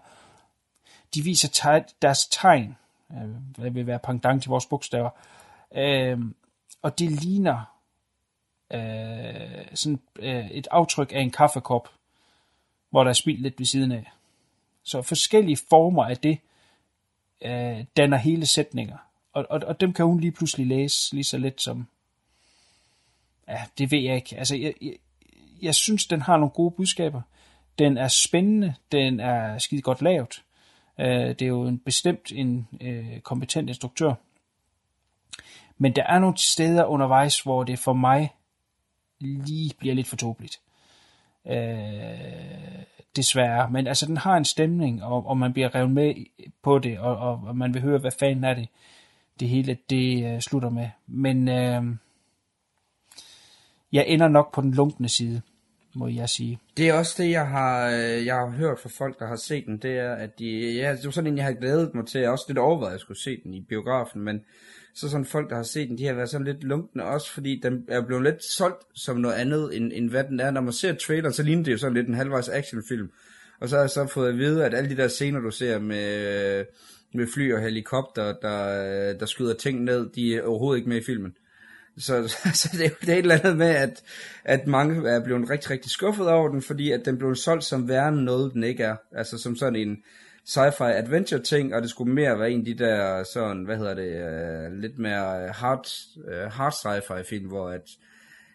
de 1.14 1.22
viser 1.22 1.48
teg, 1.48 1.84
deres 2.02 2.26
tegn, 2.26 2.76
øh, 3.12 3.28
hvad 3.58 3.70
vil 3.70 3.86
være 3.86 3.98
pendant 3.98 4.42
til 4.42 4.48
vores 4.48 4.66
bogstaver, 4.66 5.10
øh, 5.74 6.18
og 6.82 6.98
det 6.98 7.10
ligner 7.10 7.76
øh, 8.72 9.66
sådan 9.74 10.00
øh, 10.18 10.50
et 10.50 10.68
aftryk 10.70 11.12
af 11.12 11.20
en 11.20 11.30
kaffekop, 11.30 11.88
hvor 12.90 13.02
der 13.04 13.08
er 13.08 13.14
spildt 13.14 13.42
lidt 13.42 13.58
ved 13.58 13.66
siden 13.66 13.92
af. 13.92 14.12
Så 14.82 15.02
forskellige 15.02 15.58
former 15.68 16.04
af 16.04 16.16
det 16.16 16.38
øh, 17.40 17.84
danner 17.96 18.16
hele 18.16 18.46
sætninger. 18.46 18.98
Og, 19.36 19.46
og, 19.50 19.60
og 19.66 19.80
dem 19.80 19.92
kan 19.92 20.04
hun 20.04 20.20
lige 20.20 20.32
pludselig 20.32 20.66
læse 20.66 21.14
lige 21.14 21.24
så 21.24 21.38
let 21.38 21.60
som... 21.60 21.86
Ja, 23.48 23.62
det 23.78 23.90
ved 23.90 23.98
jeg 23.98 24.16
ikke. 24.16 24.36
Altså, 24.36 24.56
jeg, 24.56 24.74
jeg, 24.82 24.94
jeg 25.62 25.74
synes, 25.74 26.06
den 26.06 26.22
har 26.22 26.36
nogle 26.36 26.50
gode 26.50 26.70
budskaber. 26.70 27.22
Den 27.78 27.98
er 27.98 28.08
spændende. 28.08 28.74
Den 28.92 29.20
er 29.20 29.58
skide 29.58 29.82
godt 29.82 30.02
lavet. 30.02 30.42
Øh, 31.00 31.28
det 31.28 31.42
er 31.42 31.46
jo 31.46 31.66
en 31.66 31.78
bestemt 31.78 32.32
en 32.32 32.68
øh, 32.80 33.20
kompetent 33.20 33.68
instruktør. 33.68 34.14
Men 35.78 35.96
der 35.96 36.02
er 36.02 36.18
nogle 36.18 36.38
steder 36.38 36.84
undervejs, 36.84 37.40
hvor 37.40 37.64
det 37.64 37.78
for 37.78 37.92
mig 37.92 38.34
lige 39.18 39.74
bliver 39.78 39.94
lidt 39.94 40.08
for 40.08 40.16
tåbeligt. 40.16 40.60
Øh, 41.46 42.82
desværre. 43.16 43.70
Men 43.70 43.86
altså, 43.86 44.06
den 44.06 44.16
har 44.16 44.36
en 44.36 44.44
stemning, 44.44 45.04
og, 45.04 45.26
og 45.26 45.36
man 45.38 45.52
bliver 45.52 45.74
revet 45.74 45.90
med 45.90 46.14
på 46.62 46.78
det, 46.78 46.98
og, 46.98 47.16
og, 47.16 47.42
og 47.46 47.56
man 47.56 47.74
vil 47.74 47.82
høre, 47.82 47.98
hvad 47.98 48.12
fanden 48.18 48.44
er 48.44 48.54
det, 48.54 48.68
det 49.40 49.48
hele 49.48 49.78
det 49.90 50.34
øh, 50.34 50.40
slutter 50.40 50.70
med. 50.70 50.88
Men 51.06 51.48
øh, 51.48 51.82
jeg 53.92 54.04
ender 54.08 54.28
nok 54.28 54.54
på 54.54 54.60
den 54.60 54.74
lunkne 54.74 55.08
side, 55.08 55.42
må 55.94 56.08
jeg 56.08 56.28
sige. 56.28 56.58
Det 56.76 56.88
er 56.88 56.94
også 56.94 57.22
det, 57.22 57.30
jeg 57.30 57.48
har, 57.48 57.90
øh, 57.90 58.26
jeg 58.26 58.34
har 58.34 58.50
hørt 58.50 58.78
fra 58.78 58.88
folk, 58.88 59.18
der 59.18 59.26
har 59.26 59.36
set 59.36 59.66
den, 59.66 59.78
det 59.78 59.98
er, 59.98 60.14
at 60.14 60.38
de, 60.38 60.74
ja, 60.74 60.96
det 60.96 61.04
var 61.04 61.10
sådan 61.10 61.30
en, 61.30 61.36
jeg 61.36 61.44
havde 61.44 61.58
glædet 61.58 61.94
mig 61.94 62.06
til, 62.06 62.20
jeg 62.20 62.30
også 62.30 62.44
lidt 62.48 62.58
overvejet, 62.58 62.90
at 62.90 62.92
jeg 62.92 63.00
skulle 63.00 63.20
se 63.20 63.40
den 63.44 63.54
i 63.54 63.60
biografen, 63.68 64.22
men 64.22 64.40
så 64.94 65.08
sådan 65.08 65.24
folk, 65.24 65.50
der 65.50 65.56
har 65.56 65.62
set 65.62 65.88
den, 65.88 65.98
de 65.98 66.06
har 66.06 66.14
været 66.14 66.30
sådan 66.30 66.46
lidt 66.46 66.64
lunkne 66.64 67.04
også, 67.04 67.32
fordi 67.32 67.60
den 67.62 67.84
er 67.88 68.06
blevet 68.06 68.22
lidt 68.22 68.44
solgt 68.44 68.84
som 68.94 69.16
noget 69.16 69.34
andet, 69.34 69.76
end, 69.76 69.92
end 69.94 70.10
hvad 70.10 70.24
den 70.24 70.40
er. 70.40 70.50
Når 70.50 70.60
man 70.60 70.72
ser 70.72 70.94
traileren, 70.94 71.32
så 71.32 71.42
ligner 71.42 71.64
det 71.64 71.72
jo 71.72 71.78
sådan 71.78 71.94
lidt 71.94 72.08
en 72.08 72.14
halvvejs 72.14 72.48
actionfilm. 72.48 73.10
Og 73.60 73.68
så 73.68 73.76
har 73.76 73.82
jeg 73.82 73.90
så 73.90 74.06
fået 74.06 74.28
at 74.28 74.38
vide, 74.38 74.64
at 74.64 74.74
alle 74.74 74.90
de 74.90 74.96
der 74.96 75.08
scener, 75.08 75.40
du 75.40 75.50
ser 75.50 75.78
med, 75.78 76.64
med 77.16 77.26
fly 77.34 77.52
og 77.52 77.60
helikopter, 77.60 78.32
der, 78.42 79.12
der 79.12 79.26
skyder 79.26 79.54
ting 79.54 79.84
ned, 79.84 80.10
de 80.10 80.36
er 80.36 80.42
overhovedet 80.42 80.78
ikke 80.78 80.88
med 80.88 80.96
i 80.96 81.04
filmen. 81.04 81.36
Så, 81.98 82.28
så, 82.28 82.36
så 82.54 82.68
det, 82.72 82.84
er 82.84 82.88
jo, 82.88 82.94
det 83.00 83.08
er 83.08 83.12
et 83.12 83.18
eller 83.18 83.38
andet 83.38 83.56
med, 83.56 83.68
at, 83.68 84.02
at 84.44 84.66
mange 84.66 85.10
er 85.10 85.24
blevet 85.24 85.50
rigtig, 85.50 85.70
rigtig 85.70 85.90
skuffet 85.90 86.28
over 86.28 86.48
den, 86.48 86.62
fordi 86.62 86.90
at 86.90 87.04
den 87.04 87.18
blev 87.18 87.34
solgt 87.34 87.64
som 87.64 87.88
værende 87.88 88.24
noget, 88.24 88.52
den 88.52 88.64
ikke 88.64 88.82
er. 88.82 88.96
Altså 89.12 89.38
som 89.38 89.56
sådan 89.56 89.76
en 89.76 90.02
sci-fi 90.48 90.84
adventure 90.84 91.42
ting, 91.42 91.74
og 91.74 91.82
det 91.82 91.90
skulle 91.90 92.14
mere 92.14 92.38
være 92.38 92.50
en 92.50 92.58
af 92.58 92.64
de 92.64 92.74
der 92.74 93.24
sådan, 93.32 93.64
hvad 93.64 93.76
hedder 93.76 93.94
det, 93.94 94.70
uh, 94.70 94.78
lidt 94.78 94.98
mere 94.98 95.48
hard, 95.48 95.86
uh, 96.16 96.52
hard 96.52 96.72
sci-fi 96.72 97.22
film, 97.22 97.46
hvor 97.46 97.68
at, 97.68 97.90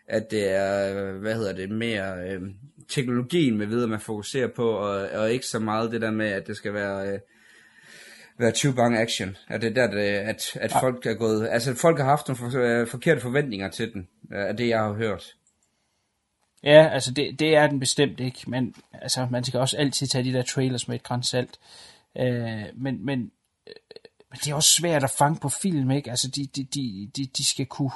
at 0.08 0.32
det 0.32 0.52
er, 0.52 1.12
hvad 1.12 1.36
hedder 1.36 1.54
det, 1.54 1.70
mere 1.70 2.38
uh, 2.38 2.48
teknologien 2.90 3.58
med 3.58 3.66
videre, 3.66 3.88
man 3.88 4.00
fokuserer 4.00 4.48
på, 4.48 4.70
og, 4.70 5.10
og 5.10 5.32
ikke 5.32 5.46
så 5.46 5.60
meget 5.60 5.92
det 5.92 6.02
der 6.02 6.12
med, 6.12 6.28
at 6.28 6.48
det 6.48 6.58
skal 6.58 6.74
være... 6.74 7.14
Uh, 7.14 7.20
være 8.42 8.52
20 8.52 8.74
gange 8.74 9.00
action. 9.00 9.38
At 9.48 9.62
det 9.62 9.70
er 9.70 9.74
der, 9.74 9.92
det, 9.92 10.00
at, 10.00 10.52
at 10.56 10.72
folk 10.72 11.06
er 11.06 11.14
gået... 11.14 11.50
Altså, 11.52 11.74
folk 11.76 11.98
har 11.98 12.06
haft 12.06 12.28
nogle 12.28 12.38
for, 12.38 12.92
forkerte 12.92 13.22
forventninger 13.22 13.70
til 13.70 13.94
den, 13.94 14.08
af 14.32 14.58
det, 14.58 14.68
jeg 14.68 14.80
har 14.80 14.94
hørt. 14.94 15.36
Ja, 16.64 16.90
altså 16.92 17.12
det, 17.12 17.40
det 17.40 17.56
er 17.56 17.68
den 17.68 17.80
bestemt 17.80 18.20
ikke, 18.20 18.40
men 18.48 18.76
altså, 18.94 19.28
man 19.32 19.44
skal 19.44 19.60
også 19.60 19.78
altid 19.78 20.08
tage 20.08 20.24
de 20.24 20.34
der 20.34 20.42
trailers 20.42 20.88
med 20.88 20.96
et 20.96 21.04
græns 21.04 21.28
salt. 21.28 21.60
Øh, 22.18 22.64
men, 22.74 23.06
men, 23.06 23.32
øh, 23.68 23.74
men 24.30 24.38
det 24.38 24.48
er 24.48 24.56
også 24.56 24.76
svært 24.80 25.04
at 25.04 25.10
fange 25.10 25.40
på 25.40 25.50
film, 25.50 25.92
ikke? 25.92 26.10
Altså 26.10 26.28
de, 26.28 26.46
de, 26.46 26.64
de, 26.64 27.10
de, 27.16 27.26
de 27.38 27.46
skal 27.46 27.66
kunne 27.66 27.92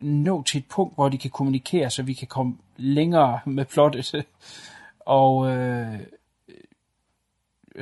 nå 0.00 0.42
til 0.42 0.58
et 0.58 0.68
punkt, 0.68 0.94
hvor 0.94 1.08
de 1.08 1.18
kan 1.18 1.30
kommunikere, 1.30 1.90
så 1.90 2.02
vi 2.02 2.14
kan 2.14 2.28
komme 2.28 2.56
længere 2.76 3.40
med 3.46 3.64
plottet. 3.64 4.14
Og 5.00 5.50
øh, 5.50 6.00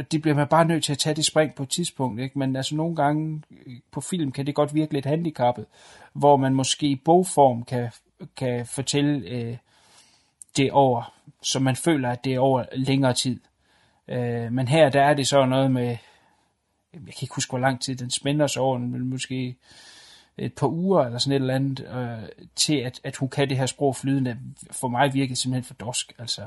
det 0.03 0.23
bliver 0.23 0.35
man 0.35 0.49
bare 0.49 0.65
nødt 0.65 0.85
til 0.85 0.93
at 0.93 0.99
tage 0.99 1.17
det 1.17 1.27
spring 1.27 1.55
på 1.55 1.63
et 1.63 1.69
tidspunkt, 1.69 2.21
ikke? 2.21 2.39
Men 2.39 2.57
altså 2.57 2.77
nogle 2.77 2.97
gange 2.97 3.43
øh, 3.67 3.77
på 3.91 4.01
film 4.01 4.33
kan 4.33 4.47
det 4.47 4.55
godt 4.55 4.75
virke 4.75 4.93
lidt 4.93 5.07
handicappet, 5.07 5.67
hvor 6.13 6.37
man 6.37 6.55
måske 6.55 6.87
i 6.87 6.97
bogform 7.05 7.65
kan, 7.65 7.91
kan 8.37 8.67
fortælle 8.67 9.29
øh, 9.29 9.57
det 10.57 10.73
over, 10.73 11.13
så 11.43 11.61
man 11.61 11.77
føler, 11.77 12.11
at 12.11 12.25
det 12.25 12.35
er 12.35 12.41
over 12.41 12.65
længere 12.73 13.13
tid. 13.13 13.41
Øh, 14.09 14.53
men 14.53 14.69
her, 14.69 14.89
der 14.89 15.03
er 15.03 15.15
det 15.15 15.29
så 15.29 15.45
noget 15.45 15.71
med, 15.71 15.97
jeg 16.93 17.15
kan 17.15 17.23
ikke 17.23 17.35
huske, 17.35 17.51
hvor 17.51 17.59
lang 17.59 17.81
tid 17.81 17.97
den 17.97 18.11
spænder 18.11 18.47
sig 18.47 18.63
over, 18.63 18.79
men 18.79 19.11
måske 19.11 19.57
et 20.39 20.55
par 20.55 20.67
uger 20.67 21.05
eller 21.05 21.19
sådan 21.19 21.33
et 21.33 21.41
eller 21.41 21.55
andet, 21.55 21.81
øh, 21.81 22.29
til 22.57 22.77
at, 22.77 23.01
at 23.05 23.17
hun 23.17 23.29
kan 23.29 23.49
det 23.49 23.57
her 23.57 23.67
sprog 23.67 23.97
flydende. 23.97 24.39
For 24.71 24.89
mig 24.89 25.15
virker 25.15 25.29
det 25.29 25.39
simpelthen 25.39 25.65
for 25.65 25.75
dorsk. 25.75 26.13
Altså, 26.19 26.47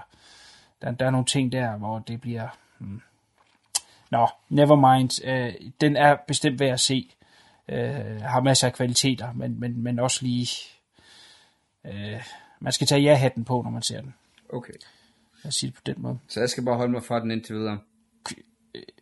der, 0.82 0.92
der 0.92 1.06
er 1.06 1.10
nogle 1.10 1.26
ting 1.26 1.52
der, 1.52 1.78
hvor 1.78 2.00
det 2.00 2.22
bliver... 2.22 2.48
Hmm. 2.78 3.02
Nå, 4.10 4.28
never 4.50 4.94
mind. 4.94 5.26
Øh, 5.26 5.54
den 5.82 5.96
er 5.96 6.18
bestemt 6.28 6.60
værd 6.60 6.74
at 6.74 6.80
se. 6.80 7.16
Øh, 7.70 8.22
har 8.22 8.42
masser 8.42 8.68
af 8.68 8.74
kvaliteter, 8.74 9.34
men, 9.34 9.60
men, 9.60 9.84
men 9.84 10.00
også 10.00 10.20
lige... 10.26 10.48
Øh, 11.86 12.24
man 12.60 12.74
skal 12.74 12.88
tage 12.88 13.02
ja-hatten 13.02 13.46
på, 13.46 13.62
når 13.62 13.72
man 13.72 13.82
ser 13.82 14.02
den. 14.02 14.14
Okay. 14.50 14.74
Jeg 15.44 15.54
siger 15.54 15.72
det 15.72 15.76
på 15.76 15.82
den 15.86 15.96
måde. 15.98 16.20
Så 16.28 16.40
jeg 16.40 16.50
skal 16.50 16.66
bare 16.66 16.76
holde 16.76 16.92
mig 16.92 17.04
fra 17.04 17.20
den 17.20 17.32
indtil 17.32 17.56
videre. 17.56 17.80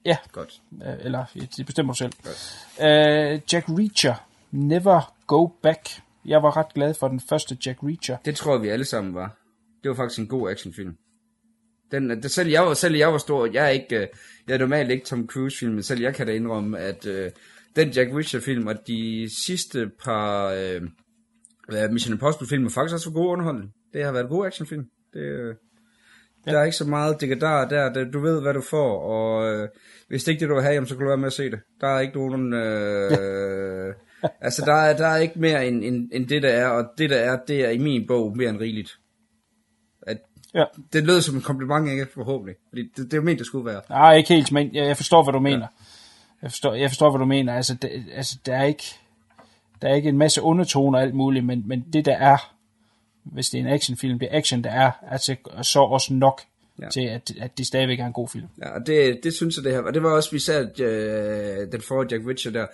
Ja, 0.05 0.18
Godt. 0.32 0.62
øh, 0.86 0.93
eller 0.99 1.26
det 1.58 1.66
bestemmer 1.66 1.93
du 1.93 1.97
selv. 1.97 2.14
Øh, 2.82 3.41
Jack 3.53 3.70
Reacher, 3.70 4.16
Never 4.51 5.14
Go 5.28 5.47
Back. 5.47 6.01
Jeg 6.26 6.43
var 6.43 6.58
ret 6.58 6.74
glad 6.74 6.93
for 6.93 7.08
den 7.08 7.20
første 7.20 7.58
Jack 7.66 7.84
Reacher. 7.84 8.18
Det 8.26 8.36
tror 8.36 8.53
jeg, 8.53 8.62
vi 8.62 8.70
alle 8.70 8.86
sammen 8.86 9.16
var. 9.16 9.36
Det 9.84 9.89
var 9.89 9.95
faktisk 9.95 10.20
en 10.20 10.28
god 10.28 10.51
actionfilm. 10.51 10.97
Den, 11.92 12.10
det, 12.10 12.32
selv, 12.32 12.50
jeg 12.50 12.62
var, 12.64 12.74
selv 12.74 12.96
jeg 12.96 13.12
var 13.12 13.18
stor, 13.18 13.50
jeg 13.54 13.66
er 13.66 13.70
ikke, 13.70 13.96
øh, 13.96 14.08
jeg 14.48 14.54
er 14.54 14.58
normalt 14.58 14.92
ikke 14.92 15.06
Tom 15.06 15.28
Cruise 15.28 15.58
film, 15.60 15.74
men 15.74 15.84
selv 15.84 16.02
jeg 16.02 16.16
kan 16.16 16.28
da 16.28 16.34
indrømme, 16.34 16.80
at 16.80 17.06
øh, 17.06 17.32
den 17.76 17.90
Jack 17.90 18.14
Reacher 18.14 18.40
film 18.40 18.68
og 18.68 18.76
de 18.88 19.30
sidste 19.46 19.90
par 20.04 20.48
øh, 20.48 20.82
Mission 21.92 22.14
Impossible 22.14 22.48
film 22.48 22.66
er 22.66 22.70
faktisk 22.70 22.94
også 22.94 23.10
for 23.10 23.14
gode 23.14 23.30
underholdning. 23.30 23.72
Det 23.94 24.04
har 24.04 24.12
været 24.12 24.30
gode 24.30 24.48
actionfilm. 24.48 24.86
Det, 25.14 25.20
øh, 25.20 25.56
ja. 26.46 26.52
Der 26.52 26.60
er 26.60 26.64
ikke 26.64 26.78
så 26.78 26.86
meget 26.86 27.22
dekadar 27.22 27.68
der, 27.68 27.94
der, 27.94 28.12
du 28.12 28.20
ved 28.20 28.42
hvad 28.42 28.54
du 28.54 28.62
får, 28.62 29.00
og 29.00 29.54
øh, 29.54 29.68
hvis 30.08 30.24
det 30.24 30.32
ikke 30.32 30.40
er 30.40 30.48
det 30.48 30.50
du 30.50 30.56
vil 30.56 30.64
have, 30.64 30.74
jamen, 30.74 30.88
så 30.88 30.96
kan 30.96 31.02
du 31.02 31.08
være 31.08 31.18
med 31.18 31.28
at 31.28 31.34
se 31.34 31.52
det. 31.52 31.60
Der 31.82 31.88
er 31.88 32.00
ikke 32.00 32.18
nogen, 32.18 32.54
øh, 32.54 33.94
altså 34.48 34.64
der 34.66 34.74
er, 34.74 34.98
der 34.98 35.08
er 35.08 35.18
ikke 35.18 35.40
mere 35.40 35.68
end, 35.68 35.84
end, 35.84 36.10
end 36.14 36.28
det 36.28 36.44
der 36.44 36.50
er, 36.50 36.68
og 36.68 36.86
det 36.98 37.10
der 37.10 37.18
er, 37.18 37.40
det 37.48 37.66
er 37.66 37.70
i 37.70 37.78
min 37.78 38.08
bog 38.08 38.38
mere 38.38 38.50
end 38.50 38.60
rigeligt. 38.60 38.98
Ja. 40.54 40.64
det 40.93 41.04
lød 41.04 41.22
som 41.22 41.36
en 41.36 41.41
kompliment, 41.41 41.89
ikke? 41.89 42.08
Forhåbentlig. 42.14 42.56
Fordi 42.70 42.82
det, 42.82 42.98
det 42.98 43.14
er 43.14 43.18
jo 43.18 43.24
ment, 43.24 43.39
det 43.39 43.48
skulle 43.48 43.66
være. 43.66 43.82
Nej, 43.89 44.16
ikke 44.16 44.34
helt, 44.34 44.52
men 44.52 44.76
jeg, 44.76 44.86
jeg 44.88 44.98
forstår, 44.98 45.24
hvad 45.24 45.34
du 45.34 45.39
mener. 45.39 45.68
Jeg 46.41 46.52
forstår, 46.52 46.74
jeg 46.74 46.89
forstår, 46.89 47.10
hvad 47.12 47.20
du 47.20 47.26
mener. 47.26 47.56
Altså, 47.56 47.74
det, 47.74 48.06
altså 48.14 48.38
der 48.45 48.56
er 48.56 48.64
ikke 48.64 48.84
der 49.82 49.88
er 49.88 49.95
ikke 49.95 50.10
en 50.10 50.18
masse 50.18 50.41
undertoner 50.41 50.98
og 51.00 51.04
alt 51.04 51.14
muligt, 51.14 51.45
men, 51.45 51.64
men 51.66 51.86
det 51.93 52.06
der 52.06 52.18
er, 52.18 52.54
hvis 53.24 53.50
det 53.50 53.58
er 53.58 53.62
en 53.62 53.70
actionfilm, 53.74 54.20
det 54.20 54.28
action, 54.32 54.64
der 54.64 54.70
er, 54.70 54.91
altså 55.12 55.36
så 55.62 55.80
også 55.80 56.14
nok 56.14 56.41
Ja. 56.80 56.86
ja. 56.86 56.89
til, 56.89 57.02
at, 57.02 57.32
at 57.39 57.58
det 57.58 57.68
stadigvæk 57.68 58.00
er 58.00 58.06
en 58.06 58.14
god 58.14 58.28
film. 58.28 58.45
Ja, 58.62 58.70
og 58.70 58.88
det, 58.88 59.20
det 59.24 59.34
synes 59.34 59.58
jeg 59.58 59.64
det 59.64 59.72
her, 59.74 59.82
og 59.82 59.93
det 59.93 60.04
var 60.04 60.10
også, 60.10 60.32
vi 60.32 60.39
sagde, 60.39 60.84
øh, 60.84 61.72
den 61.72 61.82
forrige 61.82 62.08
Jack 62.16 62.28
Reacher 62.28 62.52
der. 62.52 62.68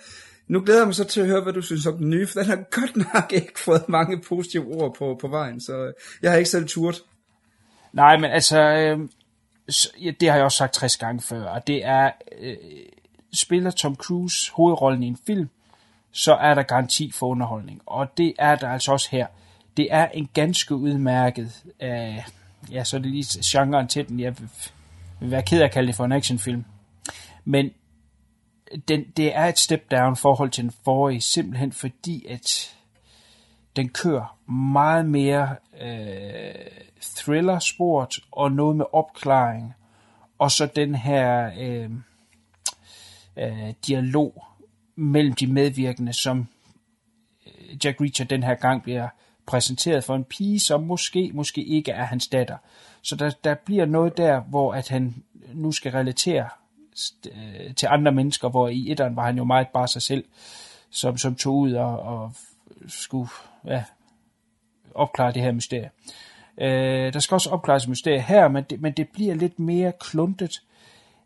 Nu 0.48 0.60
glæder 0.60 0.80
jeg 0.80 0.86
mig 0.86 0.94
så 0.94 1.04
til 1.04 1.20
at 1.20 1.26
høre, 1.26 1.42
hvad 1.42 1.52
du 1.52 1.60
synes 1.60 1.86
om 1.86 1.98
den 1.98 2.10
nye, 2.10 2.26
for 2.26 2.40
den 2.40 2.48
har 2.48 2.56
godt 2.80 2.96
nok 2.96 3.32
ikke 3.32 3.60
fået 3.60 3.88
mange 3.88 4.20
positive 4.20 4.66
ord 4.66 4.94
på, 4.98 5.18
på 5.20 5.28
vejen, 5.28 5.60
så 5.60 5.92
jeg 6.22 6.30
har 6.30 6.38
ikke 6.38 6.50
selv 6.50 6.66
turt. 6.66 7.02
Nej, 7.94 8.16
men 8.16 8.30
altså, 8.30 8.60
øh, 8.60 9.08
ja, 10.04 10.10
det 10.10 10.28
har 10.28 10.36
jeg 10.36 10.44
også 10.44 10.56
sagt 10.56 10.74
60 10.74 10.96
gange 10.96 11.22
før, 11.22 11.44
og 11.44 11.66
det 11.66 11.84
er, 11.84 12.10
øh, 12.38 12.56
spiller 13.32 13.70
Tom 13.70 13.96
Cruise 13.96 14.52
hovedrollen 14.52 15.02
i 15.02 15.06
en 15.06 15.18
film, 15.26 15.48
så 16.12 16.34
er 16.34 16.54
der 16.54 16.62
garanti 16.62 17.10
for 17.10 17.26
underholdning, 17.26 17.82
og 17.86 18.18
det 18.18 18.34
er 18.38 18.56
der 18.56 18.68
altså 18.68 18.92
også 18.92 19.08
her. 19.10 19.26
Det 19.76 19.88
er 19.90 20.08
en 20.08 20.28
ganske 20.34 20.74
udmærket, 20.74 21.64
øh, 21.82 22.22
ja, 22.70 22.84
så 22.84 22.96
er 22.96 23.00
det 23.00 23.10
lige 23.10 23.40
genren 23.44 23.88
til 23.88 24.08
den, 24.08 24.20
jeg 24.20 24.38
vil, 24.38 24.48
vil 25.20 25.30
være 25.30 25.42
ked 25.42 25.60
af 25.60 25.64
at 25.64 25.72
kalde 25.72 25.86
det 25.86 25.94
for 25.94 26.04
en 26.04 26.12
actionfilm, 26.12 26.64
men 27.44 27.70
den, 28.88 29.04
det 29.16 29.36
er 29.36 29.44
et 29.44 29.58
step 29.58 29.90
down 29.90 30.16
forhold 30.16 30.50
til 30.50 30.64
den 30.64 30.72
forrige, 30.84 31.20
simpelthen 31.20 31.72
fordi, 31.72 32.26
at 32.26 32.73
den 33.76 33.88
kører 33.88 34.38
meget 34.50 35.06
mere 35.06 35.56
øh, 35.80 36.54
thriller-sport 37.00 38.18
og 38.32 38.52
noget 38.52 38.76
med 38.76 38.84
opklaring, 38.92 39.74
og 40.38 40.50
så 40.50 40.66
den 40.66 40.94
her 40.94 41.50
øh, 41.60 41.90
øh, 43.36 43.74
dialog 43.86 44.44
mellem 44.96 45.34
de 45.34 45.46
medvirkende, 45.46 46.12
som 46.12 46.46
øh, 47.46 47.84
Jack 47.84 48.00
Reacher 48.00 48.24
den 48.24 48.42
her 48.42 48.54
gang 48.54 48.82
bliver 48.82 49.08
præsenteret 49.46 50.04
for 50.04 50.16
en 50.16 50.24
pige, 50.24 50.60
som 50.60 50.82
måske, 50.82 51.30
måske 51.34 51.64
ikke 51.64 51.92
er 51.92 52.04
hans 52.04 52.28
datter. 52.28 52.56
Så 53.02 53.16
der, 53.16 53.30
der 53.44 53.54
bliver 53.54 53.86
noget 53.86 54.16
der, 54.16 54.40
hvor 54.40 54.74
at 54.74 54.88
han 54.88 55.14
nu 55.52 55.72
skal 55.72 55.92
relatere 55.92 56.48
øh, 57.26 57.74
til 57.74 57.88
andre 57.90 58.12
mennesker, 58.12 58.48
hvor 58.48 58.68
i 58.68 58.90
etteren 58.90 59.16
var 59.16 59.26
han 59.26 59.36
jo 59.36 59.44
meget 59.44 59.68
bare 59.68 59.88
sig 59.88 60.02
selv, 60.02 60.24
som, 60.90 61.18
som 61.18 61.34
tog 61.34 61.56
ud 61.56 61.72
og, 61.72 61.98
og 62.00 62.32
skulle 62.86 63.28
ja, 63.66 63.84
opklare 64.94 65.32
det 65.32 65.42
her 65.42 65.52
mysterie. 65.52 65.90
Øh, 66.58 67.12
der 67.12 67.18
skal 67.18 67.34
også 67.34 67.50
opklares 67.50 67.88
mysterie 67.88 68.22
her, 68.22 68.48
men 68.48 68.64
det, 68.70 68.80
men 68.80 68.92
det 68.92 69.08
bliver 69.08 69.34
lidt 69.34 69.58
mere 69.58 69.92
kluntet. 70.00 70.62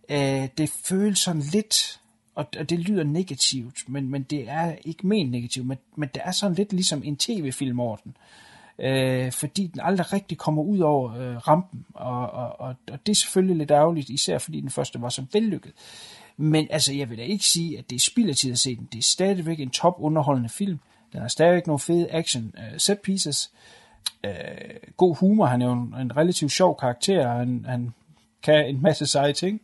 Øh, 0.09 0.49
det 0.59 0.71
føles 0.85 1.19
sådan 1.19 1.43
lidt, 1.43 2.01
og, 2.35 2.47
og 2.59 2.71
det 2.71 2.79
lyder 2.79 3.05
negativt, 3.05 3.89
men, 3.89 4.11
men 4.11 4.23
det 4.23 4.49
er 4.49 4.75
ikke 4.85 5.07
ment 5.07 5.31
negativt, 5.31 5.67
men, 5.67 5.79
men 5.97 6.09
det 6.15 6.23
er 6.25 6.31
sådan 6.31 6.55
lidt 6.55 6.73
ligesom 6.73 7.03
en 7.05 7.17
tv-film 7.17 7.81
over 7.81 7.97
den. 7.97 8.17
Øh, 8.79 9.33
fordi 9.33 9.67
den 9.67 9.81
aldrig 9.81 10.13
rigtig 10.13 10.39
kommer 10.39 10.63
ud 10.63 10.79
over 10.79 11.15
øh, 11.15 11.37
rampen, 11.37 11.87
og, 11.95 12.31
og, 12.31 12.61
og, 12.61 12.75
og 12.91 13.07
det 13.07 13.13
er 13.13 13.17
selvfølgelig 13.17 13.57
lidt 13.57 13.71
ærgerligt, 13.71 14.11
især 14.11 14.39
fordi 14.39 14.61
den 14.61 14.71
første 14.71 15.01
var 15.03 15.09
så 15.09 15.25
vellykket. 15.33 15.73
Men 16.37 16.67
altså, 16.71 16.93
jeg 16.95 17.11
vil 17.11 17.19
da 17.19 17.23
ikke 17.23 17.45
sige, 17.45 17.79
at 17.79 17.91
det 17.91 17.97
er 17.97 18.01
spild 18.01 18.29
af 18.29 18.37
tid 18.37 18.53
at 18.53 18.59
se 18.59 18.77
den. 18.77 18.89
Det 18.93 18.99
er 18.99 19.03
stadigvæk 19.03 19.61
en 19.61 19.71
top 19.71 19.97
underholdende 19.99 20.49
film. 20.49 20.79
Den 21.13 21.21
har 21.21 21.29
stadigvæk 21.29 21.67
nogle 21.67 21.79
fede 21.79 22.11
action 22.11 22.53
uh, 22.59 22.79
set 22.79 22.99
pieces. 23.01 23.53
Uh, 24.27 24.33
god 24.97 25.17
humor. 25.17 25.47
Han 25.47 25.63
er 25.63 25.67
jo 25.67 25.73
en, 25.73 25.95
en 26.01 26.17
relativt 26.17 26.53
sjov 26.53 26.79
karakter. 26.81 27.29
Han, 27.29 27.65
han 27.69 27.93
kan 28.43 28.69
en 28.69 28.83
masse 28.83 29.07
seje 29.07 29.33
ting. 29.33 29.61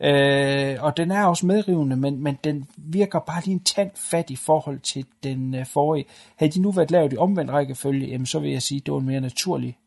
Uh, 0.00 0.84
og 0.84 0.96
den 0.96 1.10
er 1.10 1.24
også 1.24 1.46
medrivende, 1.46 1.96
men, 1.96 2.22
men 2.22 2.38
den 2.44 2.66
virker 2.76 3.18
bare 3.18 3.42
lige 3.44 3.54
en 3.54 3.64
tand 3.64 3.90
fat 3.94 4.30
i 4.30 4.36
forhold 4.36 4.80
til 4.80 5.06
den 5.22 5.54
uh, 5.54 5.66
forrige. 5.66 6.04
Havde 6.36 6.52
de 6.52 6.60
nu 6.60 6.70
været 6.70 6.90
lavet 6.90 7.12
i 7.12 7.16
omvendt 7.16 7.50
rækkefølge, 7.50 8.06
jamen, 8.06 8.26
så 8.26 8.38
vil 8.38 8.50
jeg 8.50 8.62
sige, 8.62 8.78
at 8.78 8.86
det 8.86 8.94
var 8.94 9.00
en 9.00 9.06
mere 9.06 9.20
naturlig 9.20 9.78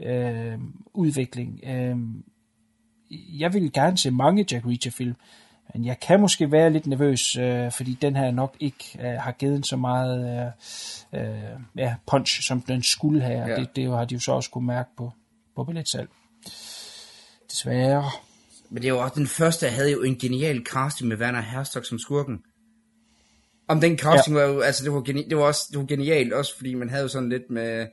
uh, 0.00 0.62
udvikling. 0.94 1.60
Uh, 1.62 2.00
jeg 3.40 3.54
vil 3.54 3.72
gerne 3.72 3.98
se 3.98 4.10
mange 4.10 4.46
Jack 4.52 4.66
Reacher-film, 4.66 5.14
men 5.74 5.84
jeg 5.84 6.00
kan 6.00 6.20
måske 6.20 6.52
være 6.52 6.70
lidt 6.70 6.86
nervøs, 6.86 7.36
øh, 7.36 7.72
fordi 7.72 7.98
den 8.02 8.16
her 8.16 8.30
nok 8.30 8.56
ikke 8.60 8.98
øh, 9.00 9.20
har 9.20 9.32
givet 9.32 9.66
så 9.66 9.76
meget 9.76 10.52
øh, 11.12 11.20
øh, 11.20 11.60
ja, 11.76 11.94
punch, 12.10 12.42
som 12.42 12.60
den 12.60 12.82
skulle 12.82 13.22
have. 13.22 13.46
Ja. 13.46 13.56
Det, 13.56 13.76
det 13.76 13.90
har 13.90 14.04
de 14.04 14.14
jo 14.14 14.20
så 14.20 14.32
også 14.32 14.50
kunne 14.50 14.66
mærke 14.66 14.90
på, 14.96 15.12
på 15.56 15.64
billetsalg. 15.64 16.08
Desværre. 17.50 18.04
Men 18.70 18.82
det 18.82 18.88
jo 18.88 18.98
også, 18.98 19.14
den 19.14 19.26
første 19.26 19.68
havde 19.68 19.92
jo 19.92 20.02
en 20.02 20.18
genial 20.18 20.64
casting 20.64 21.08
med 21.08 21.16
Werner 21.16 21.40
Herzog 21.40 21.84
som 21.84 21.98
skurken. 21.98 22.42
Om 23.68 23.80
den 23.80 23.98
casting 23.98 24.36
ja. 24.36 24.42
var 24.42 24.48
jo, 24.48 24.60
altså 24.60 24.84
det 24.84 24.92
var, 24.92 25.00
geni- 25.00 25.28
det 25.28 25.36
var 25.36 25.42
også 25.42 25.62
det 25.70 25.78
var 25.78 25.86
genialt, 25.86 26.32
også 26.32 26.56
fordi 26.56 26.74
man 26.74 26.90
havde 26.90 27.02
jo 27.02 27.08
sådan 27.08 27.28
lidt 27.28 27.50
med 27.50 27.86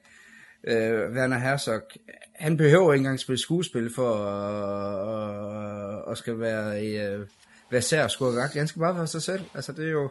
øh, 0.67 1.15
Werner 1.15 1.39
Herzog. 1.39 1.81
Han 2.35 2.57
behøver 2.57 2.93
ikke 2.93 3.01
engang 3.01 3.19
spille 3.19 3.39
skuespil 3.39 3.95
for 3.95 4.15
at, 4.15 4.65
at, 6.05 6.11
at 6.11 6.17
skal 6.17 6.39
være, 6.39 6.85
øh, 6.85 7.27
være 7.71 7.81
sær 7.81 8.07
skurk. 8.07 8.53
Han 8.53 8.67
skal 8.67 8.79
bare 8.79 8.95
være 8.95 9.07
sig 9.07 9.21
selv. 9.21 9.41
Altså 9.53 9.71
det 9.71 9.85
er 9.85 9.91
jo, 9.91 10.09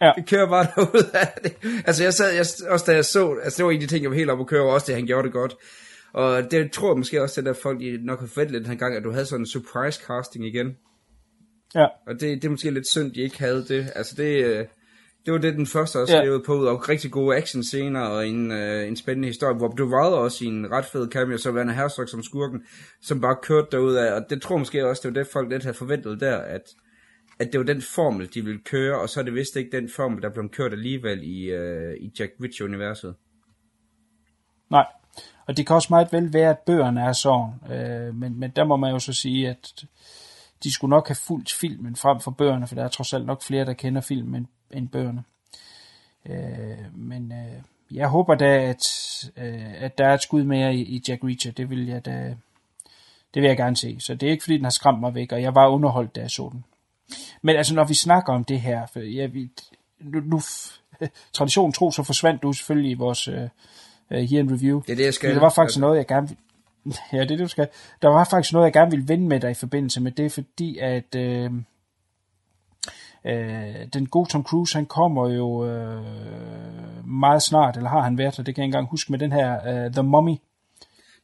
Ja. 0.00 0.12
det 0.16 0.26
kører 0.28 0.48
bare 0.48 0.66
derud 0.76 1.10
af 1.14 1.38
det. 1.44 1.52
Altså 1.86 2.02
jeg 2.02 2.14
sad, 2.14 2.32
jeg, 2.32 2.46
også 2.70 2.84
da 2.86 2.94
jeg 2.94 3.04
så, 3.04 3.34
altså 3.42 3.56
det 3.56 3.64
var 3.64 3.70
en 3.70 3.76
af 3.76 3.80
de 3.80 3.86
ting, 3.86 4.02
jeg 4.02 4.10
var 4.10 4.16
helt 4.16 4.30
oppe 4.30 4.42
at 4.42 4.46
køre, 4.48 4.62
og 4.62 4.68
også 4.68 4.86
det, 4.86 4.94
han 4.94 5.06
gjorde 5.06 5.24
det 5.24 5.32
godt. 5.32 5.54
Og 6.12 6.50
det 6.50 6.72
tror 6.72 6.90
jeg 6.92 6.98
måske 6.98 7.22
også, 7.22 7.40
det 7.40 7.46
der 7.46 7.52
folk 7.52 7.80
I 7.82 7.96
nok 7.96 8.20
har 8.20 8.26
forventet 8.26 8.60
den 8.62 8.70
her 8.70 8.74
gang, 8.78 8.96
at 8.96 9.04
du 9.04 9.10
havde 9.12 9.26
sådan 9.26 9.42
en 9.42 9.46
surprise 9.46 10.00
casting 10.06 10.46
igen. 10.46 10.76
Ja. 11.74 11.86
Og 12.06 12.14
det, 12.14 12.20
det 12.20 12.44
er 12.44 12.48
måske 12.50 12.70
lidt 12.70 12.88
synd, 12.88 13.14
de 13.14 13.20
ikke 13.20 13.38
havde 13.38 13.64
det. 13.68 13.92
Altså 13.94 14.14
det, 14.16 14.44
øh, 14.44 14.66
det 15.26 15.32
var 15.32 15.38
det, 15.38 15.54
den 15.54 15.66
første 15.66 16.00
også 16.00 16.16
Ja. 16.16 16.22
levede 16.24 16.42
på, 16.46 16.66
og 16.66 16.88
rigtig 16.88 17.10
gode 17.10 17.36
action 17.36 17.62
scener 17.62 18.00
og 18.00 18.28
en, 18.28 18.50
øh, 18.52 18.88
en 18.88 18.96
spændende 18.96 19.28
historie, 19.28 19.56
hvor 19.56 19.68
du 19.68 19.90
var 19.90 20.04
også 20.04 20.44
i 20.44 20.48
en 20.48 20.70
ret 20.70 20.84
fed 20.84 21.08
cameo, 21.10 21.38
så 21.38 21.50
Werner 21.52 21.72
Herzog 21.72 22.08
som 22.08 22.22
skurken, 22.22 22.62
som 23.02 23.20
bare 23.20 23.36
kørte 23.42 23.68
derud 23.72 23.94
af, 23.94 24.12
og 24.12 24.30
det 24.30 24.42
tror 24.42 24.54
jeg 24.54 24.60
måske 24.60 24.86
også, 24.86 25.00
det 25.08 25.14
var 25.14 25.22
det, 25.22 25.32
folk 25.32 25.50
lidt 25.50 25.62
havde 25.62 25.76
forventet 25.76 26.20
der, 26.20 26.36
at, 26.36 26.62
at 27.38 27.52
det 27.52 27.58
var 27.60 27.66
den 27.66 27.82
formel, 27.82 28.34
de 28.34 28.44
ville 28.44 28.60
køre, 28.64 29.00
og 29.00 29.08
så 29.08 29.20
er 29.20 29.24
det 29.24 29.34
vist 29.34 29.56
ikke 29.56 29.76
den 29.76 29.88
formel, 29.96 30.22
der 30.22 30.30
blev 30.30 30.48
kørt 30.48 30.72
alligevel 30.72 31.22
i, 31.22 31.44
øh, 31.44 31.94
i 32.00 32.12
Jack 32.18 32.32
Reacher-universet. 32.42 33.14
Nej. 34.70 34.86
Og 35.48 35.56
det 35.56 35.66
kan 35.66 35.76
også 35.76 35.88
meget 35.90 36.12
vel 36.12 36.32
være, 36.32 36.50
at 36.50 36.58
bøgerne 36.66 37.00
er 37.00 37.12
sådan. 37.12 37.76
Øh, 37.78 38.14
men, 38.14 38.40
men 38.40 38.50
der 38.56 38.64
må 38.64 38.76
man 38.76 38.92
jo 38.92 38.98
så 38.98 39.12
sige, 39.12 39.48
at 39.48 39.84
de 40.64 40.72
skulle 40.72 40.90
nok 40.90 41.08
have 41.08 41.16
fulgt 41.26 41.52
filmen 41.52 41.96
frem 41.96 42.20
for 42.20 42.30
bøgerne, 42.30 42.66
for 42.66 42.74
der 42.74 42.84
er 42.84 42.88
trods 42.88 43.12
alt 43.12 43.26
nok 43.26 43.42
flere, 43.42 43.64
der 43.64 43.72
kender 43.72 44.00
filmen 44.00 44.46
end, 44.72 44.88
bøgerne. 44.88 45.24
Øh, 46.26 46.98
men 46.98 47.32
øh, 47.32 47.62
jeg 47.90 48.08
håber 48.08 48.34
da, 48.34 48.62
at, 48.62 48.84
øh, 49.36 49.82
at 49.82 49.98
der 49.98 50.06
er 50.06 50.14
et 50.14 50.22
skud 50.22 50.44
mere 50.44 50.74
i, 50.74 50.82
i 50.82 51.02
Jack 51.08 51.24
Reacher. 51.24 51.52
Det 51.52 51.70
vil 51.70 51.86
jeg 51.86 52.04
da, 52.04 52.36
det 53.34 53.42
vil 53.42 53.48
jeg 53.48 53.56
gerne 53.56 53.76
se. 53.76 53.96
Så 54.00 54.14
det 54.14 54.26
er 54.26 54.30
ikke 54.30 54.44
fordi, 54.44 54.56
den 54.56 54.64
har 54.64 54.70
skræmt 54.70 55.00
mig 55.00 55.14
væk, 55.14 55.32
og 55.32 55.42
jeg 55.42 55.54
var 55.54 55.68
underholdt, 55.68 56.16
da 56.16 56.20
jeg 56.20 56.30
så 56.30 56.48
den. 56.52 56.64
Men 57.42 57.56
altså, 57.56 57.74
når 57.74 57.84
vi 57.84 57.94
snakker 57.94 58.32
om 58.32 58.44
det 58.44 58.60
her, 58.60 58.86
for 58.86 59.00
jeg, 59.00 59.34
vi, 59.34 59.50
nu, 60.00 60.20
nu 60.20 60.40
traditionen 61.32 61.72
tro, 61.72 61.90
så 61.90 62.02
forsvandt 62.02 62.42
du 62.42 62.52
selvfølgelig 62.52 62.90
i 62.90 62.94
vores 62.94 63.28
uh, 63.28 63.34
Here 64.10 64.40
in 64.40 64.52
Review. 64.52 64.80
Det 64.80 64.92
er 64.92 64.96
det, 64.96 65.04
jeg 65.04 65.14
skal. 65.14 65.34
Det 65.34 65.40
var 65.40 65.50
faktisk 65.50 65.78
noget, 65.78 65.96
jeg 65.96 66.06
gerne. 66.06 66.28
Ja, 67.12 67.16
det 67.16 67.22
er 67.22 67.26
det, 67.26 67.38
du 67.38 67.48
skal. 67.48 67.68
Der 68.02 68.08
var 68.08 68.24
faktisk 68.24 68.52
noget, 68.52 68.64
jeg 68.64 68.72
gerne 68.72 68.90
ville 68.90 69.08
vende 69.08 69.28
med 69.28 69.40
dig 69.40 69.50
i 69.50 69.54
forbindelse 69.54 70.00
med 70.00 70.12
det, 70.12 70.32
fordi 70.32 70.78
at 70.78 71.14
øh, 71.14 71.50
øh, 73.26 73.86
den 73.92 74.06
gode 74.06 74.30
Tom 74.30 74.44
Cruise, 74.44 74.74
han 74.74 74.86
kommer 74.86 75.28
jo 75.30 75.66
øh, 75.66 76.02
meget 77.06 77.42
snart, 77.42 77.76
eller 77.76 77.90
har 77.90 78.00
han 78.00 78.18
været, 78.18 78.38
og 78.38 78.46
det 78.46 78.54
kan 78.54 78.62
jeg 78.62 78.66
ikke 78.66 78.76
engang 78.76 78.90
huske, 78.90 79.12
med 79.12 79.18
den 79.18 79.32
her 79.32 79.52
øh, 79.54 79.92
The 79.92 80.02
Mummy. 80.02 80.34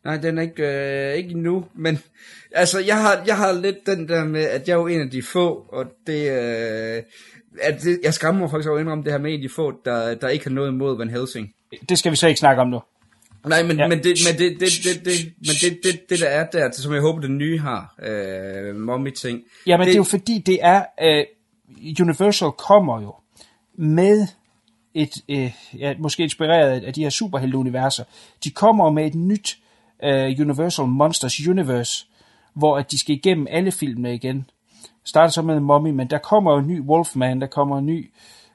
Nej, 0.04 0.16
den 0.16 0.38
er 0.38 0.42
ikke, 0.42 0.62
øh, 0.62 1.14
ikke 1.14 1.30
endnu, 1.30 1.64
men 1.74 1.98
altså, 2.52 2.80
jeg 2.80 3.02
har, 3.02 3.22
jeg 3.26 3.36
har 3.36 3.52
lidt 3.52 3.86
den 3.86 4.08
der 4.08 4.24
med, 4.24 4.44
at 4.44 4.68
jeg 4.68 4.74
er 4.74 4.78
jo 4.78 4.86
en 4.86 5.00
af 5.00 5.10
de 5.10 5.22
få, 5.22 5.66
og 5.72 5.84
det, 6.06 6.30
øh, 6.30 7.02
at 7.62 7.82
det 7.82 8.00
jeg 8.02 8.14
skammer 8.14 8.40
mig 8.40 8.50
faktisk 8.50 8.68
over 8.68 8.78
at 8.78 8.82
indrømme 8.82 9.04
det 9.04 9.12
her 9.12 9.18
med 9.18 9.30
en 9.30 9.36
af 9.36 9.42
de 9.42 9.54
få, 9.54 9.72
der, 9.84 10.14
der 10.14 10.28
ikke 10.28 10.44
har 10.44 10.50
noget 10.50 10.68
imod 10.68 10.96
Van 10.96 11.10
Helsing. 11.10 11.54
Det 11.88 11.98
skal 11.98 12.12
vi 12.12 12.16
så 12.16 12.26
ikke 12.26 12.40
snakke 12.40 12.62
om 12.62 12.68
nu. 12.68 12.80
Nej, 13.46 13.62
men, 13.62 13.76
ja. 13.76 13.82
Ja. 13.82 13.88
men, 13.88 13.98
det, 13.98 14.18
men, 14.26 14.38
det, 14.38 14.60
det, 14.60 14.68
det, 14.84 15.04
det, 15.04 15.32
men 15.38 15.54
det, 15.62 15.78
det, 15.82 16.10
det, 16.10 16.20
der 16.20 16.26
er 16.26 16.46
der, 16.46 16.70
som 16.70 16.92
jeg 16.92 17.00
håber, 17.00 17.20
den 17.20 17.38
nye 17.38 17.58
har, 17.58 17.94
øh, 18.02 18.76
mommy-ting. 18.76 19.42
Jamen, 19.66 19.86
det, 19.86 19.86
det 19.86 19.94
er 19.94 19.96
jo 19.96 20.04
fordi, 20.04 20.42
det 20.46 20.58
er... 20.62 20.84
Øh, 21.02 21.24
Universal 22.00 22.50
kommer 22.52 23.00
jo 23.00 23.14
med 23.74 24.26
et... 24.94 25.12
Øh, 25.28 25.54
ja, 25.78 25.94
måske 25.98 26.22
inspireret 26.22 26.84
af 26.84 26.94
de 26.94 27.02
her 27.02 27.10
superhelte-universer. 27.10 28.04
De 28.44 28.50
kommer 28.50 28.90
med 28.90 29.06
et 29.06 29.14
nyt 29.14 29.58
øh, 30.04 30.36
Universal 30.40 30.86
Monsters 30.86 31.40
Universe, 31.48 32.06
hvor 32.54 32.78
at 32.78 32.90
de 32.90 32.98
skal 32.98 33.14
igennem 33.14 33.46
alle 33.50 33.72
filmene 33.72 34.14
igen. 34.14 34.50
Starter 35.04 35.30
så 35.30 35.42
med 35.42 35.60
Mummy, 35.60 35.90
men 35.90 36.10
der 36.10 36.18
kommer 36.18 36.52
jo 36.52 36.58
en 36.58 36.66
ny 36.66 36.80
Wolfman, 36.80 37.40
der 37.40 37.46
kommer 37.46 37.78
en 37.78 37.86
ny 37.86 38.10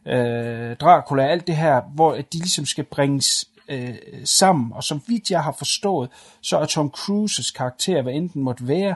øh, 0.05 0.75
Dracula, 0.75 1.27
alt 1.27 1.47
det 1.47 1.55
her, 1.55 1.81
hvor 1.95 2.13
at 2.13 2.33
de 2.33 2.37
ligesom 2.37 2.65
skal 2.65 2.83
bringes 2.83 3.49
øh, 3.67 3.95
sammen. 4.23 4.73
Og 4.73 4.83
som 4.83 5.01
vidt 5.07 5.31
jeg 5.31 5.43
har 5.43 5.55
forstået, 5.57 6.09
så 6.41 6.57
er 6.57 6.65
Tom 6.65 6.89
Cruises 6.89 7.51
karakter, 7.51 8.01
hvad 8.01 8.13
enten 8.13 8.43
måtte 8.43 8.67
være, 8.67 8.95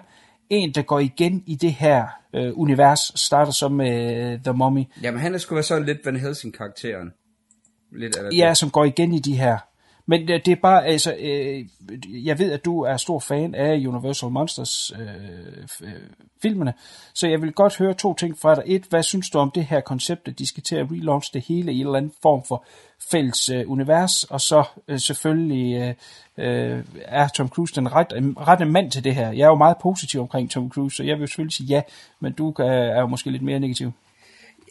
en, 0.49 0.71
der 0.71 0.81
går 0.81 0.99
igen 0.99 1.43
i 1.45 1.55
det 1.55 1.73
her 1.73 2.07
øh, 2.35 2.51
univers, 2.55 3.11
starter 3.15 3.51
så 3.51 3.69
med 3.69 4.15
øh, 4.15 4.39
The 4.43 4.53
Mummy. 4.53 4.83
Jamen, 5.03 5.21
han 5.21 5.33
er 5.33 5.37
sgu 5.37 5.55
være 5.55 5.63
sådan 5.63 5.85
lidt 5.85 6.05
Van 6.05 6.15
Helsing-karakteren. 6.15 7.13
Lidt 7.91 8.17
af 8.17 8.31
Ja, 8.31 8.53
som 8.53 8.69
går 8.69 8.85
igen 8.85 9.13
i 9.13 9.19
de 9.19 9.35
her. 9.35 9.57
Men 10.09 10.27
det, 10.27 10.45
det 10.45 10.51
er 10.51 10.61
bare, 10.61 10.85
altså, 10.85 11.15
øh, 11.19 11.65
jeg 12.25 12.39
ved, 12.39 12.51
at 12.51 12.65
du 12.65 12.81
er 12.81 12.97
stor 12.97 13.19
fan 13.19 13.55
af 13.55 13.73
Universal 13.73 14.29
Monsters 14.29 14.91
øh, 14.99 15.07
øh, 15.81 15.93
filmene, 16.41 16.73
så 17.13 17.27
jeg 17.27 17.41
vil 17.41 17.53
godt 17.53 17.77
høre 17.77 17.93
to 17.93 18.13
ting 18.13 18.37
fra 18.37 18.55
dig. 18.55 18.63
Et, 18.65 18.85
hvad 18.89 19.03
synes 19.03 19.29
du 19.29 19.37
om 19.37 19.51
det 19.51 19.65
her 19.65 19.81
koncept, 19.81 20.27
at 20.27 20.39
de 20.39 20.47
skal 20.47 20.63
til 20.63 20.75
at 20.75 20.91
relaunch 20.91 21.33
det 21.33 21.45
hele 21.47 21.73
i 21.73 21.79
en 21.79 21.85
eller 21.85 21.97
anden 21.97 22.13
form 22.21 22.43
for 22.47 22.65
fælles 23.11 23.49
øh, 23.49 23.63
univers, 23.67 24.23
og 24.23 24.41
så 24.41 24.63
øh, 24.87 24.99
selvfølgelig 24.99 25.75
øh, 25.75 25.93
øh, 26.37 26.83
er 27.05 27.27
Tom 27.27 27.49
Cruise 27.49 27.75
den 27.75 27.91
rette, 27.91 28.15
øh, 28.15 28.23
rette 28.23 28.65
mand 28.65 28.91
til 28.91 29.03
det 29.03 29.15
her. 29.15 29.31
Jeg 29.31 29.43
er 29.43 29.49
jo 29.49 29.55
meget 29.55 29.77
positiv 29.81 30.21
omkring 30.21 30.51
Tom 30.51 30.69
Cruise, 30.69 30.95
så 30.95 31.03
jeg 31.03 31.19
vil 31.19 31.27
selvfølgelig 31.27 31.53
sige 31.53 31.67
ja, 31.67 31.81
men 32.19 32.33
du 32.33 32.53
øh, 32.59 32.67
er 32.67 32.99
jo 32.99 33.07
måske 33.07 33.31
lidt 33.31 33.43
mere 33.43 33.59
negativ. 33.59 33.91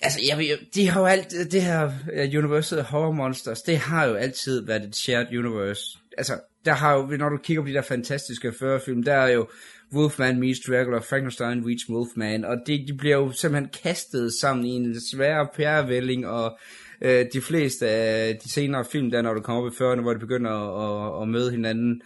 Altså, 0.03 0.21
jeg 0.29 0.59
de 0.75 0.89
har 0.89 1.01
jo 1.01 1.07
alt, 1.07 1.31
det 1.53 1.63
her 1.63 1.93
øh, 2.13 2.29
Universal 2.39 2.83
Horror 2.83 3.13
Monsters, 3.13 3.63
det 3.63 3.79
har 3.79 4.05
jo 4.05 4.15
altid 4.15 4.67
været 4.67 4.83
et 4.83 4.97
shared 4.97 5.39
universe. 5.39 5.99
Altså, 6.19 6.41
der 6.65 6.73
har 6.73 6.95
jo, 6.95 7.07
når 7.07 7.29
du 7.29 7.37
kigger 7.37 7.63
på 7.63 7.69
de 7.69 7.75
der 7.75 7.83
fantastiske 7.83 8.53
førerfilm, 8.53 9.03
der 9.03 9.15
er 9.15 9.29
jo 9.29 9.49
Wolfman 9.95 10.41
meets 10.41 10.61
Dracula, 10.67 10.99
Frankenstein 10.99 11.65
meets 11.67 11.91
Wolfman, 11.91 12.45
og 12.45 12.57
det, 12.67 12.85
de 12.89 12.95
bliver 12.95 13.17
jo 13.17 13.33
simpelthen 13.33 13.71
kastet 13.83 14.33
sammen 14.41 14.67
i 14.67 14.71
en 14.71 14.97
svær 15.11 15.45
pærevælling, 15.57 16.27
og 16.27 16.59
øh, 17.01 17.27
de 17.33 17.41
fleste 17.41 17.89
af 17.89 18.37
de 18.45 18.53
senere 18.53 18.85
film, 18.85 19.11
der 19.11 19.23
når 19.23 19.35
du 19.35 19.41
kommer 19.41 19.63
op 19.63 19.73
i 19.73 19.77
40'erne, 19.77 20.01
hvor 20.01 20.13
de 20.13 20.19
begynder 20.19 20.51
at, 20.51 21.17
at, 21.17 21.23
at 21.23 21.29
møde 21.29 21.51
hinanden, 21.51 22.03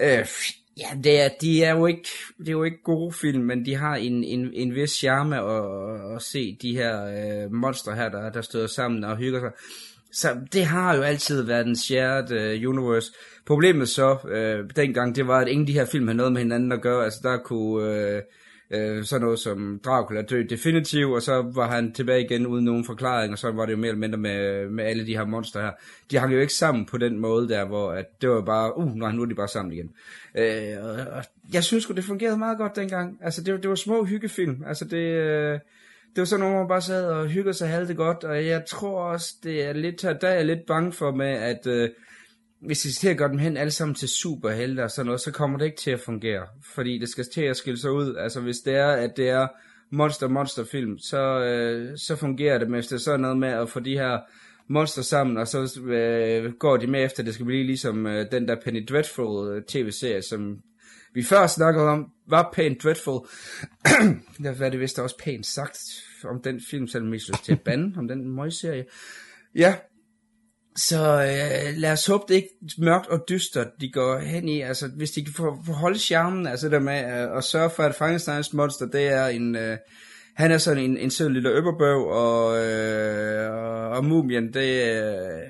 øh, 0.00 0.26
ja, 0.78 0.86
det 1.04 1.20
er, 1.20 1.28
de 1.40 1.64
er 1.64 1.76
jo 1.76 1.86
ikke, 1.86 2.08
det 2.38 2.48
er 2.48 2.52
jo 2.52 2.62
ikke 2.62 2.82
gode 2.84 3.12
film, 3.12 3.42
men 3.42 3.66
de 3.66 3.74
har 3.74 3.96
en, 3.96 4.24
en, 4.24 4.50
en 4.54 4.74
vis 4.74 4.90
charme 4.90 5.36
at, 5.36 6.16
at 6.16 6.22
se 6.22 6.58
de 6.62 6.76
her 6.76 7.04
øh, 7.04 7.52
monster 7.52 7.94
her, 7.94 8.08
der, 8.08 8.30
der 8.30 8.40
støder 8.40 8.66
sammen 8.66 9.04
og 9.04 9.16
hygger 9.16 9.40
sig. 9.40 9.50
Så 10.12 10.36
det 10.52 10.64
har 10.64 10.96
jo 10.96 11.02
altid 11.02 11.42
været 11.42 11.66
en 11.66 11.76
shared 11.76 12.30
øh, 12.32 12.68
universe. 12.68 13.12
Problemet 13.46 13.88
så, 13.88 14.18
øh, 14.28 14.70
dengang, 14.76 15.16
det 15.16 15.26
var, 15.26 15.40
at 15.40 15.48
ingen 15.48 15.62
af 15.62 15.66
de 15.66 15.72
her 15.72 15.84
film 15.84 16.06
havde 16.06 16.16
noget 16.16 16.32
med 16.32 16.40
hinanden 16.40 16.72
at 16.72 16.82
gøre. 16.82 17.04
Altså 17.04 17.20
der 17.22 17.38
kunne 17.38 17.94
øh, 17.94 18.22
øh, 18.72 19.04
sådan 19.04 19.22
noget 19.22 19.38
som 19.38 19.80
Dracula 19.84 20.22
dø 20.22 20.42
definitiv, 20.50 21.10
og 21.10 21.22
så 21.22 21.50
var 21.54 21.68
han 21.68 21.92
tilbage 21.92 22.24
igen 22.24 22.46
uden 22.46 22.64
nogen 22.64 22.84
forklaring, 22.84 23.32
og 23.32 23.38
så 23.38 23.50
var 23.50 23.66
det 23.66 23.72
jo 23.72 23.76
mere 23.76 23.88
eller 23.88 24.00
mindre 24.00 24.18
med, 24.18 24.68
med 24.68 24.84
alle 24.84 25.06
de 25.06 25.16
her 25.16 25.24
monster 25.24 25.60
her. 25.60 25.70
De 26.10 26.18
hang 26.18 26.32
jo 26.34 26.40
ikke 26.40 26.52
sammen 26.54 26.86
på 26.86 26.98
den 26.98 27.18
måde 27.18 27.48
der, 27.48 27.64
hvor 27.64 27.92
at 27.92 28.06
det 28.20 28.28
var 28.28 28.40
bare, 28.40 28.78
uh, 28.78 28.94
nej, 28.96 29.12
nu 29.12 29.22
er 29.22 29.26
de 29.26 29.34
bare 29.34 29.48
sammen 29.48 29.72
igen. 29.72 29.90
Øh, 30.38 30.84
og, 30.84 30.90
og 31.16 31.24
jeg 31.52 31.64
synes 31.64 31.86
det 31.86 32.04
fungerede 32.04 32.38
meget 32.38 32.58
godt 32.58 32.76
dengang. 32.76 33.18
Altså 33.22 33.42
det, 33.42 33.54
var- 33.54 33.60
det 33.60 33.68
var 33.70 33.76
små 33.76 34.04
hyggefilm. 34.04 34.64
Altså 34.66 34.84
det... 34.84 34.96
Øh, 34.96 35.58
det 36.14 36.20
var 36.20 36.24
sådan 36.24 36.40
nogle, 36.40 36.54
hvor 36.54 36.62
man 36.62 36.68
bare 36.68 36.80
sad 36.80 37.06
og 37.06 37.26
hyggede 37.26 37.54
sig 37.54 37.68
havde 37.68 37.88
det 37.88 37.96
godt, 37.96 38.24
og 38.24 38.46
jeg 38.46 38.64
tror 38.68 39.02
også, 39.02 39.34
det 39.42 39.64
er 39.64 39.72
lidt, 39.72 40.02
der 40.02 40.28
er 40.28 40.34
jeg 40.34 40.44
lidt 40.46 40.66
bange 40.66 40.92
for 40.92 41.10
med, 41.10 41.26
at 41.26 41.66
øh, 41.66 41.88
hvis 42.66 42.84
vi 42.84 42.90
til 42.90 43.08
at 43.08 43.16
gøre 43.16 43.28
dem 43.28 43.38
hen 43.38 43.56
alle 43.56 43.70
sammen 43.70 43.94
til 43.94 44.08
superhelte 44.08 44.84
og 44.84 44.90
sådan 44.90 45.06
noget, 45.06 45.20
så 45.20 45.30
kommer 45.30 45.58
det 45.58 45.64
ikke 45.64 45.76
til 45.76 45.90
at 45.90 46.00
fungere, 46.00 46.46
fordi 46.74 46.98
det 46.98 47.08
skal 47.08 47.24
til 47.34 47.42
at 47.42 47.56
skille 47.56 47.80
sig 47.80 47.92
ud. 47.92 48.14
Altså 48.16 48.40
hvis 48.40 48.58
det 48.58 48.74
er, 48.74 48.88
at 48.88 49.16
det 49.16 49.28
er 49.28 49.48
monster 49.90 50.28
monster 50.28 50.64
film, 50.64 50.98
så, 50.98 51.40
øh, 51.40 51.98
så 51.98 52.16
fungerer 52.16 52.58
det, 52.58 52.68
men 52.68 52.74
hvis 52.74 52.86
det 52.86 52.94
er 52.94 53.00
sådan 53.00 53.20
noget 53.20 53.38
med 53.38 53.48
at 53.48 53.68
få 53.68 53.80
de 53.80 53.98
her 53.98 54.18
monster 54.68 55.02
sammen, 55.02 55.36
og 55.36 55.48
så 55.48 55.80
øh, 55.80 56.52
går 56.52 56.76
de 56.76 56.86
med 56.86 57.04
efter, 57.04 57.22
det 57.22 57.34
skal 57.34 57.46
blive 57.46 57.64
ligesom 57.66 58.06
øh, 58.06 58.26
den 58.32 58.48
der 58.48 58.56
Penny 58.64 58.86
Dreadful 58.88 59.56
øh, 59.56 59.62
tv-serie, 59.62 60.22
som 60.22 60.62
vi 61.14 61.22
før 61.22 61.46
snakkede 61.46 61.88
om, 61.88 62.06
var 62.28 62.50
pænt 62.54 62.82
dreadful. 62.82 63.26
der 64.44 64.58
var 64.58 64.68
det 64.68 64.80
vist 64.80 64.98
også 64.98 65.18
pænt 65.18 65.46
sagt 65.46 65.78
om 66.24 66.42
den 66.42 66.60
film, 66.70 66.88
selvom 66.88 67.12
jeg 67.12 67.20
synes 67.20 67.40
til 67.40 67.52
at 67.52 67.60
bande 67.60 67.98
om 67.98 68.08
den 68.08 68.36
møgserie. 68.36 68.84
Ja, 69.54 69.74
så 70.76 71.22
øh, 71.22 71.76
lad 71.76 71.92
os 71.92 72.06
håbe, 72.06 72.24
det 72.28 72.34
ikke 72.34 72.54
mørkt 72.78 73.06
og 73.06 73.24
dystert, 73.28 73.68
de 73.80 73.92
går 73.92 74.18
hen 74.18 74.48
i. 74.48 74.60
Altså, 74.60 74.88
hvis 74.96 75.10
de 75.10 75.24
kan 75.24 75.34
få, 75.34 75.58
få 75.66 75.72
holde 75.72 75.98
charmen, 75.98 76.46
altså 76.46 76.68
der 76.68 76.78
med 76.78 77.04
øh, 77.04 77.36
at 77.36 77.44
sørge 77.44 77.70
for, 77.70 77.82
at 77.82 77.94
Frankensteins 77.94 78.52
monster, 78.52 78.86
det 78.86 79.08
er 79.08 79.26
en... 79.26 79.56
Øh, 79.56 79.76
han 80.34 80.50
er 80.50 80.58
sådan 80.58 80.84
en, 80.84 80.96
en 80.96 81.10
sød 81.10 81.28
lille 81.28 81.50
øpperbøv, 81.50 82.06
og, 82.06 82.66
øh, 82.66 83.50
og, 83.52 83.88
og 83.88 84.04
mumien, 84.04 84.54
det 84.54 84.84
er... 84.84 85.36
Øh, 85.36 85.48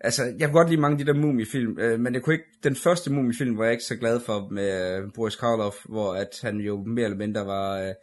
altså, 0.00 0.22
jeg 0.38 0.48
kunne 0.48 0.58
godt 0.58 0.68
lide 0.68 0.80
mange 0.80 0.94
af 1.00 1.06
de 1.06 1.12
der 1.12 1.18
mumiefilm, 1.18 1.78
øh, 1.78 2.00
men 2.00 2.14
jeg 2.14 2.22
kunne 2.22 2.34
ikke, 2.34 2.48
den 2.64 2.76
første 2.76 3.12
mumiefilm 3.12 3.58
var 3.58 3.64
jeg 3.64 3.72
ikke 3.72 3.84
så 3.84 3.96
glad 3.96 4.20
for 4.20 4.48
med 4.50 4.98
øh, 4.98 5.12
Boris 5.14 5.36
Karloff, 5.36 5.76
hvor 5.84 6.14
at 6.14 6.38
han 6.42 6.56
jo 6.56 6.84
mere 6.86 7.04
eller 7.04 7.18
mindre 7.18 7.46
var... 7.46 7.80
Øh, 7.80 7.94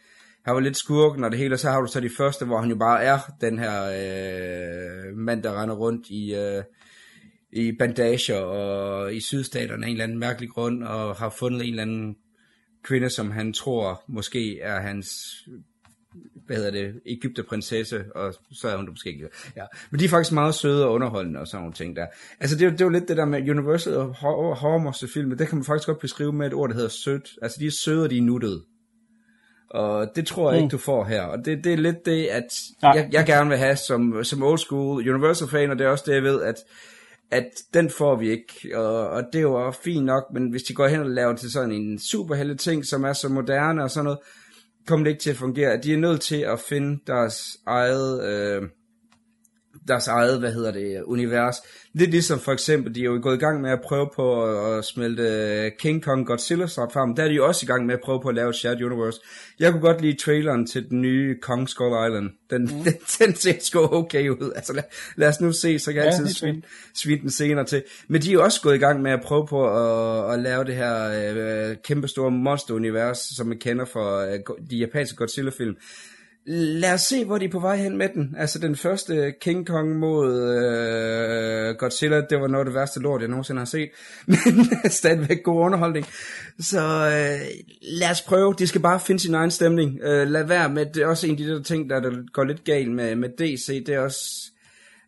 han 0.45 0.53
var 0.55 0.59
lidt 0.59 0.77
skurken 0.77 1.23
og 1.23 1.31
det 1.31 1.39
hele, 1.39 1.55
og 1.55 1.59
så 1.59 1.69
har 1.69 1.81
du 1.81 1.87
så 1.87 1.99
de 1.99 2.09
første, 2.17 2.45
hvor 2.45 2.57
han 2.61 2.69
jo 2.69 2.75
bare 2.75 3.03
er 3.03 3.17
den 3.41 3.59
her 3.59 3.83
øh, 3.83 5.17
mand, 5.17 5.43
der 5.43 5.61
render 5.61 5.75
rundt 5.75 6.07
i, 6.09 6.35
øh, 6.35 6.63
i 7.53 7.71
bandager 7.79 8.37
og 8.39 9.15
i 9.15 9.19
sydstaterne 9.19 9.85
af 9.85 9.87
en 9.89 9.93
eller 9.93 10.03
anden 10.03 10.19
mærkelig 10.19 10.49
grund, 10.49 10.83
og 10.83 11.15
har 11.15 11.29
fundet 11.29 11.61
en 11.61 11.69
eller 11.69 11.81
anden 11.81 12.15
kvinde, 12.83 13.09
som 13.09 13.31
han 13.31 13.53
tror 13.53 14.03
måske 14.07 14.59
er 14.59 14.79
hans 14.79 15.35
hvad 16.45 16.55
hedder 16.57 16.71
det, 16.71 17.01
Ægypterprinsesse, 17.05 18.05
og 18.15 18.33
så 18.51 18.67
er 18.67 18.75
hun 18.75 18.85
det 18.85 18.91
måske 18.93 19.09
ikke. 19.09 19.29
Ja. 19.55 19.63
Men 19.91 19.99
de 19.99 20.05
er 20.05 20.09
faktisk 20.09 20.33
meget 20.33 20.55
søde 20.55 20.85
og 20.85 20.93
underholdende 20.93 21.39
og 21.39 21.47
sådan 21.47 21.61
nogle 21.61 21.73
ting 21.73 21.95
der. 21.95 22.05
Altså 22.39 22.55
det 22.57 22.61
er, 22.61 22.65
jo- 22.65 22.71
det 22.71 22.81
er 22.81 22.85
jo 22.85 22.89
lidt 22.89 23.07
det 23.07 23.17
der 23.17 23.25
med 23.25 23.49
Universal 23.49 23.93
og 23.97 24.15
horror, 24.15 25.07
film, 25.13 25.37
det 25.37 25.47
kan 25.47 25.57
man 25.57 25.65
faktisk 25.65 25.87
godt 25.87 25.99
beskrive 25.99 26.33
med 26.33 26.47
et 26.47 26.53
ord, 26.53 26.69
der 26.69 26.75
hedder 26.75 26.89
sødt. 26.89 27.29
Altså 27.41 27.57
de 27.59 27.65
er 27.65 27.71
søde, 27.71 28.03
og 28.03 28.09
de 28.09 28.17
er 28.17 28.21
nuttede. 28.21 28.63
Og 29.74 30.15
det 30.15 30.28
tror 30.28 30.51
jeg 30.51 30.61
ikke, 30.61 30.72
du 30.72 30.78
får 30.78 31.03
her. 31.03 31.24
Og 31.24 31.45
det, 31.45 31.63
det 31.63 31.74
er 31.74 31.78
lidt 31.78 32.05
det, 32.05 32.26
at 32.26 32.53
jeg, 32.84 33.09
jeg 33.11 33.26
gerne 33.26 33.49
vil 33.49 33.57
have 33.57 33.76
som, 33.76 34.24
som 34.24 34.43
old 34.43 34.57
school 34.57 35.09
Universal 35.09 35.47
fan, 35.47 35.72
og 35.72 35.80
det 35.80 35.86
er 35.86 35.89
også 35.89 36.03
det, 36.07 36.13
jeg 36.13 36.24
ved, 36.24 36.41
at 36.41 36.55
at 37.32 37.49
den 37.74 37.89
får 37.89 38.15
vi 38.15 38.30
ikke, 38.30 38.78
og, 38.78 39.09
og 39.09 39.24
det 39.34 39.39
er 39.39 39.41
jo 39.41 39.72
fint 39.72 40.05
nok, 40.05 40.24
men 40.34 40.49
hvis 40.49 40.63
de 40.63 40.74
går 40.74 40.88
hen 40.88 40.99
og 40.99 41.09
laver 41.09 41.36
til 41.36 41.51
sådan 41.51 41.72
en 41.72 41.99
superhelte 41.99 42.55
ting, 42.55 42.86
som 42.86 43.03
er 43.03 43.13
så 43.13 43.30
moderne 43.30 43.84
og 43.84 43.91
sådan 43.91 44.03
noget, 44.03 44.19
kommer 44.88 45.03
det 45.03 45.11
ikke 45.11 45.22
til 45.22 45.30
at 45.30 45.36
fungere. 45.36 45.78
De 45.78 45.93
er 45.93 45.97
nødt 45.97 46.22
til 46.22 46.41
at 46.41 46.59
finde 46.59 46.99
deres 47.07 47.57
eget, 47.65 48.24
øh, 48.24 48.61
deres 49.91 50.07
eget, 50.07 50.39
hvad 50.39 50.53
hedder 50.53 50.71
det, 50.71 51.03
univers. 51.03 51.55
Lidt 51.93 52.11
ligesom 52.11 52.39
for 52.39 52.51
eksempel, 52.51 52.95
de 52.95 52.99
er 52.99 53.05
jo 53.05 53.19
gået 53.21 53.35
i 53.35 53.39
gang 53.39 53.61
med 53.61 53.71
at 53.71 53.81
prøve 53.81 54.09
på 54.15 54.45
at, 54.45 54.77
at 54.77 54.85
smelte 54.85 55.71
King 55.79 56.03
Kong 56.03 56.25
Godzilla 56.25 56.65
frem. 56.65 57.15
Der 57.15 57.23
er 57.23 57.27
de 57.27 57.33
jo 57.33 57.47
også 57.47 57.65
i 57.65 57.67
gang 57.67 57.85
med 57.85 57.93
at 57.93 58.01
prøve 58.03 58.21
på 58.21 58.29
at 58.29 58.35
lave 58.35 58.49
et 58.49 58.55
shared 58.55 58.81
universe. 58.81 59.19
Jeg 59.59 59.71
kunne 59.71 59.81
godt 59.81 60.01
lide 60.01 60.17
traileren 60.17 60.67
til 60.67 60.89
den 60.89 61.01
nye 61.01 61.37
Kong 61.41 61.69
Skull 61.69 62.07
Island. 62.07 62.29
Den, 62.49 62.61
mm. 62.61 62.83
den, 62.83 62.93
den 63.19 63.35
ser 63.35 63.53
sgu 63.59 63.79
okay 63.79 64.29
ud. 64.29 64.51
Altså 64.55 64.73
lad, 64.73 64.83
lad 65.15 65.27
os 65.27 65.41
nu 65.41 65.51
se, 65.51 65.79
så 65.79 65.93
kan 65.93 66.03
jeg 66.03 66.11
Ja, 66.11 66.17
altid 66.17 66.33
svine, 66.33 66.61
svine 66.93 67.21
den 67.21 67.29
senere 67.29 67.65
til. 67.65 67.83
Men 68.07 68.21
de 68.21 68.29
er 68.29 68.33
jo 68.33 68.43
også 68.43 68.61
gået 68.61 68.75
i 68.75 68.79
gang 68.79 69.01
med 69.01 69.11
at 69.11 69.21
prøve 69.21 69.47
på 69.47 69.67
at, 69.67 70.33
at 70.33 70.39
lave 70.39 70.63
det 70.63 70.75
her 70.75 71.69
øh, 71.69 71.75
kæmpe 71.83 72.07
store 72.07 72.31
monsterunivers, 72.31 73.17
som 73.17 73.47
man 73.47 73.57
kender 73.57 73.85
fra 73.85 74.25
øh, 74.25 74.39
de 74.69 74.77
japanske 74.77 75.15
Godzilla-film. 75.15 75.75
Lad 76.45 76.93
os 76.93 77.01
se, 77.01 77.25
hvor 77.25 77.37
de 77.37 77.45
er 77.45 77.49
på 77.49 77.59
vej 77.59 77.75
hen 77.77 77.97
med 77.97 78.09
den. 78.09 78.35
Altså 78.37 78.59
den 78.59 78.75
første 78.75 79.33
King 79.41 79.67
Kong 79.67 79.99
mod 79.99 80.33
øh, 80.36 81.75
Godzilla, 81.75 82.21
det 82.29 82.41
var 82.41 82.47
noget 82.47 82.66
af 82.66 82.66
det 82.66 82.75
værste 82.75 82.99
lort, 82.99 83.21
jeg 83.21 83.29
nogensinde 83.29 83.59
har 83.59 83.66
set. 83.66 83.89
Men 84.25 84.59
øh, 84.59 84.91
stadigvæk 84.91 85.43
god 85.43 85.66
underholdning. 85.66 86.05
Så 86.59 86.79
øh, 86.79 87.47
lad 87.82 88.11
os 88.11 88.21
prøve. 88.21 88.55
De 88.59 88.67
skal 88.67 88.82
bare 88.82 88.99
finde 88.99 89.21
sin 89.21 89.33
egen 89.33 89.51
stemning. 89.51 89.99
Øh, 90.03 90.28
lad 90.28 90.43
være 90.43 90.70
med, 90.70 90.86
det 90.86 91.03
er 91.03 91.07
også 91.07 91.28
en 91.28 91.32
af 91.32 91.37
de 91.37 91.47
der 91.47 91.63
ting, 91.63 91.89
der, 91.89 91.99
der 91.99 92.32
går 92.33 92.43
lidt 92.43 92.63
galt 92.63 92.91
med, 92.91 93.16
med 93.16 93.29
DC. 93.29 93.86
Det 93.86 93.95
er 93.95 93.99
også, 93.99 94.50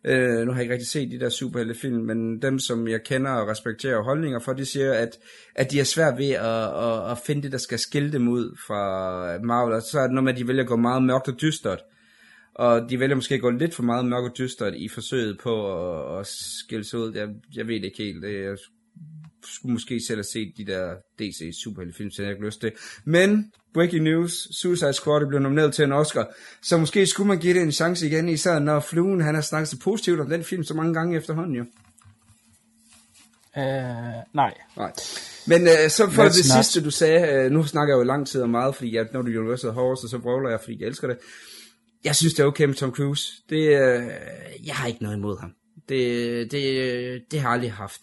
øh, 0.04 0.46
nu 0.46 0.52
har 0.52 0.58
jeg 0.58 0.62
ikke 0.62 0.72
rigtig 0.72 0.88
set 0.88 1.10
de 1.10 1.20
der 1.20 1.28
superheltefilm, 1.28 2.02
men 2.02 2.42
dem, 2.42 2.58
som 2.58 2.88
jeg 2.88 3.02
kender 3.02 3.30
og 3.30 3.48
respekterer 3.48 4.02
holdninger 4.02 4.38
for, 4.38 4.52
de 4.52 4.64
siger, 4.64 4.92
at, 4.92 5.18
at 5.54 5.70
de 5.70 5.80
er 5.80 5.84
svært 5.84 6.18
ved 6.18 6.30
at, 6.30 6.84
at, 6.84 7.10
at 7.10 7.18
finde 7.26 7.42
det, 7.42 7.52
der 7.52 7.58
skal 7.58 7.78
skille 7.78 8.12
dem 8.12 8.28
ud 8.28 8.56
fra 8.66 9.38
Marvel. 9.42 9.74
Og 9.74 9.82
så 9.82 9.98
er 9.98 10.02
det 10.02 10.12
noget 10.12 10.24
med, 10.24 10.32
at 10.32 10.38
de 10.38 10.48
vælger 10.48 10.62
at 10.62 10.68
gå 10.68 10.76
meget 10.76 11.02
mørkt 11.02 11.28
og 11.28 11.40
dystert. 11.40 11.80
Og 12.54 12.90
de 12.90 13.00
vælger 13.00 13.14
måske 13.14 13.34
at 13.34 13.40
gå 13.40 13.50
lidt 13.50 13.74
for 13.74 13.82
meget 13.82 14.04
mørkt 14.04 14.30
og 14.30 14.38
dystert 14.38 14.74
i 14.74 14.88
forsøget 14.88 15.38
på 15.38 15.54
at, 15.82 16.20
at 16.20 16.26
skille 16.26 16.84
sig 16.84 16.98
ud. 16.98 17.12
Jeg, 17.14 17.28
jeg 17.56 17.68
ved 17.68 17.74
det 17.74 17.84
ikke 17.84 18.02
helt. 18.02 18.22
Det, 18.22 18.44
jeg 18.44 18.56
skulle 19.46 19.72
måske 19.72 20.00
selv 20.06 20.16
have 20.16 20.24
set 20.24 20.52
de 20.56 20.64
der 20.64 20.94
DC 21.18 21.54
superheltefilm, 21.62 22.10
så 22.10 22.22
jeg 22.22 22.30
ikke 22.30 22.44
lyst 22.44 22.60
til. 22.60 22.72
Men, 23.04 23.52
breaking 23.74 24.04
news, 24.04 24.32
Suicide 24.60 24.92
Squad 24.92 25.26
blevet 25.26 25.42
nomineret 25.42 25.74
til 25.74 25.84
en 25.84 25.92
Oscar, 25.92 26.34
så 26.62 26.78
måske 26.78 27.06
skulle 27.06 27.28
man 27.28 27.38
give 27.38 27.54
det 27.54 27.62
en 27.62 27.72
chance 27.72 28.06
igen, 28.06 28.28
især 28.28 28.58
når 28.58 28.80
Fluen 28.80 29.20
han 29.20 29.34
har 29.34 29.42
snakket 29.42 29.68
så 29.68 29.78
positivt 29.78 30.20
om 30.20 30.28
den 30.28 30.44
film 30.44 30.64
så 30.64 30.74
mange 30.74 30.94
gange 30.94 31.16
efterhånden 31.16 31.56
jo. 31.56 31.64
Øh, 33.58 33.64
nej. 34.34 34.54
Nej. 34.76 34.92
Men 35.46 35.62
øh, 35.62 35.90
så 35.90 36.10
for 36.10 36.22
Let's 36.22 36.26
det 36.26 36.56
not. 36.56 36.64
sidste 36.64 36.84
du 36.84 36.90
sagde, 36.90 37.44
øh, 37.44 37.50
nu 37.50 37.64
snakker 37.64 37.94
jeg 37.94 37.98
jo 37.98 38.04
lang 38.04 38.26
tid 38.26 38.42
og 38.42 38.50
meget, 38.50 38.74
fordi 38.74 38.96
jeg, 38.96 39.06
når 39.12 39.22
du 39.22 39.32
er 39.32 39.38
Universal 39.38 39.70
Horror, 39.70 39.94
så, 39.94 40.08
så 40.08 40.18
brøvler 40.18 40.50
jeg, 40.50 40.60
fordi 40.60 40.76
jeg 40.80 40.86
elsker 40.86 41.08
det. 41.08 41.18
Jeg 42.04 42.16
synes, 42.16 42.34
det 42.34 42.42
er 42.42 42.46
okay 42.46 42.64
med 42.64 42.74
Tom 42.74 42.90
Cruise. 42.94 43.32
Det, 43.50 43.56
øh, 43.56 44.02
jeg 44.66 44.74
har 44.74 44.86
ikke 44.86 45.02
noget 45.02 45.16
imod 45.16 45.40
ham. 45.40 45.54
Det, 45.88 46.50
det, 46.50 47.22
det 47.30 47.40
har 47.40 47.48
jeg 47.48 47.54
aldrig 47.54 47.72
haft. 47.72 48.02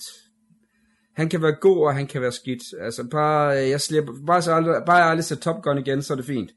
Han 1.14 1.30
kan 1.30 1.42
være 1.42 1.56
god, 1.62 1.86
og 1.88 1.96
han 1.96 2.08
kan 2.08 2.22
være 2.22 2.32
skidt. 2.32 2.62
Altså 2.82 3.04
bare, 3.12 3.64
øh, 3.64 3.70
jeg 3.70 3.82
slipper, 3.82 4.14
bare, 4.28 4.42
så 4.42 4.54
aldrig, 4.54 4.76
bare 4.86 4.98
jeg 4.98 5.08
aldrig 5.08 5.26
ser 5.26 5.36
Top 5.36 5.62
Gun 5.64 5.78
igen, 5.78 6.02
så 6.04 6.14
er 6.14 6.16
det 6.18 6.26
fint. 6.26 6.52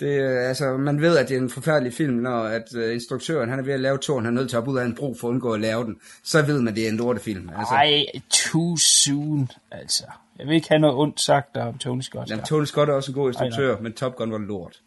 Det, 0.00 0.16
er- 0.16 0.48
altså, 0.48 0.76
man 0.76 1.00
ved, 1.00 1.16
at 1.16 1.28
det 1.28 1.36
er 1.36 1.40
en 1.40 1.50
forfærdelig 1.50 1.92
film, 1.94 2.14
når 2.14 2.42
at, 2.42 2.64
uh, 2.76 2.92
instruktøren 2.92 3.50
han 3.50 3.58
er 3.58 3.62
ved 3.62 3.72
at 3.72 3.80
lave 3.80 3.98
turen, 3.98 4.24
han 4.24 4.36
er 4.36 4.40
nødt 4.40 4.50
til 4.50 4.56
at 4.56 4.60
hoppe 4.60 4.70
ud 4.70 4.78
af 4.78 4.84
en 4.84 4.94
bro 4.94 5.14
for 5.20 5.28
at 5.28 5.32
undgå 5.32 5.52
at 5.52 5.60
lave 5.60 5.84
den. 5.84 5.96
Så 6.24 6.42
ved 6.42 6.58
man, 6.58 6.68
at 6.68 6.76
det 6.76 6.84
er 6.84 6.88
en 6.90 6.96
lortefilm. 6.96 7.50
Altså, 7.56 7.74
Ej, 7.74 8.04
too 8.30 8.76
soon, 8.76 9.50
altså. 9.70 10.04
Jeg 10.38 10.46
vil 10.46 10.54
ikke 10.54 10.68
have 10.68 10.78
noget 10.78 10.96
ondt 10.96 11.20
sagt 11.20 11.56
om 11.56 11.78
Tony 11.78 12.00
Scott. 12.00 12.30
Jamen, 12.30 12.44
Tony 12.44 12.64
Scott 12.64 12.88
er 12.90 12.92
også 12.94 13.10
en 13.10 13.14
god 13.14 13.28
instruktør, 13.30 13.74
Ej, 13.76 13.80
men 13.80 13.92
Top 13.92 14.16
Gun 14.16 14.32
var 14.32 14.38
lort. 14.38 14.80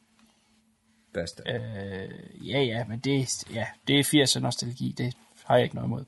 Basta. 1.14 1.44
Øh, 1.54 2.50
ja, 2.50 2.62
ja, 2.62 2.84
men 2.90 3.00
det, 3.00 3.28
ja, 3.54 3.66
det 3.88 4.00
er 4.00 4.04
80'er 4.04 4.40
nostalgi, 4.40 4.96
det 4.98 5.14
har 5.46 5.56
jeg 5.56 5.64
ikke 5.64 5.76
noget 5.76 5.88
imod. 5.88 6.04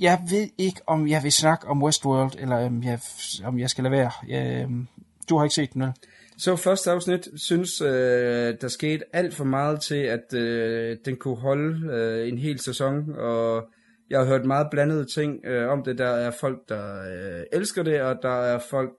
Jeg 0.00 0.22
ved 0.30 0.48
ikke, 0.58 0.80
om 0.86 1.08
jeg 1.08 1.22
vil 1.22 1.32
snakke 1.32 1.66
om 1.66 1.82
Westworld, 1.82 2.32
eller 2.38 2.56
om 2.56 2.82
jeg, 2.82 3.00
om 3.44 3.58
jeg 3.58 3.70
skal 3.70 3.84
lade 3.84 3.92
være. 3.92 4.10
Jeg, 4.28 4.62
øhm, 4.62 4.88
du 5.28 5.36
har 5.36 5.44
ikke 5.44 5.54
set 5.54 5.74
den, 5.74 5.82
vel? 5.82 5.92
Så 6.38 6.56
første 6.56 6.90
afsnit 6.90 7.28
synes, 7.36 7.80
øh, 7.80 8.54
der 8.60 8.68
skete 8.68 9.04
alt 9.12 9.34
for 9.34 9.44
meget 9.44 9.80
til, 9.80 9.94
at 9.94 10.34
øh, 10.34 10.96
den 11.04 11.16
kunne 11.16 11.36
holde 11.36 11.92
øh, 11.92 12.28
en 12.28 12.38
hel 12.38 12.60
sæson, 12.60 13.12
og 13.18 13.68
jeg 14.10 14.18
har 14.18 14.26
hørt 14.26 14.44
meget 14.44 14.66
blandede 14.70 15.04
ting 15.04 15.44
øh, 15.44 15.68
om 15.68 15.82
det. 15.84 15.98
Der 15.98 16.08
er 16.08 16.30
folk, 16.40 16.68
der 16.68 17.02
øh, 17.02 17.44
elsker 17.52 17.82
det, 17.82 18.02
og 18.02 18.18
der 18.22 18.42
er 18.42 18.58
folk, 18.70 18.90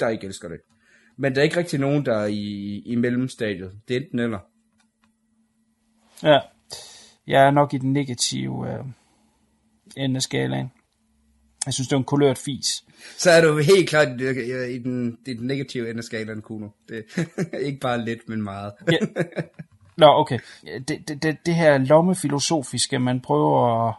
der 0.00 0.08
ikke 0.08 0.26
elsker 0.26 0.48
det. 0.48 0.58
Men 1.16 1.34
der 1.34 1.40
er 1.40 1.44
ikke 1.44 1.56
rigtig 1.56 1.80
nogen, 1.80 2.06
der 2.06 2.16
er 2.16 2.26
i, 2.26 2.82
i 2.86 2.96
mellemstadiet. 2.96 3.72
Det 3.88 3.96
er 3.96 4.00
enten 4.00 4.18
eller. 4.18 4.38
Ja. 6.22 6.38
Jeg 7.26 7.46
er 7.46 7.50
nok 7.50 7.74
i 7.74 7.78
den 7.78 7.92
negative 7.92 8.72
øh, 8.72 8.84
ende 9.96 10.16
af 10.16 10.22
skalaen. 10.22 10.70
Jeg 11.66 11.74
synes, 11.74 11.88
det 11.88 11.94
er 11.94 11.98
en 11.98 12.04
kulørt 12.04 12.38
fis. 12.38 12.84
Så 13.18 13.30
er 13.30 13.40
du 13.40 13.58
helt 13.58 13.88
klart 13.88 14.20
i, 14.20 14.78
den, 14.78 15.18
i 15.26 15.34
den 15.34 15.46
negative 15.46 15.90
ende 15.90 15.98
af 15.98 16.04
skalaen, 16.04 16.42
Kuno. 16.42 16.68
Det 16.88 17.04
ikke 17.66 17.80
bare 17.80 18.04
lidt, 18.04 18.28
men 18.28 18.42
meget. 18.42 18.72
Ja. 18.92 18.98
Nå, 19.96 20.06
okay. 20.06 20.38
Det, 20.88 21.08
det, 21.08 21.22
det, 21.22 21.36
det 21.46 21.54
her 21.54 21.78
lommefilosofiske, 21.78 22.98
man 22.98 23.20
prøver 23.20 23.88
at 23.88 23.94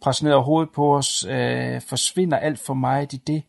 presse 0.00 0.24
ned 0.24 0.32
over 0.32 0.44
hovedet 0.44 0.70
på 0.74 0.96
os, 0.96 1.24
øh, 1.24 1.80
forsvinder 1.80 2.36
alt 2.36 2.58
for 2.58 2.74
meget 2.74 3.12
i 3.12 3.16
det. 3.16 3.42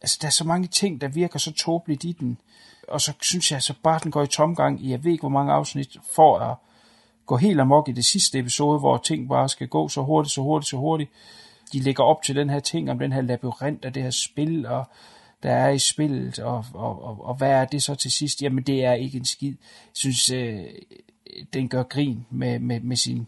Altså, 0.00 0.18
der 0.20 0.26
er 0.26 0.30
så 0.30 0.44
mange 0.44 0.68
ting, 0.68 1.00
der 1.00 1.08
virker 1.08 1.38
så 1.38 1.52
tåbeligt 1.52 2.04
i 2.04 2.12
den. 2.20 2.38
Og 2.88 3.00
så 3.00 3.12
synes 3.22 3.52
jeg, 3.52 3.62
så 3.62 3.74
bare 3.82 4.00
den 4.02 4.10
går 4.10 4.22
i 4.22 4.26
tomgang 4.26 4.84
i, 4.84 4.90
jeg 4.90 5.04
ved 5.04 5.12
ikke, 5.12 5.22
hvor 5.22 5.28
mange 5.28 5.52
afsnit, 5.52 5.96
for 6.14 6.38
at 6.38 6.56
gå 7.26 7.36
helt 7.36 7.60
amok 7.60 7.88
i 7.88 7.92
det 7.92 8.04
sidste 8.04 8.38
episode, 8.38 8.78
hvor 8.78 8.96
ting 8.96 9.28
bare 9.28 9.48
skal 9.48 9.68
gå 9.68 9.88
så 9.88 10.02
hurtigt, 10.02 10.32
så 10.32 10.40
hurtigt, 10.40 10.70
så 10.70 10.76
hurtigt. 10.76 11.10
De 11.72 11.80
lægger 11.80 12.04
op 12.04 12.22
til 12.22 12.36
den 12.36 12.50
her 12.50 12.60
ting 12.60 12.90
om 12.90 12.98
den 12.98 13.12
her 13.12 13.20
labyrint 13.20 13.84
og 13.84 13.94
det 13.94 14.02
her 14.02 14.10
spil, 14.10 14.66
og 14.66 14.84
der 15.42 15.50
er 15.50 15.70
i 15.70 15.78
spillet, 15.78 16.38
og, 16.38 16.64
og, 16.74 17.04
og, 17.04 17.24
og 17.24 17.34
hvad 17.34 17.50
er 17.50 17.64
det 17.64 17.82
så 17.82 17.94
til 17.94 18.10
sidst? 18.10 18.42
Jamen, 18.42 18.64
det 18.64 18.84
er 18.84 18.92
ikke 18.92 19.18
en 19.18 19.24
skid. 19.24 19.48
Jeg 19.48 19.92
synes, 19.92 20.30
øh, 20.30 20.64
den 21.52 21.68
gør 21.68 21.82
grin 21.82 22.26
med, 22.30 22.58
med, 22.58 22.80
med, 22.80 22.96
sin, 22.96 23.26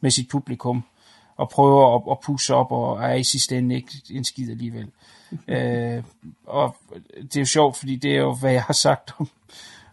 med 0.00 0.10
sit 0.10 0.28
publikum, 0.28 0.82
og 1.36 1.48
prøver 1.48 1.96
at, 1.96 2.02
at 2.10 2.20
pusse 2.20 2.54
op, 2.54 2.72
og 2.72 3.02
er 3.02 3.14
i 3.14 3.22
sidste 3.22 3.58
ende 3.58 3.74
ikke 3.74 3.92
en 4.10 4.24
skid 4.24 4.50
alligevel. 4.50 4.90
øh, 5.48 6.02
og 6.46 6.76
det 7.16 7.36
er 7.36 7.40
jo 7.40 7.46
sjovt, 7.46 7.76
fordi 7.76 7.96
det 7.96 8.12
er 8.12 8.20
jo, 8.20 8.34
hvad 8.34 8.52
jeg 8.52 8.62
har 8.62 8.74
sagt 8.74 9.14
om, 9.18 9.28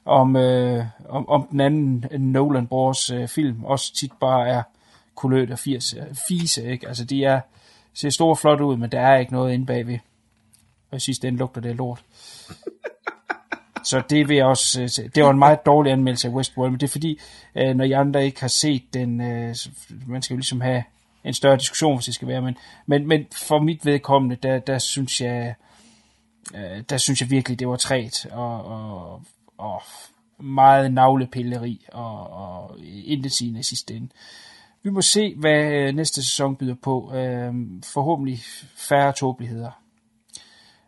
om, 0.05 0.35
øh, 0.35 0.85
om, 1.09 1.29
om 1.29 1.47
den 1.51 1.59
anden 1.59 2.05
Nolan 2.19 2.67
Bros 2.67 3.09
øh, 3.09 3.27
film, 3.27 3.63
også 3.63 3.93
tit 3.93 4.11
bare 4.19 4.47
er 4.47 4.63
kulørt 5.15 5.51
og 5.51 5.59
80, 5.59 5.93
øh, 5.93 6.03
fise, 6.27 6.71
ikke? 6.71 6.87
Altså, 6.87 7.05
de 7.05 7.23
er, 7.23 7.41
ser 7.93 8.09
store 8.09 8.29
og 8.29 8.37
flot 8.37 8.61
ud, 8.61 8.77
men 8.77 8.91
der 8.91 8.99
er 8.99 9.17
ikke 9.17 9.31
noget 9.31 9.53
inde 9.53 9.65
bagved. 9.65 9.99
Og 10.91 10.97
i 10.97 10.99
sidste 10.99 11.27
ende 11.27 11.39
lugter 11.39 11.61
det 11.61 11.75
lort. 11.75 12.03
Så 13.83 14.01
det 14.09 14.29
vil 14.29 14.35
jeg 14.35 14.45
også, 14.45 14.81
øh, 14.81 15.09
det 15.15 15.23
var 15.23 15.29
en 15.29 15.39
meget 15.39 15.65
dårlig 15.65 15.91
anmeldelse 15.91 16.27
af 16.27 16.31
Westworld, 16.31 16.71
men 16.71 16.79
det 16.79 16.87
er 16.87 16.91
fordi, 16.91 17.19
øh, 17.55 17.75
når 17.75 17.85
jeg 17.85 17.99
andre 17.99 18.25
ikke 18.25 18.41
har 18.41 18.47
set 18.47 18.93
den, 18.93 19.21
øh, 19.21 19.55
man 20.07 20.21
skal 20.21 20.33
jo 20.33 20.37
ligesom 20.37 20.61
have 20.61 20.83
en 21.23 21.33
større 21.33 21.57
diskussion, 21.57 21.95
hvis 21.95 22.05
det 22.05 22.15
skal 22.15 22.27
være, 22.27 22.41
men, 22.41 22.57
men, 22.85 23.07
men 23.07 23.25
for 23.31 23.59
mit 23.59 23.85
vedkommende, 23.85 24.35
der, 24.35 24.59
der 24.59 24.77
synes 24.77 25.21
jeg, 25.21 25.55
øh, 26.55 26.83
der 26.89 26.97
synes 26.97 27.21
jeg 27.21 27.29
virkelig, 27.29 27.59
det 27.59 27.67
var 27.67 27.75
træt, 27.75 28.25
og, 28.31 28.65
og, 28.65 29.21
og 29.59 29.81
meget 30.39 30.93
navlepilleri, 30.93 31.85
og, 31.91 32.29
og 32.29 32.79
intetsigende 33.05 33.63
sidste 33.63 33.95
ende. 33.95 34.09
Vi 34.83 34.89
må 34.89 35.01
se, 35.01 35.35
hvad 35.35 35.71
øh, 35.71 35.95
næste 35.95 36.23
sæson 36.23 36.55
byder 36.55 36.75
på. 36.75 37.13
Øh, 37.15 37.53
forhåbentlig 37.83 38.39
færre 38.75 39.13
tåbeligheder. 39.13 39.71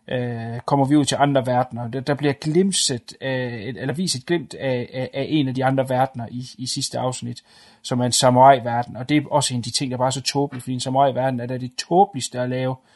Øh, 0.07 0.59
kommer 0.65 0.85
vi 0.85 0.95
ud 0.95 1.05
til 1.05 1.17
andre 1.19 1.45
verdener. 1.45 1.87
Der, 1.87 1.99
der 1.99 2.15
bliver 2.15 2.33
glimset, 2.33 3.13
af, 3.21 3.73
eller 3.77 3.93
vist 3.93 4.15
et 4.15 4.25
glimt 4.25 4.53
af, 4.53 4.89
af, 4.93 5.09
af 5.13 5.25
en 5.29 5.47
af 5.47 5.55
de 5.55 5.65
andre 5.65 5.89
verdener 5.89 6.27
i, 6.31 6.45
i 6.57 6.65
sidste 6.65 6.99
afsnit, 6.99 7.43
som 7.81 7.99
er 7.99 8.05
en 8.05 8.11
samurai-verden. 8.11 8.97
Og 8.97 9.09
det 9.09 9.17
er 9.17 9.21
også 9.31 9.53
en 9.53 9.59
af 9.59 9.63
de 9.63 9.71
ting, 9.71 9.91
der 9.91 9.97
bare 9.97 10.07
er 10.07 10.11
så 10.11 10.21
tåbeligt, 10.21 10.63
fordi 10.63 10.73
en 10.73 10.79
samurai-verden 10.79 11.39
er 11.39 11.45
da 11.45 11.57
det 11.57 11.71
tåbeligste 11.75 12.39
at 12.39 12.49
lave. 12.49 12.71
Øh, 12.71 12.90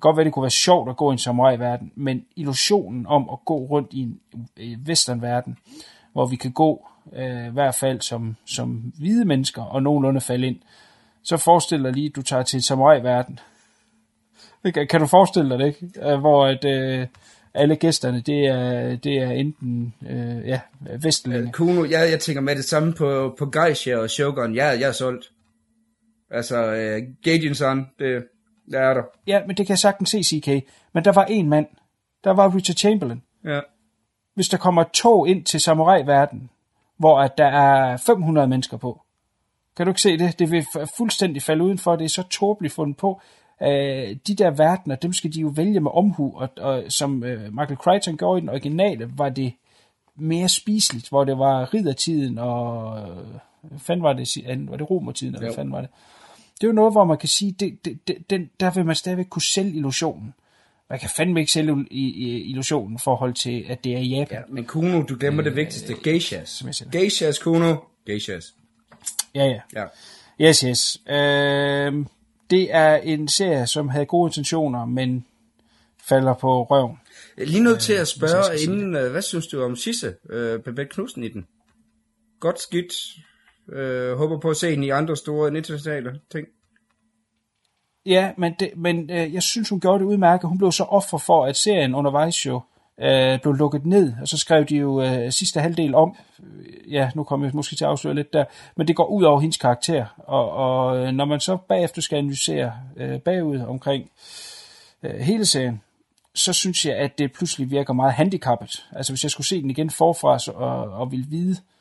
kan 0.00 0.08
godt 0.08 0.16
være, 0.16 0.24
det 0.24 0.32
kunne 0.32 0.42
være 0.42 0.50
sjovt 0.50 0.90
at 0.90 0.96
gå 0.96 1.10
i 1.10 1.12
en 1.12 1.18
samurai-verden, 1.18 1.92
men 1.94 2.24
illusionen 2.36 3.06
om 3.06 3.28
at 3.32 3.38
gå 3.44 3.56
rundt 3.56 3.92
i 3.92 4.00
en 4.00 4.20
western-verden, 4.88 5.58
hvor 6.12 6.26
vi 6.26 6.36
kan 6.36 6.52
gå, 6.52 6.88
øh, 7.12 7.46
i 7.46 7.50
hvert 7.50 7.74
fald 7.74 8.00
som, 8.00 8.36
som 8.44 8.92
hvide 8.98 9.24
mennesker, 9.24 9.62
og 9.62 9.82
nogenlunde 9.82 10.20
falde 10.20 10.46
ind, 10.46 10.56
så 11.22 11.36
forestil 11.36 11.84
dig 11.84 11.92
lige, 11.92 12.06
at 12.06 12.16
du 12.16 12.22
tager 12.22 12.42
til 12.42 12.56
en 12.56 12.62
samurai-verden. 12.62 13.38
Kan, 14.74 14.86
kan 14.86 15.00
du 15.00 15.06
forestille 15.06 15.50
dig 15.50 15.58
det, 15.58 15.66
ikke? 15.66 16.10
Øh, 16.10 16.18
hvor 16.18 16.46
at, 16.46 16.64
øh, 16.64 17.06
alle 17.54 17.76
gæsterne, 17.76 18.20
det 18.20 18.46
er, 18.46 18.96
det 18.96 19.18
er 19.18 19.30
enten 19.30 19.94
øh, 20.10 20.48
ja, 20.48 20.60
vestlændinge. 21.00 21.48
Øh, 21.48 21.52
Kuno, 21.52 21.84
jeg, 21.84 22.10
jeg 22.10 22.20
tænker 22.20 22.40
med 22.40 22.56
det 22.56 22.64
samme 22.64 22.92
på, 22.92 23.34
på 23.38 23.46
Geisha 23.46 23.96
og 23.96 24.10
Shogun. 24.10 24.54
Jeg, 24.54 24.76
jeg 24.80 24.88
er 24.88 24.92
solgt. 24.92 25.30
Altså, 26.30 26.74
øh, 26.74 27.02
Gaijin 27.24 27.54
Sun, 27.54 27.86
det, 28.66 28.80
er 28.80 28.94
der. 28.94 29.02
Ja, 29.26 29.40
men 29.46 29.56
det 29.56 29.66
kan 29.66 29.72
jeg 29.72 29.78
sagtens 29.78 30.10
se, 30.10 30.22
CK. 30.22 30.48
Men 30.92 31.04
der 31.04 31.12
var 31.12 31.24
en 31.24 31.48
mand. 31.48 31.66
Der 32.24 32.30
var 32.30 32.54
Richard 32.54 32.76
Chamberlain. 32.76 33.22
Ja. 33.44 33.60
Hvis 34.34 34.48
der 34.48 34.56
kommer 34.56 34.82
et 34.82 34.90
tog 34.90 35.28
ind 35.28 35.44
til 35.44 35.60
samurai-verden, 35.60 36.50
hvor 36.96 37.20
at 37.20 37.38
der 37.38 37.46
er 37.46 37.96
500 37.96 38.48
mennesker 38.48 38.76
på, 38.76 39.02
kan 39.76 39.86
du 39.86 39.90
ikke 39.90 40.00
se 40.00 40.18
det? 40.18 40.38
Det 40.38 40.50
vil 40.50 40.66
fuldstændig 40.96 41.42
falde 41.42 41.64
udenfor. 41.64 41.96
Det 41.96 42.04
er 42.04 42.08
så 42.08 42.22
tåbeligt 42.22 42.74
fundet 42.74 42.96
på. 42.96 43.20
Øh, 43.62 44.16
de 44.26 44.34
der 44.34 44.50
verdener, 44.50 44.96
dem 44.96 45.12
skal 45.12 45.34
de 45.34 45.40
jo 45.40 45.52
vælge 45.56 45.80
med 45.80 45.90
omhu, 45.94 46.32
og, 46.36 46.48
og 46.56 46.84
som 46.88 47.24
øh, 47.24 47.52
Michael 47.52 47.76
Crichton 47.76 48.16
gjorde 48.16 48.38
i 48.38 48.40
den 48.40 48.48
originale, 48.48 49.18
var 49.18 49.28
det 49.28 49.52
mere 50.16 50.48
spiseligt, 50.48 51.08
hvor 51.08 51.24
det 51.24 51.38
var 51.38 51.74
riddertiden, 51.74 52.38
og 52.38 52.98
øh, 52.98 53.16
hvad 53.62 53.78
fanden 53.78 54.02
var 54.02 54.12
det, 54.12 54.68
var 54.70 54.76
det 54.76 54.90
romertiden, 54.90 55.34
eller 55.34 55.54
fanden 55.54 55.72
var 55.72 55.80
det? 55.80 55.90
Det 56.60 56.64
er 56.64 56.68
jo 56.68 56.72
noget, 56.72 56.92
hvor 56.92 57.04
man 57.04 57.18
kan 57.18 57.28
sige, 57.28 57.52
det, 57.52 57.84
det, 57.84 58.08
det, 58.08 58.30
den, 58.30 58.50
der 58.60 58.70
vil 58.70 58.84
man 58.86 58.94
stadigvæk 58.96 59.26
kunne 59.30 59.42
sælge 59.42 59.76
illusionen. 59.76 60.34
Man 60.90 60.98
kan 60.98 61.10
fandme 61.16 61.40
ikke 61.40 61.52
sælge 61.52 61.86
i- 61.90 61.98
i- 62.00 62.50
illusionen 62.50 62.94
i 62.96 62.98
forhold 63.04 63.34
til, 63.34 63.64
at 63.68 63.84
det 63.84 63.92
er 63.92 63.98
i 63.98 64.08
Japan. 64.08 64.38
ja. 64.38 64.42
Men 64.54 64.64
Kuno, 64.64 65.02
du 65.02 65.16
glemmer 65.20 65.42
det 65.42 65.56
vigtigste. 65.56 65.94
Geishas. 66.02 66.48
som. 66.72 66.90
Geishas, 66.90 67.38
Kuno. 67.38 67.76
Geishas. 68.06 68.54
Ja, 69.34 69.44
ja. 69.44 69.60
Ja. 69.74 69.84
Yes, 70.48 70.60
yes. 70.60 71.00
Øh, 71.08 72.06
det 72.50 72.74
er 72.74 72.96
en 72.96 73.28
serie, 73.28 73.66
som 73.66 73.88
havde 73.88 74.06
gode 74.06 74.28
intentioner, 74.28 74.84
men 74.84 75.24
falder 76.08 76.34
på 76.34 76.62
røven. 76.64 76.96
Lige 77.38 77.62
nødt 77.62 77.80
til 77.80 77.92
at 77.92 77.98
jeg 77.98 78.06
spørge 78.06 78.58
sige 78.58 78.72
inden, 78.72 78.96
øh, 78.96 79.10
hvad 79.10 79.22
synes 79.22 79.46
du 79.46 79.62
om 79.62 79.76
Sisse, 79.76 80.14
øh, 80.30 80.60
Babette 80.60 80.90
Knudsen 80.94 81.24
i 81.24 81.28
den? 81.28 81.46
Godt 82.40 82.60
skidt. 82.60 82.92
Øh, 83.72 84.16
håber 84.16 84.38
på 84.38 84.50
at 84.50 84.56
se 84.56 84.74
den 84.74 84.84
i 84.84 84.90
andre 84.90 85.16
store 85.16 85.56
internationale 85.56 86.20
ting. 86.32 86.46
Ja, 88.06 88.32
men, 88.36 88.54
det, 88.60 88.70
men 88.76 89.10
øh, 89.10 89.34
jeg 89.34 89.42
synes, 89.42 89.68
hun 89.68 89.80
gjorde 89.80 89.98
det 89.98 90.04
udmærket. 90.04 90.48
Hun 90.48 90.58
blev 90.58 90.72
så 90.72 90.84
offer 90.84 91.18
for, 91.18 91.46
at 91.46 91.56
serien 91.56 91.94
undervejs 91.94 92.46
jo 92.46 92.60
øh, 93.00 93.40
blev 93.40 93.54
lukket 93.54 93.86
ned, 93.86 94.12
og 94.20 94.28
så 94.28 94.38
skrev 94.38 94.64
de 94.64 94.76
jo 94.76 95.02
øh, 95.02 95.32
sidste 95.32 95.60
halvdel 95.60 95.94
om. 95.94 96.16
Ja, 96.90 97.10
nu 97.14 97.24
kommer 97.24 97.46
jeg 97.46 97.54
måske 97.54 97.76
til 97.76 97.84
at 97.84 97.90
afsløre 97.90 98.14
lidt 98.14 98.32
der, 98.32 98.44
men 98.76 98.88
det 98.88 98.96
går 98.96 99.06
ud 99.06 99.22
over 99.22 99.40
hendes 99.40 99.56
karakter. 99.56 100.06
Og, 100.18 100.50
og 100.50 100.96
øh, 100.98 101.12
når 101.12 101.24
man 101.24 101.40
så 101.40 101.56
bagefter 101.56 102.02
skal 102.02 102.16
analysere 102.16 102.72
øh, 102.96 103.20
bagud 103.20 103.58
omkring 103.58 104.10
øh, 105.02 105.14
hele 105.20 105.46
serien, 105.46 105.82
så 106.34 106.52
synes 106.52 106.86
jeg, 106.86 106.96
at 106.96 107.18
det 107.18 107.32
pludselig 107.32 107.70
virker 107.70 107.92
meget 107.92 108.12
handicappet. 108.12 108.86
Altså 108.92 109.12
hvis 109.12 109.22
jeg 109.22 109.30
skulle 109.30 109.46
se 109.46 109.62
den 109.62 109.70
igen 109.70 109.90
forfra 109.90 110.38
så, 110.38 110.50
og, 110.50 110.90
og 110.90 111.12
ville 111.12 111.26
vide 111.28 111.50
øh, 111.50 111.75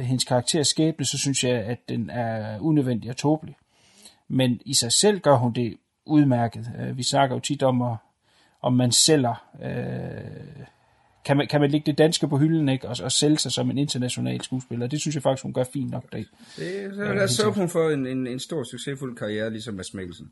hendes 0.00 0.24
karakters 0.24 0.68
skæbne, 0.68 1.06
så 1.06 1.18
synes 1.18 1.44
jeg, 1.44 1.52
at 1.52 1.78
den 1.88 2.10
er 2.10 2.60
unødvendig 2.60 3.10
og 3.10 3.16
tåbelig. 3.16 3.56
Men 4.28 4.60
i 4.64 4.74
sig 4.74 4.92
selv 4.92 5.20
gør 5.20 5.36
hun 5.36 5.52
det 5.52 5.76
udmærket. 6.06 6.70
Øh, 6.80 6.96
Vi 6.96 7.02
snakker 7.02 7.36
jo 7.36 7.40
tit 7.40 7.62
om, 7.62 7.82
at, 7.82 7.96
om 8.62 8.72
man 8.72 8.92
sælger... 8.92 9.44
Øh, 9.62 10.66
kan, 11.24 11.36
man, 11.36 11.46
kan 11.46 11.60
man 11.60 11.70
lægge 11.70 11.86
det 11.86 11.98
danske 11.98 12.28
på 12.28 12.38
hylden 12.38 12.68
ikke? 12.68 12.88
Og, 12.88 12.96
og 13.02 13.12
sælge 13.12 13.38
sig 13.38 13.52
som 13.52 13.70
en 13.70 13.78
international 13.78 14.40
skuespiller? 14.42 14.86
Det 14.86 15.00
synes 15.00 15.14
jeg 15.14 15.22
faktisk, 15.22 15.42
hun 15.42 15.52
gør 15.52 15.64
fint 15.72 15.90
nok 15.90 16.12
deri. 16.12 16.26
Det, 16.56 16.94
så 16.94 17.12
lad 17.14 17.24
os 17.24 17.30
så 17.30 17.50
hun 17.50 17.68
får 17.68 17.90
en, 17.90 18.06
en, 18.06 18.26
en 18.26 18.40
stor 18.40 18.62
succesfuld 18.64 19.16
karriere, 19.16 19.50
ligesom 19.50 19.74
Mads 19.74 19.94
Mikkelsen. 19.94 20.30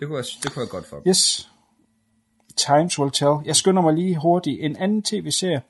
Det 0.00 0.08
kunne, 0.08 0.16
jeg, 0.16 0.24
det 0.42 0.52
kunne 0.52 0.62
jeg 0.62 0.68
godt 0.68 0.86
for. 0.86 1.02
Yes. 1.08 1.50
Times 2.56 2.98
will 2.98 3.12
tell. 3.12 3.36
Jeg 3.44 3.56
skynder 3.56 3.82
mig 3.82 3.94
lige 3.94 4.16
hurtigt. 4.16 4.58
En 4.60 4.76
anden 4.76 5.02
tv-serie, 5.02 5.62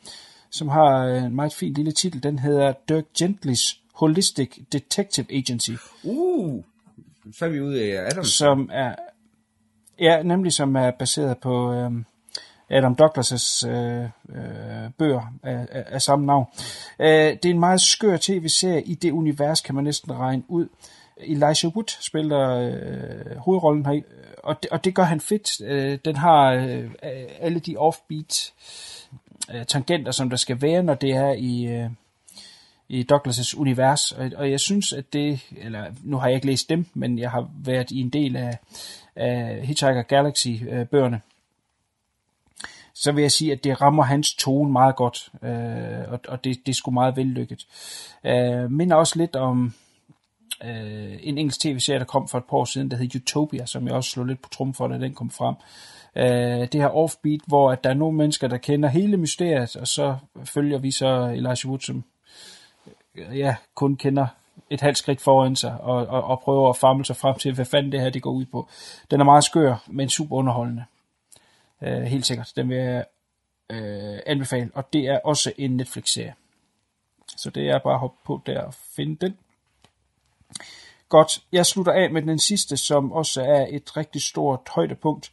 som 0.50 0.68
har 0.68 1.06
øh, 1.06 1.22
en 1.22 1.34
meget 1.34 1.52
fin 1.52 1.72
lille 1.72 1.92
titel. 1.92 2.22
Den 2.22 2.38
hedder 2.38 2.72
Dirk 2.88 3.04
Gentlys 3.18 3.80
Holistic 3.94 4.58
Detective 4.72 5.26
Agency, 5.30 5.70
Uh, 6.04 6.64
så 7.32 7.44
er 7.44 7.48
vi 7.48 7.60
ude 7.60 7.82
af 7.82 8.06
Adams. 8.10 8.28
som 8.28 8.70
er, 8.72 8.94
ja, 9.98 10.22
nemlig 10.22 10.52
som 10.52 10.76
er 10.76 10.90
baseret 10.90 11.38
på 11.38 11.72
øh, 11.72 11.90
Adam 12.70 12.96
Douglas' 13.02 13.68
øh, 13.68 14.04
øh, 14.04 14.90
bøger 14.98 15.32
af, 15.42 15.66
af, 15.70 15.84
af 15.86 16.02
samme 16.02 16.26
navn. 16.26 16.46
Øh, 16.98 17.08
det 17.08 17.44
er 17.44 17.50
en 17.50 17.60
meget 17.60 17.80
skør 17.80 18.16
tv-serie. 18.20 18.82
I 18.82 18.94
det 18.94 19.10
univers 19.10 19.60
kan 19.60 19.74
man 19.74 19.84
næsten 19.84 20.12
regne 20.12 20.42
ud. 20.48 20.68
Elijah 21.16 21.76
Wood 21.76 21.96
spiller 22.00 22.50
øh, 22.50 23.36
hovedrollen 23.36 23.86
her, 23.86 24.00
og 24.42 24.62
det, 24.62 24.70
og 24.70 24.84
det 24.84 24.94
gør 24.94 25.02
han 25.02 25.20
fedt. 25.20 25.60
Øh, 25.60 25.98
den 26.04 26.16
har 26.16 26.52
øh, 26.52 26.90
alle 27.40 27.60
de 27.60 27.76
offbeat 27.76 28.52
øh, 28.52 28.99
Øh, 29.54 29.66
tangenter, 29.66 30.12
som 30.12 30.30
der 30.30 30.36
skal 30.36 30.62
være, 30.62 30.82
når 30.82 30.94
det 30.94 31.10
er 31.10 31.32
i, 31.32 31.64
øh, 31.64 31.90
i 32.88 33.06
Douglas' 33.12 33.58
univers. 33.58 34.12
Og, 34.12 34.30
og 34.36 34.50
jeg 34.50 34.60
synes, 34.60 34.92
at 34.92 35.12
det, 35.12 35.40
eller 35.56 35.86
nu 36.02 36.16
har 36.16 36.26
jeg 36.26 36.34
ikke 36.34 36.46
læst 36.46 36.68
dem, 36.68 36.86
men 36.94 37.18
jeg 37.18 37.30
har 37.30 37.50
været 37.64 37.90
i 37.90 38.00
en 38.00 38.10
del 38.10 38.36
af, 38.36 38.58
af 39.16 39.66
Hitchhiker 39.66 40.02
Galaxy-bøgerne. 40.02 41.20
Så 42.94 43.12
vil 43.12 43.22
jeg 43.22 43.32
sige, 43.32 43.52
at 43.52 43.64
det 43.64 43.80
rammer 43.80 44.02
hans 44.02 44.34
tone 44.34 44.72
meget 44.72 44.96
godt, 44.96 45.30
øh, 45.42 46.12
og, 46.12 46.20
og 46.28 46.44
det, 46.44 46.66
det 46.66 46.72
er 46.72 46.76
sgu 46.76 46.90
meget 46.90 47.16
vellykket. 47.16 47.66
Øh, 48.24 48.70
minder 48.70 48.96
også 48.96 49.18
lidt 49.18 49.36
om 49.36 49.74
øh, 50.64 51.18
en 51.20 51.38
engelsk 51.38 51.60
tv-serie, 51.60 51.98
der 51.98 52.04
kom 52.04 52.28
for 52.28 52.38
et 52.38 52.44
par 52.44 52.56
år 52.56 52.64
siden, 52.64 52.90
der 52.90 52.96
hed 52.96 53.16
Utopia, 53.16 53.66
som 53.66 53.86
jeg 53.86 53.94
også 53.94 54.10
slog 54.10 54.26
lidt 54.26 54.42
på 54.42 54.48
trum 54.48 54.74
for, 54.74 54.88
da 54.88 54.98
den 54.98 55.14
kom 55.14 55.30
frem. 55.30 55.54
Øh, 55.54 55.99
Øh, 56.16 56.68
det 56.72 56.74
her 56.74 56.88
offbeat, 56.88 57.40
hvor 57.46 57.72
at 57.72 57.84
der 57.84 57.90
er 57.90 57.94
nogle 57.94 58.16
mennesker, 58.16 58.48
der 58.48 58.56
kender 58.56 58.88
hele 58.88 59.16
mysteriet, 59.16 59.76
og 59.76 59.88
så 59.88 60.16
følger 60.44 60.78
vi 60.78 60.90
så 60.90 61.06
Elijah 61.06 61.66
Wood, 61.66 61.80
som 61.80 62.04
øh, 63.14 63.38
ja, 63.38 63.56
kun 63.74 63.96
kender 63.96 64.26
et 64.70 64.80
halvt 64.80 64.98
skridt 64.98 65.20
foran 65.20 65.56
sig, 65.56 65.80
og, 65.80 66.06
og, 66.06 66.24
og 66.24 66.40
prøver 66.40 66.70
at 66.70 66.76
famle 66.76 67.04
sig 67.04 67.16
frem 67.16 67.38
til, 67.38 67.54
hvad 67.54 67.64
fanden 67.64 67.92
det 67.92 68.00
her 68.00 68.10
det 68.10 68.22
går 68.22 68.30
ud 68.30 68.44
på. 68.44 68.68
Den 69.10 69.20
er 69.20 69.24
meget 69.24 69.44
skør, 69.44 69.84
men 69.86 70.08
super 70.08 70.36
underholdende. 70.36 70.84
Øh, 71.82 72.02
helt 72.02 72.26
sikkert. 72.26 72.52
Den 72.56 72.68
vil 72.68 72.76
jeg 72.76 73.04
øh, 73.70 74.18
anbefale, 74.26 74.70
og 74.74 74.92
det 74.92 75.08
er 75.08 75.18
også 75.24 75.52
en 75.58 75.76
Netflix-serie. 75.76 76.34
Så 77.36 77.50
det 77.50 77.68
er 77.68 77.78
bare 77.78 77.94
at 77.94 78.00
hoppe 78.00 78.16
på 78.24 78.40
der 78.46 78.62
og 78.62 78.74
finde 78.74 79.16
den. 79.16 79.38
Godt, 81.08 81.42
jeg 81.52 81.66
slutter 81.66 81.92
af 81.92 82.10
med 82.10 82.22
den 82.22 82.38
sidste, 82.38 82.76
som 82.76 83.12
også 83.12 83.42
er 83.42 83.66
et 83.70 83.96
rigtig 83.96 84.22
stort 84.22 84.60
højdepunkt. 84.68 85.32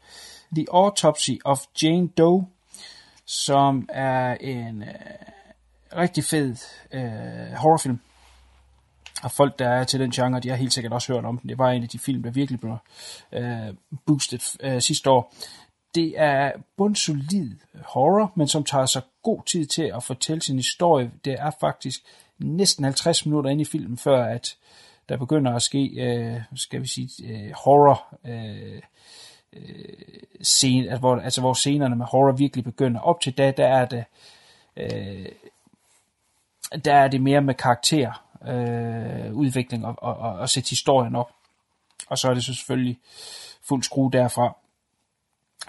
The 0.55 0.65
Autopsy 0.71 1.31
of 1.45 1.59
Jane 1.83 2.07
Doe, 2.07 2.47
som 3.25 3.89
er 3.89 4.33
en 4.33 4.83
øh, 4.83 4.89
rigtig 5.95 6.23
fed 6.23 6.55
øh, 6.91 7.53
horrorfilm. 7.53 7.99
Og 9.23 9.31
folk, 9.31 9.59
der 9.59 9.69
er 9.69 9.83
til 9.83 9.99
den 9.99 10.11
genre, 10.11 10.39
de 10.39 10.49
har 10.49 10.55
helt 10.55 10.73
sikkert 10.73 10.93
også 10.93 11.13
hørt 11.13 11.25
om 11.25 11.37
den. 11.37 11.49
Det 11.49 11.57
var 11.57 11.71
en 11.71 11.83
af 11.83 11.89
de 11.89 11.99
film, 11.99 12.23
der 12.23 12.31
virkelig 12.31 12.59
blev 12.59 12.77
øh, 13.31 13.73
boostet 14.05 14.57
øh, 14.59 14.81
sidste 14.81 15.09
år. 15.09 15.33
Det 15.95 16.13
er 16.17 16.51
bundsolid 16.77 17.55
horror, 17.85 18.31
men 18.35 18.47
som 18.47 18.63
tager 18.63 18.85
sig 18.85 19.01
god 19.23 19.43
tid 19.43 19.65
til 19.65 19.91
at 19.95 20.03
fortælle 20.03 20.41
sin 20.41 20.55
historie. 20.55 21.11
Det 21.25 21.33
er 21.33 21.51
faktisk 21.59 22.01
næsten 22.39 22.83
50 22.83 23.25
minutter 23.25 23.49
ind 23.49 23.61
i 23.61 23.65
filmen, 23.65 23.97
før 23.97 24.25
at 24.25 24.55
der 25.09 25.17
begynder 25.17 25.53
at 25.53 25.61
ske, 25.61 25.83
øh, 25.97 26.41
skal 26.55 26.81
vi 26.81 26.87
sige, 26.87 27.09
øh, 27.23 27.51
horror 27.51 28.17
øh, 28.25 28.81
scene, 30.41 30.83
altså 30.83 30.99
hvor, 30.99 31.15
altså 31.15 31.41
hvor 31.41 31.53
scenerne 31.53 31.95
med 31.95 32.05
horror 32.05 32.31
virkelig 32.31 32.63
begynder. 32.63 33.01
Op 33.01 33.21
til 33.21 33.37
da, 33.37 33.51
der 33.51 33.67
er 33.67 33.85
det, 33.85 34.03
øh, 34.77 35.25
der 36.85 36.93
er 36.93 37.07
det 37.07 37.21
mere 37.21 37.41
med 37.41 37.53
karakter, 37.53 38.23
øh, 38.47 39.33
udvikling 39.33 39.85
og, 39.85 39.95
og, 39.97 40.17
og, 40.17 40.33
og 40.33 40.49
sætte 40.49 40.69
historien 40.69 41.15
op. 41.15 41.31
Og 42.07 42.17
så 42.17 42.29
er 42.29 42.33
det 42.33 42.43
så 42.43 42.53
selvfølgelig 42.53 42.97
fuld 43.67 43.83
skrue 43.83 44.11
derfra. 44.11 44.57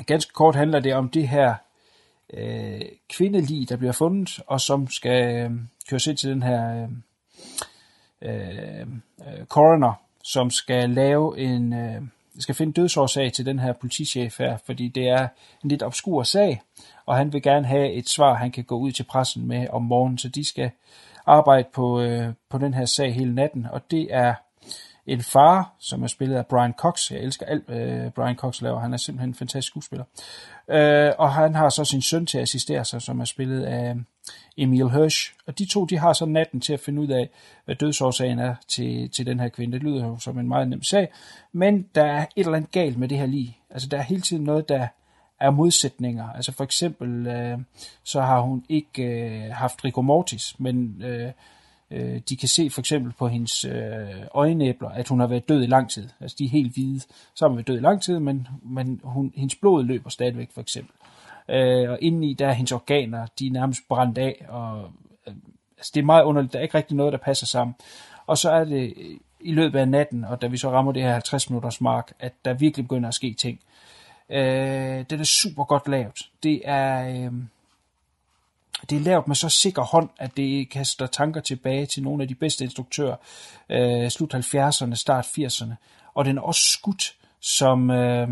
Ganske 0.06 0.32
kort 0.32 0.54
handler 0.54 0.80
det 0.80 0.94
om 0.94 1.08
det 1.08 1.28
her 1.28 1.54
øh, 2.32 2.80
kvindelig, 3.08 3.68
der 3.68 3.76
bliver 3.76 3.92
fundet, 3.92 4.40
og 4.46 4.60
som 4.60 4.88
skal 4.88 5.34
øh, 5.34 5.50
køres 5.90 6.06
ind 6.06 6.16
til 6.16 6.30
den 6.30 6.42
her 6.42 6.88
øh, 8.22 8.80
øh, 8.80 8.80
øh 8.80 9.46
coroner, 9.46 9.92
som 10.22 10.50
skal 10.50 10.90
lave 10.90 11.38
en, 11.38 11.72
øh, 11.72 12.02
skal 12.42 12.54
finde 12.54 12.72
dødsårsag 12.72 13.32
til 13.32 13.46
den 13.46 13.58
her 13.58 13.72
politichef 13.72 14.38
her, 14.38 14.56
fordi 14.66 14.88
det 14.88 15.08
er 15.08 15.28
en 15.64 15.70
lidt 15.70 15.82
obskur 15.82 16.22
sag, 16.22 16.62
og 17.06 17.16
han 17.16 17.32
vil 17.32 17.42
gerne 17.42 17.66
have 17.66 17.92
et 17.92 18.08
svar, 18.08 18.34
han 18.34 18.50
kan 18.50 18.64
gå 18.64 18.78
ud 18.78 18.92
til 18.92 19.02
pressen 19.04 19.46
med 19.46 19.66
om 19.70 19.82
morgenen, 19.82 20.18
så 20.18 20.28
de 20.28 20.44
skal 20.44 20.70
arbejde 21.26 21.68
på, 21.74 22.00
øh, 22.00 22.32
på 22.48 22.58
den 22.58 22.74
her 22.74 22.84
sag 22.84 23.14
hele 23.14 23.34
natten, 23.34 23.66
og 23.72 23.90
det 23.90 24.06
er 24.10 24.34
en 25.08 25.22
far, 25.22 25.74
som 25.78 26.02
er 26.02 26.06
spillet 26.06 26.36
af 26.36 26.46
Brian 26.46 26.72
Cox. 26.72 27.10
Jeg 27.10 27.20
elsker 27.20 27.46
alt, 27.46 27.70
øh, 27.70 28.10
Brian 28.10 28.36
Cox 28.36 28.62
laver. 28.62 28.80
Han 28.80 28.92
er 28.92 28.96
simpelthen 28.96 29.30
en 29.30 29.34
fantastisk 29.34 29.68
skuespiller. 29.68 30.04
Øh, 30.68 31.12
og 31.18 31.32
han 31.32 31.54
har 31.54 31.68
så 31.68 31.84
sin 31.84 32.02
søn 32.02 32.26
til 32.26 32.38
at 32.38 32.42
assistere 32.42 32.84
sig, 32.84 33.02
som 33.02 33.20
er 33.20 33.24
spillet 33.24 33.62
af 33.62 33.90
øh, 33.90 33.96
Emil 34.56 34.90
Hirsch. 34.90 35.34
Og 35.46 35.58
de 35.58 35.64
to, 35.64 35.84
de 35.84 35.98
har 35.98 36.12
så 36.12 36.26
natten 36.26 36.60
til 36.60 36.72
at 36.72 36.80
finde 36.80 37.02
ud 37.02 37.08
af, 37.08 37.30
hvad 37.64 37.74
dødsårsagen 37.74 38.38
er 38.38 38.54
til, 38.68 39.10
til 39.10 39.26
den 39.26 39.40
her 39.40 39.48
kvinde. 39.48 39.72
Det 39.72 39.82
lyder 39.82 40.06
jo 40.06 40.18
som 40.18 40.38
en 40.38 40.48
meget 40.48 40.68
nem 40.68 40.82
sag. 40.82 41.08
Men 41.52 41.86
der 41.94 42.04
er 42.04 42.26
et 42.36 42.44
eller 42.44 42.56
andet 42.56 42.72
galt 42.72 42.98
med 42.98 43.08
det 43.08 43.18
her 43.18 43.26
lige. 43.26 43.56
Altså, 43.70 43.88
der 43.88 43.98
er 43.98 44.02
hele 44.02 44.22
tiden 44.22 44.44
noget, 44.44 44.68
der 44.68 44.88
er 45.40 45.50
modsætninger. 45.50 46.28
Altså 46.28 46.52
for 46.52 46.64
eksempel, 46.64 47.26
øh, 47.26 47.58
så 48.04 48.20
har 48.20 48.40
hun 48.40 48.64
ikke 48.68 49.02
øh, 49.02 49.52
haft 49.52 49.84
rigor 49.84 50.02
mortis, 50.02 50.54
men 50.58 51.02
øh, 51.02 51.32
øh, 51.90 52.20
de 52.28 52.36
kan 52.36 52.48
se 52.48 52.70
for 52.70 52.80
eksempel 52.80 53.12
på 53.12 53.28
hendes 53.28 53.64
øh, 53.64 54.08
øjenæbler, 54.34 54.88
at 54.88 55.08
hun 55.08 55.20
har 55.20 55.26
været 55.26 55.48
død 55.48 55.62
i 55.62 55.66
lang 55.66 55.90
tid. 55.90 56.08
Altså 56.20 56.36
de 56.38 56.44
er 56.44 56.48
helt 56.48 56.74
hvide. 56.74 57.00
Så 57.34 57.44
har 57.44 57.48
hun 57.48 57.56
været 57.56 57.68
død 57.68 57.76
i 57.76 57.80
lang 57.80 58.02
tid, 58.02 58.18
men, 58.18 58.48
men 58.62 59.00
hun, 59.04 59.32
hendes 59.36 59.54
blod 59.54 59.84
løber 59.84 60.10
stadigvæk 60.10 60.50
for 60.54 60.60
eksempel. 60.60 60.94
Øh, 61.48 61.90
og 61.90 61.98
indeni 62.00 62.34
der 62.34 62.48
er 62.48 62.52
hendes 62.52 62.72
organer, 62.72 63.26
de 63.38 63.46
er 63.46 63.50
nærmest 63.50 63.80
brændt 63.88 64.18
af, 64.18 64.44
og 64.48 64.90
øh, 65.26 65.34
altså, 65.76 65.90
det 65.94 66.00
er 66.00 66.04
meget 66.04 66.24
underligt. 66.24 66.52
Der 66.52 66.58
er 66.58 66.62
ikke 66.62 66.78
rigtig 66.78 66.96
noget, 66.96 67.12
der 67.12 67.18
passer 67.18 67.46
sammen. 67.46 67.76
Og 68.26 68.38
så 68.38 68.50
er 68.50 68.64
det 68.64 68.94
øh, 68.96 69.16
i 69.40 69.52
løbet 69.52 69.78
af 69.78 69.88
natten, 69.88 70.24
og 70.24 70.42
da 70.42 70.46
vi 70.46 70.56
så 70.56 70.70
rammer 70.70 70.92
det 70.92 71.02
her 71.02 71.12
50 71.12 71.50
minutters 71.50 71.80
mark, 71.80 72.12
at 72.18 72.32
der 72.44 72.54
virkelig 72.54 72.84
begynder 72.84 73.08
at 73.08 73.14
ske 73.14 73.34
ting. 73.34 73.60
Øh, 74.30 75.04
det 75.10 75.20
er 75.20 75.24
super 75.24 75.64
godt 75.64 75.88
lavet. 75.88 76.30
Det 76.42 76.62
er, 76.64 77.08
øh, 77.08 77.32
det 78.90 78.96
er 78.96 79.00
lavet 79.00 79.28
med 79.28 79.36
så 79.36 79.48
sikker 79.48 79.82
hånd, 79.82 80.08
at 80.18 80.36
det 80.36 80.70
kaster 80.70 81.06
tanker 81.06 81.40
tilbage 81.40 81.86
til 81.86 82.02
nogle 82.02 82.22
af 82.22 82.28
de 82.28 82.34
bedste 82.34 82.64
instruktører. 82.64 83.16
Øh, 83.70 84.10
slut 84.10 84.34
70'erne, 84.34 84.94
start 84.94 85.26
80'erne. 85.26 85.74
Og 86.14 86.24
den 86.24 86.38
er 86.38 86.42
også 86.42 86.62
skudt 86.62 87.14
som... 87.40 87.90
Øh, 87.90 88.28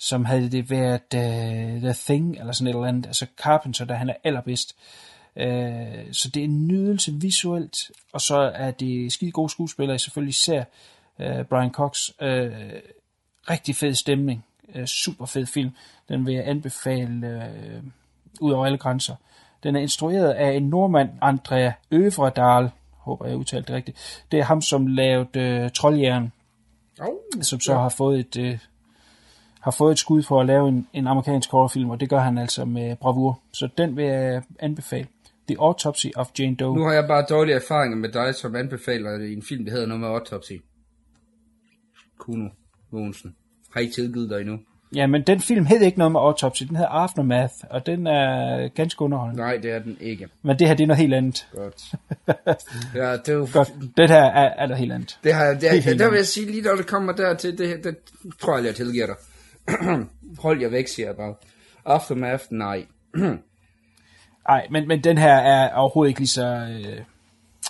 som 0.00 0.24
havde 0.24 0.50
det 0.50 0.70
været 0.70 1.14
øh, 1.14 1.80
The 1.80 1.92
Thing, 1.92 2.38
eller 2.38 2.52
sådan 2.52 2.66
et 2.66 2.74
eller 2.74 2.88
andet, 2.88 3.06
altså 3.06 3.26
Carpenter, 3.36 3.84
der 3.84 3.94
han 3.94 4.08
er 4.08 4.14
allerbedst. 4.24 4.76
Øh, 5.36 6.12
så 6.12 6.30
det 6.34 6.40
er 6.40 6.44
en 6.44 6.66
nydelse 6.68 7.12
visuelt, 7.14 7.76
og 8.12 8.20
så 8.20 8.36
er 8.54 8.70
det 8.70 9.12
skide 9.12 9.30
gode 9.30 9.50
skuespillere, 9.50 9.98
selvfølgelig 9.98 10.30
især 10.30 10.64
øh, 11.18 11.44
Brian 11.44 11.72
Cox. 11.72 12.10
Øh, 12.20 12.52
rigtig 13.50 13.76
fed 13.76 13.94
stemning, 13.94 14.44
øh, 14.74 14.86
super 14.86 15.26
fed 15.26 15.46
film. 15.46 15.70
Den 16.08 16.26
vil 16.26 16.34
jeg 16.34 16.48
anbefale 16.48 17.26
Øh, 17.26 17.82
ud 18.40 18.52
over 18.52 18.66
alle 18.66 18.78
grænser. 18.78 19.14
Den 19.62 19.76
er 19.76 19.80
instrueret 19.80 20.30
af 20.30 20.52
en 20.52 20.68
nordmand, 20.68 21.10
Andrea 21.22 21.72
Øvredal, 21.90 22.70
håber 22.96 23.26
jeg 23.26 23.36
udtalte 23.36 23.66
det 23.66 23.76
rigtigt. 23.76 24.24
Det 24.32 24.38
er 24.38 24.44
ham, 24.44 24.62
som 24.62 24.86
lavede 24.86 25.64
uh, 25.64 25.70
Trolljern, 25.70 26.32
Oh, 27.00 27.42
som 27.42 27.60
så 27.60 27.72
ja. 27.72 27.78
har 27.78 27.88
fået 27.88 28.20
et... 28.20 28.36
Uh, 28.36 28.58
har 29.60 29.70
fået 29.70 29.92
et 29.92 29.98
skud 29.98 30.22
for 30.22 30.40
at 30.40 30.46
lave 30.46 30.68
en, 30.68 30.88
en 30.92 31.06
amerikansk 31.06 31.50
horrorfilm, 31.50 31.90
og 31.90 32.00
det 32.00 32.10
gør 32.10 32.18
han 32.18 32.38
altså 32.38 32.64
med 32.64 32.96
bravur. 32.96 33.40
Så 33.52 33.68
den 33.78 33.96
vil 33.96 34.04
jeg 34.04 34.42
anbefale. 34.58 35.06
The 35.48 35.56
Autopsy 35.60 36.06
of 36.16 36.30
Jane 36.38 36.56
Doe. 36.56 36.76
Nu 36.76 36.82
har 36.82 36.92
jeg 36.92 37.04
bare 37.08 37.26
dårlige 37.30 37.54
erfaringer 37.54 37.96
med 37.96 38.08
dig, 38.08 38.34
som 38.34 38.56
anbefaler 38.56 39.10
en 39.10 39.42
film, 39.42 39.64
der 39.64 39.70
hedder 39.72 39.86
noget 39.86 40.00
med 40.00 40.08
Autopsy. 40.08 40.52
Kuno 42.18 42.48
Mogensen. 42.90 43.36
Har 43.74 43.80
I 43.80 43.88
tilgivet 43.88 44.30
dig 44.30 44.40
endnu? 44.40 44.58
Ja, 44.94 45.06
men 45.06 45.22
den 45.22 45.40
film 45.40 45.66
hed 45.66 45.80
ikke 45.80 45.98
noget 45.98 46.12
med 46.12 46.20
Autopsy, 46.20 46.62
den 46.62 46.76
hedder 46.76 46.90
Aftermath, 46.90 47.54
og 47.70 47.86
den 47.86 48.06
er 48.06 48.68
ganske 48.68 49.02
underholdende. 49.02 49.42
Nej, 49.42 49.56
det 49.56 49.70
er 49.70 49.78
den 49.78 49.96
ikke. 50.00 50.28
Men 50.42 50.58
det 50.58 50.68
her, 50.68 50.74
det 50.74 50.82
er 50.82 50.86
noget 50.86 51.00
helt 51.00 51.14
andet. 51.14 51.48
Godt. 51.54 51.82
ja, 52.94 53.12
det 53.12 53.28
er 53.28 53.32
jo... 53.32 53.48
Godt, 53.52 53.72
det 53.96 54.10
her 54.10 54.24
er, 54.24 54.54
er 54.62 54.66
noget 54.66 54.78
helt 54.78 54.92
andet. 54.92 55.18
Det, 55.24 55.34
har, 55.34 55.46
det, 55.46 55.60
det, 55.60 55.70
helt 55.70 55.86
der 55.86 55.92
vil 55.92 56.04
andet. 56.04 56.16
jeg 56.16 56.26
sige, 56.26 56.46
lige 56.46 56.62
når 56.62 56.74
det 56.76 56.86
kommer 56.86 57.12
dertil, 57.12 57.58
det, 57.58 57.84
det 57.84 57.96
tror 58.40 58.56
jeg, 58.56 58.66
jeg 58.66 58.74
tilgiver 58.74 59.06
dig. 59.06 59.16
Hold 60.42 60.60
jer 60.60 60.68
væk, 60.68 60.88
siger 60.88 61.06
jeg 61.06 61.16
bare. 61.16 61.34
Aftermath, 61.84 62.44
nej. 62.50 62.86
Nej, 64.48 64.66
men, 64.70 64.88
men 64.88 65.04
den 65.04 65.18
her 65.18 65.34
er 65.34 65.74
overhovedet 65.74 66.08
ikke 66.08 66.20
lige 66.20 66.28
så, 66.28 66.46
øh, 66.46 67.00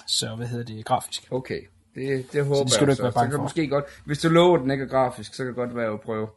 så 0.06 0.34
hvad 0.36 0.46
hedder 0.46 0.64
det, 0.64 0.84
grafisk. 0.84 1.28
Okay, 1.30 1.60
det, 1.94 2.32
det 2.32 2.44
håber 2.44 2.62
det 2.62 2.72
skal 2.72 2.82
jeg 2.82 2.86
du 2.86 2.92
ikke 2.92 3.02
være 3.02 3.12
så. 3.12 3.18
bange 3.18 3.30
så 3.30 3.30
kan 3.30 3.38
for. 3.38 3.42
måske 3.42 3.68
godt, 3.68 3.84
hvis 4.04 4.18
du 4.18 4.28
lover, 4.28 4.58
den 4.58 4.70
ikke 4.70 4.84
er 4.84 4.88
grafisk, 4.88 5.34
så 5.34 5.36
kan 5.36 5.46
det 5.46 5.54
godt 5.54 5.76
være 5.76 5.92
at 5.92 6.00
prøve. 6.00 6.28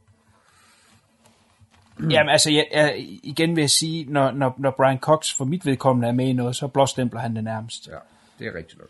Jamen 2.10 2.30
altså, 2.30 2.52
jeg, 2.52 2.68
jeg, 2.72 2.96
igen 3.24 3.56
vil 3.56 3.62
jeg 3.62 3.70
sige, 3.70 4.06
når, 4.10 4.32
når, 4.32 4.56
når 4.58 4.72
Brian 4.72 5.00
Cox 5.00 5.36
for 5.38 5.46
mit 5.46 5.66
vedkommende 5.66 6.08
er 6.08 6.12
med 6.12 6.28
i 6.28 6.34
noget, 6.34 6.56
så 6.56 6.68
blåstempler 6.68 7.20
han 7.20 7.36
det 7.36 7.44
nærmest. 7.44 7.88
Ja, 7.88 7.98
det 8.40 8.48
er 8.48 8.58
rigtigt 8.58 8.80
nok. 8.80 8.90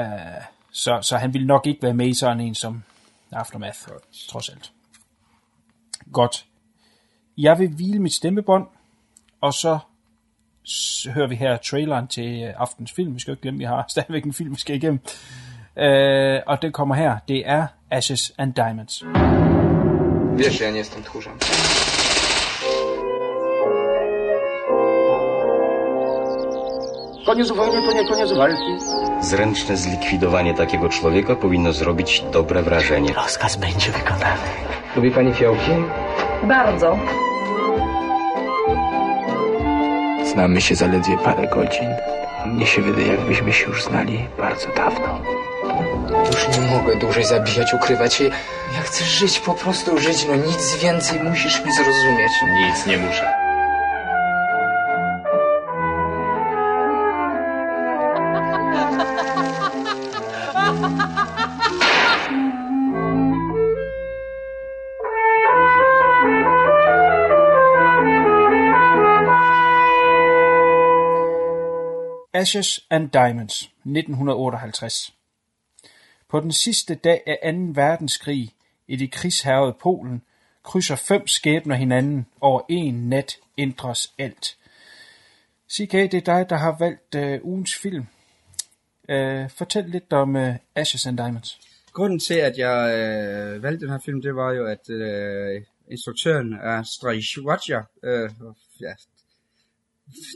Uh, 0.00 0.42
så, 0.72 0.98
så 1.02 1.16
han 1.16 1.34
vil 1.34 1.46
nok 1.46 1.66
ikke 1.66 1.82
være 1.82 1.94
med 1.94 2.06
i 2.08 2.14
sådan 2.14 2.40
en 2.40 2.54
som 2.54 2.82
Aftermath, 3.32 3.78
Godt. 3.86 4.02
trods 4.28 4.48
alt. 4.48 4.72
Godt. 6.12 6.44
Jeg 7.38 7.58
vil 7.58 7.68
hvile 7.68 7.98
mit 7.98 8.12
stemmebånd, 8.12 8.66
og 9.40 9.54
så 9.54 9.78
hører 11.14 11.26
vi 11.26 11.34
her 11.34 11.56
traileren 11.56 12.08
til 12.08 12.42
øh, 12.42 12.54
aftens 12.56 12.92
film. 12.92 13.14
Vi 13.14 13.20
skal 13.20 13.30
jo 13.30 13.34
ikke 13.34 13.42
glemme, 13.42 13.58
vi 13.58 13.64
har 13.64 13.84
stadigvæk 13.90 14.24
en 14.24 14.32
film, 14.32 14.50
vi 14.50 14.60
skal 14.60 14.76
igennem. 14.76 15.00
Uh, 15.76 16.42
og 16.46 16.62
den 16.62 16.72
kommer 16.72 16.94
her. 16.94 17.18
Det 17.28 17.48
er 17.48 17.66
Ashes 17.90 18.32
and 18.38 18.54
Diamonds. 18.54 19.04
Wiesz, 20.38 20.60
ja 20.60 20.70
nie 20.70 20.78
jestem 20.78 21.02
tchórzem. 21.02 21.87
Koniec 27.28 27.50
wojny 27.52 27.82
to 27.82 27.92
nie 27.92 28.08
koniec 28.08 28.32
walki. 28.32 28.76
Zręczne 29.20 29.76
zlikwidowanie 29.76 30.54
takiego 30.54 30.88
człowieka 30.88 31.36
powinno 31.36 31.72
zrobić 31.72 32.24
dobre 32.32 32.62
wrażenie. 32.62 33.12
Rozkaz 33.12 33.56
będzie 33.56 33.90
wykonany. 33.90 34.40
Lubi 34.96 35.10
pani 35.10 35.34
fiołki? 35.34 35.70
Bardzo. 36.42 36.98
Znamy 40.24 40.60
się 40.60 40.74
zaledwie 40.74 41.18
parę 41.18 41.46
godzin. 41.46 41.88
Mnie 42.46 42.66
się 42.66 42.82
wydaje, 42.82 43.06
jakbyśmy 43.06 43.52
się 43.52 43.66
już 43.66 43.84
znali 43.84 44.26
bardzo 44.38 44.68
dawno. 44.76 45.18
Już 46.26 46.58
nie 46.58 46.66
mogę 46.66 46.96
dłużej 46.96 47.24
zabijać, 47.24 47.74
ukrywać 47.74 48.14
się. 48.14 48.24
Ja 48.74 48.82
chcę 48.82 49.04
żyć, 49.04 49.38
po 49.40 49.54
prostu 49.54 49.98
żyć, 49.98 50.26
no 50.28 50.36
nic 50.36 50.76
więcej 50.76 51.20
musisz 51.20 51.64
mi 51.64 51.72
zrozumieć. 51.72 52.32
Nic 52.66 52.86
nie 52.86 52.96
muszę. 52.96 53.47
Ashes 72.38 72.86
and 72.90 73.10
Diamonds, 73.10 73.62
1958. 73.62 75.14
På 76.28 76.40
den 76.40 76.52
sidste 76.52 76.94
dag 76.94 77.22
af 77.42 77.52
2. 77.52 77.58
verdenskrig 77.74 78.54
i 78.88 78.96
det 78.96 79.12
krigshærvede 79.12 79.76
Polen 79.80 80.22
krydser 80.62 80.96
fem 80.96 81.26
skæbner 81.26 81.74
hinanden 81.74 82.26
over 82.40 82.60
en 82.68 83.08
nat 83.08 83.36
ændres 83.58 84.14
alt. 84.18 84.56
CK, 85.72 85.92
det 85.92 86.14
er 86.14 86.20
dig, 86.20 86.50
der 86.50 86.56
har 86.56 86.76
valgt 86.78 87.14
øh, 87.14 87.40
ugens 87.42 87.74
film. 87.74 88.06
Øh, 89.08 89.50
fortæl 89.50 89.84
lidt 89.84 90.12
om 90.12 90.36
øh, 90.36 90.54
Ashes 90.74 91.06
and 91.06 91.16
Diamonds. 91.16 91.60
Grunden 91.92 92.18
til, 92.18 92.34
at 92.34 92.58
jeg 92.58 92.94
øh, 92.98 93.62
valgte 93.62 93.84
den 93.86 93.92
her 93.92 94.00
film, 94.04 94.22
det 94.22 94.34
var 94.34 94.52
jo, 94.52 94.66
at 94.66 94.90
øh, 94.90 95.62
instruktøren 95.90 96.52
er 96.52 96.82
Strajshwatja. 96.82 97.80
Øh, 98.02 98.30
ja, 98.80 98.94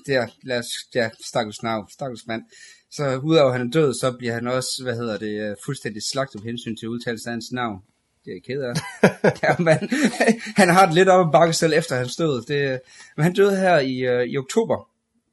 det 0.06 0.14
er, 0.14 0.26
lad 0.42 0.58
os, 0.58 0.66
ja, 0.94 1.10
stakkels 1.26 1.62
navn, 1.62 1.86
stakkels 1.90 2.26
mand. 2.26 2.42
Så 2.90 3.20
udover 3.24 3.50
at 3.52 3.58
han 3.58 3.66
er 3.66 3.70
død, 3.70 3.94
så 3.94 4.12
bliver 4.18 4.34
han 4.34 4.46
også, 4.46 4.80
hvad 4.82 4.94
hedder 4.94 5.18
det, 5.18 5.50
øh, 5.50 5.56
fuldstændig 5.64 6.02
slagt 6.02 6.34
med 6.34 6.42
hensyn 6.42 6.76
til 6.76 6.88
udtalelsen 6.88 7.28
af 7.28 7.32
hans 7.32 7.52
navn. 7.52 7.82
Det 8.24 8.30
er 8.30 8.34
jeg 8.34 8.42
ked 8.42 8.62
af. 8.62 8.74
ja, 9.44 9.54
men, 9.58 9.90
han 10.60 10.68
har 10.68 10.86
det 10.86 10.94
lidt 10.94 11.08
op 11.08 11.26
ad 11.26 11.32
bakke 11.32 11.54
selv 11.54 11.72
efter 11.72 11.96
hans 11.96 12.16
død. 12.16 12.42
Det, 12.42 12.80
men 13.16 13.24
han 13.24 13.34
døde 13.34 13.56
her 13.56 13.78
i, 13.78 13.96
øh, 13.98 14.24
i 14.26 14.36
oktober, 14.38 14.88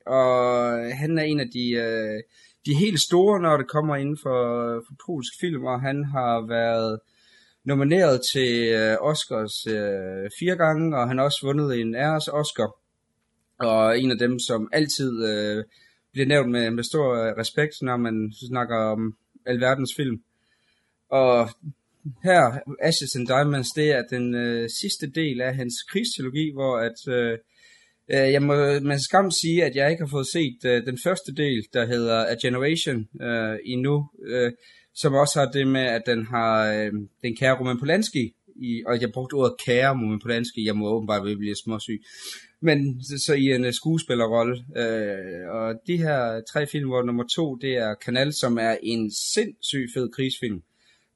og 0.05 0.35
han 0.95 1.17
er 1.17 1.23
en 1.23 1.39
af 1.39 1.49
de, 1.53 1.71
øh, 1.71 2.19
de 2.65 2.73
helt 2.73 3.01
store, 3.01 3.41
når 3.41 3.57
det 3.57 3.67
kommer 3.67 3.95
inden 3.95 4.17
for, 4.23 4.39
for 4.87 4.93
polsk 5.05 5.33
film, 5.39 5.65
og 5.65 5.81
han 5.81 6.03
har 6.03 6.47
været 6.47 6.99
nomineret 7.65 8.21
til 8.33 8.51
øh, 8.79 8.97
Oscars 9.01 9.67
øh, 9.67 10.29
fire 10.39 10.55
gange, 10.55 10.97
og 10.97 11.07
han 11.07 11.17
har 11.17 11.25
også 11.25 11.39
vundet 11.43 11.79
en 11.79 11.95
æres 11.95 12.27
Oscar, 12.27 12.78
og 13.59 13.99
en 13.99 14.11
af 14.11 14.17
dem, 14.17 14.39
som 14.39 14.69
altid 14.73 15.25
øh, 15.25 15.63
bliver 16.11 16.27
nævnt 16.27 16.51
med, 16.51 16.71
med 16.71 16.83
stor 16.83 17.15
øh, 17.15 17.33
respekt, 17.37 17.73
når 17.81 17.97
man 17.97 18.33
snakker 18.49 18.75
om 18.75 19.17
alverdens 19.45 19.93
film. 19.95 20.21
Og 21.11 21.49
her, 22.23 22.59
Ashes 22.81 23.15
and 23.15 23.27
Diamonds, 23.27 23.69
det 23.75 23.91
er 23.91 24.03
den 24.09 24.35
øh, 24.35 24.69
sidste 24.81 25.07
del 25.09 25.41
af 25.41 25.55
hans 25.55 25.73
krigstrilogi, 25.89 26.51
hvor 26.53 26.77
at, 26.77 27.13
øh, 27.13 27.37
øh, 28.11 28.31
jeg 28.33 28.41
må 28.41 28.55
med 28.79 28.99
skam 28.99 29.31
sige, 29.31 29.63
at 29.63 29.75
jeg 29.75 29.91
ikke 29.91 30.03
har 30.03 30.09
fået 30.09 30.27
set 30.27 30.59
øh, 30.65 30.85
den 30.85 30.97
første 31.03 31.35
del, 31.35 31.65
der 31.73 31.85
hedder 31.85 32.25
A 32.25 32.35
Generation 32.41 33.07
øh, 33.21 33.57
endnu, 33.65 34.09
øh, 34.27 34.51
som 34.93 35.13
også 35.13 35.39
har 35.39 35.51
det 35.51 35.67
med, 35.67 35.81
at 35.81 36.01
den 36.05 36.25
har 36.25 36.73
øh, 36.73 36.91
den 37.23 37.35
kære 37.35 37.59
Roman 37.59 37.79
Polanski, 37.79 38.33
i, 38.61 38.83
og 38.87 39.01
jeg 39.01 39.11
brugte 39.11 39.33
ordet 39.33 39.55
kære 39.65 40.19
på 40.21 40.27
dansk, 40.27 40.53
jeg 40.57 40.75
må 40.75 40.89
åbenbart 40.89 41.37
blive 41.37 41.55
småsyg, 41.55 42.01
men 42.61 43.03
så, 43.03 43.23
så 43.25 43.33
i 43.33 43.45
en 43.45 43.65
uh, 43.65 43.71
skuespillerrolle. 43.71 44.65
Øh, 44.77 45.49
og 45.49 45.81
de 45.87 45.97
her 45.97 46.41
tre 46.53 46.67
film, 46.67 46.87
hvor 46.89 47.03
nummer 47.03 47.23
to, 47.35 47.55
det 47.55 47.77
er 47.77 47.93
Kanal, 47.93 48.33
som 48.33 48.57
er 48.57 48.77
en 48.83 49.11
sindssyg 49.11 49.87
fed 49.93 50.09
krigsfilm. 50.09 50.61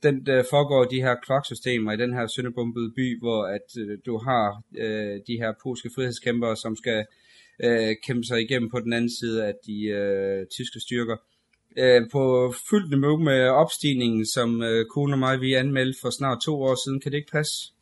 Den 0.03 0.25
der 0.25 0.43
foregår 0.49 0.83
i 0.83 0.95
de 0.95 1.01
her 1.01 1.15
kloksystemer 1.15 1.91
i 1.91 1.97
den 1.97 2.13
her 2.13 2.27
sønderbombede 2.27 2.91
by, 2.95 3.19
hvor 3.19 3.45
at 3.45 3.67
øh, 3.79 3.97
du 4.05 4.17
har 4.17 4.61
øh, 4.77 5.19
de 5.27 5.37
her 5.37 5.53
polske 5.63 5.89
frihedskæmpere, 5.95 6.55
som 6.55 6.75
skal 6.75 7.05
øh, 7.63 7.95
kæmpe 8.07 8.23
sig 8.23 8.41
igennem 8.41 8.69
på 8.69 8.79
den 8.79 8.93
anden 8.93 9.11
side 9.19 9.45
af 9.45 9.53
de 9.67 9.85
øh, 9.85 10.45
tyske 10.47 10.79
styrker. 10.79 11.17
Øh, 11.77 12.01
på 12.11 12.53
fyldt 12.69 12.89
niveau 12.89 13.17
med 13.17 13.47
opstigningen, 13.47 14.25
som 14.25 14.63
øh, 14.63 14.85
kone 14.85 15.13
og 15.13 15.19
mig 15.19 15.41
vi 15.41 15.53
anmeldte 15.53 15.99
for 16.01 16.09
snart 16.09 16.41
to 16.45 16.61
år 16.61 16.75
siden. 16.85 16.99
Kan 16.99 17.11
det 17.11 17.17
ikke 17.17 17.31
passe? 17.31 17.73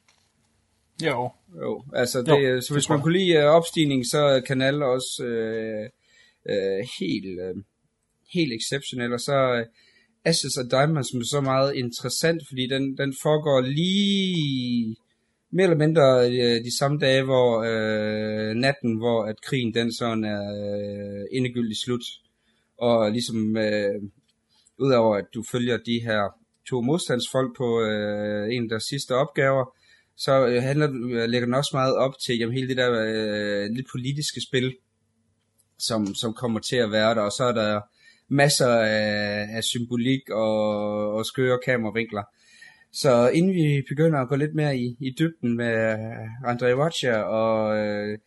Jo. 1.05 1.29
Jo, 1.61 1.83
altså 1.93 2.21
det, 2.21 2.39
Jo, 2.39 2.61
så 2.61 2.73
hvis 2.73 2.89
man 2.89 3.01
kunne 3.01 3.17
lide 3.17 3.37
uh, 3.37 3.43
opstigning, 3.43 4.05
så 4.05 4.17
er 4.17 4.39
Kanal 4.39 4.83
også 4.83 5.23
øh, 5.23 5.89
øh, 6.49 6.87
helt, 6.99 7.39
øh, 7.39 7.55
helt 8.33 8.53
exceptionel, 8.53 9.13
og 9.13 9.19
så 9.19 9.37
øh, 9.57 9.65
Ashes 10.25 10.57
og 10.57 10.71
Diamonds 10.71 11.09
som 11.09 11.19
er 11.19 11.25
så 11.25 11.41
meget 11.41 11.75
interessant, 11.75 12.41
fordi 12.47 12.67
den, 12.67 12.97
den 12.97 13.13
foregår 13.23 13.61
lige 13.61 14.95
mere 15.51 15.63
eller 15.63 15.85
mindre 15.85 16.03
øh, 16.25 16.63
de 16.65 16.77
samme 16.77 16.99
dage, 16.99 17.23
hvor 17.23 17.49
øh, 17.71 18.55
natten, 18.55 18.97
hvor 18.97 19.23
at 19.23 19.41
krigen 19.41 19.73
den 19.73 19.93
sådan 19.93 20.23
er 20.23 20.43
øh, 20.63 21.25
endegyldigt 21.31 21.83
slut, 21.83 22.05
og 22.81 23.11
ligesom 23.11 23.57
øh, 23.57 24.01
udover 24.77 25.15
at 25.15 25.25
du 25.33 25.43
følger 25.51 25.77
de 25.77 25.99
her 26.03 26.21
to 26.69 26.81
modstandsfolk 26.81 27.57
på 27.57 27.81
øh, 27.81 28.53
en 28.53 28.63
af 28.63 28.69
deres 28.69 28.83
sidste 28.83 29.11
opgaver, 29.15 29.75
så 30.17 30.47
øh, 30.47 30.63
handler, 30.63 30.87
øh, 30.89 31.29
lægger 31.29 31.45
den 31.45 31.53
også 31.53 31.71
meget 31.73 31.95
op 31.95 32.13
til 32.25 32.37
jamen, 32.37 32.55
hele 32.55 32.67
det 32.67 32.77
der 32.77 32.89
øh, 32.91 33.69
lidt 33.75 33.87
politiske 33.91 34.41
spil, 34.47 34.75
som, 35.79 36.15
som 36.15 36.33
kommer 36.33 36.59
til 36.59 36.75
at 36.75 36.91
være 36.91 37.15
der, 37.15 37.21
og 37.21 37.31
så 37.31 37.43
er 37.43 37.51
der 37.51 37.81
masser 38.27 38.67
af, 38.67 39.47
af 39.57 39.63
symbolik 39.63 40.29
og, 40.29 41.13
og 41.13 41.25
skøre 41.25 41.59
kameravinkler. 41.65 42.23
Så 42.93 43.29
inden 43.29 43.53
vi 43.53 43.83
begynder 43.89 44.19
at 44.19 44.29
gå 44.29 44.35
lidt 44.35 44.55
mere 44.55 44.77
i, 44.77 44.97
i 44.99 45.15
dybden 45.19 45.57
med 45.57 45.73
øh, 45.91 46.51
André 46.51 46.75
Watcher 46.79 47.17
og 47.17 47.77
øh, 47.77 48.17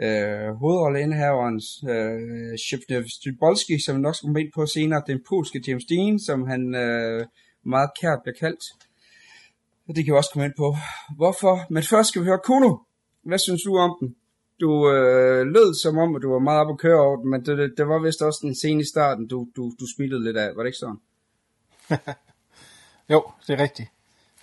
øh, 0.00 0.48
hovedrolleindehaveren 0.54 1.60
øh, 1.92 2.58
Shepnev 2.58 3.04
Stybolski, 3.08 3.78
som 3.84 3.96
vi 3.96 4.00
nok 4.00 4.14
skal 4.14 4.26
komme 4.26 4.40
ind 4.40 4.52
på 4.54 4.66
senere, 4.66 5.02
den 5.06 5.20
polske 5.28 5.62
James 5.66 5.84
Dean, 5.84 6.18
som 6.18 6.46
han 6.46 6.74
øh, 6.74 7.26
meget 7.62 7.90
kært 8.00 8.18
bliver 8.22 8.36
kaldt. 8.40 8.64
Det 9.86 10.04
kan 10.04 10.12
vi 10.12 10.18
også 10.18 10.30
komme 10.32 10.46
ind 10.46 10.54
på. 10.56 10.76
Hvorfor? 11.16 11.72
Men 11.72 11.82
først 11.82 12.08
skal 12.08 12.22
vi 12.22 12.26
høre 12.26 12.40
Kuno. 12.44 12.76
Hvad 13.22 13.38
synes 13.38 13.62
du 13.62 13.76
om 13.76 13.96
den? 14.00 14.16
Du 14.60 14.90
øh, 14.92 15.46
lød 15.46 15.74
som 15.82 15.98
om, 15.98 16.16
at 16.16 16.22
du 16.22 16.32
var 16.32 16.38
meget 16.38 16.60
op 16.60 16.70
at 16.70 16.78
køre 16.78 17.00
over 17.00 17.16
den, 17.16 17.30
men 17.30 17.44
det, 17.46 17.58
det, 17.58 17.74
det 17.76 17.88
var 17.88 17.98
vist 17.98 18.22
også 18.22 18.40
den 18.42 18.54
scene 18.54 18.80
i 18.80 18.84
starten, 18.84 19.26
du, 19.28 19.46
du, 19.56 19.72
du 19.80 19.86
smilede 19.96 20.24
lidt 20.24 20.36
af. 20.36 20.56
Var 20.56 20.62
det 20.62 20.68
ikke 20.68 20.78
sådan? 20.78 21.00
Jo, 23.10 23.22
det 23.46 23.60
er 23.60 23.62
rigtigt. 23.62 23.88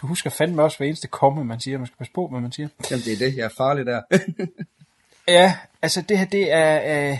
Du 0.01 0.07
husker 0.07 0.29
fandme 0.29 0.63
også 0.63 0.77
hver 0.77 0.87
eneste 0.87 1.07
komme, 1.07 1.43
man 1.43 1.59
siger. 1.59 1.77
Man 1.77 1.87
skal 1.87 1.97
passe 1.97 2.13
på, 2.13 2.27
hvad 2.27 2.41
man 2.41 2.51
siger. 2.51 2.67
Jamen 2.91 3.03
det 3.03 3.13
er 3.13 3.17
det, 3.17 3.37
jeg 3.37 3.45
er 3.45 3.49
farlig 3.57 3.85
der. 3.85 4.01
Ja, 5.27 5.57
altså 5.81 6.01
det 6.01 6.17
her, 6.17 6.25
det 6.25 6.53
er 6.53 7.11
øh, 7.11 7.17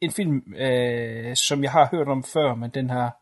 en 0.00 0.10
film, 0.10 0.54
øh, 0.56 1.36
som 1.36 1.62
jeg 1.62 1.72
har 1.72 1.88
hørt 1.90 2.08
om 2.08 2.24
før, 2.24 2.54
men 2.54 2.70
den 2.70 2.90
har 2.90 3.16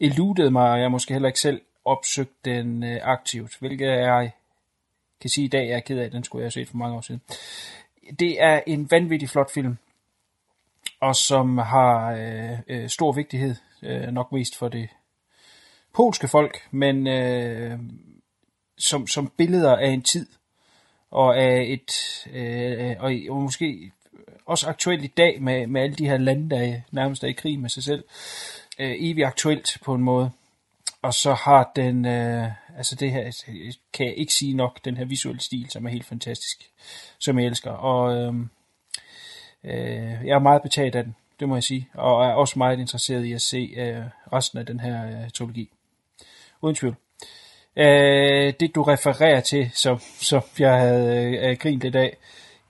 eludet 0.00 0.52
mig, 0.52 0.70
og 0.70 0.80
jeg 0.80 0.90
måske 0.90 1.12
heller 1.12 1.28
ikke 1.28 1.40
selv 1.40 1.60
opsøgt 1.84 2.44
den 2.44 2.84
øh, 2.84 3.00
aktivt, 3.02 3.58
hvilket 3.58 3.86
jeg 3.86 4.32
kan 5.20 5.30
sige 5.30 5.44
i 5.44 5.48
dag, 5.48 5.68
jeg 5.68 5.76
er 5.76 5.80
ked 5.80 5.98
af, 5.98 6.10
den 6.10 6.24
skulle 6.24 6.40
jeg 6.40 6.44
have 6.44 6.50
set 6.50 6.68
for 6.68 6.76
mange 6.76 6.96
år 6.96 7.00
siden. 7.00 7.20
Det 8.18 8.42
er 8.42 8.60
en 8.66 8.90
vanvittig 8.90 9.28
flot 9.28 9.52
film, 9.52 9.76
og 11.00 11.16
som 11.16 11.58
har 11.58 12.12
øh, 12.12 12.58
øh, 12.68 12.88
stor 12.88 13.12
vigtighed, 13.12 13.54
øh, 13.82 14.08
nok 14.08 14.32
mest 14.32 14.56
for 14.56 14.68
det 14.68 14.88
polske 15.92 16.28
folk, 16.28 16.68
men 16.70 17.06
øh, 17.06 17.78
som, 18.78 19.06
som 19.06 19.32
billeder 19.36 19.76
af 19.76 19.88
en 19.88 20.02
tid, 20.02 20.26
og 21.10 21.38
er 21.38 21.60
et, 21.60 21.92
øh, 22.32 22.96
og, 22.98 23.12
og 23.30 23.42
måske 23.42 23.92
også 24.46 24.68
aktuelt 24.68 25.04
i 25.04 25.12
dag 25.16 25.42
med, 25.42 25.66
med 25.66 25.82
alle 25.82 25.96
de 25.96 26.08
her 26.08 26.16
lande, 26.16 26.50
der 26.50 26.80
nærmest 26.90 27.24
er 27.24 27.28
i 27.28 27.32
krig 27.32 27.58
med 27.58 27.70
sig 27.70 27.82
selv. 27.82 28.04
Øh, 28.78 28.94
evigt 28.98 29.26
aktuelt 29.26 29.78
på 29.84 29.94
en 29.94 30.02
måde. 30.02 30.30
Og 31.02 31.14
så 31.14 31.34
har 31.34 31.72
den, 31.76 32.04
øh, 32.04 32.50
altså 32.76 32.94
det 32.94 33.10
her, 33.10 33.44
kan 33.92 34.06
jeg 34.06 34.14
ikke 34.16 34.32
sige 34.32 34.54
nok, 34.54 34.84
den 34.84 34.96
her 34.96 35.04
visuelle 35.04 35.40
stil, 35.40 35.70
som 35.70 35.86
er 35.86 35.90
helt 35.90 36.06
fantastisk, 36.06 36.70
som 37.18 37.38
jeg 37.38 37.46
elsker. 37.46 37.70
Og 37.70 38.16
øh, 38.16 38.34
øh, 39.64 40.26
jeg 40.26 40.34
er 40.34 40.38
meget 40.38 40.62
betaget 40.62 40.94
af 40.94 41.04
den, 41.04 41.14
det 41.40 41.48
må 41.48 41.56
jeg 41.56 41.64
sige, 41.64 41.88
og 41.94 42.24
er 42.24 42.32
også 42.32 42.58
meget 42.58 42.78
interesseret 42.78 43.24
i 43.24 43.32
at 43.32 43.42
se 43.42 43.74
øh, 43.76 44.02
resten 44.32 44.58
af 44.58 44.66
den 44.66 44.80
her 44.80 45.06
øh, 45.06 45.30
trilogi. 45.30 45.70
Uden 46.60 46.74
tvivl. 46.74 46.96
Øh, 47.76 48.52
det 48.60 48.74
du 48.74 48.82
refererer 48.82 49.40
til, 49.40 49.70
som, 49.74 49.98
som 50.20 50.42
jeg 50.58 50.78
havde 50.78 51.16
øh, 51.16 51.50
øh 51.50 51.56
grint 51.56 51.84
i 51.84 51.90
dag, 51.90 52.16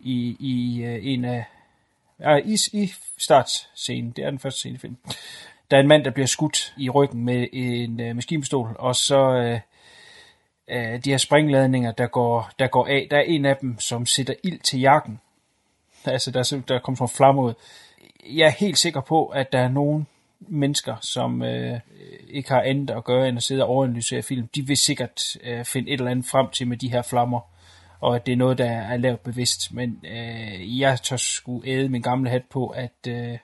i, 0.01 0.37
i 0.41 0.83
øh, 0.83 0.99
en 1.03 1.24
af 1.24 1.45
øh, 2.27 2.39
i, 2.39 2.59
i 2.73 2.93
startscenen, 3.19 4.11
det 4.11 4.24
er 4.24 4.31
den 4.31 4.39
første 4.39 4.59
scene 4.59 4.74
i 4.74 4.78
filmen, 4.78 4.99
der 5.70 5.77
er 5.77 5.81
en 5.81 5.89
mand, 5.89 6.05
der 6.05 6.11
bliver 6.11 6.27
skudt 6.27 6.74
i 6.78 6.91
ryggen 6.91 7.24
med 7.24 7.47
en 7.53 8.01
øh, 8.01 8.15
maskinpistol, 8.16 8.77
og 8.78 8.97
så 8.97 9.20
øh, 9.33 9.61
øh, 10.69 11.05
de 11.05 11.11
her 11.11 11.19
springladninger, 11.19 11.93
der 11.93 12.07
går, 12.07 12.51
der 12.59 12.66
går 12.66 12.87
af. 12.87 13.07
Der 13.11 13.16
er 13.16 13.23
en 13.23 13.45
af 13.45 13.57
dem, 13.57 13.78
som 13.78 14.07
sætter 14.07 14.35
ild 14.43 14.59
til 14.61 14.81
jakken. 14.81 15.20
Altså, 16.05 16.31
der, 16.31 16.62
der 16.69 16.78
kommer 16.78 16.97
sådan 16.97 17.16
flamme 17.16 17.43
ud. 17.43 17.55
Jeg 18.27 18.47
er 18.47 18.51
helt 18.51 18.78
sikker 18.78 19.01
på, 19.01 19.27
at 19.27 19.53
der 19.53 19.59
er 19.59 19.69
nogen 19.69 20.07
mennesker, 20.41 20.97
som 21.01 21.43
øh, 21.43 21.81
ikke 22.29 22.49
har 22.49 22.63
andet 22.63 22.91
at 22.91 23.05
gøre 23.05 23.29
end 23.29 23.37
at 23.37 23.43
sidde 23.43 23.63
og 23.63 23.69
overanalysere 23.69 24.23
film. 24.23 24.49
De 24.55 24.67
vil 24.67 24.77
sikkert 24.77 25.37
øh, 25.45 25.65
finde 25.65 25.91
et 25.91 25.99
eller 25.99 26.11
andet 26.11 26.27
frem 26.27 26.51
til 26.51 26.69
med 26.69 26.77
de 26.77 26.91
her 26.91 27.03
flammer 27.03 27.41
og 28.01 28.17
at 28.17 28.27
det 28.27 28.33
er 28.33 28.37
noget, 28.37 28.59
der 28.59 28.71
er 28.71 28.97
lavet 28.97 29.21
bevidst. 29.21 29.73
Men 29.73 30.05
øh, 30.05 30.81
jeg 30.81 31.01
tør 31.03 31.17
sgu 31.17 31.63
æde 31.65 31.89
min 31.89 32.03
gamle 32.03 32.31
hat 32.31 32.45
på, 32.51 32.67
at, 32.67 33.09
øh, 33.09 33.39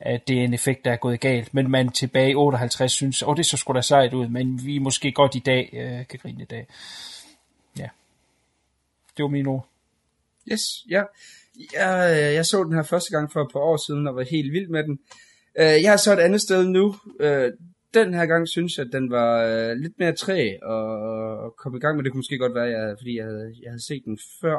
at 0.00 0.28
det 0.28 0.38
er 0.38 0.44
en 0.44 0.54
effekt, 0.54 0.84
der 0.84 0.92
er 0.92 0.96
gået 0.96 1.20
galt. 1.20 1.54
Men 1.54 1.70
man 1.70 1.88
tilbage 1.88 2.30
i 2.30 2.34
58 2.34 2.92
synes, 2.92 3.22
åh, 3.22 3.28
oh, 3.28 3.36
det 3.36 3.46
så 3.46 3.56
sgu 3.56 3.72
da 3.72 3.80
sejt 3.80 4.14
ud, 4.14 4.28
men 4.28 4.64
vi 4.64 4.78
måske 4.78 5.12
godt 5.12 5.34
i 5.34 5.38
dag 5.38 5.70
øh, 5.72 6.06
kan 6.06 6.18
grine 6.22 6.42
i 6.42 6.46
dag. 6.46 6.66
Ja. 7.78 7.88
Det 9.16 9.22
var 9.22 9.28
mine 9.28 9.50
ord. 9.50 9.68
Yes, 10.52 10.60
ja. 10.90 11.02
Jeg, 11.74 12.10
øh, 12.10 12.34
jeg 12.34 12.46
så 12.46 12.64
den 12.64 12.72
her 12.72 12.82
første 12.82 13.10
gang 13.10 13.32
for 13.32 13.42
et 13.42 13.52
par 13.52 13.60
år 13.60 13.86
siden, 13.86 14.06
og 14.06 14.16
var 14.16 14.24
helt 14.30 14.52
vild 14.52 14.68
med 14.68 14.84
den. 14.84 14.98
Øh, 15.60 15.82
jeg 15.82 15.92
er 15.92 15.96
så 15.96 16.12
et 16.12 16.18
andet 16.18 16.40
sted 16.40 16.64
nu. 16.64 16.94
Øh, 17.20 17.52
den 17.94 18.14
her 18.14 18.26
gang 18.26 18.48
synes 18.48 18.78
jeg, 18.78 18.86
at 18.86 18.92
den 18.92 19.10
var 19.10 19.44
øh, 19.44 19.76
lidt 19.76 19.92
mere 19.98 20.12
træ 20.12 20.56
og, 20.62 20.86
og 21.38 21.54
kom 21.56 21.76
i 21.76 21.80
gang 21.80 21.96
med 21.96 22.04
det. 22.04 22.12
kunne 22.12 22.18
måske 22.18 22.38
godt 22.38 22.54
være, 22.54 22.64
jeg, 22.64 22.96
fordi 22.98 23.16
jeg 23.16 23.24
havde, 23.24 23.54
jeg 23.62 23.70
havde 23.70 23.86
set 23.86 24.02
den 24.04 24.18
før. 24.40 24.58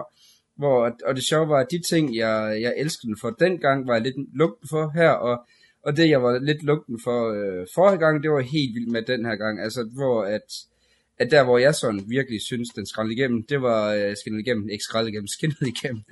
Hvor, 0.57 0.91
og 1.05 1.15
det 1.15 1.23
sjove 1.23 1.49
var, 1.49 1.59
at 1.59 1.71
de 1.71 1.81
ting, 1.89 2.15
jeg, 2.15 2.57
jeg 2.61 2.73
elskede 2.77 3.07
den 3.07 3.17
for 3.21 3.29
dengang, 3.29 3.87
var 3.87 3.93
jeg 3.93 4.03
lidt 4.03 4.37
lugten 4.37 4.67
for 4.69 4.91
her, 4.95 5.09
og, 5.09 5.45
og 5.85 5.97
det, 5.97 6.09
jeg 6.09 6.23
var 6.23 6.39
lidt 6.39 6.63
lugten 6.63 6.99
for 7.03 7.19
øh, 7.37 7.67
forrige 7.75 7.99
gang, 7.99 8.23
det 8.23 8.31
var 8.31 8.39
helt 8.39 8.75
vildt 8.75 8.91
med 8.91 9.01
den 9.01 9.25
her 9.25 9.35
gang. 9.35 9.61
Altså, 9.61 9.89
hvor 9.95 10.23
at, 10.23 10.47
at 11.19 11.31
der, 11.31 11.43
hvor 11.43 11.57
jeg 11.57 11.75
sådan 11.75 12.03
virkelig 12.07 12.41
synes, 12.41 12.69
den 12.69 12.85
skrællede 12.85 13.15
igennem, 13.15 13.43
det 13.49 13.61
var 13.61 13.93
øh, 13.93 14.15
skinnet 14.19 14.39
igennem, 14.39 14.69
ikke 14.69 14.83
skrællet 14.83 15.09
igennem, 15.09 15.27
skinnet 15.27 15.67
igennem, 15.75 16.03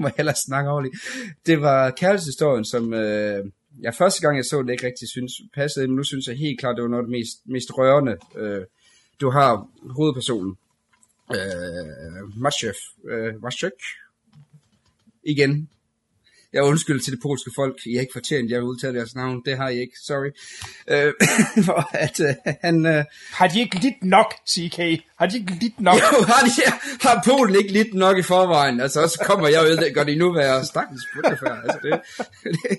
må 0.00 0.06
jeg 0.08 0.14
hellere 0.16 0.36
snakke 0.46 0.70
over 0.70 0.84
Det 1.46 1.60
var 1.60 1.90
kærlighedshistorien, 1.90 2.64
som, 2.64 2.94
øh, 2.94 3.44
ja, 3.82 3.90
første 3.90 4.20
gang 4.20 4.36
jeg 4.36 4.44
så 4.44 4.62
det 4.62 4.72
ikke 4.72 4.86
rigtig 4.86 5.08
synes 5.08 5.32
passede, 5.54 5.88
men 5.88 5.96
nu 5.96 6.02
synes 6.02 6.26
jeg 6.26 6.36
helt 6.36 6.60
klart, 6.60 6.76
det 6.76 6.82
var 6.82 6.88
noget 6.88 7.02
af 7.02 7.06
det 7.06 7.18
mest, 7.18 7.36
mest 7.44 7.78
rørende. 7.78 8.16
Øh, 8.36 8.64
du 9.20 9.30
har 9.30 9.68
hovedpersonen, 9.90 10.56
øh, 11.34 12.40
Maciek, 12.40 12.74
øh, 13.10 13.42
Maciek, 13.42 13.72
igen, 15.22 15.68
jeg 16.52 16.62
undskylder 16.62 17.02
til 17.02 17.12
det 17.12 17.20
polske 17.22 17.50
folk, 17.56 17.76
I 17.86 17.94
har 17.94 18.00
ikke 18.00 18.12
fortjent, 18.12 18.50
jeg 18.50 18.58
vil 18.58 18.66
udtale 18.66 18.98
jeres 18.98 19.14
navn, 19.14 19.42
det 19.44 19.56
har 19.56 19.68
I 19.68 19.80
ikke, 19.80 19.96
sorry. 20.06 20.30
Øh, 20.88 21.12
for 21.66 21.88
at 21.92 22.20
øh, 22.20 22.34
han... 22.62 22.86
Øh, 22.86 23.04
har 23.32 23.48
de 23.48 23.60
ikke 23.60 23.76
lidt 23.76 24.02
nok, 24.02 24.34
CK? 24.48 24.78
Har 25.18 25.26
de 25.26 25.38
ikke 25.38 25.52
lidt 25.60 25.80
nok? 25.80 25.96
Jo, 26.12 26.24
har, 26.24 26.44
de, 26.44 26.72
har 27.00 27.22
Polen 27.26 27.56
ikke 27.56 27.72
lidt 27.72 27.94
nok 27.94 28.18
i 28.18 28.22
forvejen? 28.22 28.80
Altså, 28.80 29.08
så 29.08 29.24
kommer 29.24 29.48
jeg 29.48 29.62
ud, 29.62 29.76
det 29.76 29.94
gør 29.94 30.04
de 30.04 30.16
nu 30.16 30.32
være 30.32 30.64
stakkels 30.64 31.02
puttefærd. 31.14 31.58
Altså, 31.64 31.78
det, 31.82 32.00
det, 32.44 32.78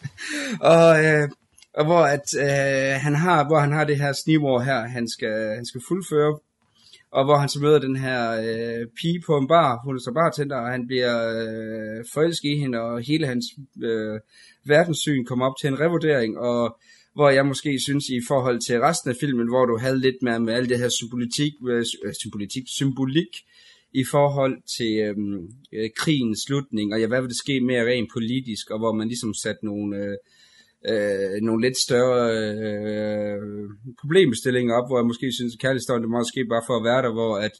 og, 0.74 1.04
øh, 1.04 1.28
og 1.74 1.84
hvor 1.84 2.04
at 2.16 2.34
øh, 2.38 3.00
han 3.00 3.14
har, 3.14 3.44
hvor 3.44 3.58
han 3.58 3.72
har 3.72 3.84
det 3.84 3.96
her 3.96 4.12
snivår 4.12 4.60
her, 4.60 4.88
han 4.88 5.08
skal, 5.08 5.54
han 5.54 5.66
skal 5.66 5.80
fuldføre 5.88 6.38
og 7.16 7.24
hvor 7.24 7.36
han 7.36 7.48
så 7.48 7.58
møder 7.60 7.78
den 7.78 7.96
her 7.96 8.20
øh, 8.46 8.86
pige 8.98 9.20
på 9.26 9.36
en 9.38 9.48
bar, 9.48 9.80
hun 9.84 9.96
er 9.96 10.00
så 10.00 10.12
bartender, 10.14 10.56
og 10.56 10.70
han 10.70 10.86
bliver 10.86 11.14
øh, 11.42 12.04
forelsket 12.14 12.48
i 12.48 12.56
hende, 12.62 12.78
og 12.80 13.00
hele 13.00 13.26
hans 13.26 13.44
øh, 13.82 14.20
verdenssyn 14.64 15.24
kommer 15.24 15.46
op 15.46 15.56
til 15.60 15.68
en 15.68 15.80
revurdering, 15.80 16.38
og 16.38 16.78
hvor 17.14 17.30
jeg 17.30 17.46
måske 17.46 17.80
synes 17.86 18.04
i 18.08 18.20
forhold 18.28 18.58
til 18.66 18.80
resten 18.80 19.10
af 19.10 19.16
filmen, 19.20 19.48
hvor 19.48 19.64
du 19.66 19.78
havde 19.78 20.00
lidt 20.00 20.22
mere 20.22 20.40
med 20.40 20.54
alt 20.54 20.68
det 20.68 20.78
her 20.78 20.88
symbolik, 20.88 21.54
øh, 21.68 21.84
øh, 22.04 22.14
symbolik, 22.20 22.50
symbolik 22.66 23.32
i 23.92 24.04
forhold 24.04 24.56
til 24.76 24.92
øh, 25.06 25.16
øh, 25.72 25.90
krigens 25.96 26.38
slutning, 26.46 26.92
og 26.92 27.00
ja, 27.00 27.06
hvad 27.06 27.20
vil 27.20 27.28
det 27.28 27.38
ske 27.44 27.60
mere 27.60 27.88
rent 27.90 28.10
politisk, 28.12 28.70
og 28.70 28.78
hvor 28.78 28.92
man 28.92 29.08
ligesom 29.08 29.34
satte 29.34 29.66
nogle... 29.66 29.96
Øh, 29.96 30.16
øh, 30.90 31.40
nogle 31.42 31.66
lidt 31.66 31.78
større 31.86 32.22
øh, 32.40 33.68
problemstillinger 34.00 34.74
op, 34.74 34.88
hvor 34.88 34.98
jeg 34.98 35.06
måske 35.06 35.32
synes, 35.32 35.54
at 35.54 35.60
kærlighedsstolen 35.60 36.02
det 36.02 36.10
måske 36.10 36.46
bare 36.52 36.66
for 36.66 36.76
at 36.76 36.84
være 36.84 37.02
der, 37.02 37.12
hvor 37.12 37.36
at, 37.36 37.54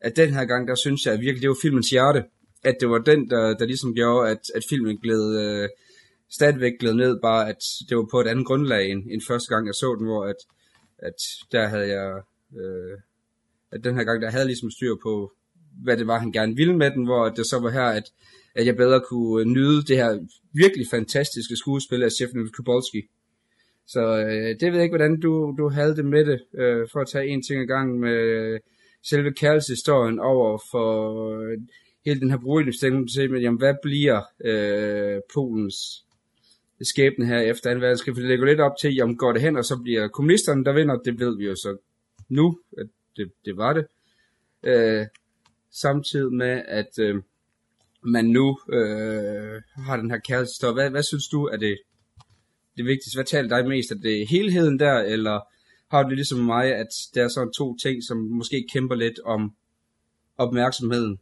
at 0.00 0.16
den 0.16 0.34
her 0.34 0.44
gang, 0.44 0.68
der 0.68 0.74
synes 0.74 1.06
jeg 1.06 1.14
at 1.14 1.20
virkelig, 1.20 1.42
det 1.42 1.48
var 1.48 1.62
filmens 1.62 1.90
hjerte, 1.90 2.24
at 2.64 2.76
det 2.80 2.88
var 2.90 2.98
den, 2.98 3.30
der, 3.30 3.54
der 3.58 3.66
ligesom 3.66 3.94
gjorde, 3.94 4.30
at, 4.30 4.42
at 4.54 4.62
filmen 4.70 4.98
gled, 4.98 5.24
øh, 5.42 5.68
stadigvæk 6.30 6.72
gled 6.80 6.94
ned, 6.94 7.20
bare 7.22 7.48
at 7.48 7.62
det 7.88 7.96
var 7.96 8.06
på 8.10 8.20
et 8.20 8.26
andet 8.26 8.46
grundlag, 8.46 8.90
end, 8.90 9.02
end 9.12 9.22
første 9.28 9.54
gang 9.54 9.66
jeg 9.66 9.74
så 9.74 9.96
den, 9.98 10.06
hvor 10.06 10.24
at, 10.24 10.40
at 10.98 11.18
der 11.52 11.66
havde 11.68 11.88
jeg, 11.88 12.10
øh, 12.60 12.96
at 13.72 13.84
den 13.84 13.94
her 13.96 14.04
gang, 14.04 14.22
der 14.22 14.30
havde 14.30 14.46
ligesom 14.46 14.70
styr 14.70 14.94
på, 15.02 15.32
hvad 15.84 15.96
det 15.96 16.06
var, 16.06 16.18
han 16.18 16.32
gerne 16.32 16.56
ville 16.56 16.76
med 16.76 16.90
den, 16.90 17.04
hvor 17.04 17.28
det 17.28 17.46
så 17.46 17.58
var 17.62 17.70
her, 17.70 17.88
at 17.98 18.04
at 18.58 18.66
jeg 18.66 18.76
bedre 18.76 19.00
kunne 19.00 19.52
nyde 19.52 19.82
det 19.82 19.96
her 19.96 20.18
virkelig 20.64 20.86
fantastiske 20.90 21.56
skuespil 21.56 22.02
af 22.02 22.12
Stefan 22.12 22.48
Kubolski. 22.56 23.02
Så 23.86 24.00
øh, 24.00 24.60
det 24.60 24.66
ved 24.68 24.78
jeg 24.78 24.82
ikke, 24.82 24.96
hvordan 24.96 25.20
du, 25.20 25.54
du 25.58 25.68
havde 25.68 25.96
det 25.96 26.04
med 26.04 26.24
det, 26.24 26.40
øh, 26.54 26.88
for 26.92 27.00
at 27.00 27.08
tage 27.12 27.26
en 27.26 27.42
ting 27.42 27.62
i 27.62 27.66
gang 27.66 27.98
med 27.98 28.18
øh, 28.38 28.60
selve 29.02 29.32
kærlighedshistorien 29.32 30.18
over 30.18 30.58
for 30.70 30.90
øh, 31.38 31.58
hele 32.04 32.20
den 32.20 32.30
her 32.30 32.38
brugerindstilling 32.38 33.08
til, 33.14 33.30
men 33.30 33.42
jamen, 33.42 33.58
hvad 33.58 33.74
bliver 33.82 34.20
øh, 34.44 35.20
Polens 35.34 36.04
skæbne 36.82 37.26
her 37.26 37.38
efter 37.38 37.74
2. 37.74 37.80
verdenskrig, 37.80 38.14
for 38.14 38.20
det 38.20 38.28
lægger 38.28 38.46
lidt 38.46 38.60
op 38.60 38.76
til, 38.80 38.94
jamen 38.94 39.16
går 39.16 39.32
det 39.32 39.42
hen, 39.42 39.56
og 39.56 39.64
så 39.64 39.80
bliver 39.82 40.08
kommunisterne, 40.08 40.64
der 40.64 40.72
vinder, 40.72 40.96
det 40.96 41.20
ved 41.20 41.38
vi 41.38 41.44
jo 41.46 41.54
så 41.54 41.76
nu, 42.28 42.58
at 42.78 42.86
det, 43.16 43.32
det 43.44 43.56
var 43.56 43.72
det. 43.72 43.86
Øh, 44.62 45.06
samtidig 45.70 46.32
med, 46.32 46.62
at 46.68 46.98
øh, 47.00 47.22
man 48.02 48.24
nu 48.24 48.58
øh, 48.72 49.62
har 49.76 49.96
den 49.96 50.10
her 50.10 50.18
kærlighedshistorie. 50.18 50.74
Hvad, 50.74 50.90
hvad 50.90 51.02
synes 51.02 51.28
du 51.28 51.44
er 51.44 51.56
det, 51.56 51.78
det 52.76 52.84
vigtigste? 52.84 53.16
Hvad 53.16 53.24
taler 53.24 53.48
dig 53.48 53.68
mest? 53.68 53.90
Er 53.90 53.94
det 53.94 54.28
helheden 54.28 54.78
der, 54.78 54.98
eller 54.98 55.40
har 55.90 56.02
du 56.02 56.08
det 56.08 56.18
ligesom 56.18 56.38
mig, 56.38 56.74
at 56.74 56.88
der 57.14 57.24
er 57.24 57.28
sådan 57.28 57.52
to 57.52 57.76
ting, 57.76 58.02
som 58.08 58.16
måske 58.18 58.66
kæmper 58.72 58.94
lidt 58.94 59.18
om 59.24 59.52
opmærksomheden, 60.38 61.18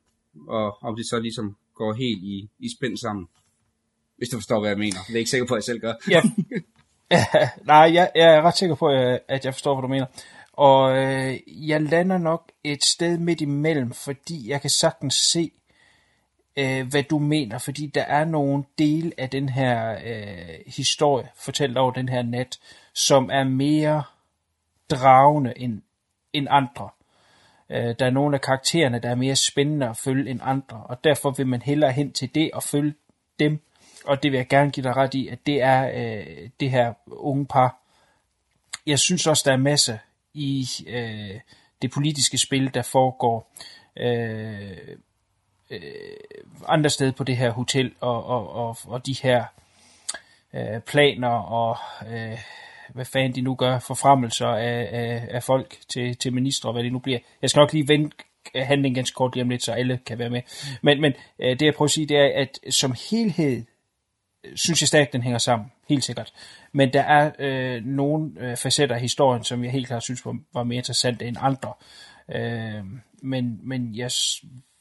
og 0.48 0.82
om 0.82 0.96
det 0.96 1.08
så 1.08 1.18
ligesom 1.18 1.56
går 1.74 1.92
helt 1.92 2.22
i, 2.22 2.48
i 2.58 2.68
spænd 2.78 2.96
sammen? 2.96 3.26
Hvis 4.16 4.28
du 4.28 4.36
forstår, 4.36 4.60
hvad 4.60 4.70
jeg 4.70 4.78
mener. 4.78 4.98
Det 5.06 5.14
er 5.14 5.18
ikke 5.18 5.30
sikker 5.30 5.46
på, 5.46 5.54
at 5.54 5.58
jeg 5.58 5.64
selv 5.64 5.80
gør. 5.80 5.92
ja. 6.10 6.22
Nej, 7.72 7.94
jeg, 7.94 8.10
jeg 8.14 8.34
er 8.34 8.42
ret 8.42 8.56
sikker 8.56 8.74
på, 8.74 8.90
øh, 8.90 9.18
at 9.28 9.44
jeg 9.44 9.54
forstår, 9.54 9.74
hvad 9.74 9.82
du 9.82 9.88
mener. 9.88 10.06
Og 10.52 10.96
øh, 10.96 11.38
jeg 11.68 11.82
lander 11.82 12.18
nok 12.18 12.52
et 12.64 12.84
sted 12.84 13.18
midt 13.18 13.40
imellem, 13.40 13.92
fordi 13.92 14.50
jeg 14.50 14.60
kan 14.60 14.70
sagtens 14.70 15.14
se, 15.14 15.50
øh, 16.56 16.86
hvad 16.86 17.02
du 17.02 17.18
mener, 17.18 17.58
fordi 17.58 17.86
der 17.86 18.02
er 18.02 18.24
nogle 18.24 18.64
dele 18.78 19.12
af 19.18 19.30
den 19.30 19.48
her 19.48 19.98
øh, 20.04 20.58
historie, 20.66 21.28
fortalt 21.36 21.76
over 21.76 21.90
den 21.90 22.08
her 22.08 22.22
nat, 22.22 22.58
som 22.94 23.30
er 23.32 23.44
mere 23.44 24.02
dragende 24.90 25.52
end, 25.56 25.82
end 26.32 26.46
andre. 26.50 26.88
Øh, 27.70 27.94
der 27.98 28.06
er 28.06 28.10
nogle 28.10 28.36
af 28.36 28.40
karaktererne, 28.40 28.98
der 28.98 29.10
er 29.10 29.14
mere 29.14 29.36
spændende 29.36 29.88
at 29.88 29.96
følge 29.96 30.30
end 30.30 30.40
andre, 30.42 30.82
og 30.84 31.04
derfor 31.04 31.30
vil 31.30 31.46
man 31.46 31.62
hellere 31.62 31.92
hen 31.92 32.12
til 32.12 32.34
det 32.34 32.50
og 32.52 32.62
følge 32.62 32.94
dem, 33.38 33.60
og 34.06 34.22
det 34.22 34.32
vil 34.32 34.38
jeg 34.38 34.48
gerne 34.48 34.70
give 34.70 34.84
dig 34.84 34.96
ret 34.96 35.14
i, 35.14 35.28
at 35.28 35.38
det 35.46 35.62
er 35.62 35.90
øh, 35.94 36.48
det 36.60 36.70
her 36.70 36.92
unge 37.06 37.46
par. 37.46 37.82
Jeg 38.86 38.98
synes 38.98 39.26
også, 39.26 39.42
der 39.46 39.52
er 39.52 39.56
masser 39.60 39.98
i 40.34 40.66
øh, 40.86 41.40
det 41.82 41.90
politiske 41.90 42.38
spil, 42.38 42.74
der 42.74 42.82
foregår. 42.82 43.52
Øh, 43.96 44.96
øh, 45.70 45.80
andre 46.68 46.90
steder 46.90 47.12
på 47.12 47.24
det 47.24 47.36
her 47.36 47.50
hotel, 47.50 47.92
og, 48.00 48.26
og, 48.26 48.52
og, 48.52 48.76
og 48.84 49.06
de 49.06 49.16
her 49.22 49.44
øh, 50.54 50.80
planer, 50.80 51.28
og 51.28 51.76
øh, 52.12 52.38
hvad 52.94 53.04
fanden 53.04 53.34
de 53.34 53.40
nu 53.40 53.54
gør, 53.54 53.78
forfremmelser 53.78 54.46
af, 54.46 54.88
af, 54.92 55.28
af 55.30 55.42
folk 55.42 55.76
til, 55.88 56.16
til 56.16 56.32
ministre, 56.32 56.72
hvad 56.72 56.82
det 56.82 56.92
nu 56.92 56.98
bliver. 56.98 57.18
Jeg 57.42 57.50
skal 57.50 57.60
nok 57.60 57.72
lige 57.72 57.88
vende 57.88 58.10
øh, 58.54 58.66
handlingen 58.66 58.94
ganske 58.94 59.14
kort 59.14 59.34
lige 59.34 59.42
om 59.42 59.48
lidt, 59.48 59.62
så 59.62 59.72
alle 59.72 60.00
kan 60.06 60.18
være 60.18 60.30
med. 60.30 60.42
Men, 60.82 61.00
men 61.00 61.12
øh, 61.38 61.50
det 61.50 61.62
jeg 61.62 61.74
prøver 61.74 61.86
at 61.86 61.92
sige, 61.92 62.06
det 62.06 62.16
er, 62.16 62.40
at 62.40 62.74
som 62.74 62.94
helhed, 63.10 63.64
øh, 64.44 64.56
synes 64.56 64.82
jeg 64.82 64.88
stadig, 64.88 65.12
den 65.12 65.22
hænger 65.22 65.38
sammen. 65.38 65.72
Helt 65.88 66.04
sikkert. 66.04 66.32
Men 66.72 66.92
der 66.92 67.02
er 67.02 67.30
øh, 67.38 67.84
nogle 67.84 68.30
øh, 68.40 68.56
facetter 68.56 68.94
af 68.94 69.00
historien, 69.00 69.44
som 69.44 69.64
jeg 69.64 69.72
helt 69.72 69.86
klart 69.86 70.02
synes 70.02 70.26
var, 70.26 70.36
var 70.54 70.64
mere 70.64 70.76
interessante 70.76 71.26
end 71.26 71.36
andre. 71.40 71.72
Øh, 72.34 72.84
men, 73.22 73.60
men 73.62 73.96
jeg 73.96 74.10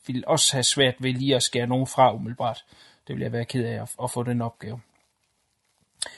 vil 0.07 0.23
også 0.27 0.53
have 0.53 0.63
svært 0.63 0.95
ved 0.99 1.13
lige 1.13 1.35
at 1.35 1.43
skære 1.43 1.67
nogen 1.67 1.87
fra 1.87 2.13
umiddelbart. 2.13 2.65
Det 3.07 3.15
vil 3.15 3.21
jeg 3.23 3.31
være 3.31 3.45
ked 3.45 3.65
af 3.65 3.81
at, 3.81 3.95
at 4.03 4.11
få 4.11 4.23
den 4.23 4.41
opgave. 4.41 4.79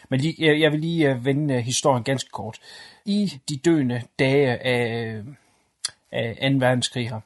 Men 0.10 0.20
lige, 0.20 0.36
jeg, 0.40 0.60
jeg 0.60 0.72
vil 0.72 0.80
lige 0.80 1.10
øh, 1.10 1.26
vende 1.26 1.54
øh, 1.54 1.60
historien 1.60 2.04
ganske 2.04 2.30
kort. 2.30 2.60
I 3.06 3.42
de 3.50 3.58
døende 3.58 4.02
dage 4.20 4.58
af, 4.58 5.06
øh, 5.06 5.26
af 6.12 6.52
2. 6.52 6.58
verdenskrig 6.58 7.10
her, 7.10 7.20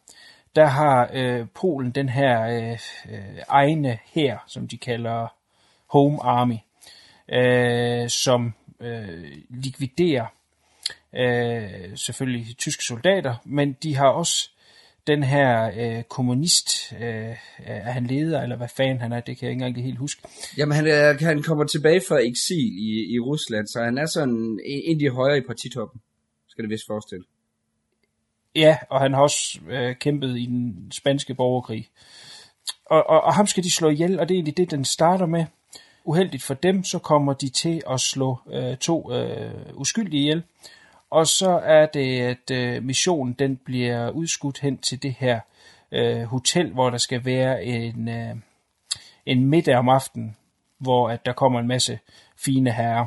der 0.56 0.66
har 0.66 1.10
øh, 1.14 1.48
Polen 1.54 1.92
den 1.92 2.10
her 2.10 2.42
øh, 2.42 2.80
øh, 3.10 3.38
egne 3.48 4.00
her, 4.06 4.38
som 4.48 4.68
de 4.68 4.78
kalder 4.78 5.28
Home 5.88 6.24
Army, 6.24 6.58
øh, 7.30 8.10
som 8.10 8.54
øh, 8.80 9.32
likviderer 9.50 10.26
øh, 11.14 11.98
selvfølgelig 11.98 12.58
tyske 12.58 12.84
soldater, 12.84 13.36
men 13.44 13.74
de 13.74 13.96
har 13.96 14.08
også 14.08 14.52
den 15.08 15.24
her 15.24 15.72
øh, 15.78 16.04
kommunist, 16.04 16.94
øh, 16.94 17.36
er 17.58 17.92
han 17.92 18.08
leder, 18.08 18.42
eller 18.42 18.56
hvad 18.56 18.68
fanden 18.68 19.00
han 19.00 19.12
er, 19.12 19.20
det 19.20 19.38
kan 19.38 19.46
jeg 19.46 19.52
ikke 19.52 19.66
engang 19.66 19.86
helt 19.86 19.98
huske. 19.98 20.22
Jamen, 20.58 20.76
han, 20.76 20.88
er, 20.88 21.26
han 21.26 21.44
kommer 21.44 21.64
tilbage 21.66 22.02
fra 22.08 22.18
eksil 22.20 22.74
i, 22.78 23.14
i 23.14 23.20
Rusland, 23.20 23.68
så 23.68 23.84
han 23.84 23.98
er 23.98 24.06
sådan 24.06 24.60
af 24.66 25.00
de 25.00 25.10
højere 25.10 25.38
i 25.38 25.42
partitoppen, 25.48 26.02
skal 26.48 26.64
det 26.64 26.70
vist 26.70 26.88
forestille. 26.88 27.26
Ja, 28.56 28.78
og 28.90 29.00
han 29.00 29.14
har 29.14 29.22
også 29.22 29.60
øh, 29.70 29.96
kæmpet 29.96 30.40
i 30.40 30.46
den 30.46 30.92
spanske 30.92 31.34
borgerkrig. 31.34 31.90
Og, 32.86 33.10
og, 33.10 33.22
og 33.22 33.34
ham 33.34 33.48
skal 33.48 33.64
de 33.64 33.72
slå 33.72 33.90
ihjel, 33.90 34.20
og 34.20 34.30
det 34.30 34.36
er 34.36 34.38
egentlig 34.38 34.58
det, 34.58 34.72
den 34.72 34.86
starter 34.86 35.26
med. 35.26 35.46
Uheldigt 36.04 36.44
for 36.44 36.54
dem, 36.54 36.84
så 36.84 37.00
kommer 37.00 37.34
de 37.34 37.50
til 37.50 37.82
at 37.90 38.00
slå 38.00 38.38
øh, 38.54 38.78
to 38.78 39.14
øh, 39.14 39.52
uskyldige 39.74 40.22
ihjel. 40.22 40.44
Og 41.12 41.28
så 41.28 41.62
er 41.64 41.86
det, 41.86 42.22
at 42.22 42.52
øh, 42.52 42.84
missionen 42.84 43.34
den 43.34 43.58
bliver 43.58 44.10
udskudt 44.10 44.60
hen 44.60 44.78
til 44.78 45.04
det 45.04 45.16
her 45.20 45.40
øh, 45.92 46.24
hotel, 46.24 46.72
hvor 46.72 46.90
der 46.90 46.98
skal 46.98 47.26
være 47.26 47.64
en, 47.64 48.10
øh, 48.10 48.36
en 49.26 49.46
middag 49.46 49.76
om 49.76 49.90
aftenen, 49.90 50.36
hvor 50.78 51.10
at 51.10 51.26
der 51.26 51.34
kommer 51.34 51.60
en 51.60 51.68
masse 51.68 52.00
fine 52.38 52.72
herrer. 52.72 53.06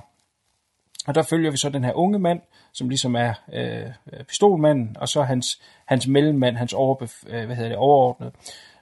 Og 1.06 1.14
der 1.14 1.22
følger 1.22 1.50
vi 1.50 1.56
så 1.56 1.68
den 1.68 1.84
her 1.84 1.92
unge 1.92 2.18
mand, 2.18 2.40
som 2.72 2.88
ligesom 2.88 3.14
er 3.14 3.34
øh, 3.52 4.22
pistolmanden, 4.24 4.96
og 5.00 5.08
så 5.08 5.22
hans, 5.22 5.62
hans 5.84 6.06
mellemmand, 6.06 6.56
hans 6.56 6.72
overbef, 6.72 7.24
øh, 7.26 7.46
hvad 7.46 7.56
hedder 7.56 7.68
det, 7.68 7.78
overordnede, 7.78 8.32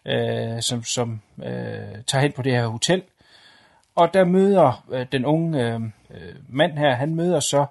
øh, 0.04 0.62
som, 0.62 0.82
som 0.82 1.20
øh, 1.38 2.02
tager 2.06 2.20
hen 2.20 2.32
på 2.32 2.42
det 2.42 2.52
her 2.52 2.66
hotel. 2.66 3.02
Og 3.94 4.14
der 4.14 4.24
møder 4.24 4.84
øh, 4.92 5.06
den 5.12 5.24
unge 5.24 5.66
øh, 5.66 5.80
øh, 6.10 6.34
mand 6.48 6.78
her, 6.78 6.94
han 6.94 7.14
møder 7.14 7.40
så 7.40 7.66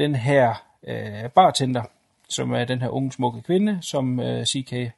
den 0.00 0.14
her 0.14 0.62
øh, 0.86 1.30
bartender, 1.34 1.82
som 2.28 2.52
er 2.52 2.64
den 2.64 2.82
her 2.82 2.88
unge 2.88 3.12
smukke 3.12 3.42
kvinde, 3.42 3.78
som 3.82 4.20
øh, 4.20 4.44
CK 4.44 4.92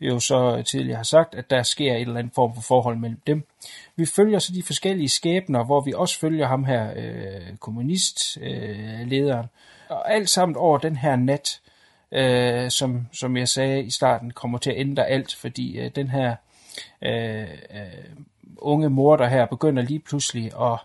jo 0.00 0.20
så 0.20 0.62
tidligere 0.62 0.96
har 0.96 1.04
sagt, 1.04 1.34
at 1.34 1.50
der 1.50 1.62
sker 1.62 1.94
et 1.94 2.00
eller 2.00 2.18
andet 2.18 2.34
form 2.34 2.54
for 2.54 2.60
forhold 2.60 2.96
mellem 2.96 3.20
dem. 3.26 3.46
Vi 3.96 4.06
følger 4.06 4.38
så 4.38 4.52
de 4.52 4.62
forskellige 4.62 5.08
skæbner, 5.08 5.64
hvor 5.64 5.80
vi 5.80 5.92
også 5.92 6.18
følger 6.18 6.46
ham 6.46 6.64
her, 6.64 6.92
øh, 6.96 7.56
kommunistlederen, 7.60 9.00
øh, 9.00 9.06
lederen. 9.06 9.46
og 9.88 10.12
alt 10.12 10.30
sammen 10.30 10.56
over 10.56 10.78
den 10.78 10.96
her 10.96 11.16
nat, 11.16 11.60
øh, 12.12 12.70
som, 12.70 13.06
som 13.12 13.36
jeg 13.36 13.48
sagde 13.48 13.82
i 13.82 13.90
starten, 13.90 14.30
kommer 14.30 14.58
til 14.58 14.70
at 14.70 14.78
ændre 14.78 15.06
alt, 15.06 15.34
fordi 15.34 15.78
øh, 15.78 15.90
den 15.96 16.08
her 16.08 16.36
øh, 17.02 17.42
øh, 17.42 18.04
unge 18.56 18.90
morder 18.90 19.26
her 19.26 19.46
begynder 19.46 19.82
lige 19.82 20.00
pludselig 20.00 20.52
at 20.60 20.78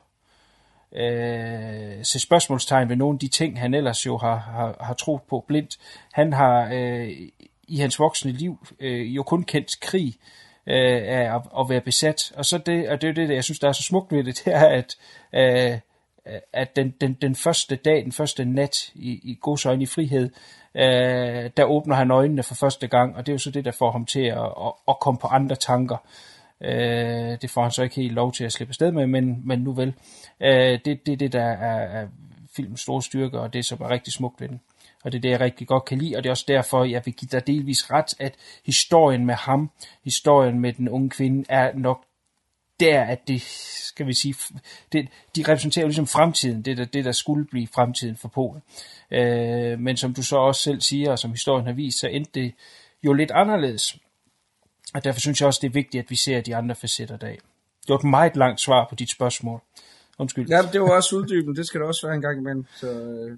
øh, 0.95 2.03
se 2.03 2.20
spørgsmålstegn 2.20 2.90
ved 2.90 2.95
nogle 2.95 3.15
af 3.15 3.20
de 3.20 3.28
ting, 3.28 3.60
han 3.60 3.74
ellers 3.74 4.06
jo 4.06 4.18
har, 4.18 4.36
har, 4.38 4.78
har 4.80 4.94
troet 4.94 5.22
på 5.30 5.45
blindt. 5.48 5.78
Han 6.14 6.34
har 6.34 6.70
øh, 6.74 7.11
i 7.68 7.78
hans 7.78 7.99
voksne 7.99 8.32
liv 8.32 8.68
øh, 8.80 9.15
jo 9.15 9.24
kun 9.24 9.44
kendt 9.44 9.80
krig 9.80 10.15
øh, 10.68 11.02
af 11.06 11.36
at, 11.36 11.41
at 11.60 11.70
være 11.70 11.82
besat. 11.82 12.32
Og 12.36 12.45
så 12.45 12.57
det, 12.57 12.90
og 12.90 13.02
det 13.02 13.10
er 13.10 13.14
det, 13.14 13.36
jeg 13.36 13.44
synes, 13.44 13.60
der 13.60 13.68
er 13.68 13.72
så 13.72 13.84
smukt 13.84 14.11
ved 14.11 14.24
det, 14.24 14.36
det 14.45 14.53
er, 14.53 14.68
at, 14.68 14.98
øh, 15.34 15.80
at 16.53 16.76
den, 16.76 16.94
den, 17.02 17.14
den 17.14 17.36
første 17.36 17.76
dag, 17.76 18.03
den 18.03 18.11
første 18.11 18.45
nat 18.45 18.91
i, 18.95 19.11
i 19.11 19.38
gods 19.41 19.65
øjne 19.65 19.84
i 19.84 19.86
frihed, 19.86 20.30
øh, 20.76 21.49
der 21.57 21.64
åbner 21.64 21.95
han 21.95 22.11
øjnene 22.11 22.44
for 22.44 22.56
første 22.56 22.88
gang, 22.88 23.15
og 23.15 23.26
det 23.26 23.32
er 23.32 23.34
jo 23.34 23.40
så 23.40 23.52
det, 23.52 23.65
der 23.65 23.72
får 23.72 23.91
ham 23.91 24.06
til 24.06 24.26
at, 24.26 24.38
at, 24.38 24.74
at 24.88 24.99
komme 24.99 25.20
på 25.20 25.28
andre 25.28 25.56
tanker. 25.56 25.95
Øh, 25.95 26.33
Øh, 26.64 27.38
det 27.41 27.49
får 27.49 27.61
han 27.61 27.72
så 27.72 27.84
ikke 27.84 27.95
helt 27.95 28.14
lov 28.14 28.34
til 28.34 28.44
at 28.44 28.52
slippe 28.52 28.72
afsted 28.72 28.91
med, 28.91 29.07
men, 29.07 29.41
men 29.48 29.60
nu 29.60 29.73
vel. 29.73 29.94
Øh, 30.40 30.80
det 30.85 30.88
er 30.88 30.95
det, 31.06 31.19
det, 31.19 31.34
der 31.34 31.44
er, 31.44 32.02
er 32.02 32.07
filmens 32.56 32.81
store 32.81 33.02
styrke, 33.02 33.40
og 33.40 33.53
det, 33.53 33.65
som 33.65 33.81
er 33.81 33.90
rigtig 33.90 34.14
smukt 34.14 34.41
ved 34.41 34.48
den. 34.48 34.61
Og 35.03 35.11
det 35.11 35.18
er 35.18 35.22
det, 35.22 35.30
jeg 35.30 35.40
rigtig 35.40 35.68
godt 35.68 35.85
kan 35.85 35.98
lide, 35.98 36.15
og 36.18 36.23
det 36.23 36.30
er 36.30 36.31
også 36.31 36.45
derfor, 36.48 36.84
jeg 36.84 37.02
vil 37.06 37.14
give 37.14 37.30
dig 37.31 37.48
delvis 37.48 37.91
ret, 37.91 38.14
at 38.19 38.35
historien 38.65 39.26
med 39.26 39.35
ham, 39.35 39.72
historien 40.03 40.60
med 40.60 40.73
den 40.73 40.90
unge 40.90 41.10
kvinde, 41.10 41.45
er 41.49 41.72
nok 41.76 42.03
der, 42.80 43.02
at 43.02 43.27
det, 43.27 43.41
skal 43.41 44.07
vi 44.07 44.14
sige, 44.14 44.35
det, 44.91 45.07
de 45.35 45.41
repræsenterer 45.41 45.84
jo 45.84 45.88
ligesom 45.88 46.07
fremtiden, 46.07 46.61
det 46.61 46.77
der, 46.77 46.85
det 46.85 47.06
der 47.06 47.11
skulle 47.11 47.45
blive 47.45 47.68
fremtiden 47.68 48.15
for 48.15 48.27
Polen. 48.27 48.61
Øh, 49.11 49.80
men 49.80 49.98
som 49.98 50.14
du 50.14 50.23
så 50.23 50.38
også 50.38 50.61
selv 50.61 50.81
siger, 50.81 51.11
og 51.11 51.19
som 51.19 51.31
historien 51.31 51.65
har 51.65 51.73
vist, 51.73 51.99
så 51.99 52.07
endte 52.07 52.40
det 52.40 52.53
jo 53.03 53.14
lidt 53.14 53.31
anderledes. 53.31 53.98
Og 54.94 55.03
derfor 55.03 55.20
synes 55.20 55.40
jeg 55.41 55.48
også, 55.48 55.60
det 55.61 55.68
er 55.68 55.74
vigtigt, 55.74 56.03
at 56.03 56.10
vi 56.10 56.15
ser 56.15 56.41
de 56.41 56.56
andre 56.56 56.76
facetter 56.76 57.18
der. 57.18 57.28
Det 57.82 57.90
var 57.90 57.98
et 57.98 58.03
meget 58.03 58.36
langt 58.36 58.61
svar 58.61 58.88
på 58.90 58.95
dit 58.95 59.11
spørgsmål. 59.11 59.61
Undskyld. 60.20 60.49
Ja, 60.49 60.61
det 60.74 60.82
var 60.82 60.95
også 60.95 61.15
uddybende, 61.15 61.56
det 61.56 61.68
skal 61.68 61.82
der 61.82 61.88
også 61.88 62.07
være 62.07 62.15
en 62.15 62.22
gang 62.22 62.40
imellem. 62.40 62.65
Så, 62.76 62.88
øh, 62.91 63.38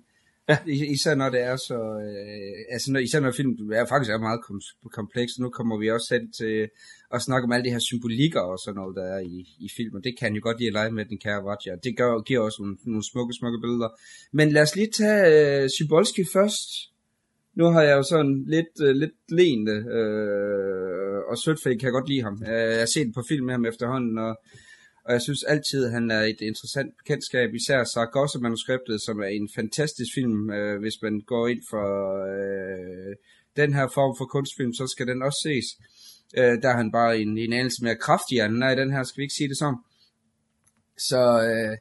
ja. 0.49 0.57
Især 0.95 1.15
når 1.15 1.29
det 1.29 1.41
er 1.41 1.55
så, 1.55 1.79
øh, 2.05 2.73
altså 2.73 2.91
når, 2.91 2.99
især 2.99 3.19
når 3.19 3.31
film 3.31 3.71
er 3.71 3.85
faktisk 3.85 4.11
er 4.11 4.17
meget 4.17 4.41
kom, 4.47 4.61
kompleks, 4.91 5.31
nu 5.39 5.49
kommer 5.49 5.77
vi 5.77 5.91
også 5.91 6.07
selv 6.07 6.27
til 6.39 6.69
at 7.13 7.21
snakke 7.21 7.45
om 7.45 7.51
alle 7.51 7.65
de 7.65 7.69
her 7.69 7.79
symbolikker 7.79 8.41
og 8.41 8.59
sådan 8.59 8.75
noget, 8.75 8.95
der 8.95 9.03
er 9.15 9.19
i, 9.19 9.37
i 9.59 9.69
film, 9.77 9.95
og 9.95 10.03
det 10.03 10.13
kan 10.19 10.35
jo 10.35 10.41
godt 10.43 10.59
lide 10.59 10.67
at 10.67 10.73
lege 10.73 10.91
med 10.91 11.05
den 11.05 11.17
kære 11.17 11.41
Roger. 11.41 11.75
Det 11.83 11.97
gør, 11.97 12.21
giver 12.21 12.39
også 12.39 12.61
nogle, 12.61 12.77
nogle 12.85 13.03
smukke, 13.11 13.33
smukke 13.33 13.59
billeder. 13.61 13.89
Men 14.31 14.51
lad 14.51 14.61
os 14.61 14.75
lige 14.75 14.91
tage 14.91 15.23
øh, 15.33 15.69
Sybolski 15.69 16.23
først. 16.33 16.69
Nu 17.55 17.65
har 17.65 17.81
jeg 17.81 17.95
jo 17.97 18.03
sådan 18.03 18.45
lidt, 18.47 18.73
øh, 18.81 18.95
lidt 18.95 19.17
lenende, 19.29 19.77
øh, 19.97 21.14
og 21.35 21.39
Sødfæk 21.43 21.77
kan 21.77 21.87
jeg 21.87 21.97
godt 21.99 22.09
lide 22.09 22.23
ham. 22.27 22.35
Øh, 22.51 22.71
jeg 22.75 22.83
har 22.85 22.93
set 22.95 23.13
på 23.13 23.23
film 23.29 23.45
med 23.45 23.53
ham 23.53 23.65
efterhånden, 23.65 24.17
og, 24.17 24.33
og 25.05 25.11
jeg 25.15 25.21
synes 25.21 25.43
altid, 25.43 25.81
han 25.95 26.11
er 26.11 26.21
et 26.21 26.41
interessant 26.41 26.91
bekendtskab, 26.99 27.49
især 27.53 27.83
Sargosse-manuskriptet, 27.83 28.97
som 29.05 29.19
er 29.19 29.31
en 29.39 29.49
fantastisk 29.55 30.11
film, 30.17 30.49
øh, 30.57 30.79
hvis 30.79 30.97
man 31.01 31.21
går 31.31 31.47
ind 31.47 31.61
for 31.69 31.87
øh, 32.33 33.15
den 33.61 33.73
her 33.73 33.87
form 33.97 34.13
for 34.17 34.25
kunstfilm, 34.25 34.73
så 34.73 34.87
skal 34.87 35.07
den 35.07 35.21
også 35.27 35.39
ses. 35.47 35.67
Øh, 36.37 36.55
der 36.61 36.69
er 36.69 36.77
han 36.77 36.91
bare 36.91 37.19
en, 37.19 37.37
en 37.37 37.53
anelse 37.53 37.83
mere 37.83 38.03
kraftigere, 38.07 38.45
end 38.45 38.63
i 38.63 38.81
den 38.81 38.91
her, 38.91 39.03
skal 39.03 39.19
vi 39.21 39.23
ikke 39.23 39.39
sige 39.39 39.49
det 39.49 39.57
som. 39.57 39.75
Så, 41.09 41.21
øh, 41.49 41.77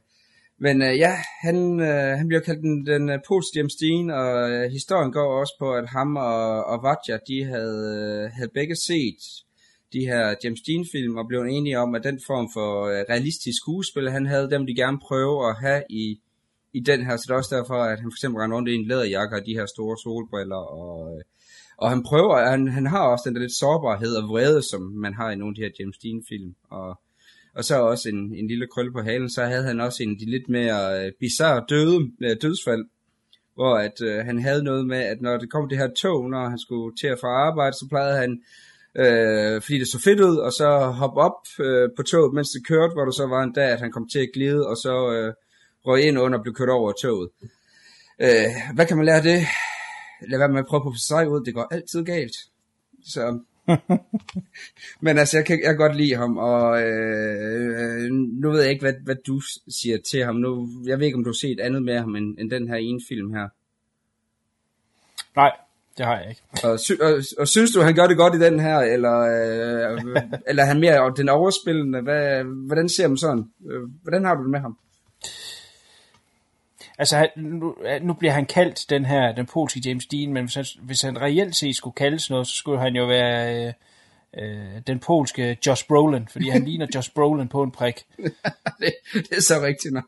men 0.59 0.83
øh, 0.83 0.99
ja, 0.99 1.15
han, 1.41 1.81
øh, 1.81 2.19
han 2.19 2.29
bliver 2.29 2.41
kaldt 2.41 2.63
den, 2.63 2.87
den 2.87 3.11
øh, 3.11 3.19
polske 3.29 3.57
James 3.57 3.75
Dean, 3.75 4.11
og 4.11 4.51
øh, 4.51 4.71
historien 4.71 5.13
går 5.13 5.41
også 5.41 5.55
på, 5.59 5.75
at 5.75 5.89
ham 5.89 6.17
og, 6.17 6.65
og 6.65 6.83
Vatja, 6.83 7.17
de 7.29 7.45
havde, 7.45 7.81
øh, 7.99 8.31
havde 8.37 8.51
begge 8.55 8.77
set 8.77 9.21
de 9.93 10.01
her 10.11 10.35
James 10.45 10.63
Dean-film, 10.67 11.17
og 11.17 11.29
blev 11.29 11.41
enige 11.41 11.79
om, 11.79 11.95
at 11.95 12.05
den 12.05 12.19
form 12.27 12.47
for 12.57 12.71
øh, 12.93 13.05
realistisk 13.11 13.59
skuespil, 13.63 14.11
han 14.11 14.27
havde 14.27 14.51
dem, 14.51 14.67
de 14.67 14.75
gerne 14.83 14.99
prøve 15.09 15.49
at 15.49 15.55
have 15.65 15.83
i, 15.91 16.21
i 16.73 16.81
den 16.81 17.01
her. 17.07 17.17
Så 17.17 17.25
det 17.27 17.33
er 17.35 17.43
også 17.43 17.57
derfor, 17.59 17.75
at 17.75 17.99
han 18.01 18.11
for 18.11 18.19
eksempel 18.19 18.41
render 18.41 18.57
rundt 18.57 18.69
i 18.69 18.75
en 18.75 18.89
læderjakke 18.89 19.37
og 19.37 19.47
de 19.47 19.59
her 19.59 19.67
store 19.67 19.97
solbriller, 20.05 20.63
og, 20.81 20.95
øh, 21.11 21.23
og 21.83 21.91
han 21.91 22.03
prøver, 22.03 22.51
han, 22.51 22.69
han 22.69 22.87
har 22.87 23.05
også 23.13 23.25
den 23.27 23.35
der 23.35 23.41
lidt 23.41 23.61
sårbarhed 23.63 24.15
og 24.21 24.29
vrede, 24.29 24.63
som 24.63 24.83
man 25.05 25.15
har 25.15 25.31
i 25.31 25.37
nogle 25.37 25.53
af 25.53 25.57
de 25.57 25.65
her 25.65 25.77
James 25.79 25.99
Dean-film, 25.99 26.55
og 26.71 27.01
og 27.55 27.65
så 27.65 27.81
også 27.81 28.09
en, 28.09 28.35
en 28.35 28.49
lille 28.49 28.67
krølle 28.67 28.93
på 28.93 29.03
halen, 29.03 29.31
så 29.31 29.45
havde 29.45 29.65
han 29.65 29.81
også 29.81 30.03
en 30.03 30.11
af 30.11 30.19
de 30.19 30.31
lidt 30.31 30.49
mere 30.49 31.07
øh, 31.07 31.13
bizarre 31.21 31.65
døde, 31.69 32.11
øh, 32.23 32.37
dødsfald, 32.43 32.85
hvor 33.55 33.75
at 33.77 34.03
øh, 34.03 34.25
han 34.25 34.39
havde 34.43 34.65
noget 34.65 34.87
med, 34.87 34.99
at 34.99 35.21
når 35.21 35.37
det 35.39 35.51
kom 35.51 35.69
det 35.69 35.79
her 35.79 35.91
tog, 35.97 36.31
når 36.31 36.49
han 36.49 36.59
skulle 36.59 36.97
til 36.97 37.07
at 37.07 37.19
få 37.21 37.27
arbejde, 37.27 37.77
så 37.77 37.87
plejede 37.91 38.19
han, 38.19 38.43
øh, 39.03 39.63
fordi 39.63 39.79
det 39.79 39.89
så 39.89 40.01
fedt 40.05 40.21
ud, 40.21 40.37
og 40.37 40.53
så 40.53 40.69
hoppe 41.01 41.21
op 41.21 41.39
øh, 41.61 41.89
på 41.97 42.03
toget, 42.03 42.35
mens 42.35 42.51
det 42.51 42.67
kørte, 42.67 42.95
hvor 42.95 43.05
der 43.05 43.13
så 43.13 43.27
var 43.27 43.43
en 43.43 43.53
dag, 43.53 43.71
at 43.73 43.81
han 43.81 43.93
kom 43.93 44.09
til 44.09 44.19
at 44.19 44.31
glide, 44.35 44.67
og 44.67 44.77
så 44.77 45.13
øh, 45.13 45.35
røg 45.87 46.03
ind 46.03 46.19
under 46.19 46.39
og 46.39 46.43
blev 46.43 46.55
kørt 46.55 46.69
over 46.69 46.89
af 46.89 46.95
toget. 47.03 47.31
Øh, 48.21 48.51
hvad 48.75 48.87
kan 48.87 48.97
man 48.97 49.07
lære 49.07 49.17
af 49.17 49.23
det? 49.23 49.41
Lad 50.29 50.39
være 50.39 50.49
med 50.49 50.59
at 50.59 50.67
prøve 50.67 50.83
på 50.83 50.93
sig 51.09 51.29
ud, 51.29 51.45
det 51.45 51.55
går 51.55 51.69
altid 51.71 52.05
galt. 52.05 52.37
Så 53.05 53.39
men 55.05 55.19
altså, 55.19 55.37
jeg 55.37 55.47
kan, 55.47 55.61
jeg 55.63 55.69
kan 55.69 55.77
godt 55.77 55.97
lide 55.97 56.17
ham, 56.17 56.37
og 56.37 56.83
øh, 56.83 58.11
nu 58.13 58.51
ved 58.51 58.61
jeg 58.61 58.71
ikke, 58.71 58.83
hvad, 58.83 58.95
hvad 59.05 59.17
du 59.27 59.41
siger 59.69 59.99
til 60.11 60.25
ham. 60.25 60.35
Nu, 60.35 60.69
jeg 60.87 60.99
ved 60.99 61.07
ikke, 61.07 61.17
om 61.17 61.25
du 61.25 61.31
har 61.31 61.41
set 61.41 61.61
andet 61.61 61.83
med 61.83 61.99
ham, 61.99 62.17
end, 62.17 62.39
end 62.39 62.51
den 62.51 62.69
her 62.69 62.77
ene 62.77 63.01
film 63.09 63.33
her. 63.33 63.49
Nej, 65.37 65.53
det 65.99 66.07
har 66.07 66.21
jeg 66.21 66.29
ikke. 66.29 66.43
Og, 66.65 66.81
sy- 66.81 67.01
og, 67.01 67.23
og 67.39 67.49
synes 67.49 67.73
du, 67.73 67.81
han 67.81 67.95
gør 67.95 68.07
det 68.07 68.17
godt 68.17 68.35
i 68.35 68.41
den 68.41 68.61
her, 68.61 68.79
eller, 68.79 69.19
øh, 69.21 70.23
eller 70.49 70.63
er 70.63 70.67
han 70.67 70.81
mere 70.81 71.13
den 71.17 71.29
overspillende? 71.29 72.01
Hvad, 72.01 72.45
hvordan 72.45 72.89
ser 72.89 73.09
man 73.09 73.17
sådan? 73.17 73.45
Øh, 73.71 73.83
Hvordan 74.03 74.25
har 74.25 74.35
du 74.35 74.43
det 74.43 74.51
med 74.51 74.61
ham? 74.61 74.79
Altså, 76.99 77.29
nu, 77.37 77.75
nu 78.03 78.13
bliver 78.13 78.33
han 78.33 78.47
kaldt 78.47 78.91
den 78.91 79.05
her, 79.05 79.33
den 79.33 79.47
polske 79.47 79.81
James 79.85 80.07
Dean, 80.07 80.33
men 80.33 80.45
hvis 80.45 80.55
han, 80.55 80.65
hvis 80.83 81.03
han 81.03 81.21
reelt 81.21 81.57
set 81.57 81.77
skulle 81.77 81.95
kaldes 81.95 82.31
noget, 82.31 82.47
så 82.47 82.55
skulle 82.55 82.81
han 82.81 82.97
jo 82.97 83.07
være 83.07 83.67
øh, 83.67 83.73
øh, 84.39 84.81
den 84.87 84.99
polske 84.99 85.59
Josh 85.67 85.87
Brolin, 85.89 86.29
fordi 86.29 86.49
han 86.49 86.65
ligner 86.69 86.87
Josh 86.95 87.11
Brolin 87.15 87.49
på 87.49 87.63
en 87.63 87.71
prik. 87.71 88.05
det, 88.81 88.95
det 89.13 89.37
er 89.37 89.43
så 89.43 89.61
rigtigt 89.63 89.95
nok. 89.95 90.05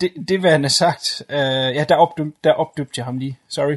Det, 0.00 0.12
det 0.28 0.40
hvad 0.40 0.50
han 0.50 0.62
har 0.62 0.68
sagt, 0.68 1.22
øh, 1.28 1.36
ja, 1.76 1.84
der, 1.88 1.96
opdøb, 1.96 2.34
der 2.44 2.52
opdøbte 2.52 2.98
jeg 2.98 3.04
ham 3.04 3.18
lige, 3.18 3.38
sorry, 3.48 3.76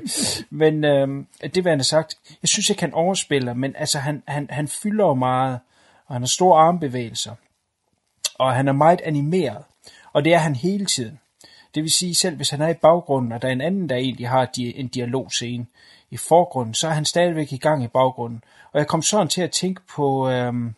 men 0.50 0.84
øh, 0.84 1.26
det 1.42 1.64
hvad 1.64 1.72
han 1.72 1.80
har 1.80 1.84
sagt, 1.84 2.18
jeg 2.42 2.50
synes 2.50 2.70
ikke 2.70 2.82
han 2.82 2.94
overspiller, 2.94 3.54
men 3.54 3.76
altså 3.76 4.00
han, 4.00 4.24
han, 4.28 4.48
han 4.50 4.68
fylder 4.68 5.06
jo 5.06 5.14
meget, 5.14 5.60
og 6.06 6.16
han 6.16 6.22
har 6.22 6.28
store 6.28 6.60
armbevægelser, 6.62 7.36
og 8.36 8.54
han 8.54 8.68
er 8.68 8.74
meget 8.74 9.02
animeret, 9.02 9.64
og 10.14 10.26
det 10.26 10.34
er 10.34 10.38
han 10.38 10.56
hele 10.56 10.86
tiden. 10.86 11.20
Det 11.76 11.84
vil 11.84 11.92
sige, 11.92 12.16
selv 12.16 12.36
hvis 12.36 12.50
han 12.50 12.62
er 12.62 12.68
i 12.68 12.74
baggrunden, 12.74 13.32
og 13.32 13.42
der 13.42 13.48
er 13.48 13.52
en 13.52 13.62
anden, 13.62 13.90
der 13.90 13.96
egentlig 13.96 14.30
har 14.30 14.50
en 14.58 14.88
dialogscene 14.88 15.66
i 16.12 16.18
forgrunden, 16.18 16.74
så 16.74 16.88
er 16.88 16.92
han 16.92 17.06
stadigvæk 17.06 17.54
i 17.54 17.58
gang 17.58 17.84
i 17.84 17.88
baggrunden. 17.88 18.44
Og 18.72 18.80
jeg 18.80 18.88
kom 18.88 19.02
sådan 19.02 19.28
til 19.28 19.42
at 19.42 19.52
tænke 19.52 19.82
på 19.96 20.30
øhm, 20.30 20.74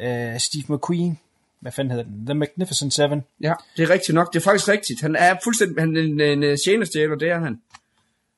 øh, 0.00 0.38
Steve 0.38 0.64
McQueen, 0.68 1.18
hvad 1.60 1.72
fanden 1.72 1.90
hedder 1.90 2.04
den? 2.04 2.26
The 2.26 2.34
Magnificent 2.34 2.94
Seven. 2.94 3.24
Ja, 3.40 3.52
det 3.76 3.82
er 3.82 3.90
rigtigt 3.90 4.14
nok. 4.14 4.32
Det 4.32 4.38
er 4.38 4.44
faktisk 4.44 4.68
rigtigt. 4.68 5.00
Han 5.00 5.16
er 5.16 5.36
fuldstændig 5.44 5.82
han 5.82 5.96
er 5.96 6.00
en, 6.00 6.20
en, 6.20 6.42
en 6.42 6.58
tjenestjæler, 6.66 7.16
det 7.16 7.30
er 7.30 7.40
han. 7.40 7.60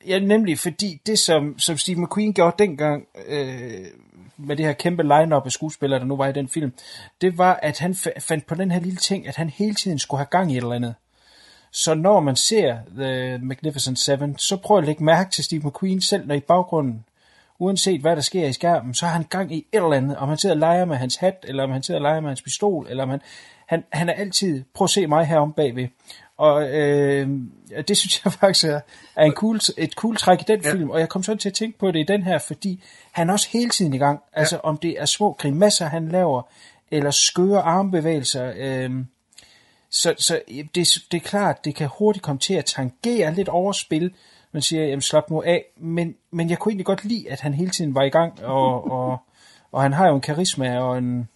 Ja, 0.06 0.18
nemlig 0.18 0.58
fordi 0.58 1.00
det, 1.06 1.18
som, 1.18 1.58
som 1.58 1.78
Steve 1.78 2.00
McQueen 2.00 2.34
gjorde 2.34 2.56
dengang 2.58 3.06
øh, 3.28 3.86
med 4.36 4.56
det 4.56 4.66
her 4.66 4.72
kæmpe 4.72 5.02
line-up 5.02 5.46
af 5.46 5.52
skuespillere, 5.52 6.00
der 6.00 6.06
nu 6.06 6.16
var 6.16 6.28
i 6.28 6.32
den 6.32 6.48
film, 6.48 6.72
det 7.20 7.38
var, 7.38 7.54
at 7.54 7.78
han 7.78 7.92
fa- 7.92 8.18
fandt 8.20 8.46
på 8.46 8.54
den 8.54 8.70
her 8.70 8.80
lille 8.80 8.96
ting, 8.96 9.28
at 9.28 9.36
han 9.36 9.50
hele 9.50 9.74
tiden 9.74 9.98
skulle 9.98 10.18
have 10.18 10.28
gang 10.30 10.52
i 10.52 10.56
et 10.56 10.62
eller 10.62 10.74
andet. 10.74 10.94
Så 11.70 11.94
når 11.94 12.20
man 12.20 12.36
ser 12.36 12.76
The 12.96 13.38
Magnificent 13.38 13.98
Seven, 13.98 14.38
så 14.38 14.56
prøv 14.56 14.78
at 14.78 14.84
lægge 14.84 15.04
mærke 15.04 15.30
til 15.30 15.44
Steve 15.44 15.62
McQueen 15.64 16.00
selv, 16.00 16.26
når 16.26 16.34
i 16.34 16.40
baggrunden, 16.40 17.04
uanset 17.58 18.00
hvad 18.00 18.16
der 18.16 18.22
sker 18.22 18.46
i 18.46 18.52
skærmen, 18.52 18.94
så 18.94 19.06
har 19.06 19.12
han 19.12 19.26
gang 19.30 19.52
i 19.52 19.58
et 19.58 19.64
eller 19.72 19.92
andet, 19.92 20.16
om 20.16 20.28
han 20.28 20.38
sidder 20.38 20.54
og 20.54 20.58
leger 20.60 20.84
med 20.84 20.96
hans 20.96 21.16
hat, 21.16 21.44
eller 21.48 21.64
om 21.64 21.70
han 21.70 21.82
sidder 21.82 22.00
og 22.00 22.02
leger 22.02 22.20
med 22.20 22.30
hans 22.30 22.42
pistol, 22.42 22.86
eller 22.90 23.02
om 23.02 23.10
han, 23.10 23.20
han, 23.66 23.84
han 23.92 24.08
er 24.08 24.12
altid, 24.12 24.64
prøv 24.74 24.84
at 24.84 24.90
se 24.90 25.06
mig 25.06 25.26
herom 25.26 25.52
bagved. 25.52 25.88
Og 26.36 26.68
øh, 26.70 27.28
det 27.88 27.96
synes 27.96 28.24
jeg 28.24 28.32
faktisk 28.40 28.64
er, 28.64 28.80
er 29.16 29.24
en 29.24 29.32
cool, 29.32 29.60
et 29.78 29.92
cool 29.92 30.16
træk 30.16 30.40
i 30.40 30.44
den 30.48 30.60
ja. 30.62 30.72
film, 30.72 30.90
og 30.90 31.00
jeg 31.00 31.08
kom 31.08 31.22
sådan 31.22 31.38
til 31.38 31.48
at 31.48 31.54
tænke 31.54 31.78
på 31.78 31.90
det 31.90 32.00
i 32.00 32.04
den 32.08 32.22
her, 32.22 32.38
fordi 32.38 32.82
han 33.12 33.28
er 33.28 33.32
også 33.32 33.48
hele 33.52 33.70
tiden 33.70 33.94
i 33.94 33.98
gang, 33.98 34.20
altså 34.32 34.56
ja. 34.56 34.68
om 34.68 34.76
det 34.76 35.00
er 35.00 35.04
små 35.04 35.32
grimasser, 35.32 35.86
han 35.86 36.08
laver, 36.08 36.42
eller 36.90 37.10
skøre 37.10 37.60
armbevægelser, 37.60 38.52
øh, 38.56 38.90
så, 39.90 40.14
så 40.18 40.40
det, 40.48 40.88
det 41.12 41.16
er 41.16 41.28
klart, 41.28 41.64
det 41.64 41.74
kan 41.74 41.88
hurtigt 41.98 42.22
komme 42.22 42.38
til 42.38 42.54
at 42.54 42.64
tangere 42.64 43.34
lidt 43.34 43.48
overspil. 43.48 44.14
Man 44.52 44.62
siger, 44.62 44.84
jamen 44.84 45.02
slap 45.02 45.30
nu 45.30 45.42
af. 45.42 45.64
Men, 45.76 46.14
men 46.30 46.50
jeg 46.50 46.58
kunne 46.58 46.70
egentlig 46.70 46.86
godt 46.86 47.04
lide, 47.04 47.30
at 47.30 47.40
han 47.40 47.54
hele 47.54 47.70
tiden 47.70 47.94
var 47.94 48.02
i 48.02 48.08
gang, 48.08 48.44
og, 48.44 48.90
og, 48.90 49.18
og 49.72 49.82
han 49.82 49.92
har 49.92 50.08
jo 50.08 50.14
en 50.14 50.20
karisma 50.20 50.78
og 50.78 50.98
en, 50.98 51.28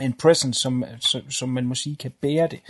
en 0.00 0.12
presence, 0.12 0.60
som, 0.60 0.84
som, 1.00 1.30
som 1.30 1.48
man 1.48 1.66
må 1.66 1.74
sige 1.74 1.96
kan 1.96 2.10
bære 2.10 2.46
det. 2.46 2.60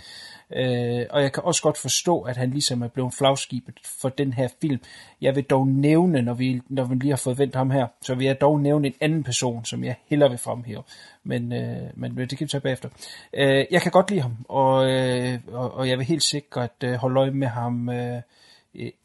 Øh, 0.55 1.05
og 1.09 1.21
jeg 1.21 1.31
kan 1.33 1.43
også 1.43 1.61
godt 1.61 1.77
forstå, 1.77 2.21
at 2.21 2.37
han 2.37 2.49
ligesom 2.49 2.81
er 2.81 2.87
blevet 2.87 3.13
flagskibet 3.13 3.75
for 4.01 4.09
den 4.09 4.33
her 4.33 4.47
film. 4.61 4.79
Jeg 5.21 5.35
vil 5.35 5.43
dog 5.43 5.67
nævne, 5.67 6.21
når 6.21 6.33
vi, 6.33 6.61
når 6.69 6.83
vi 6.85 6.95
lige 6.95 7.09
har 7.09 7.17
fået 7.17 7.37
vendt 7.39 7.55
ham 7.55 7.71
her, 7.71 7.87
så 8.01 8.15
vil 8.15 8.25
jeg 8.25 8.41
dog 8.41 8.59
nævne 8.61 8.87
en 8.87 8.93
anden 9.01 9.23
person, 9.23 9.65
som 9.65 9.83
jeg 9.83 9.95
hellere 10.07 10.29
vil 10.29 10.37
fremhæve. 10.39 10.83
Men, 11.23 11.53
øh, 11.53 11.77
men 11.95 12.17
det 12.17 12.29
kan 12.37 12.45
vi 12.45 12.49
tage 12.49 12.61
bagefter. 12.61 12.89
Øh, 13.33 13.65
jeg 13.71 13.81
kan 13.81 13.91
godt 13.91 14.09
lide 14.09 14.21
ham, 14.21 14.37
og, 14.49 14.89
øh, 14.91 15.39
og, 15.47 15.73
og 15.73 15.89
jeg 15.89 15.97
vil 15.97 16.05
helt 16.05 16.23
sikkert 16.23 16.71
øh, 16.83 16.93
holde 16.93 17.19
øje 17.19 17.31
med 17.31 17.47
ham 17.47 17.89
øh, 17.89 18.21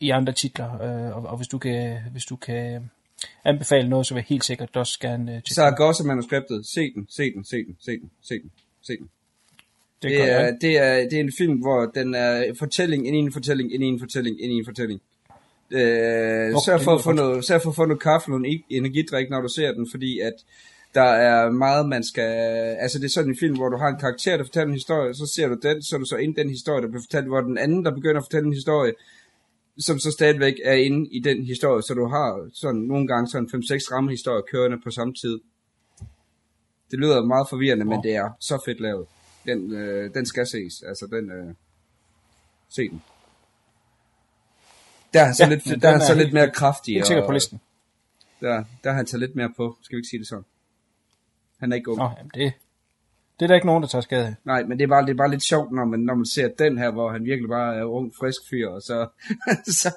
i- 0.00 0.10
andre 0.10 0.32
titler. 0.32 0.82
Øh, 0.82 1.16
og, 1.16 1.22
og 1.30 1.36
hvis 1.36 1.48
du 1.48 1.58
kan, 1.58 1.98
hvis 2.12 2.24
du 2.24 2.36
kan 2.36 2.90
anbefale 3.44 3.88
noget, 3.88 4.06
så 4.06 4.14
vil 4.14 4.20
jeg 4.20 4.26
helt 4.28 4.44
sikkert 4.44 4.76
også 4.76 4.98
gerne 5.00 5.34
øh, 5.36 5.40
Saragossa 5.44 6.04
manuskriptet. 6.04 6.66
Se 6.66 6.80
den, 6.94 7.06
se 7.10 7.22
den, 7.34 7.44
se 7.44 7.56
den, 7.56 7.76
se 7.80 7.92
den, 7.92 8.10
se 8.22 8.34
den, 8.34 8.50
se 8.82 8.92
den. 8.96 9.08
Det, 10.02 10.10
Det 10.10 10.30
er, 10.30 10.56
det, 10.60 10.78
er, 10.78 11.08
det 11.08 11.12
er 11.12 11.20
en 11.20 11.32
film, 11.38 11.54
hvor 11.54 11.86
den 11.86 12.14
er 12.14 12.54
fortælling 12.58 13.06
ind 13.06 13.16
i 13.16 13.18
en 13.18 13.32
fortælling, 13.32 13.74
ind 13.74 13.82
i 13.82 13.86
en 13.86 13.98
fortælling, 13.98 14.42
ind 14.42 14.52
i 14.52 14.56
en 14.56 14.64
fortælling. 14.64 15.00
Øh, 15.70 16.52
Nå, 16.52 16.60
sørg, 16.64 16.80
for 16.80 16.94
at 16.94 17.02
få 17.02 17.12
noget, 17.12 17.44
sørg 17.44 17.62
for 17.62 17.70
at 17.70 17.76
få 17.76 17.84
noget 17.84 18.02
kaffe 18.02 18.32
og 18.32 18.40
noget 18.40 18.54
e- 18.54 18.66
energidrik, 18.70 19.30
når 19.30 19.40
du 19.40 19.48
ser 19.48 19.72
den, 19.72 19.90
fordi 19.90 20.20
at 20.20 20.34
der 20.94 21.02
er 21.02 21.50
meget, 21.50 21.88
man 21.88 22.04
skal... 22.04 22.30
Altså, 22.78 22.98
det 22.98 23.04
er 23.04 23.08
sådan 23.08 23.30
en 23.30 23.38
film, 23.38 23.56
hvor 23.56 23.68
du 23.68 23.76
har 23.76 23.88
en 23.88 24.00
karakter, 24.00 24.36
der 24.36 24.44
fortæller 24.44 24.66
en 24.66 24.74
historie, 24.74 25.14
så 25.14 25.26
ser 25.26 25.48
du 25.48 25.56
den, 25.62 25.82
så 25.82 25.96
er 25.96 25.98
du 25.98 26.04
så 26.04 26.16
ind 26.16 26.38
i 26.38 26.40
den 26.40 26.50
historie, 26.50 26.82
der 26.82 26.88
bliver 26.88 27.02
fortalt, 27.02 27.26
hvor 27.26 27.40
den 27.40 27.58
anden, 27.58 27.84
der 27.84 27.94
begynder 27.94 28.20
at 28.20 28.24
fortælle 28.24 28.46
en 28.46 28.52
historie, 28.52 28.92
som 29.78 29.98
så 29.98 30.10
stadigvæk 30.10 30.54
er 30.64 30.74
inde 30.74 31.08
i 31.10 31.20
den 31.20 31.44
historie, 31.44 31.82
så 31.82 31.94
du 31.94 32.06
har 32.06 32.48
sådan 32.52 32.80
nogle 32.80 33.06
gange 33.06 33.30
sådan 33.30 33.48
5-6 33.54 33.94
rammehistorier 33.94 34.42
kørende 34.52 34.78
på 34.84 34.90
samme 34.90 35.14
tid. 35.14 35.38
Det 36.90 36.98
lyder 36.98 37.24
meget 37.24 37.46
forvirrende, 37.50 37.84
men 37.84 37.96
Nå. 37.96 38.02
det 38.02 38.14
er 38.14 38.28
så 38.40 38.62
fedt 38.66 38.80
lavet. 38.80 39.06
Den, 39.48 39.72
øh, 39.74 40.14
den 40.14 40.26
skal 40.26 40.46
ses. 40.46 40.82
Altså, 40.82 41.06
den... 41.06 41.30
Øh, 41.30 41.54
se 42.68 42.88
den. 42.88 43.02
Der 45.14 45.22
er 45.22 45.32
så, 45.32 45.44
Ja, 45.44 45.48
lidt, 45.50 45.82
der 45.82 45.88
er 45.88 45.98
så 45.98 46.12
er 46.12 46.16
lidt 46.16 46.26
helt- 46.26 46.34
mere 46.34 46.50
kraftig. 46.50 46.94
helt 46.94 47.06
sikkert 47.06 47.22
og- 47.24 47.28
på 47.28 47.32
listen. 47.32 47.60
Der, 48.40 48.64
der 48.84 48.90
har 48.90 48.96
han 48.96 49.06
taget 49.06 49.20
lidt 49.20 49.36
mere 49.36 49.52
på. 49.56 49.76
Skal 49.82 49.96
vi 49.96 49.98
ikke 49.98 50.08
sige 50.08 50.20
det 50.20 50.28
sådan? 50.28 50.44
Han 51.60 51.72
er 51.72 51.76
ikke 51.76 51.90
ung. 51.90 51.98
Nå, 51.98 52.10
jamen 52.18 52.30
det, 52.34 52.52
det 53.40 53.44
er 53.44 53.46
der 53.46 53.54
ikke 53.54 53.66
nogen, 53.66 53.82
der 53.82 53.88
tager 53.88 54.02
skade 54.02 54.26
af. 54.26 54.34
Nej, 54.44 54.62
men 54.64 54.78
det 54.78 54.84
er, 54.84 54.88
bare, 54.88 55.02
det 55.06 55.10
er 55.10 55.14
bare 55.16 55.30
lidt 55.30 55.42
sjovt, 55.42 55.72
når 55.72 55.84
man, 55.84 56.00
når 56.00 56.14
man 56.14 56.26
ser 56.26 56.48
den 56.58 56.78
her, 56.78 56.90
hvor 56.90 57.12
han 57.12 57.24
virkelig 57.24 57.48
bare 57.48 57.76
er 57.76 57.84
ung, 57.84 58.12
frisk 58.20 58.38
fyr, 58.50 58.68
og 58.68 58.82
så, 58.82 59.08
så 59.80 59.90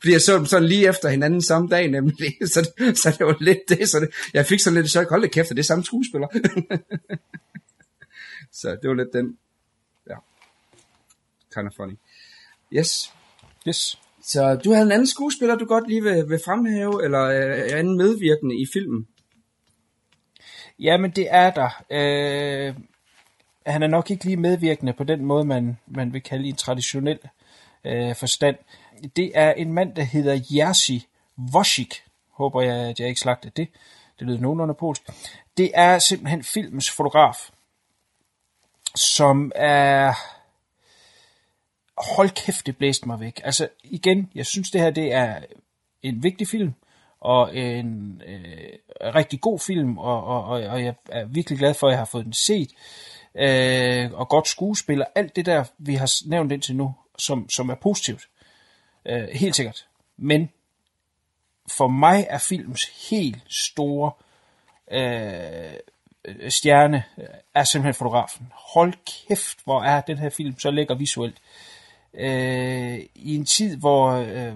fordi 0.00 0.12
jeg 0.12 0.20
så 0.20 0.36
dem 0.36 0.46
sådan 0.46 0.68
lige 0.68 0.88
efter 0.88 1.08
hinanden 1.08 1.42
samme 1.42 1.68
dag 1.68 1.88
nemlig, 1.88 2.32
så, 2.54 2.70
så 2.94 3.14
det 3.18 3.26
var 3.26 3.36
lidt 3.40 3.58
det, 3.68 3.88
så 3.88 4.00
det, 4.00 4.08
jeg 4.34 4.46
fik 4.46 4.60
sådan 4.60 4.74
lidt 4.80 4.90
chok, 4.90 5.08
hold 5.10 5.22
da 5.22 5.28
kæft, 5.28 5.50
er 5.50 5.54
det 5.54 5.66
samme 5.66 5.84
skuespiller? 5.84 6.28
så 8.52 8.70
det 8.82 8.88
var 8.88 8.94
lidt 8.94 9.12
den, 9.12 9.38
ja, 10.08 10.14
kind 11.54 11.66
of 11.66 11.72
funny. 11.76 11.94
Yes, 12.72 13.12
Yes. 13.68 13.98
så 14.22 14.54
du 14.54 14.72
havde 14.72 14.86
en 14.86 14.92
anden 14.92 15.06
skuespiller, 15.06 15.56
du 15.56 15.64
godt 15.64 15.88
lige 15.88 16.02
vil, 16.02 16.28
vil 16.28 16.40
fremhæve, 16.44 17.04
eller 17.04 17.22
øh, 17.22 17.78
anden 17.78 17.96
medvirkende 17.96 18.56
i 18.56 18.66
filmen? 18.72 19.06
Jamen, 20.78 21.10
det 21.10 21.26
er 21.30 21.50
der. 21.50 21.84
Øh, 21.90 22.74
han 23.66 23.82
er 23.82 23.86
nok 23.86 24.10
ikke 24.10 24.24
lige 24.24 24.36
medvirkende 24.36 24.92
på 24.92 25.04
den 25.04 25.24
måde, 25.24 25.44
man, 25.44 25.78
man 25.86 26.12
vil 26.12 26.22
kalde 26.22 26.46
i 26.46 26.48
en 26.48 26.56
traditionel 26.56 27.18
øh, 27.84 28.16
forstand. 28.16 28.56
Det 29.16 29.32
er 29.34 29.52
en 29.52 29.72
mand, 29.72 29.94
der 29.94 30.02
hedder 30.02 30.40
Jerzy 30.50 30.98
Wojcik. 31.54 31.94
Håber 32.30 32.62
jeg, 32.62 32.76
at 32.76 33.00
jeg 33.00 33.08
ikke 33.08 33.20
slagte 33.20 33.52
det. 33.56 33.68
Det 34.18 34.26
lyder 34.26 34.40
nogenlunde 34.40 34.74
polsk. 34.74 35.02
Det 35.56 35.70
er 35.74 35.98
simpelthen 35.98 36.42
filmens 36.42 36.90
fotograf, 36.90 37.50
som 38.94 39.52
er... 39.54 40.12
Hold 42.16 42.30
kæft, 42.30 42.66
det 42.66 42.76
blæste 42.76 43.06
mig 43.06 43.20
væk. 43.20 43.40
Altså 43.44 43.68
igen, 43.84 44.30
jeg 44.34 44.46
synes 44.46 44.70
det 44.70 44.80
her 44.80 44.90
det 44.90 45.12
er 45.12 45.38
en 46.02 46.22
vigtig 46.22 46.48
film, 46.48 46.74
og 47.20 47.56
en 47.56 48.22
øh, 48.26 49.14
rigtig 49.14 49.40
god 49.40 49.58
film, 49.58 49.98
og, 49.98 50.24
og, 50.24 50.44
og, 50.44 50.62
og 50.62 50.84
jeg 50.84 50.94
er 51.08 51.24
virkelig 51.24 51.58
glad 51.58 51.74
for, 51.74 51.86
at 51.86 51.90
jeg 51.90 52.00
har 52.00 52.04
fået 52.04 52.24
den 52.24 52.32
set. 52.32 52.70
Øh, 53.34 54.12
og 54.12 54.28
godt 54.28 54.48
skuespiller, 54.48 55.04
alt 55.14 55.36
det 55.36 55.46
der, 55.46 55.64
vi 55.78 55.94
har 55.94 56.28
nævnt 56.28 56.52
indtil 56.52 56.76
nu, 56.76 56.94
som, 57.18 57.48
som 57.48 57.68
er 57.68 57.74
positivt. 57.74 58.28
Øh, 59.06 59.28
helt 59.32 59.56
sikkert. 59.56 59.86
Men 60.16 60.50
for 61.70 61.88
mig 61.88 62.26
er 62.30 62.38
filmens 62.38 63.08
helt 63.10 63.42
store 63.48 64.10
øh, 64.18 64.22
øh, 64.92 65.72
Øh, 66.24 66.50
stjerne 66.50 67.04
øh, 67.18 67.24
er 67.54 67.64
simpelthen 67.64 67.94
fotografen. 67.94 68.52
Hold 68.74 68.94
kæft, 69.28 69.58
hvor 69.64 69.82
er 69.82 70.00
den 70.00 70.18
her 70.18 70.30
film 70.30 70.58
så 70.58 70.70
lækker 70.70 70.94
visuelt. 70.94 71.36
Øh, 72.14 72.98
I 73.14 73.36
en 73.36 73.44
tid, 73.44 73.76
hvor 73.76 74.10
øh, 74.10 74.52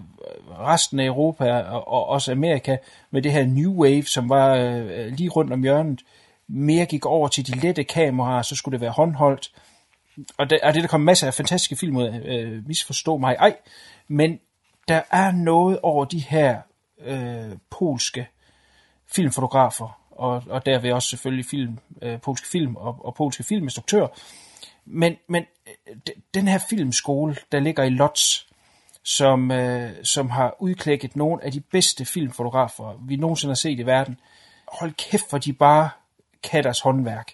resten 0.59 1.01
af 1.01 1.07
Europa 1.07 1.53
og, 1.53 1.89
og 1.89 2.07
også 2.07 2.33
Amerika 2.33 2.77
med 3.11 3.23
det 3.23 3.33
her 3.33 3.47
New 3.47 3.73
Wave, 3.73 4.03
som 4.03 4.29
var 4.29 4.55
øh, 4.55 5.07
lige 5.07 5.29
rundt 5.29 5.53
om 5.53 5.63
hjørnet, 5.63 6.03
mere 6.49 6.87
gik 6.87 7.07
over 7.07 7.29
til 7.29 7.47
de 7.47 7.61
lette 7.61 7.85
kameraer, 7.85 8.43
så 8.43 8.57
skulle 8.57 8.73
det 8.73 8.81
være 8.81 8.91
håndholdt. 8.91 9.53
Og 10.39 10.51
det, 10.51 10.61
og 10.61 10.75
det 10.75 10.83
der 10.83 10.89
kom 10.89 11.01
masser 11.01 11.27
af 11.27 11.35
fantastiske 11.35 11.77
film 11.77 11.97
ud 11.97 12.03
af, 12.03 12.21
øh, 12.25 12.67
misforstå 12.67 13.17
mig 13.17 13.35
ej, 13.35 13.57
men 14.09 14.41
der 14.89 15.03
er 15.11 15.31
noget 15.31 15.79
over 15.83 16.05
de 16.05 16.19
her 16.19 16.61
øh, 17.01 17.53
polske 17.71 18.29
filmfotografer, 19.07 20.01
og, 20.19 20.43
og 20.51 20.67
derved 20.67 20.93
også 20.93 21.09
selvfølgelig 21.09 21.47
film, 21.47 21.79
øh, 22.03 22.21
polske 22.21 22.49
film 22.49 22.77
og, 22.77 22.97
og 23.05 23.15
polske 23.15 23.43
filminstruktører. 23.43 24.09
Men, 24.85 25.17
men 25.29 25.45
øh, 25.89 25.97
den 26.35 26.49
her 26.49 26.59
filmskole, 26.71 27.37
der 27.53 27.61
ligger 27.61 27.83
i 27.83 27.91
Lodz, 27.91 28.47
som, 29.03 29.51
øh, 29.51 29.91
som 30.03 30.31
har 30.31 30.57
udklækket 30.59 31.17
nogle 31.17 31.45
af 31.45 31.53
de 31.53 31.61
bedste 31.61 32.05
filmfotografer, 32.05 33.01
vi 33.09 33.17
nogensinde 33.17 33.51
har 33.51 33.57
set 33.57 33.81
i 33.81 33.87
verden. 33.87 34.19
Hold 34.73 34.93
kæft, 34.93 35.31
hvor 35.31 35.39
de 35.39 35.53
bare 35.53 35.91
kan 36.43 36.65
deres 36.65 36.81
håndværk. 36.81 37.33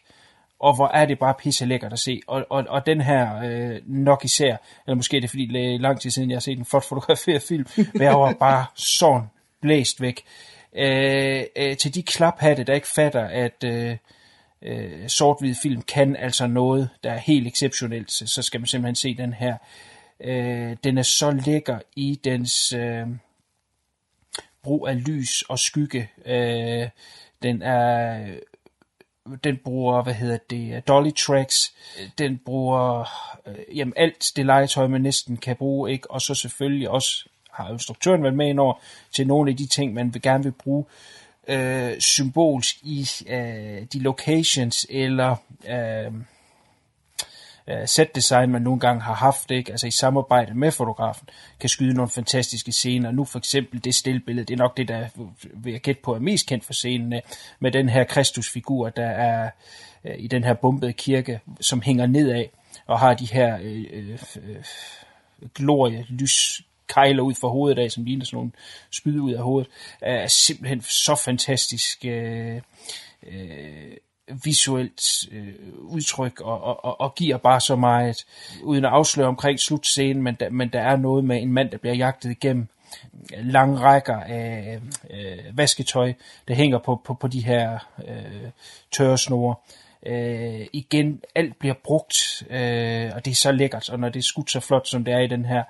Og 0.61 0.75
hvor 0.75 0.89
er 0.89 1.07
det 1.07 1.19
bare 1.19 1.35
pisse 1.35 1.67
lækkert 1.67 1.93
at 1.93 1.99
se. 1.99 2.21
Og, 2.27 2.47
og, 2.51 2.65
og 2.69 2.87
den 2.87 3.01
her 3.01 3.43
øh, 3.45 3.81
nok 3.87 4.25
især, 4.25 4.57
eller 4.87 4.95
måske 4.95 5.17
er 5.17 5.21
det 5.21 5.31
fordi 5.31 5.47
det 5.47 5.75
er 5.75 5.79
lang 5.79 6.01
tid 6.01 6.11
siden, 6.11 6.31
jeg 6.31 6.37
har 6.37 6.41
set 6.41 6.59
en 6.59 6.65
flot 6.65 6.85
fotograferet 6.85 7.43
film, 7.43 7.67
men 7.77 8.03
jeg 8.03 8.21
var 8.21 8.33
bare 8.33 8.67
sådan 8.75 9.27
blæst 9.61 10.01
væk. 10.01 10.25
Øh, 10.77 11.43
øh, 11.57 11.77
til 11.77 11.94
de 11.94 12.03
klaphatte, 12.03 12.65
der 12.65 12.74
ikke 12.74 12.86
fatter, 12.86 13.24
at 13.24 13.65
øh, 13.65 13.97
øh, 14.62 15.09
sort-hvid 15.09 15.55
film 15.62 15.82
kan 15.82 16.16
altså 16.16 16.47
noget, 16.47 16.89
der 17.05 17.12
er 17.12 17.19
helt 17.19 17.47
exceptionelt, 17.47 18.12
så, 18.12 18.27
så 18.27 18.43
skal 18.43 18.61
man 18.61 18.66
simpelthen 18.66 18.97
se 18.97 19.15
den 19.15 19.32
her. 19.32 19.57
Øh, 20.20 20.77
den 20.85 20.99
er 20.99 21.03
så 21.03 21.31
lækker 21.31 21.78
i 21.97 22.20
dens 22.24 22.73
øh, 22.73 23.07
brug 24.62 24.89
af 24.89 25.05
lys 25.07 25.43
og 25.43 25.59
skygge. 25.59 26.11
Øh, 26.27 26.89
den 27.43 27.62
er 27.62 28.27
den 29.44 29.59
bruger, 29.65 30.03
hvad 30.03 30.15
hedder 30.15 30.39
det, 30.51 30.89
dolly 30.89 31.11
tracks, 31.11 31.74
den 32.19 32.39
bruger 32.39 33.05
øh, 33.47 33.78
jamen 33.78 33.93
alt 33.97 34.32
det 34.36 34.47
legetøj, 34.47 34.86
man 34.86 35.01
næsten 35.01 35.36
kan 35.36 35.57
bruge, 35.57 35.93
ikke? 35.93 36.11
og 36.11 36.20
så 36.20 36.35
selvfølgelig 36.35 36.90
også 36.90 37.28
har 37.53 37.73
instruktøren 37.73 38.23
været 38.23 38.35
med 38.35 38.49
ind 38.49 38.61
over 38.61 38.74
til 39.12 39.27
nogle 39.27 39.51
af 39.51 39.57
de 39.57 39.66
ting, 39.66 39.95
man 39.95 40.15
vil 40.15 40.23
gerne 40.23 40.45
vil 40.45 40.53
bruge 40.53 40.85
øh, 41.49 42.01
symbolsk 42.01 42.77
i 42.83 43.09
øh, 43.29 43.87
de 43.93 43.99
locations 43.99 44.87
eller 44.91 45.37
øh, 45.69 46.12
øh, 47.69 47.89
set 47.89 48.15
design, 48.15 48.51
man 48.51 48.62
nogle 48.62 48.81
gange 48.81 49.03
har 49.03 49.15
haft, 49.15 49.51
ikke? 49.51 49.70
altså 49.70 49.87
i 49.87 49.91
samarbejde 49.91 50.55
med 50.55 50.70
fotografen, 50.70 51.29
kan 51.61 51.69
skyde 51.69 51.95
nogle 51.95 52.11
fantastiske 52.11 52.73
scener. 52.73 53.11
Nu 53.11 53.24
for 53.24 53.39
eksempel 53.39 53.85
det 53.85 53.95
stillbillede, 53.95 54.47
det 54.47 54.55
er 54.55 54.59
nok 54.59 54.77
det, 54.77 54.89
der 54.89 55.07
vil 55.55 55.73
jeg 55.73 55.81
gætte 55.81 56.03
på 56.03 56.15
er 56.15 56.19
mest 56.19 56.47
kendt 56.47 56.65
for 56.65 56.73
scenen, 56.73 57.20
med 57.61 57.73
den 57.73 57.89
her 57.89 58.05
Kristusfigur, 58.05 58.89
der 58.89 59.07
er 59.07 59.51
øh, 60.05 60.15
i 60.19 60.27
den 60.27 60.45
her 60.45 60.55
bombede 60.55 60.93
kirke, 60.93 61.41
som 61.61 61.83
hænger 61.83 62.07
nedad 62.07 62.45
og 62.87 63.01
har 63.01 63.15
de 63.15 63.27
her 63.27 63.59
øh, 63.62 63.85
øh, 63.93 64.19
øh 64.37 64.65
glorie, 65.55 66.07
lys 66.09 66.62
kejler 66.94 67.23
ud 67.23 67.35
fra 67.35 67.48
hovedet 67.48 67.78
af, 67.78 67.90
som 67.90 68.05
ligner 68.05 68.24
sådan 68.24 68.36
nogle 68.36 68.51
spyd 68.90 69.20
ud 69.20 69.32
af 69.32 69.43
hovedet, 69.43 69.70
er 70.01 70.27
simpelthen 70.27 70.82
så 70.82 71.14
fantastisk 71.24 72.05
øh, 72.05 72.60
øh, 73.27 73.97
visuelt 74.44 75.02
øh, 75.32 75.55
udtryk 75.78 76.40
og, 76.40 76.62
og, 76.62 76.85
og, 76.85 77.01
og 77.01 77.14
giver 77.14 77.36
bare 77.36 77.60
så 77.60 77.77
meget, 77.77 78.27
uden 78.62 78.85
at 78.85 78.90
afsløre 78.90 79.28
omkring 79.28 79.60
slutscenen, 79.60 80.23
men, 80.23 80.36
der, 80.40 80.51
men 80.51 80.69
der 80.69 80.81
er 80.81 80.97
noget 80.97 81.24
med 81.24 81.43
en 81.43 81.52
mand, 81.52 81.70
der 81.70 81.78
bliver 81.78 81.94
jagtet 81.94 82.31
igennem 82.31 82.69
lange 83.31 83.78
rækker 83.78 84.16
af 84.16 84.81
øh, 85.10 85.59
vasketøj, 85.59 86.12
der 86.48 86.55
hænger 86.55 86.78
på, 86.78 87.01
på, 87.05 87.14
på 87.14 87.28
de 87.28 87.44
her 87.44 87.78
øh, 88.09 88.51
tørresnore. 88.90 89.55
Øh, 90.06 90.66
igen, 90.73 91.20
alt 91.35 91.59
bliver 91.59 91.74
brugt, 91.85 92.43
øh, 92.51 93.10
og 93.14 93.24
det 93.24 93.31
er 93.31 93.35
så 93.35 93.52
lækkert, 93.52 93.90
og 93.90 93.98
når 93.98 94.09
det 94.09 94.19
er 94.19 94.24
skudt 94.24 94.51
så 94.51 94.60
flot, 94.60 94.89
som 94.89 95.05
det 95.05 95.14
er 95.14 95.20
i 95.20 95.27
den 95.27 95.44
her, 95.44 95.62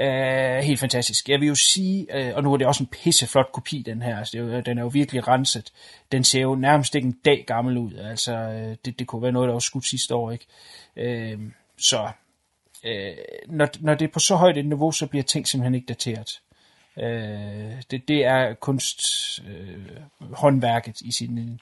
Uh, 0.00 0.64
helt 0.64 0.80
fantastisk. 0.80 1.28
Jeg 1.28 1.40
vil 1.40 1.48
jo 1.48 1.54
sige, 1.54 2.06
øh, 2.16 2.36
og 2.36 2.42
nu 2.42 2.52
er 2.52 2.56
det 2.56 2.66
også 2.66 2.82
en 2.82 2.86
pisseflot 2.86 3.52
kopi, 3.52 3.82
den 3.86 4.02
her. 4.02 4.18
Altså, 4.18 4.32
det 4.32 4.52
er 4.52 4.56
jo, 4.56 4.60
den 4.60 4.78
er 4.78 4.82
jo 4.82 4.88
virkelig 4.88 5.28
renset. 5.28 5.72
Den 6.12 6.24
ser 6.24 6.40
jo 6.40 6.54
nærmest 6.54 6.94
ikke 6.94 7.06
en 7.06 7.18
dag 7.24 7.44
gammel 7.46 7.76
ud. 7.76 7.94
Altså, 7.94 8.32
øh, 8.34 8.76
det, 8.84 8.98
det 8.98 9.06
kunne 9.06 9.22
være 9.22 9.32
noget, 9.32 9.46
der 9.46 9.52
var 9.52 9.58
skudt 9.60 9.86
sidste 9.86 10.14
år, 10.14 10.30
ikke? 10.30 10.46
Uh, 11.36 11.42
så, 11.78 12.08
øh, 12.84 13.12
når, 13.46 13.68
når 13.80 13.94
det 13.94 14.04
er 14.08 14.12
på 14.12 14.18
så 14.18 14.36
højt 14.36 14.58
et 14.58 14.66
niveau, 14.66 14.92
så 14.92 15.06
bliver 15.06 15.22
ting 15.22 15.48
simpelthen 15.48 15.74
ikke 15.74 15.86
dateret. 15.86 16.40
Uh, 16.96 17.82
det, 17.90 18.08
det 18.08 18.24
er 18.24 18.54
kunst 18.54 19.00
øh, 19.48 19.78
håndværket 20.32 21.00
i 21.00 21.12
sin, 21.12 21.60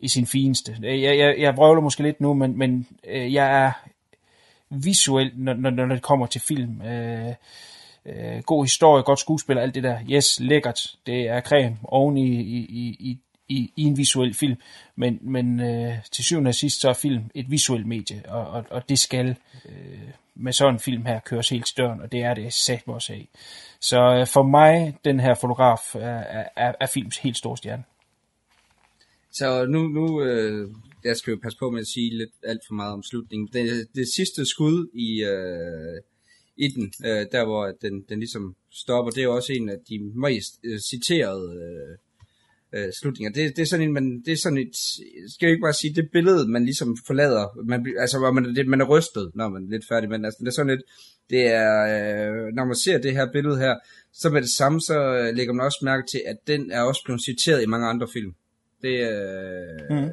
i 0.00 0.08
sin 0.08 0.26
fineste. 0.26 0.76
Jeg, 0.82 1.18
jeg, 1.18 1.34
jeg 1.38 1.56
vrøvler 1.56 1.82
måske 1.82 2.02
lidt 2.02 2.20
nu, 2.20 2.34
men, 2.34 2.58
men 2.58 2.86
øh, 3.08 3.34
jeg 3.34 3.64
er 3.64 3.72
visuelt, 4.72 5.38
når, 5.38 5.54
når, 5.54 5.70
når 5.70 5.86
det 5.86 6.02
kommer 6.02 6.26
til 6.26 6.40
film. 6.40 6.82
Øh, 6.82 7.34
øh, 8.06 8.42
god 8.42 8.64
historie, 8.64 9.02
godt 9.02 9.18
skuespil, 9.18 9.58
alt 9.58 9.74
det 9.74 9.82
der. 9.82 9.98
Yes, 10.10 10.40
lækkert. 10.40 10.96
Det 11.06 11.28
er 11.28 11.40
creme 11.40 11.76
oven 11.84 12.16
i, 12.16 12.40
i, 12.40 12.58
i, 13.00 13.18
i, 13.48 13.72
i 13.76 13.82
en 13.82 13.96
visuel 13.96 14.34
film. 14.34 14.56
Men, 14.96 15.18
men 15.22 15.60
øh, 15.60 15.94
til 16.12 16.24
syvende 16.24 16.48
og 16.48 16.54
sidst, 16.54 16.80
så 16.80 16.88
er 16.88 16.92
film 16.92 17.30
et 17.34 17.50
visuelt 17.50 17.86
medie, 17.86 18.22
og, 18.28 18.46
og, 18.46 18.64
og 18.70 18.88
det 18.88 18.98
skal 18.98 19.36
øh, 19.64 20.08
med 20.34 20.52
sådan 20.52 20.74
en 20.74 20.80
film 20.80 21.06
her 21.06 21.20
køres 21.20 21.48
helt 21.48 21.66
til 21.66 21.76
døren, 21.76 22.00
og 22.00 22.12
det 22.12 22.22
er 22.22 22.34
det 22.34 22.52
sat 22.52 22.82
også 22.86 23.12
af. 23.12 23.28
Så 23.80 24.00
øh, 24.00 24.26
for 24.26 24.42
mig, 24.42 24.96
den 25.04 25.20
her 25.20 25.34
fotograf 25.34 25.94
er, 25.94 26.44
er, 26.56 26.72
er 26.80 26.86
films 26.86 27.18
helt 27.18 27.36
store 27.36 27.56
stjerne. 27.56 27.84
Så 29.32 29.66
nu, 29.66 29.82
nu 29.82 30.22
øh, 30.22 30.70
jeg 31.04 31.16
skal 31.16 31.30
jo 31.30 31.38
passe 31.42 31.58
på 31.58 31.70
med 31.70 31.80
at 31.80 31.86
sige 31.86 32.18
lidt 32.18 32.34
alt 32.42 32.60
for 32.66 32.74
meget 32.74 32.92
om 32.92 33.02
slutningen. 33.02 33.48
Det, 33.52 33.88
det 33.94 34.06
sidste 34.16 34.46
skud 34.46 34.88
i, 34.94 35.24
øh, 35.24 36.00
i 36.56 36.68
den, 36.68 36.92
øh, 37.06 37.26
der 37.32 37.44
hvor 37.44 37.72
den, 37.82 38.04
den 38.08 38.18
ligesom 38.18 38.56
stopper, 38.70 39.10
det 39.10 39.20
er 39.20 39.24
jo 39.24 39.34
også 39.34 39.52
en 39.52 39.68
af 39.68 39.78
de 39.88 39.98
mest 40.14 40.52
øh, 40.64 40.78
citerede 40.78 41.48
øh, 41.64 41.98
øh, 42.72 42.92
slutninger. 43.00 43.32
Det, 43.32 43.56
det 43.56 43.62
er 43.62 43.66
sådan 43.66 43.86
en, 43.86 43.92
man, 43.92 44.22
det 44.26 44.32
er 44.32 44.36
sådan 44.36 44.58
et, 44.58 44.76
skal 45.32 45.46
jeg 45.46 45.50
ikke 45.50 45.66
bare 45.68 45.80
sige, 45.80 45.94
det 45.94 46.10
billede, 46.12 46.48
man 46.48 46.64
ligesom 46.64 46.96
forlader, 47.06 47.64
man, 47.64 47.94
altså 47.98 48.18
hvor 48.18 48.32
man, 48.32 48.56
det, 48.56 48.66
man 48.66 48.80
er 48.80 48.84
rystet, 48.84 49.30
når 49.34 49.48
man 49.48 49.64
er 49.64 49.70
lidt 49.70 49.88
færdig, 49.88 50.08
men 50.10 50.24
altså, 50.24 50.38
det 50.40 50.48
er 50.48 50.52
sådan 50.52 50.70
lidt, 50.74 50.82
det 51.30 51.46
er, 51.46 51.74
øh, 51.92 52.54
når 52.54 52.64
man 52.64 52.76
ser 52.76 52.98
det 52.98 53.12
her 53.12 53.32
billede 53.32 53.58
her, 53.58 53.74
så 54.12 54.30
med 54.30 54.42
det 54.42 54.50
samme, 54.50 54.80
så 54.80 54.98
øh, 55.18 55.36
lægger 55.36 55.52
man 55.52 55.66
også 55.66 55.80
mærke 55.82 56.02
til, 56.12 56.22
at 56.26 56.36
den 56.46 56.70
er 56.70 56.82
også 56.82 57.02
blevet 57.04 57.24
citeret 57.24 57.62
i 57.62 57.66
mange 57.66 57.86
andre 57.86 58.08
film. 58.14 58.34
Det, 58.82 58.94
øh, 59.10 59.96
mm 59.96 60.10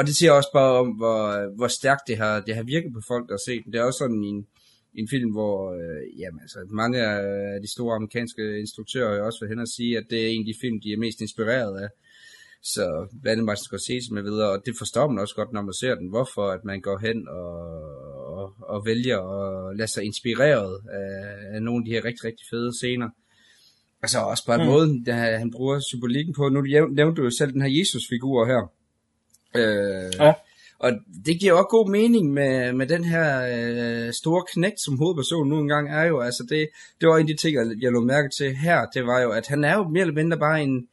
og 0.00 0.06
det 0.06 0.16
siger 0.16 0.32
også 0.32 0.52
bare 0.52 0.72
om, 0.82 0.88
hvor, 1.00 1.20
hvor 1.56 1.68
stærkt 1.68 2.04
det 2.08 2.16
har, 2.16 2.40
det 2.40 2.54
har 2.54 2.62
virket 2.62 2.92
på 2.92 3.02
folk, 3.08 3.24
der 3.28 3.34
har 3.34 3.44
set 3.48 3.64
den. 3.64 3.72
Det 3.72 3.78
er 3.78 3.84
også 3.84 3.98
sådan 3.98 4.24
en, 4.24 4.46
en 4.94 5.08
film, 5.08 5.30
hvor 5.30 5.56
øh, 5.78 6.20
jamen, 6.20 6.40
altså, 6.40 6.58
mange 6.70 6.98
af 7.06 7.60
de 7.62 7.72
store 7.72 7.96
amerikanske 7.96 8.44
instruktører 8.64 9.14
har 9.14 9.22
også 9.22 9.40
været 9.40 9.52
hen 9.52 9.66
og 9.66 9.68
sige, 9.68 9.98
at 9.98 10.06
det 10.10 10.18
er 10.22 10.28
en 10.28 10.44
af 10.44 10.48
de 10.50 10.60
film, 10.62 10.80
de 10.84 10.92
er 10.92 11.04
mest 11.04 11.20
inspireret 11.20 11.74
af. 11.84 11.88
Så 12.62 12.84
blandt 13.22 13.32
andet 13.32 13.44
Martin 13.44 13.64
Scorsese 13.64 14.14
med 14.14 14.22
videre, 14.22 14.50
og 14.50 14.62
det 14.66 14.74
forstår 14.78 15.06
man 15.08 15.18
også 15.18 15.34
godt, 15.34 15.52
når 15.52 15.62
man 15.62 15.74
ser 15.80 15.94
den, 15.94 16.08
hvorfor 16.08 16.46
at 16.56 16.64
man 16.64 16.80
går 16.80 16.98
hen 17.06 17.28
og, 17.28 17.54
og, 18.38 18.46
og 18.72 18.86
vælger 18.86 19.20
at 19.38 19.76
lade 19.76 19.90
sig 19.94 20.02
inspireret 20.04 20.72
af, 21.02 21.54
af 21.54 21.62
nogle 21.62 21.80
af 21.80 21.84
de 21.86 21.94
her 21.94 22.04
rigtig, 22.04 22.24
rigtig 22.24 22.46
fede 22.50 22.72
scener. 22.78 23.08
Altså 24.02 24.18
også 24.18 24.46
bare 24.46 24.62
mm. 24.64 24.70
måden, 24.70 25.06
der 25.06 25.14
han 25.42 25.50
bruger 25.50 25.80
symbolikken 25.90 26.34
på. 26.34 26.48
Nu 26.48 26.60
nævnte 26.98 27.16
du 27.18 27.22
jo 27.22 27.30
selv 27.38 27.52
den 27.52 27.62
her 27.62 27.78
Jesus-figur 27.78 28.46
her, 28.46 28.62
Øh, 29.54 30.12
ja. 30.20 30.32
Og 30.78 30.92
det 31.26 31.40
giver 31.40 31.52
også 31.52 31.68
god 31.70 31.90
mening 31.90 32.32
med, 32.32 32.72
med 32.72 32.86
den 32.86 33.04
her 33.04 33.28
øh, 33.54 34.12
store 34.12 34.44
knægt, 34.52 34.80
som 34.80 34.98
hovedpersonen 34.98 35.48
nu 35.50 35.58
engang 35.58 35.90
er 35.90 36.04
jo. 36.04 36.20
Altså 36.20 36.46
det, 36.50 36.68
det 37.00 37.08
var 37.08 37.16
en 37.16 37.20
af 37.20 37.26
de 37.26 37.36
ting, 37.36 37.82
jeg 37.82 37.92
lå 37.92 38.00
mærke 38.00 38.28
til 38.38 38.56
her. 38.56 38.86
Det 38.94 39.06
var 39.06 39.20
jo, 39.20 39.30
at 39.30 39.46
han 39.46 39.64
er 39.64 39.76
jo 39.76 39.88
mere 39.88 40.00
eller 40.00 40.14
mindre 40.14 40.38
bare 40.38 40.62
en, 40.62 40.86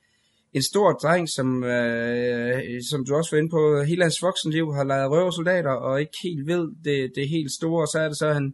en 0.53 0.61
stor 0.61 0.91
dreng, 0.91 1.29
som, 1.29 1.63
øh, 1.63 2.61
som 2.89 3.05
du 3.05 3.15
også 3.15 3.35
var 3.35 3.37
inde 3.37 3.49
på, 3.49 3.81
hele 3.81 4.03
hans 4.03 4.21
voksenliv 4.21 4.73
har 4.73 4.83
lejet 4.83 5.11
røversoldater, 5.11 5.71
og 5.71 5.99
ikke 5.99 6.17
helt 6.23 6.47
ved 6.47 6.67
det, 6.83 7.11
det 7.15 7.29
helt 7.29 7.51
store. 7.51 7.81
Og 7.81 7.87
så 7.87 7.99
er 7.99 8.07
det 8.07 8.17
så, 8.17 8.27
at 8.27 8.33
han, 8.33 8.53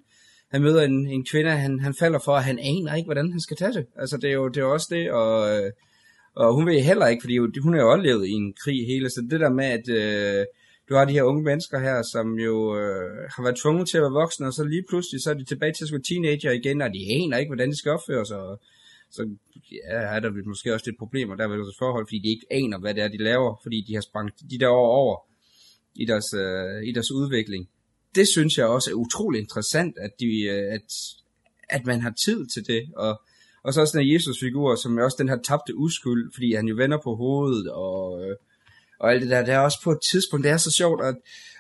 han 0.52 0.62
møder 0.62 0.82
en, 0.82 1.08
en 1.08 1.26
kvinde, 1.32 1.52
han, 1.52 1.80
han 1.80 1.94
falder 2.00 2.20
for, 2.20 2.36
at 2.36 2.44
han 2.44 2.60
aner 2.60 2.96
ikke, 2.96 3.08
hvordan 3.08 3.32
han 3.32 3.42
skal 3.42 3.58
tage 3.58 3.74
det. 3.74 3.86
Altså 3.98 4.18
det 4.18 4.30
er 4.30 4.34
jo, 4.34 4.48
det 4.48 4.62
er 4.62 4.66
også 4.66 4.88
det, 4.90 5.12
og... 5.12 5.56
Øh, 5.56 5.72
og 6.36 6.54
hun 6.56 6.66
vil 6.68 6.82
heller 6.82 7.08
ikke, 7.08 7.22
fordi 7.22 7.38
hun 7.38 7.74
har 7.74 7.82
jo 7.82 7.92
også 7.92 8.04
levet 8.04 8.28
i 8.28 8.32
en 8.32 8.54
krig 8.64 8.88
hele, 8.88 9.10
så 9.10 9.28
det 9.32 9.40
der 9.40 9.50
med, 9.50 9.66
at 9.66 9.90
øh, 9.90 10.46
du 10.90 10.96
har 10.96 11.06
de 11.06 11.14
her 11.14 11.24
unge 11.24 11.44
mennesker 11.44 11.80
her, 11.80 12.02
som 12.14 12.28
jo 12.40 12.56
øh, 12.80 13.30
har 13.36 13.44
været 13.44 13.58
tvunget 13.64 13.90
til 13.90 13.98
at 13.98 14.04
være 14.04 14.20
voksne, 14.22 14.48
og 14.48 14.54
så 14.54 14.64
lige 14.64 14.86
pludselig, 14.90 15.22
så 15.22 15.30
er 15.30 15.34
de 15.34 15.44
tilbage 15.44 15.74
til 15.74 15.86
at 15.86 15.92
være 15.92 16.08
teenager 16.10 16.52
igen, 16.52 16.82
og 16.82 16.90
de 16.96 17.02
aner 17.18 17.38
ikke, 17.38 17.50
hvordan 17.50 17.72
de 17.72 17.78
skal 17.78 17.92
opføre 17.92 18.26
sig, 18.26 18.38
og 18.38 18.62
så 19.12 19.22
ja, 19.72 19.98
er 20.16 20.20
der 20.20 20.32
måske 20.46 20.74
også 20.74 20.86
lidt 20.88 21.00
problemer 21.00 21.36
der 21.36 21.48
ved 21.48 21.58
deres 21.58 21.80
forhold, 21.80 22.06
fordi 22.08 22.20
de 22.20 22.30
ikke 22.30 22.48
aner, 22.52 22.80
hvad 22.80 22.94
det 22.94 23.04
er, 23.04 23.08
de 23.08 23.24
laver, 23.24 23.60
fordi 23.64 23.86
de 23.88 23.94
har 23.94 24.02
sprang 24.02 24.30
de 24.52 24.60
der 24.60 24.70
år 24.70 24.90
over 25.02 25.18
i 25.96 26.06
deres, 26.06 26.34
øh, 26.34 26.90
i 26.90 26.92
deres 26.92 27.12
udvikling. 27.12 27.70
Det 28.16 28.28
synes 28.28 28.58
jeg 28.58 28.66
også 28.66 28.90
er 28.92 28.96
utrolig 28.96 29.40
interessant, 29.42 29.98
at, 29.98 30.12
de, 30.20 30.42
øh, 30.44 30.74
at, 30.74 30.88
at 31.70 31.86
man 31.86 32.02
har 32.02 32.14
tid 32.26 32.46
til 32.54 32.68
det, 32.68 32.84
og 32.96 33.22
og 33.64 33.74
så 33.74 33.82
også 33.82 33.98
den 33.98 34.06
her 34.06 34.14
Jesus-figur, 34.14 34.76
som 34.76 34.98
er 34.98 35.04
også 35.04 35.18
den 35.20 35.30
her 35.30 35.38
tabte 35.48 35.76
uskyld, 35.76 36.34
fordi 36.34 36.54
han 36.54 36.68
jo 36.68 36.76
vender 36.76 36.98
på 37.04 37.16
hovedet, 37.16 37.70
og, 37.70 38.22
øh, 38.24 38.36
og 39.00 39.12
alt 39.12 39.22
det 39.22 39.30
der. 39.30 39.46
Det 39.46 39.54
er 39.54 39.60
også 39.60 39.82
på 39.84 39.92
et 39.92 40.00
tidspunkt, 40.12 40.44
det 40.44 40.52
er 40.52 40.58
så 40.58 40.72
sjovt, 40.72 41.02
og, 41.02 41.14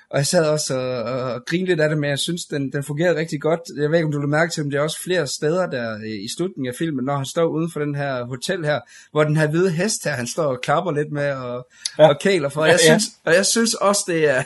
og 0.09 0.17
jeg 0.17 0.27
sad 0.27 0.45
også 0.45 0.77
og, 0.77 1.33
og 1.33 1.45
grinede 1.45 1.67
lidt 1.67 1.81
af 1.81 1.89
det, 1.89 1.97
men 1.97 2.09
jeg 2.09 2.19
synes, 2.19 2.45
den, 2.45 2.71
den 2.71 2.83
fungerede 2.83 3.19
rigtig 3.19 3.41
godt. 3.41 3.59
Jeg 3.77 3.89
ved 3.91 3.97
ikke, 3.97 4.05
om 4.05 4.11
du 4.11 4.19
vil 4.19 4.29
mærke 4.29 4.51
til, 4.51 4.63
men 4.63 4.71
det 4.71 4.77
er 4.77 4.81
også 4.81 5.03
flere 5.03 5.27
steder 5.27 5.69
der 5.69 6.03
i 6.03 6.27
slutningen 6.37 6.69
af 6.69 6.75
filmen, 6.77 7.05
når 7.05 7.15
han 7.15 7.25
står 7.25 7.45
uden 7.45 7.71
for 7.71 7.79
den 7.79 7.95
her 7.95 8.25
hotel 8.25 8.65
her, 8.65 8.79
hvor 9.11 9.23
den 9.23 9.37
her 9.37 9.47
hvide 9.49 9.71
hest 9.71 10.03
her, 10.03 10.11
han 10.11 10.27
står 10.27 10.43
og 10.43 10.61
klapper 10.61 10.91
lidt 10.91 11.11
med 11.11 11.31
og, 11.31 11.67
ja. 11.99 12.09
og 12.09 12.19
kæler 12.19 12.49
for. 12.49 12.61
Og 12.61 12.67
jeg, 12.67 12.79
synes, 12.79 13.03
og 13.25 13.33
jeg 13.33 13.45
synes 13.45 13.73
også, 13.73 14.03
det 14.11 14.29
er, 14.29 14.43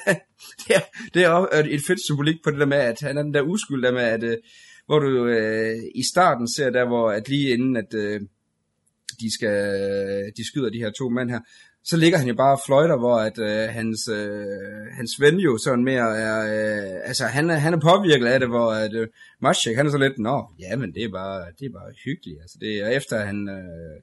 det 0.68 0.76
er, 0.76 0.80
det 1.14 1.24
er 1.24 1.64
et 1.76 1.82
fedt 1.88 2.06
symbolik 2.06 2.36
på 2.44 2.52
det 2.52 2.60
der 2.60 2.66
med, 2.66 2.78
at 2.78 2.98
han 3.02 3.18
er 3.18 3.24
den 3.24 3.34
der 3.34 3.42
uskyld 3.42 3.84
der 3.84 3.92
med, 3.92 4.04
at 4.04 4.24
øh, 4.24 4.38
hvor 4.88 5.00
du 5.00 5.28
øh, 5.28 5.76
i 5.96 6.04
starten 6.14 6.48
ser 6.56 6.70
der, 6.70 6.88
hvor 6.88 7.12
at 7.12 7.30
lige 7.30 7.54
inden 7.54 7.78
at 7.78 7.94
øh, 7.94 8.22
de 9.22 9.34
skal 9.34 9.58
de 10.38 10.48
skyder 10.48 10.70
de 10.70 10.78
her 10.78 10.92
to 10.92 11.10
mænd 11.10 11.30
her, 11.30 11.40
så 11.90 11.98
ligger 11.98 12.18
han 12.18 12.28
jo 12.28 12.36
bare 12.36 12.56
og 12.56 12.62
fløjter, 12.66 12.98
hvor 12.98 13.18
at 13.28 13.38
øh, 13.40 13.74
hans, 13.78 14.08
øh, 14.08 14.86
hans 14.98 15.12
ven 15.20 15.36
jo 15.40 15.58
sådan 15.58 15.84
mere 15.84 16.18
er, 16.18 16.38
øh, 16.56 17.02
altså 17.04 17.26
han 17.26 17.50
er, 17.50 17.56
han 17.56 17.74
er 17.74 17.80
påvirket 17.80 18.26
af 18.28 18.40
det, 18.40 18.50
hvor 18.50 18.72
at 18.72 18.94
øh, 18.94 19.08
Maschek, 19.42 19.76
han 19.76 19.88
er 19.88 19.92
så 19.92 19.98
lidt, 19.98 20.20
nå, 20.20 20.46
ja, 20.60 20.76
men 20.76 20.94
det 20.94 21.04
er 21.04 21.10
bare, 21.10 21.46
det 21.60 21.66
er 21.66 21.74
bare 21.80 21.92
hyggeligt, 22.06 22.42
altså 22.42 22.58
det 22.62 22.74
er 22.84 22.88
efter 22.88 23.26
han 23.26 23.50
øh, 23.50 24.02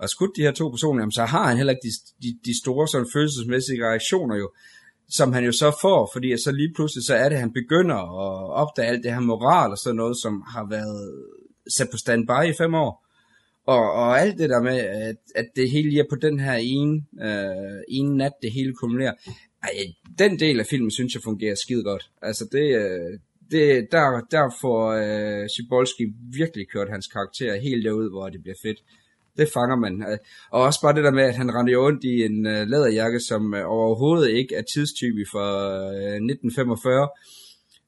har 0.00 0.06
skudt 0.06 0.36
de 0.36 0.42
her 0.42 0.52
to 0.52 0.68
personer, 0.68 1.00
jamen, 1.00 1.12
så 1.12 1.24
har 1.24 1.48
han 1.48 1.56
heller 1.56 1.72
ikke 1.72 1.88
de, 1.88 1.92
de, 2.22 2.38
de 2.44 2.60
store 2.62 2.88
sådan 2.88 3.12
følelsesmæssige 3.14 3.84
reaktioner 3.88 4.36
jo, 4.36 4.50
som 5.08 5.32
han 5.32 5.44
jo 5.44 5.52
så 5.52 5.78
får, 5.80 6.10
fordi 6.12 6.36
så 6.38 6.52
lige 6.52 6.72
pludselig 6.74 7.04
så 7.04 7.14
er 7.14 7.28
det, 7.28 7.36
at 7.36 7.40
han 7.40 7.52
begynder 7.52 7.96
at 7.96 8.50
opdage 8.50 8.88
alt 8.88 9.04
det 9.04 9.12
her 9.12 9.20
moral 9.20 9.70
og 9.70 9.78
sådan 9.78 9.96
noget, 9.96 10.16
som 10.22 10.42
har 10.46 10.66
været 10.68 11.24
sat 11.76 11.88
på 11.90 11.96
standby 11.96 12.44
i 12.50 12.58
fem 12.58 12.74
år. 12.74 13.04
Og, 13.66 13.92
og 13.92 14.20
alt 14.20 14.38
det 14.38 14.50
der 14.50 14.62
med, 14.62 14.78
at, 14.78 15.16
at 15.34 15.46
det 15.56 15.70
hele 15.70 15.88
lige 15.88 16.00
er 16.00 16.10
på 16.10 16.16
den 16.16 16.40
her 16.40 16.54
ene, 16.54 17.02
øh, 17.22 17.80
ene 17.88 18.16
nat, 18.16 18.32
det 18.42 18.52
hele 18.52 18.74
kumulerer. 18.74 19.14
Ej, 19.62 19.70
den 20.18 20.38
del 20.38 20.60
af 20.60 20.66
filmen 20.66 20.90
synes 20.90 21.14
jeg 21.14 21.22
fungerer 21.22 21.54
skide 21.54 21.84
godt. 21.84 22.10
Altså 22.22 22.44
det, 22.52 22.74
øh, 22.76 23.18
det 23.50 23.88
der, 23.92 24.26
der 24.30 24.56
får 24.60 24.82
øh, 24.92 25.48
Sibolski 25.56 26.04
virkelig 26.32 26.68
kørt 26.68 26.90
hans 26.90 27.06
karakter 27.06 27.60
helt 27.60 27.84
derud, 27.84 28.10
hvor 28.10 28.28
det 28.28 28.42
bliver 28.42 28.58
fedt. 28.62 28.78
Det 29.38 29.48
fanger 29.54 29.76
man. 29.76 30.02
Øh, 30.02 30.18
og 30.50 30.62
også 30.62 30.80
bare 30.82 30.94
det 30.94 31.04
der 31.04 31.10
med, 31.10 31.22
at 31.22 31.34
han 31.34 31.54
render 31.54 31.76
rundt 31.76 32.04
i 32.04 32.24
en 32.24 32.46
øh, 32.46 32.66
læderjakke, 32.66 33.20
som 33.20 33.54
øh, 33.54 33.64
overhovedet 33.66 34.30
ikke 34.30 34.54
er 34.54 34.62
tidstypisk 34.74 35.30
for 35.30 35.48
øh, 35.88 36.14
1945. 36.14 37.08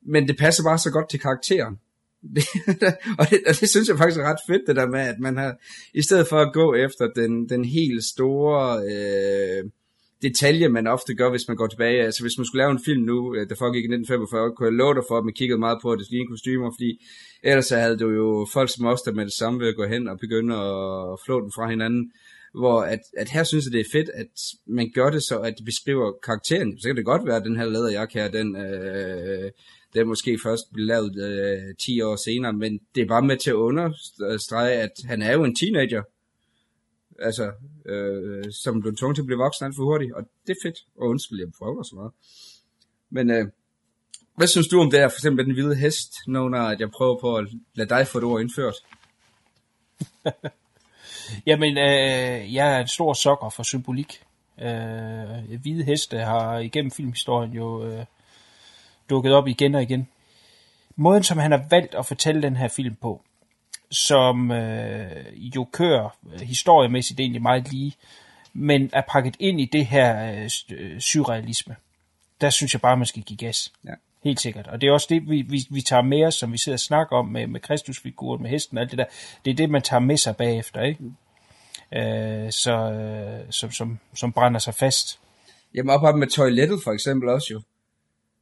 Men 0.06 0.28
det 0.28 0.38
passer 0.38 0.62
bare 0.64 0.78
så 0.78 0.90
godt 0.90 1.10
til 1.10 1.20
karakteren. 1.20 1.78
og, 3.20 3.30
det, 3.30 3.40
og 3.48 3.54
det 3.60 3.68
synes 3.68 3.88
jeg 3.88 3.98
faktisk 3.98 4.20
er 4.20 4.30
ret 4.30 4.44
fedt, 4.48 4.62
det 4.66 4.76
der 4.76 4.86
med, 4.86 5.00
at 5.00 5.18
man 5.20 5.36
har, 5.36 5.56
i 5.94 6.02
stedet 6.02 6.26
for 6.28 6.36
at 6.36 6.52
gå 6.52 6.74
efter 6.74 7.08
den, 7.16 7.48
den 7.48 7.64
helt 7.64 8.04
store 8.04 8.82
øh, 8.92 9.70
detalje, 10.22 10.68
man 10.68 10.86
ofte 10.86 11.14
gør, 11.14 11.30
hvis 11.30 11.48
man 11.48 11.56
går 11.56 11.66
tilbage, 11.66 12.04
altså 12.04 12.22
hvis 12.22 12.38
man 12.38 12.46
skulle 12.46 12.62
lave 12.62 12.70
en 12.70 12.84
film 12.84 13.02
nu, 13.02 13.34
øh, 13.34 13.48
der 13.48 13.54
foregik 13.54 13.84
i 13.84 13.92
1945, 13.92 14.52
kunne 14.52 14.68
jeg 14.68 14.72
love 14.72 14.94
dig 14.94 15.02
for, 15.08 15.18
at 15.18 15.24
man 15.24 15.34
kiggede 15.34 15.58
meget 15.58 15.78
på, 15.82 15.92
at 15.92 15.98
det 15.98 16.10
lignede 16.10 16.30
kostymer, 16.30 16.70
fordi 16.76 16.90
ellers 17.42 17.70
havde 17.70 17.98
du 17.98 18.08
jo 18.10 18.46
folk 18.52 18.70
som 18.70 18.86
os, 18.86 19.02
der 19.02 19.12
med 19.12 19.24
det 19.24 19.32
samme 19.32 19.60
ved 19.60 19.68
at 19.68 19.76
gå 19.76 19.86
hen 19.86 20.08
og 20.08 20.18
begynde 20.18 20.54
at 20.54 21.18
flå 21.24 21.40
den 21.40 21.52
fra 21.56 21.70
hinanden, 21.70 22.12
hvor 22.54 22.80
at, 22.80 23.00
at 23.16 23.28
her 23.28 23.44
synes 23.44 23.64
jeg, 23.64 23.72
det 23.72 23.80
er 23.80 23.92
fedt, 23.92 24.10
at 24.14 24.32
man 24.66 24.90
gør 24.94 25.10
det 25.10 25.22
så, 25.22 25.38
at 25.38 25.54
det 25.58 25.64
beskriver 25.64 26.12
karakteren. 26.22 26.80
Så 26.80 26.88
kan 26.88 26.96
det 26.96 27.04
godt 27.04 27.26
være, 27.26 27.36
at 27.36 27.44
den 27.44 27.56
her 27.56 27.66
læderjakke 27.66 28.14
her, 28.14 28.28
den, 28.30 28.56
øh, 28.56 29.50
den 29.94 30.08
måske 30.08 30.38
først 30.42 30.64
blev 30.72 30.86
lavet 30.86 31.14
øh, 31.22 31.74
10 31.84 32.00
år 32.00 32.16
senere, 32.16 32.52
men 32.52 32.80
det 32.94 33.02
er 33.02 33.06
bare 33.06 33.22
med 33.22 33.36
til 33.36 33.50
at 33.50 33.54
understrege, 33.54 34.72
at 34.72 34.92
han 35.04 35.22
er 35.22 35.32
jo 35.32 35.44
en 35.44 35.54
teenager, 35.54 36.02
altså, 37.20 37.52
øh, 37.86 38.44
som 38.52 38.80
blev 38.80 38.96
tvunget 38.96 39.16
til 39.16 39.22
at 39.22 39.26
blive 39.26 39.38
voksen 39.38 39.66
alt 39.66 39.76
for 39.76 39.84
hurtigt, 39.84 40.12
og 40.12 40.22
det 40.46 40.52
er 40.52 40.60
fedt, 40.68 40.78
og 40.96 41.08
undskyld, 41.08 41.38
jeg 41.38 41.48
prøver 41.58 41.82
så 41.82 41.94
meget. 41.94 42.12
Men 43.10 43.30
øh, 43.30 43.46
hvad 44.36 44.46
synes 44.46 44.68
du 44.68 44.80
om 44.80 44.90
det 44.90 45.00
her, 45.00 45.08
for 45.08 45.16
eksempel 45.16 45.44
den 45.44 45.54
hvide 45.54 45.74
hest, 45.74 46.14
når 46.26 46.56
at 46.56 46.80
jeg 46.80 46.90
prøver 46.90 47.20
på 47.20 47.36
at 47.36 47.46
lade 47.74 47.88
dig 47.88 48.06
få 48.06 48.20
det 48.20 48.26
ord 48.26 48.40
indført? 48.40 48.74
Jamen, 51.46 51.78
øh, 51.78 52.54
jeg 52.54 52.76
er 52.76 52.80
en 52.80 52.88
stor 52.88 53.12
sokker 53.12 53.50
for 53.50 53.62
symbolik. 53.62 54.22
Øh, 54.60 55.60
hvide 55.60 55.84
heste 55.84 56.18
har 56.18 56.58
igennem 56.58 56.90
filmhistorien 56.90 57.52
jo 57.52 57.86
øh, 57.86 58.04
dukket 59.10 59.32
op 59.32 59.48
igen 59.48 59.74
og 59.74 59.82
igen. 59.82 60.08
Måden, 60.96 61.22
som 61.22 61.38
han 61.38 61.50
har 61.50 61.64
valgt 61.70 61.94
at 61.94 62.06
fortælle 62.06 62.42
den 62.42 62.56
her 62.56 62.68
film 62.68 62.94
på, 62.94 63.22
som 63.90 64.50
øh, 64.50 65.56
jo 65.56 65.68
kører 65.72 66.16
historiemæssigt 66.42 67.20
egentlig 67.20 67.42
meget 67.42 67.72
lige, 67.72 67.94
men 68.52 68.90
er 68.92 69.02
pakket 69.08 69.36
ind 69.38 69.60
i 69.60 69.64
det 69.64 69.86
her 69.86 70.34
øh, 70.70 71.00
surrealisme. 71.00 71.76
Der 72.40 72.50
synes 72.50 72.72
jeg 72.74 72.80
bare, 72.80 72.96
man 72.96 73.06
skal 73.06 73.22
give 73.22 73.36
gas. 73.36 73.72
Ja. 73.84 73.92
Helt 74.24 74.40
sikkert. 74.40 74.66
Og 74.66 74.80
det 74.80 74.88
er 74.88 74.92
også 74.92 75.06
det, 75.10 75.30
vi, 75.30 75.42
vi, 75.42 75.66
vi 75.70 75.80
tager 75.80 76.02
med 76.02 76.24
os, 76.24 76.34
som 76.34 76.52
vi 76.52 76.58
sidder 76.58 76.76
og 76.76 76.80
snakker 76.80 77.16
om 77.16 77.26
med, 77.26 77.46
med 77.46 77.60
Kristusfiguren, 77.60 78.42
med 78.42 78.50
hesten 78.50 78.78
og 78.78 78.82
alt 78.82 78.90
det 78.90 78.98
der. 78.98 79.04
Det 79.44 79.50
er 79.50 79.54
det, 79.54 79.70
man 79.70 79.82
tager 79.82 80.00
med 80.00 80.16
sig 80.16 80.36
bagefter, 80.36 80.82
ikke? 80.82 81.04
Øh, 81.92 82.52
så, 82.52 82.92
øh, 82.92 83.46
som, 83.50 83.70
som, 83.70 83.98
som 84.14 84.32
brænder 84.32 84.60
sig 84.60 84.74
fast. 84.74 85.18
Jamen 85.74 85.90
op 85.90 86.14
med 86.14 86.26
toilettet 86.26 86.80
for 86.84 86.92
eksempel 86.92 87.28
også 87.28 87.46
jo. 87.50 87.60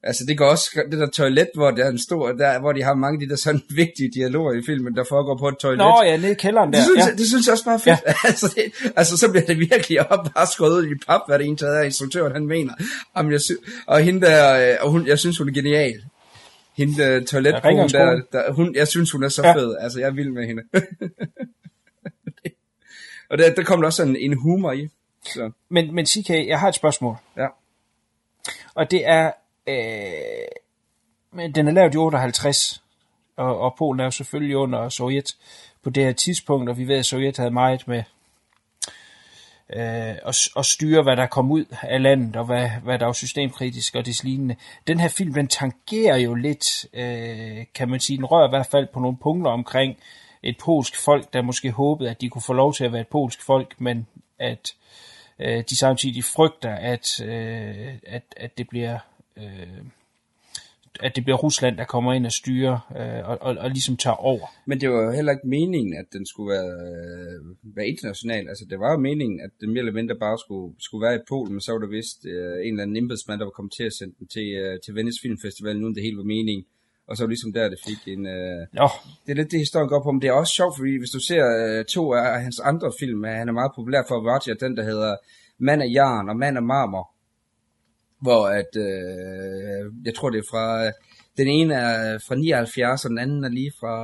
Altså 0.03 0.25
det 0.29 0.39
går 0.39 0.47
også, 0.47 0.83
det 0.91 0.99
der 0.99 1.07
toilet, 1.07 1.49
hvor 1.55 1.71
der 1.71 1.85
er 1.85 1.91
en 1.91 1.99
stor, 1.99 2.33
der, 2.33 2.61
hvor 2.61 2.73
de 2.73 2.83
har 2.83 2.95
mange 2.95 3.17
af 3.17 3.21
de 3.21 3.29
der 3.29 3.37
sådan 3.37 3.63
vigtige 3.83 4.11
dialoger 4.15 4.53
i 4.53 4.63
filmen, 4.67 4.97
der 4.97 5.05
foregår 5.09 5.37
på 5.37 5.49
et 5.49 5.57
toilet. 5.59 5.79
Nå 5.79 6.03
ja, 6.05 6.17
nede 6.17 6.33
i 6.33 6.35
kælderen 6.35 6.73
der. 6.73 6.79
Det 6.79 6.87
synes, 6.87 7.07
ja. 7.07 7.13
det 7.13 7.27
synes 7.27 7.47
jeg 7.47 7.53
også 7.53 7.65
bare 7.65 7.79
fedt. 7.79 8.01
Ja. 8.07 8.13
altså, 8.29 8.55
det, 8.57 8.93
altså, 8.97 9.17
så 9.17 9.31
bliver 9.31 9.47
det 9.47 9.59
virkelig 9.59 10.01
op, 10.13 10.27
bare 10.35 10.47
skåret 10.47 10.71
ud 10.71 10.87
i 10.87 10.95
pap, 11.07 11.21
hvad 11.27 11.39
det 11.39 11.45
egentlig 11.45 11.67
er, 11.67 11.83
instruktøren 11.83 12.33
han 12.33 12.47
mener. 12.47 12.75
Jamen, 13.17 13.33
jeg 13.33 13.41
sy- 13.41 13.63
og 13.87 14.01
hende 14.01 14.27
der, 14.27 14.71
øh, 14.73 14.77
og 14.81 14.91
hun, 14.91 15.07
jeg 15.07 15.19
synes 15.19 15.39
hun 15.39 15.49
er 15.49 15.53
genial. 15.53 16.03
Hende 16.77 17.03
der 17.03 17.25
toiletkonen 17.25 17.89
der, 17.89 18.21
der, 18.33 18.53
hun, 18.53 18.75
jeg 18.75 18.89
synes 18.89 19.11
hun 19.11 19.23
er 19.23 19.29
så 19.29 19.47
ja. 19.47 19.55
fed. 19.55 19.77
Altså, 19.81 19.99
jeg 19.99 20.07
er 20.07 20.13
vild 20.13 20.31
med 20.31 20.47
hende. 20.47 20.63
og 23.31 23.39
der, 23.39 23.55
der 23.55 23.63
kommer 23.63 23.83
der 23.83 23.87
også 23.87 24.03
en, 24.03 24.17
en 24.17 24.33
humor 24.33 24.73
i. 24.73 24.89
Så. 25.25 25.51
Men, 25.69 25.95
men 25.95 26.07
CK, 26.07 26.31
jeg 26.31 26.61
har 26.61 26.69
et 26.69 26.75
spørgsmål. 26.75 27.17
Ja. 27.37 27.47
Og 28.75 28.91
det 28.91 29.09
er, 29.09 29.31
Øh, 29.69 30.49
men 31.33 31.53
den 31.53 31.69
er 31.69 31.73
lavet 31.73 31.95
i 31.95 31.97
58, 31.97 32.83
og, 33.37 33.61
og 33.61 33.75
Polen 33.79 34.01
er 34.01 34.05
jo 34.05 34.11
selvfølgelig 34.11 34.57
under 34.57 34.89
Sovjet 34.89 35.37
på 35.83 35.91
det 35.91 36.05
her 36.05 36.13
tidspunkt, 36.13 36.71
og 36.71 36.79
vi 36.79 36.89
ved, 36.89 36.97
at 36.97 37.07
Sovjet 37.07 37.37
havde 37.37 37.51
meget 37.51 37.89
med 37.89 38.03
øh, 39.73 40.17
at, 40.27 40.49
at 40.57 40.67
styre, 40.67 41.03
hvad 41.03 41.17
der 41.17 41.27
kom 41.27 41.51
ud 41.51 41.65
af 41.83 42.03
landet, 42.03 42.37
og 42.37 42.45
hvad, 42.45 42.69
hvad 42.83 42.99
der 42.99 43.07
var 43.07 43.13
systemkritisk 43.13 43.95
og 43.95 44.07
det 44.07 44.25
lignende. 44.25 44.57
Den 44.87 45.01
her 45.01 45.09
film, 45.09 45.35
den 45.35 45.49
tangerer 45.49 46.17
jo 46.17 46.35
lidt, 46.35 46.87
øh, 46.93 47.65
kan 47.75 47.89
man 47.89 48.01
sige, 48.01 48.17
den 48.17 48.25
rører 48.25 48.49
i 48.49 48.51
hvert 48.51 48.67
fald 48.67 48.87
på 48.95 49.01
nogle 49.01 49.17
punkter 49.17 49.51
omkring 49.51 49.97
et 50.43 50.57
polsk 50.59 51.05
folk, 51.05 51.33
der 51.33 51.43
måske 51.43 51.71
håbede, 51.71 52.11
at 52.11 52.21
de 52.21 52.29
kunne 52.29 52.43
få 52.43 52.53
lov 52.53 52.75
til 52.75 52.85
at 52.85 52.93
være 52.93 53.01
et 53.01 53.09
polsk 53.09 53.43
folk, 53.43 53.81
men 53.81 54.07
at 54.39 54.75
øh, 55.39 55.65
de 55.71 55.77
samtidig 55.77 56.25
frygter, 56.25 56.75
at, 56.75 57.21
øh, 57.21 57.95
at, 58.07 58.23
at 58.37 58.59
det 58.59 58.69
bliver 58.69 58.99
øh, 59.39 59.85
at 61.01 61.17
det 61.17 61.25
bliver 61.25 61.37
Rusland, 61.37 61.77
der 61.77 61.85
kommer 61.85 62.13
ind 62.13 62.27
og 62.27 62.33
styrer 62.33 62.79
øh, 62.99 63.29
og, 63.31 63.39
og, 63.47 63.57
og 63.65 63.71
ligesom 63.71 63.97
tager 63.97 64.17
over. 64.17 64.47
Men 64.67 64.81
det 64.81 64.91
var 64.91 65.03
jo 65.03 65.11
heller 65.11 65.33
ikke 65.33 65.49
meningen, 65.49 65.95
at 66.01 66.07
den 66.13 66.27
skulle 66.27 66.51
være, 66.57 66.73
øh, 66.89 67.77
være 67.77 67.89
international. 67.89 68.49
Altså 68.49 68.65
det 68.71 68.79
var 68.81 68.91
jo 68.93 68.99
meningen, 68.99 69.41
at 69.41 69.51
den 69.61 69.69
mere 69.71 69.79
eller 69.79 69.93
mindre 69.93 70.17
bare 70.21 70.39
skulle, 70.39 70.75
skulle 70.79 71.07
være 71.07 71.17
i 71.17 71.27
Polen, 71.29 71.53
men 71.53 71.61
så 71.61 71.73
var 71.73 71.79
der 71.79 71.97
vist 71.99 72.19
øh, 72.27 72.67
en 72.67 72.73
eller 72.73 72.83
anden 72.83 72.97
embedsmand, 72.97 73.39
der 73.39 73.47
var 73.47 73.57
kommet 73.59 73.73
til 73.79 73.85
at 73.85 73.93
sende 73.99 74.15
den 74.19 74.27
til, 74.35 74.47
øh, 74.63 74.79
til 74.85 74.95
Venice 74.95 75.21
Film 75.23 75.39
Festival, 75.45 75.85
uden 75.85 75.95
det 75.95 76.03
hele 76.03 76.17
var 76.17 76.33
meningen. 76.37 76.67
Og 77.09 77.17
så 77.17 77.23
var 77.23 77.29
ligesom 77.29 77.53
der, 77.53 77.69
det 77.69 77.81
fik 77.89 78.01
en... 78.15 78.27
Øh, 78.27 78.61
Nå. 78.73 78.89
Det 79.25 79.31
er 79.33 79.39
lidt 79.41 79.51
det, 79.51 79.59
historien 79.67 79.89
går 79.89 80.03
på, 80.03 80.11
men 80.13 80.23
det 80.23 80.29
er 80.29 80.33
også 80.43 80.55
sjovt, 80.59 80.75
fordi 80.79 80.99
hvis 80.99 81.15
du 81.17 81.21
ser 81.21 81.45
øh, 81.63 81.85
to 81.85 82.03
af 82.13 82.43
hans 82.43 82.59
andre 82.71 82.93
film, 83.01 83.25
han 83.25 83.49
er 83.49 83.53
meget 83.61 83.73
populær 83.77 84.03
for 84.09 84.17
Vartja, 84.29 84.55
den 84.67 84.77
der 84.77 84.85
hedder 84.91 85.17
Mand 85.59 85.83
af 85.83 85.91
Jarn 85.97 86.29
og 86.29 86.37
Mand 86.37 86.57
af 86.57 86.63
Marmor, 86.63 87.05
hvor 88.21 88.47
at, 88.47 88.77
øh, 88.77 89.93
jeg 90.05 90.15
tror 90.15 90.31
det 90.31 90.39
er 90.39 90.49
fra, 90.51 90.85
den 91.37 91.49
ene 91.49 91.75
er 91.75 92.19
fra 92.29 92.35
79, 92.35 93.05
og 93.05 93.11
den 93.11 93.19
anden 93.19 93.45
er 93.45 93.49
lige 93.49 93.73
fra 93.81 93.95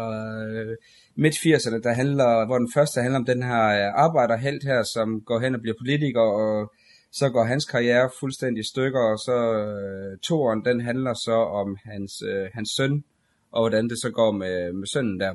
øh, 0.47 0.77
midt 1.17 1.35
80'erne, 1.35 1.81
der 1.83 1.93
handler, 1.93 2.47
hvor 2.47 2.59
den 2.59 2.71
første 2.75 3.01
handler 3.01 3.19
om 3.19 3.25
den 3.25 3.43
her 3.43 3.65
øh, 3.65 3.93
arbejderhelt 3.95 4.65
her, 4.65 4.83
som 4.83 5.21
går 5.21 5.39
hen 5.41 5.55
og 5.55 5.61
bliver 5.61 5.77
politiker, 5.81 6.21
og 6.21 6.73
så 7.13 7.31
går 7.31 7.45
hans 7.45 7.65
karriere 7.65 8.11
fuldstændig 8.21 8.61
i 8.61 8.69
stykker, 8.73 9.01
og 9.01 9.19
så 9.19 9.39
øh, 9.55 10.19
toren, 10.19 10.65
den 10.65 10.81
handler 10.81 11.15
så 11.15 11.37
om 11.63 11.77
hans, 11.85 12.23
øh, 12.23 12.47
hans 12.55 12.71
søn, 12.77 13.05
og 13.53 13.63
hvordan 13.63 13.89
det 13.89 13.99
så 14.01 14.11
går 14.11 14.33
med, 14.33 14.73
med 14.73 14.87
sønnen 14.87 15.21
der. 15.21 15.35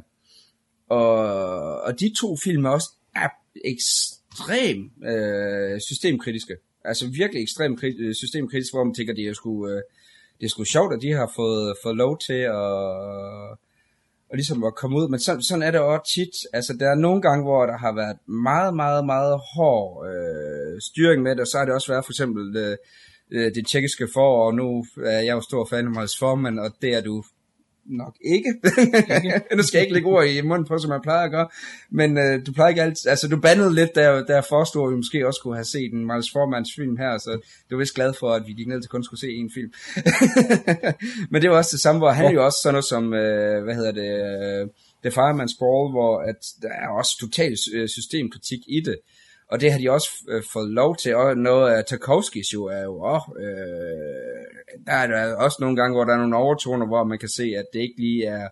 Og, 0.89 1.81
og 1.81 1.99
de 1.99 2.13
to 2.21 2.35
film 2.43 2.65
er 2.65 2.69
også 2.69 2.89
er 3.15 3.29
ekstremt 3.65 4.91
øh, 5.05 5.79
systemkritiske 5.79 6.55
altså 6.85 7.07
virkelig 7.07 7.41
ekstremt 7.43 7.83
øh, 7.83 8.15
systemkritisk, 8.15 8.73
hvor 8.73 8.83
man 8.83 8.93
tænker, 8.93 9.13
det 9.13 9.27
er 9.27 9.33
sgu, 9.33 9.67
øh, 9.67 9.81
det 10.39 10.45
er 10.45 10.49
sgu 10.49 10.63
sjovt, 10.63 10.93
at 10.93 11.01
de 11.01 11.11
har 11.11 11.31
fået, 11.35 11.75
fået 11.83 11.97
lov 11.97 12.19
til 12.27 12.41
at, 12.61 12.73
og 14.29 14.35
ligesom 14.35 14.63
at 14.63 14.75
komme 14.75 14.97
ud, 14.97 15.09
men 15.09 15.19
sådan, 15.19 15.41
sådan 15.41 15.63
er 15.63 15.71
det 15.71 15.79
også 15.79 16.11
tit, 16.15 16.35
altså 16.53 16.73
der 16.79 16.89
er 16.89 16.95
nogle 16.95 17.21
gange, 17.21 17.43
hvor 17.43 17.65
der 17.65 17.77
har 17.77 17.93
været 17.95 18.17
meget, 18.27 18.75
meget, 18.75 19.05
meget 19.05 19.39
hård 19.55 20.07
øh, 20.09 20.81
styring 20.89 21.23
med 21.23 21.31
det, 21.31 21.39
og 21.39 21.47
så 21.47 21.57
har 21.57 21.65
det 21.65 21.73
også 21.73 21.91
været 21.91 22.05
for 22.05 22.11
eksempel 22.11 22.53
det, 22.53 22.77
øh, 23.31 23.55
det 23.55 23.67
tjekkiske 23.67 24.07
forår, 24.13 24.45
og 24.47 24.53
nu 24.55 24.85
er 25.05 25.21
jeg 25.27 25.33
jo 25.35 25.41
stor 25.41 25.67
fan 25.69 25.85
af 25.85 25.91
Miles 25.91 26.17
Forman, 26.19 26.59
og 26.59 26.69
det 26.81 26.93
er 26.93 27.01
du 27.01 27.23
nok 27.89 28.15
ikke. 28.21 28.53
nu 29.57 29.63
skal 29.63 29.77
jeg 29.77 29.83
ikke 29.83 29.93
lægge 29.93 30.09
ord 30.09 30.25
i 30.25 30.41
munden 30.41 30.67
på, 30.67 30.77
som 30.77 30.91
jeg 30.91 31.01
plejer 31.03 31.25
at 31.25 31.31
gøre. 31.31 31.47
Men 31.89 32.17
øh, 32.17 32.45
du 32.45 32.53
plejer 32.53 32.69
ikke 32.69 32.81
altid... 32.81 33.09
Altså, 33.09 33.27
du 33.27 33.39
bandede 33.39 33.75
lidt, 33.75 33.95
da, 33.95 34.21
da 34.27 34.33
jeg 34.33 34.45
forestod, 34.49 34.87
at 34.87 34.91
vi 34.91 34.95
måske 34.95 35.27
også 35.27 35.39
kunne 35.43 35.55
have 35.55 35.65
set 35.65 35.93
en 35.93 36.05
Miles 36.05 36.29
Forman's 36.29 36.75
film 36.75 36.97
her, 36.97 37.17
så 37.17 37.31
du 37.69 37.75
var 37.75 37.79
vist 37.79 37.95
glad 37.95 38.13
for, 38.19 38.31
at 38.33 38.43
vi 38.47 38.53
gik 38.53 38.67
ned 38.67 38.81
til 38.81 38.89
kun 38.89 39.03
skulle 39.03 39.19
se 39.19 39.31
en 39.31 39.51
film. 39.53 39.73
Men 41.31 41.41
det 41.41 41.49
var 41.49 41.57
også 41.57 41.71
det 41.73 41.81
samme, 41.81 41.99
hvor 41.99 42.09
han 42.09 42.25
ja. 42.25 42.31
jo 42.31 42.45
også 42.45 42.59
sådan 42.63 42.73
noget 42.73 42.85
som, 42.85 43.13
øh, 43.13 43.63
hvad 43.63 43.75
hedder 43.75 43.91
det, 43.91 44.11
øh, 44.61 44.67
The 45.03 45.11
Fireman's 45.17 45.55
Ball, 45.59 45.91
hvor 45.91 46.19
at 46.29 46.39
der 46.61 46.69
er 46.69 46.87
også 46.87 47.17
total 47.19 47.57
øh, 47.73 47.87
systemkritik 47.89 48.59
i 48.67 48.79
det. 48.79 48.97
Og 49.51 49.61
det 49.61 49.71
har 49.71 49.79
de 49.79 49.91
også 49.91 50.09
øh, 50.29 50.43
fået 50.53 50.69
lov 50.69 50.95
til, 50.97 51.15
og 51.15 51.37
noget 51.37 51.73
af 51.73 51.85
Tarkovskis 51.85 52.53
jo 52.53 52.65
er 52.65 52.83
jo 52.83 52.99
også, 52.99 53.31
øh, 53.39 54.85
der 54.85 54.93
er 54.93 55.07
der 55.07 55.35
også 55.35 55.57
nogle 55.59 55.75
gange, 55.75 55.95
hvor 55.95 56.05
der 56.05 56.13
er 56.13 56.17
nogle 56.17 56.37
overtoner, 56.37 56.87
hvor 56.87 57.03
man 57.03 57.19
kan 57.19 57.29
se, 57.29 57.43
at 57.57 57.65
det 57.73 57.79
ikke 57.79 57.99
lige 58.01 58.25
er 58.25 58.49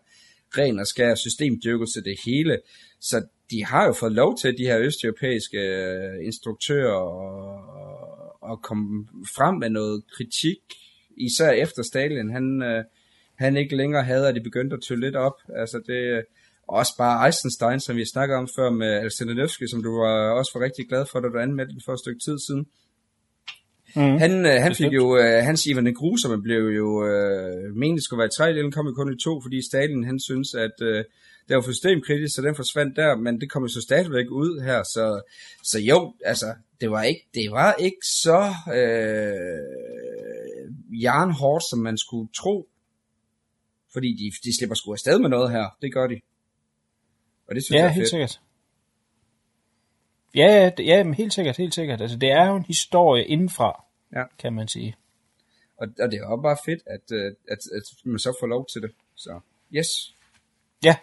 ren 0.58 0.80
og 0.80 0.88
skær 0.88 1.16
systemdyrkelse 1.16 2.04
det 2.04 2.20
hele. 2.26 2.60
Så 3.00 3.26
de 3.52 3.66
har 3.66 3.86
jo 3.86 3.94
fået 3.94 4.12
lov 4.12 4.38
til, 4.38 4.58
de 4.58 4.66
her 4.66 4.80
østeuropæiske 4.80 5.58
øh, 5.58 6.26
instruktører, 6.26 7.02
at, 8.52 8.62
komme 8.62 9.08
frem 9.38 9.56
med 9.56 9.70
noget 9.70 10.04
kritik, 10.18 10.60
især 11.18 11.52
efter 11.52 11.84
Stalin, 11.84 12.32
han, 12.32 12.62
øh, 12.62 12.84
han 13.36 13.58
ikke 13.58 13.76
længere 13.76 14.04
havde, 14.04 14.28
at 14.30 14.36
de 14.36 14.42
begyndte 14.42 14.74
at 14.74 14.84
tølle 14.88 15.06
lidt 15.06 15.16
op. 15.16 15.38
Altså 15.56 15.82
det, 15.88 16.26
og 16.68 16.78
også 16.78 16.94
bare 16.98 17.28
Eisenstein, 17.28 17.80
som 17.80 17.96
vi 17.96 18.06
snakker 18.06 18.38
om 18.38 18.48
før 18.56 18.70
med 18.70 18.88
Alexander 18.88 19.34
Nevsky, 19.34 19.68
som 19.68 19.84
du 19.84 19.92
var 19.92 20.32
også 20.40 20.52
var 20.56 20.66
rigtig 20.66 20.88
glad 20.90 21.06
for, 21.12 21.20
da 21.20 21.28
du 21.28 21.40
anmeldte 21.40 21.74
den 21.74 21.82
for 21.86 21.94
et 21.94 22.00
stykke 22.00 22.22
tid 22.26 22.38
siden. 22.48 22.66
Mm. 23.96 24.18
Han, 24.24 24.46
øh, 24.46 24.62
han 24.62 24.76
fik 24.76 24.94
jo, 24.94 25.06
uh, 25.18 25.46
hans 25.50 25.66
Ivan 25.66 25.94
Grusomme 25.94 26.42
blev 26.42 26.64
jo, 26.80 26.88
uh, 26.88 27.76
meningen 27.76 28.02
skulle 28.02 28.18
være 28.18 28.28
i 28.28 28.38
tre, 28.38 28.54
den 28.54 28.72
kom 28.72 28.88
jo 28.88 28.94
kun 28.94 29.14
i 29.14 29.24
to, 29.24 29.42
fordi 29.42 29.62
Stalin 29.70 30.04
han 30.04 30.20
synes, 30.20 30.54
at 30.54 30.76
uh, 30.82 31.02
det 31.48 31.56
var 31.56 31.62
for 31.62 31.72
systemkritisk, 31.72 32.36
så 32.36 32.42
den 32.42 32.56
forsvandt 32.56 32.96
der, 32.96 33.16
men 33.16 33.42
det 33.42 33.52
kom 33.52 33.62
jo 33.64 33.68
så 33.68 33.82
stadigvæk 33.82 34.26
ud 34.32 34.64
her, 34.64 34.84
så, 34.84 35.22
så 35.64 35.80
jo, 35.80 36.14
altså, 36.26 36.54
det 36.82 36.92
var 36.92 37.04
ikke, 37.04 37.28
det 37.34 37.52
var 37.52 37.74
ikke 37.74 38.06
så 38.24 38.42
uh, 38.68 39.58
jernhårdt, 41.04 41.64
som 41.70 41.80
man 41.80 41.98
skulle 41.98 42.30
tro, 42.38 42.68
fordi 43.94 44.08
de, 44.20 44.32
de 44.50 44.58
slipper 44.58 44.76
sgu 44.76 44.92
afsted 44.92 45.20
med 45.20 45.30
noget 45.30 45.52
her, 45.52 45.66
det 45.82 45.94
gør 45.94 46.08
de. 46.08 46.20
Og 47.48 47.56
det 47.56 47.64
synes 47.64 47.76
ja, 47.76 47.80
jeg 47.82 47.86
er 47.86 47.90
helt 47.94 48.04
fedt. 48.04 48.10
sikkert. 48.10 48.40
Ja, 50.36 50.72
ja, 50.80 50.84
ja, 50.84 51.04
men 51.04 51.14
helt 51.14 51.34
sikkert, 51.34 51.58
helt 51.58 51.74
sikkert. 51.74 52.02
Altså, 52.02 52.18
det 52.18 52.32
er 52.32 52.48
jo 52.48 52.56
en 52.56 52.64
historie 52.66 53.26
indenfra, 53.26 53.84
Ja. 54.16 54.24
kan 54.40 54.54
man 54.54 54.68
sige. 54.68 54.96
Og, 55.78 55.88
og 56.00 56.12
det 56.12 56.20
er 56.20 56.26
også 56.26 56.42
bare 56.42 56.58
fedt, 56.66 56.82
at, 56.86 57.12
øh, 57.12 57.32
at, 57.52 57.58
at 57.76 57.84
man 58.04 58.20
så 58.20 58.38
får 58.40 58.48
lov 58.48 58.68
til 58.74 58.82
det. 58.82 58.92
Så 59.16 59.40
yes, 59.74 59.88
Ja, 60.84 60.96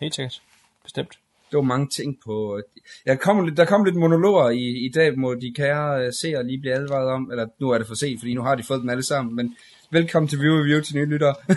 helt 0.00 0.14
sikkert. 0.14 0.42
Bestemt. 0.82 1.18
det 1.50 1.56
var 1.56 1.62
mange 1.62 1.88
ting 1.88 2.18
på... 2.24 2.60
Jeg 3.06 3.20
kom 3.20 3.44
lidt, 3.44 3.56
der 3.56 3.64
kom 3.64 3.84
lidt 3.84 3.96
monologer 3.96 4.50
i, 4.50 4.86
i 4.86 4.90
dag, 4.94 5.18
må 5.18 5.34
de 5.34 5.52
kære 5.56 6.06
øh, 6.06 6.12
seere 6.12 6.46
lige 6.46 6.60
blive 6.60 6.74
advaret 6.74 7.08
om, 7.08 7.30
eller 7.30 7.46
nu 7.60 7.70
er 7.70 7.78
det 7.78 7.86
for 7.86 7.94
sent, 7.94 8.20
fordi 8.20 8.34
nu 8.34 8.42
har 8.42 8.54
de 8.54 8.62
fået 8.62 8.80
dem 8.80 8.88
alle 8.90 9.02
sammen, 9.02 9.36
men 9.36 9.56
velkommen 9.90 10.28
til 10.28 10.38
View 10.40 10.58
Review 10.60 10.80
til 10.80 10.96
nye 10.96 11.06
lyttere. 11.06 11.34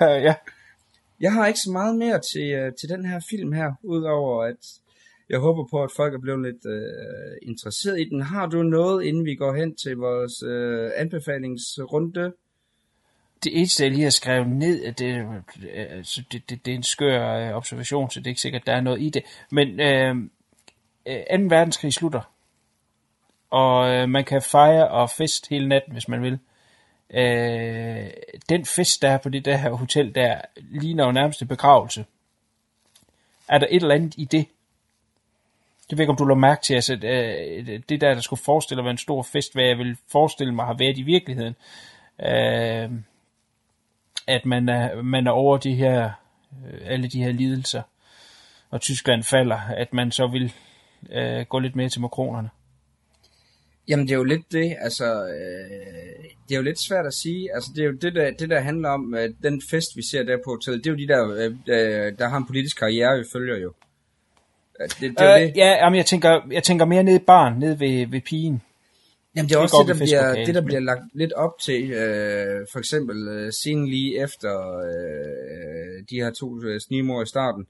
ja. 0.28 0.34
Jeg 1.24 1.32
har 1.32 1.46
ikke 1.46 1.60
så 1.60 1.70
meget 1.70 1.96
mere 1.96 2.20
til, 2.20 2.52
øh, 2.52 2.72
til 2.80 2.88
den 2.88 3.04
her 3.06 3.20
film 3.30 3.52
her, 3.52 3.72
udover 3.82 4.44
at 4.44 4.62
jeg 5.28 5.38
håber 5.38 5.64
på, 5.70 5.82
at 5.82 5.90
folk 5.96 6.14
er 6.14 6.18
blevet 6.18 6.42
lidt 6.42 6.66
øh, 6.66 7.36
interesseret 7.42 8.00
i 8.00 8.04
den. 8.04 8.22
Har 8.22 8.46
du 8.46 8.62
noget, 8.62 9.04
inden 9.04 9.24
vi 9.24 9.34
går 9.34 9.54
hen 9.54 9.74
til 9.74 9.96
vores 9.96 10.42
øh, 10.42 10.90
anbefalingsrunde? 10.96 12.32
Det 13.44 13.58
eneste, 13.58 13.84
jeg 13.84 13.92
lige 13.92 14.02
har 14.02 14.10
skrevet 14.10 14.48
ned, 14.48 14.84
at 14.84 14.98
det, 14.98 15.14
øh, 15.14 15.96
altså, 15.96 16.22
det, 16.32 16.50
det, 16.50 16.66
det 16.66 16.70
er 16.70 16.76
en 16.76 16.82
skør 16.82 17.48
øh, 17.48 17.56
observation, 17.56 18.10
så 18.10 18.20
det 18.20 18.26
er 18.26 18.30
ikke 18.30 18.40
sikkert, 18.40 18.62
at 18.62 18.66
der 18.66 18.72
er 18.72 18.80
noget 18.80 19.02
i 19.02 19.10
det. 19.10 19.22
Men 19.50 19.80
øh, 19.80 20.16
øh, 21.06 21.40
2. 21.40 21.44
verdenskrig 21.48 21.92
slutter, 21.92 22.32
og 23.50 23.94
øh, 23.94 24.08
man 24.08 24.24
kan 24.24 24.42
fejre 24.42 24.88
og 24.88 25.10
fest 25.10 25.48
hele 25.48 25.68
natten, 25.68 25.92
hvis 25.92 26.08
man 26.08 26.22
vil. 26.22 26.38
Øh, 27.10 28.10
den 28.48 28.64
fest, 28.64 29.02
der 29.02 29.08
er 29.10 29.18
på 29.18 29.28
det 29.28 29.44
der 29.44 29.56
her 29.56 29.70
hotel, 29.70 30.14
der 30.14 30.40
ligner 30.56 31.04
jo 31.04 31.12
nærmest 31.12 31.42
en 31.42 31.48
begravelse. 31.48 32.04
Er 33.48 33.58
der 33.58 33.66
et 33.70 33.82
eller 33.82 33.94
andet 33.94 34.14
i 34.18 34.24
det? 34.24 34.46
Jeg 35.90 35.98
ved 35.98 36.02
ikke, 36.02 36.10
om 36.10 36.16
du 36.16 36.24
lå 36.24 36.34
mærke 36.34 36.62
til, 36.62 36.74
altså, 36.74 36.94
øh, 36.94 37.80
det 37.88 38.00
der, 38.00 38.14
der 38.14 38.20
skulle 38.20 38.42
forestille 38.42 38.80
at 38.80 38.84
være 38.84 38.90
en 38.90 38.98
stor 38.98 39.22
fest, 39.22 39.54
hvad 39.54 39.64
jeg 39.64 39.78
vil 39.78 39.96
forestille 40.08 40.54
mig 40.54 40.66
har 40.66 40.76
været 40.78 40.98
i 40.98 41.02
virkeligheden. 41.02 41.56
Øh, 42.20 42.90
at 44.26 44.46
man 44.46 44.68
er, 44.68 45.02
man 45.02 45.26
er 45.26 45.30
over 45.30 45.56
de 45.56 45.74
her, 45.74 46.10
øh, 46.66 46.80
alle 46.84 47.08
de 47.08 47.24
her 47.24 47.32
lidelser, 47.32 47.82
og 48.70 48.80
Tyskland 48.80 49.22
falder, 49.22 49.60
at 49.60 49.92
man 49.92 50.10
så 50.10 50.26
vil 50.26 50.52
øh, 51.10 51.46
gå 51.46 51.58
lidt 51.58 51.76
mere 51.76 51.88
til 51.88 52.00
makronerne. 52.00 52.50
Jamen 53.88 54.06
det 54.06 54.12
er 54.12 54.16
jo 54.18 54.24
lidt 54.24 54.52
det, 54.52 54.76
altså 54.80 55.04
øh, 55.26 56.24
det 56.48 56.54
er 56.54 56.56
jo 56.56 56.62
lidt 56.62 56.80
svært 56.80 57.06
at 57.06 57.14
sige, 57.14 57.54
altså 57.54 57.70
det 57.76 57.82
er 57.82 57.86
jo 57.86 57.92
det 57.92 58.14
der, 58.14 58.30
det 58.30 58.50
der 58.50 58.60
handler 58.60 58.88
om, 58.88 59.14
øh, 59.14 59.30
den 59.42 59.62
fest 59.70 59.96
vi 59.96 60.02
ser 60.10 60.22
der 60.22 60.36
på 60.44 60.50
hotellet, 60.50 60.84
det 60.84 60.90
er 60.90 60.94
jo 60.94 60.98
de 60.98 61.08
der, 61.08 61.30
øh, 61.30 62.06
øh, 62.06 62.18
der 62.18 62.28
har 62.28 62.36
en 62.36 62.46
politisk 62.46 62.78
karriere, 62.78 63.18
vi 63.18 63.24
følger 63.32 63.56
jo. 63.56 63.72
Øh, 64.80 64.88
Det, 64.88 64.96
det, 65.00 65.10
det 65.18 65.24
er 65.26 65.36
jo 65.38 65.42
Øh, 65.42 65.48
det. 65.48 65.56
ja, 65.56 65.66
jamen, 65.84 65.96
jeg 65.96 66.06
tænker, 66.06 66.40
jeg 66.50 66.62
tænker 66.62 66.84
mere 66.84 67.02
ned 67.02 67.14
i 67.14 67.24
barn, 67.26 67.58
ned 67.58 67.74
ved, 67.76 68.06
ved 68.06 68.20
pigen. 68.20 68.62
Jamen 69.36 69.48
det 69.48 69.54
er 69.54 69.58
det 69.60 69.62
også 69.62 69.84
det, 69.88 69.98
der 69.98 70.04
bliver, 70.04 70.44
det, 70.44 70.54
der 70.54 70.60
men- 70.60 70.66
bliver 70.66 70.80
lagt 70.80 71.00
lidt 71.14 71.32
op 71.32 71.58
til, 71.62 71.90
øh, 71.90 72.66
for 72.72 72.78
eksempel 72.78 73.28
øh, 73.28 73.52
scenen 73.52 73.88
lige 73.88 74.22
efter 74.22 74.78
øh, 74.88 76.04
de 76.10 76.16
her 76.16 76.30
to 76.40 76.62
øh, 76.62 76.80
snimor 76.80 77.22
i 77.22 77.26
starten, 77.26 77.66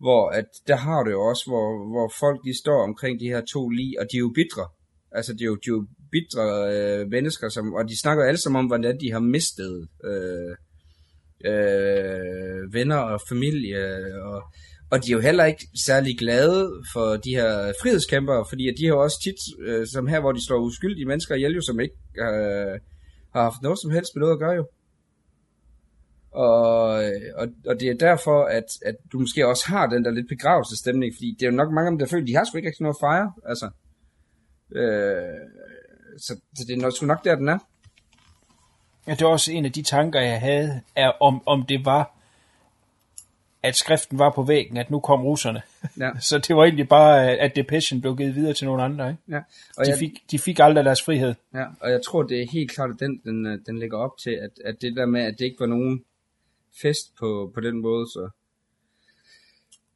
hvor 0.00 0.28
at 0.28 0.44
der 0.68 0.76
har 0.76 1.02
du 1.02 1.10
jo 1.10 1.20
også, 1.22 1.44
hvor, 1.46 1.88
hvor 1.92 2.12
folk 2.20 2.40
de 2.44 2.58
står 2.58 2.82
omkring 2.82 3.20
de 3.20 3.28
her 3.28 3.40
to 3.52 3.68
lige, 3.68 4.00
og 4.00 4.06
de 4.12 4.16
er 4.16 4.20
jo 4.20 4.32
bitre. 4.34 4.66
Altså 5.12 5.32
det 5.32 5.40
er 5.40 5.46
jo, 5.46 5.54
de 5.54 5.68
er 5.70 5.70
jo 5.70 5.86
bitre 6.12 6.74
øh, 6.74 7.10
mennesker, 7.10 7.48
som, 7.48 7.74
og 7.74 7.88
de 7.88 8.00
snakker 8.00 8.24
alle 8.24 8.38
sammen 8.38 8.58
om, 8.58 8.66
hvordan 8.66 9.00
de 9.00 9.12
har 9.12 9.20
mistet 9.20 9.88
øh, 10.04 10.56
øh, 11.44 12.72
venner 12.72 12.96
og 12.96 13.20
familie, 13.28 13.82
og, 14.22 14.42
og 14.90 15.04
de 15.04 15.10
er 15.12 15.16
jo 15.16 15.20
heller 15.20 15.44
ikke 15.44 15.66
særlig 15.86 16.18
glade 16.18 16.72
for 16.92 17.16
de 17.16 17.30
her 17.30 17.72
frihedskæmpere, 17.82 18.44
fordi 18.48 18.68
at 18.68 18.74
de 18.78 18.86
har 18.86 18.94
også 18.94 19.18
tit, 19.24 19.66
øh, 19.66 19.86
som 19.86 20.06
her, 20.06 20.20
hvor 20.20 20.32
de 20.32 20.46
slår 20.46 20.58
uskyldige 20.58 21.06
mennesker 21.06 21.34
ihjel, 21.34 21.54
jo, 21.54 21.60
som 21.60 21.80
ikke 21.80 21.94
øh, 22.18 22.80
har 23.34 23.42
haft 23.42 23.62
noget 23.62 23.78
som 23.82 23.90
helst 23.90 24.10
med 24.14 24.20
noget 24.20 24.34
at 24.34 24.38
gøre 24.38 24.54
jo. 24.54 24.68
Og, 26.32 27.04
øh, 27.04 27.20
og, 27.36 27.48
og 27.66 27.80
det 27.80 27.88
er 27.88 27.94
derfor, 27.94 28.44
at, 28.44 28.64
at 28.86 28.96
du 29.12 29.18
måske 29.18 29.46
også 29.46 29.64
har 29.66 29.86
den 29.86 30.04
der 30.04 30.10
lidt 30.10 30.28
begravelsestemning, 30.28 31.14
fordi 31.16 31.36
det 31.38 31.46
er 31.46 31.50
jo 31.50 31.56
nok 31.56 31.72
mange 31.72 31.86
af 31.86 31.92
dem, 31.92 31.98
der 31.98 32.06
føler, 32.06 32.26
de 32.26 32.36
har 32.36 32.44
sgu 32.44 32.56
ikke 32.56 32.68
rigtig 32.68 32.82
noget 32.82 32.96
at 32.96 33.04
fejre, 33.06 33.32
altså. 33.46 33.70
Øh, 34.72 35.22
så, 36.18 36.36
så 36.54 36.64
det 36.66 36.76
er 36.76 36.80
nok, 36.80 36.92
nok 37.02 37.24
der, 37.24 37.34
den 37.34 37.48
er. 37.48 37.58
Ja, 39.06 39.12
det 39.12 39.24
var 39.24 39.32
også 39.32 39.52
en 39.52 39.64
af 39.64 39.72
de 39.72 39.82
tanker, 39.82 40.20
jeg 40.20 40.40
havde, 40.40 40.80
er 40.96 41.12
om, 41.20 41.42
om 41.46 41.66
det 41.66 41.84
var, 41.84 42.18
at 43.62 43.76
skriften 43.76 44.18
var 44.18 44.30
på 44.30 44.42
væggen, 44.42 44.76
at 44.76 44.90
nu 44.90 45.00
kom 45.00 45.22
russerne. 45.22 45.62
Ja. 45.98 46.10
Så 46.20 46.38
det 46.38 46.56
var 46.56 46.64
egentlig 46.64 46.88
bare, 46.88 47.30
at 47.30 47.56
depression 47.56 48.00
blev 48.00 48.16
givet 48.16 48.34
videre 48.34 48.54
til 48.54 48.66
nogle 48.66 48.82
andre. 48.82 49.10
Ikke? 49.10 49.22
Ja. 49.28 49.40
Og 49.76 49.84
De, 49.84 49.90
jeg, 49.90 49.98
fik, 49.98 50.12
de 50.30 50.38
fik 50.38 50.58
aldrig 50.58 50.84
deres 50.84 51.02
frihed. 51.02 51.34
Ja, 51.54 51.64
og 51.80 51.90
jeg 51.90 52.00
tror, 52.06 52.22
det 52.22 52.42
er 52.42 52.46
helt 52.52 52.70
klart, 52.70 52.90
at 52.90 53.00
den, 53.00 53.20
den, 53.24 53.46
øh, 53.46 53.58
den 53.66 53.78
ligger 53.78 53.98
op 53.98 54.18
til, 54.18 54.30
at, 54.30 54.50
at 54.64 54.82
det 54.82 54.96
der 54.96 55.06
med, 55.06 55.22
at 55.22 55.38
det 55.38 55.44
ikke 55.44 55.60
var 55.60 55.66
nogen 55.66 56.04
fest 56.82 57.16
på, 57.18 57.50
på 57.54 57.60
den 57.60 57.80
måde, 57.80 58.06
så... 58.06 58.28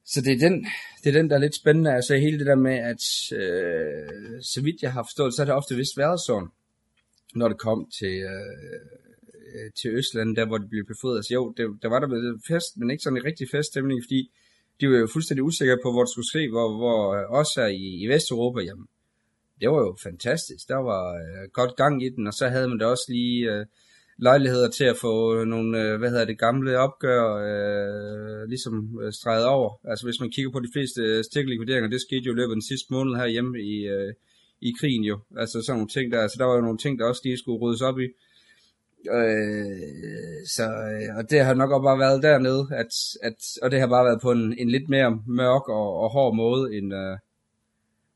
Så 0.05 0.21
det 0.21 0.33
er, 0.33 0.49
den, 0.49 0.67
det 1.05 1.09
er 1.09 1.19
den, 1.21 1.31
der 1.31 1.37
er 1.37 1.41
lidt 1.41 1.55
spændende. 1.55 1.95
Altså 1.95 2.17
hele 2.17 2.39
det 2.39 2.47
der 2.47 2.55
med, 2.55 2.77
at 2.93 3.03
øh, 3.41 4.43
så 4.43 4.61
vidt 4.63 4.83
jeg 4.83 4.93
har 4.93 5.03
forstået, 5.03 5.35
så 5.35 5.41
har 5.41 5.47
det 5.47 5.55
ofte 5.55 5.77
vist 5.77 5.99
været 5.99 6.21
sådan, 6.27 6.49
når 7.35 7.49
det 7.49 7.59
kom 7.59 7.91
til, 7.99 8.15
øh, 8.33 8.81
øh 9.55 9.71
til 9.81 9.91
Østland, 9.91 10.37
der 10.37 10.47
hvor 10.47 10.59
det 10.59 10.71
blev 10.71 10.85
befriet. 10.87 11.17
Altså 11.17 11.35
jo, 11.35 11.55
det, 11.57 11.65
der 11.83 11.89
var 11.89 12.01
der 12.01 12.09
vel 12.09 12.41
fest, 12.49 12.77
men 12.77 12.91
ikke 12.91 13.03
sådan 13.03 13.17
en 13.17 13.25
rigtig 13.25 13.47
feststemning, 13.51 14.03
fordi 14.07 14.31
de 14.81 14.91
var 14.91 14.99
jo 14.99 15.09
fuldstændig 15.13 15.45
usikre 15.45 15.79
på, 15.83 15.93
hvor 15.93 16.05
det 16.05 16.13
skulle 16.13 16.33
ske, 16.33 16.49
hvor, 16.51 16.77
hvor 16.77 17.01
øh, 17.17 17.31
også 17.31 17.53
her 17.61 17.69
i, 17.69 17.87
i 18.03 18.07
Vesteuropa, 18.07 18.61
jamen, 18.61 18.87
det 19.61 19.69
var 19.71 19.81
jo 19.87 19.97
fantastisk. 20.03 20.69
Der 20.69 20.81
var 20.91 21.05
øh, 21.23 21.49
godt 21.53 21.77
gang 21.77 22.03
i 22.03 22.09
den, 22.09 22.27
og 22.27 22.35
så 22.35 22.49
havde 22.49 22.69
man 22.69 22.79
da 22.79 22.87
også 22.87 23.07
lige 23.09 23.53
øh, 23.53 23.67
lejligheder 24.23 24.69
til 24.71 24.85
at 24.85 24.97
få 24.97 25.15
øh, 25.37 25.47
nogle, 25.47 25.83
øh, 25.83 25.99
hvad 25.99 26.11
hedder 26.11 26.25
det, 26.25 26.39
gamle 26.39 26.79
opgør 26.79 27.25
øh, 27.51 28.49
ligesom 28.49 29.01
øh, 29.03 29.13
streget 29.13 29.47
over. 29.47 29.71
Altså 29.91 30.07
hvis 30.07 30.21
man 30.21 30.31
kigger 30.31 30.53
på 30.53 30.61
de 30.61 30.73
fleste 30.73 31.23
stikkelikvideringer, 31.23 31.91
det 31.91 32.01
skete 32.01 32.27
jo 32.27 32.33
i 32.33 32.35
løbet 32.35 32.53
af 32.53 32.57
den 32.57 32.69
sidste 32.71 32.93
måned 32.95 33.17
herhjemme 33.17 33.61
i, 33.61 33.77
øh, 33.95 34.13
i 34.61 34.71
krigen 34.81 35.05
jo. 35.05 35.19
Altså 35.37 35.63
sådan 35.63 35.77
nogle 35.79 35.89
ting 35.89 36.13
der, 36.13 36.21
altså 36.21 36.37
der 36.39 36.45
var 36.45 36.55
jo 36.55 36.61
nogle 36.61 36.79
ting, 36.79 36.99
der 36.99 37.05
også 37.05 37.23
lige 37.25 37.39
skulle 37.39 37.61
ryddes 37.63 37.83
op 37.83 37.99
i. 37.99 38.09
Øh, 39.19 40.47
så, 40.47 40.67
og 41.19 41.31
det 41.31 41.41
har 41.45 41.55
nok 41.55 41.71
også 41.71 41.83
bare 41.83 41.99
været 41.99 42.23
dernede, 42.23 42.63
at, 42.73 42.93
at, 43.23 43.39
og 43.63 43.71
det 43.71 43.81
har 43.81 43.87
bare 43.87 44.05
været 44.05 44.21
på 44.21 44.31
en, 44.31 44.59
en 44.59 44.71
lidt 44.71 44.89
mere 44.89 45.11
mørk 45.27 45.69
og, 45.69 45.89
og 46.03 46.11
hård 46.11 46.35
måde, 46.37 46.77
end, 46.77 46.95
øh, 46.95 47.19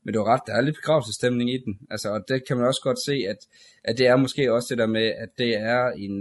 men 0.07 0.13
du 0.13 0.19
har 0.19 0.33
ret, 0.33 0.41
der 0.47 0.53
er 0.53 0.61
lidt 0.61 0.75
begravelsesstemning 0.75 1.53
i 1.53 1.57
den. 1.57 1.79
Altså, 1.89 2.09
og 2.09 2.23
det 2.27 2.47
kan 2.47 2.57
man 2.57 2.65
også 2.65 2.81
godt 2.83 2.99
se, 3.05 3.13
at, 3.13 3.37
at 3.83 3.97
det 3.97 4.07
er 4.07 4.15
måske 4.15 4.53
også 4.53 4.67
det 4.69 4.77
der 4.77 4.85
med, 4.85 5.05
at 5.05 5.29
det 5.37 5.57
er 5.57 5.87
en, 5.87 6.11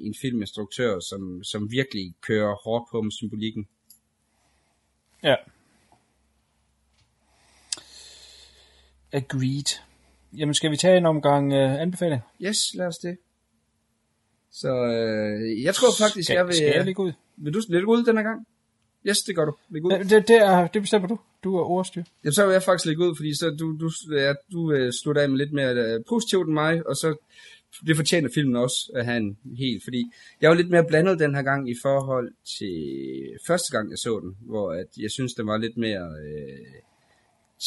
en 0.00 0.14
filminstruktør, 0.20 1.00
som, 1.00 1.44
som 1.44 1.70
virkelig 1.70 2.14
kører 2.20 2.54
hårdt 2.64 2.90
på 2.90 3.02
med 3.02 3.12
symbolikken. 3.12 3.68
Ja. 5.22 5.34
Agreed. 9.12 9.80
Jamen, 10.32 10.54
skal 10.54 10.70
vi 10.70 10.76
tage 10.76 10.96
en 10.96 11.06
omgang 11.06 11.52
uh, 11.52 11.80
anbefaling? 11.80 12.20
Yes, 12.42 12.74
lad 12.74 12.86
os 12.86 12.98
det. 12.98 13.18
Så 14.50 14.68
øh, 14.68 15.62
jeg 15.62 15.74
tror 15.74 15.88
faktisk, 15.98 16.26
skal, 16.26 16.34
jeg 16.34 16.46
vil... 16.46 16.54
Skal 16.54 16.72
jeg 16.76 16.84
ligge 16.84 17.02
ud? 17.02 17.12
Vil 17.36 17.54
du 17.54 17.60
lægge 17.68 17.88
ud 17.88 18.04
den 18.04 18.16
her 18.16 18.24
gang? 18.24 18.46
Yes, 19.08 19.18
det 19.18 19.36
gør 19.36 19.44
du. 19.44 19.54
Læg 19.70 19.84
ud. 19.84 19.90
Det, 19.90 20.10
det, 20.10 20.28
det, 20.28 20.36
er, 20.36 20.66
det 20.66 20.82
bestemmer 20.82 21.08
du. 21.08 21.18
Du 21.44 21.56
er 21.56 21.64
ordstyr. 21.64 22.02
Jamen, 22.24 22.32
så 22.32 22.46
vil 22.46 22.52
jeg 22.52 22.62
faktisk 22.62 22.86
lægge 22.86 23.04
ud, 23.06 23.16
fordi 23.16 23.34
så 23.34 23.56
du, 23.60 23.76
du, 23.80 23.90
ja, 24.16 24.32
du 24.52 24.60
uh, 24.72 24.90
slutter 25.02 25.22
af 25.22 25.28
med 25.28 25.38
lidt 25.38 25.52
mere 25.52 25.96
uh, 25.96 26.04
positivt 26.08 26.46
end 26.46 26.54
mig, 26.54 26.86
og 26.86 26.96
så 26.96 27.16
det 27.86 27.96
fortjener 27.96 28.28
filmen 28.34 28.56
også 28.56 28.92
at 28.94 29.04
have 29.04 29.16
en 29.16 29.38
helt, 29.58 29.84
fordi 29.84 30.04
jeg 30.40 30.50
var 30.50 30.56
lidt 30.56 30.70
mere 30.70 30.84
blandet 30.88 31.18
den 31.18 31.34
her 31.34 31.42
gang 31.42 31.70
i 31.70 31.74
forhold 31.82 32.32
til 32.58 32.76
første 33.46 33.76
gang, 33.76 33.90
jeg 33.90 33.98
så 33.98 34.20
den, 34.22 34.36
hvor 34.40 34.72
at 34.72 34.86
jeg 34.98 35.10
synes, 35.10 35.34
den 35.34 35.46
var 35.46 35.56
lidt 35.56 35.76
mere 35.76 36.06
øh, 36.24 36.66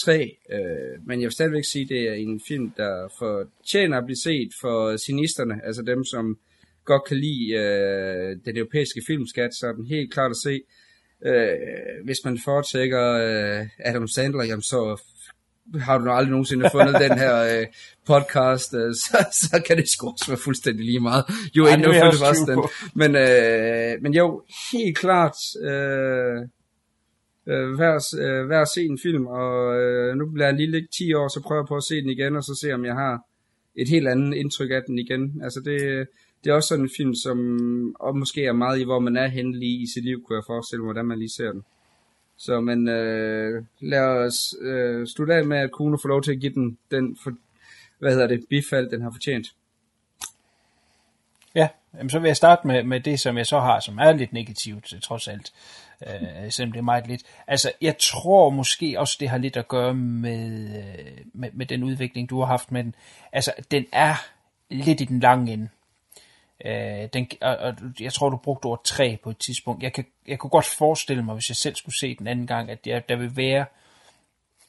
træ, 0.03 0.27
øh, 0.51 1.07
men 1.07 1.21
jeg 1.21 1.25
vil 1.27 1.31
stadigvæk 1.31 1.65
sige, 1.65 1.85
det 1.87 2.09
er 2.09 2.13
en 2.13 2.41
film, 2.47 2.71
der 2.77 3.07
fortjener 3.19 3.97
at 3.97 4.05
blive 4.05 4.23
set 4.23 4.51
for 4.61 4.97
sinisterne, 4.97 5.65
altså 5.65 5.81
dem, 5.81 6.03
som 6.03 6.37
godt 6.85 7.05
kan 7.07 7.17
lide 7.17 7.53
øh, 7.53 8.37
den 8.45 8.57
europæiske 8.57 9.01
filmskat, 9.07 9.53
så 9.53 9.67
er 9.67 9.73
den 9.73 9.85
helt 9.85 10.13
klart 10.13 10.31
at 10.31 10.37
se. 10.43 10.61
Øh, 11.25 12.05
hvis 12.05 12.17
man 12.25 12.39
foretrækker 12.45 13.03
øh, 13.13 13.67
Adam 13.79 14.07
Sandler, 14.07 14.43
jamen 14.43 14.61
så 14.61 15.01
har 15.79 15.97
du 15.97 16.11
aldrig 16.11 16.31
nogensinde 16.31 16.69
fundet 16.71 16.95
den 17.01 17.17
her 17.17 17.35
øh, 17.59 17.65
podcast, 18.07 18.73
øh, 18.73 18.93
så, 18.95 19.17
så 19.31 19.63
kan 19.67 19.77
det 19.77 19.89
sgu 19.89 20.07
også 20.09 20.25
være 20.27 20.37
fuldstændig 20.37 20.85
lige 20.85 20.99
meget. 20.99 21.23
Jo, 21.55 21.65
Ej, 21.65 21.73
endnu 21.73 21.91
det 21.91 22.03
også 22.29 22.45
den. 22.47 22.59
Men, 22.95 23.15
øh, 23.15 24.01
men 24.03 24.13
jo, 24.13 24.43
helt 24.71 24.97
klart 24.97 25.35
øh, 25.63 26.37
øh, 27.47 27.77
at- 27.79 28.13
øh, 28.19 28.49
se 28.75 28.81
en 28.81 28.99
film, 29.03 29.27
og 29.27 29.79
øh, 29.81 30.15
nu 30.15 30.31
bliver 30.31 30.45
jeg 30.47 30.55
lige 30.55 30.71
ligge 30.71 30.87
10 30.97 31.13
år, 31.13 31.27
så 31.27 31.41
prøver 31.45 31.61
jeg 31.61 31.67
på 31.67 31.75
at 31.75 31.83
se 31.83 31.95
den 32.01 32.09
igen, 32.09 32.35
og 32.35 32.43
så 32.43 32.57
se 32.61 32.71
om 32.73 32.85
jeg 32.85 32.93
har 32.93 33.19
et 33.75 33.89
helt 33.89 34.07
andet 34.07 34.33
indtryk 34.37 34.71
af 34.71 34.81
den 34.87 34.99
igen. 34.99 35.41
Altså 35.43 35.59
det, 35.65 36.07
det 36.43 36.49
er 36.49 36.53
også 36.53 36.67
sådan 36.67 36.85
en 36.85 36.91
film, 36.97 37.15
som 37.15 37.95
og 37.99 38.17
måske 38.17 38.45
er 38.45 38.53
meget 38.53 38.79
i, 38.79 38.83
hvor 38.83 38.99
man 38.99 39.17
er 39.17 39.27
henne 39.27 39.59
lige 39.59 39.81
i 39.81 39.87
sit 39.87 40.03
liv, 40.03 40.23
kunne 40.23 40.35
jeg 40.35 40.43
forestille 40.47 40.83
mig, 40.83 40.87
hvordan 40.87 41.05
man 41.05 41.19
lige 41.19 41.29
ser 41.29 41.51
den. 41.51 41.63
Så 42.37 42.61
men 42.61 42.87
øh, 42.87 43.63
lad 43.79 44.01
os 44.01 44.55
øh, 44.61 45.07
slutte 45.07 45.33
af 45.33 45.45
med, 45.45 45.57
at 45.57 45.71
Kuno 45.71 45.97
får 45.97 46.09
lov 46.09 46.23
til 46.23 46.31
at 46.31 46.39
give 46.39 46.53
den, 46.53 46.77
den 46.91 47.17
for, 47.23 47.31
hvad 47.99 48.11
hedder 48.11 48.27
det, 48.27 48.45
bifald, 48.49 48.89
den 48.89 49.01
har 49.01 49.11
fortjent. 49.11 49.47
Ja, 51.55 51.67
jamen, 51.97 52.09
så 52.09 52.19
vil 52.19 52.27
jeg 52.29 52.37
starte 52.37 52.67
med, 52.67 52.83
med 52.83 52.99
det, 52.99 53.19
som 53.19 53.37
jeg 53.37 53.45
så 53.45 53.59
har, 53.59 53.79
som 53.79 53.97
er 53.97 54.11
lidt 54.11 54.33
negativt, 54.33 54.93
øh, 54.93 55.01
trods 55.01 55.27
alt. 55.27 55.53
Øh, 56.07 56.51
selvom 56.51 56.71
det 56.71 56.79
er 56.79 56.83
meget 56.83 57.07
lidt. 57.07 57.23
Altså, 57.47 57.71
jeg 57.81 57.95
tror 57.99 58.49
måske 58.49 58.99
også, 58.99 59.17
det 59.19 59.29
har 59.29 59.37
lidt 59.37 59.57
at 59.57 59.67
gøre 59.67 59.93
med, 59.93 60.77
øh, 60.77 61.17
med, 61.33 61.49
med 61.53 61.65
den 61.65 61.83
udvikling, 61.83 62.29
du 62.29 62.39
har 62.39 62.45
haft 62.45 62.71
med 62.71 62.83
den. 62.83 62.95
Altså, 63.31 63.53
den 63.71 63.85
er 63.91 64.15
lidt 64.69 65.01
i 65.01 65.05
den 65.05 65.19
lange 65.19 65.53
ende. 65.53 65.69
Øh, 66.65 67.09
den, 67.13 67.27
og, 67.41 67.57
og 67.57 67.75
jeg 67.99 68.13
tror, 68.13 68.29
du 68.29 68.37
brugte 68.37 68.65
ord 68.65 68.83
træ 68.83 69.15
på 69.23 69.29
et 69.29 69.37
tidspunkt. 69.37 69.83
Jeg, 69.83 69.93
kan, 69.93 70.05
jeg 70.27 70.39
kunne 70.39 70.49
godt 70.49 70.65
forestille 70.65 71.23
mig, 71.23 71.33
hvis 71.33 71.49
jeg 71.49 71.55
selv 71.55 71.75
skulle 71.75 71.97
se 71.99 72.15
den 72.15 72.27
anden 72.27 72.47
gang, 72.47 72.69
at 72.69 72.87
jeg, 72.87 73.09
der 73.09 73.15
vil 73.15 73.37
være 73.37 73.65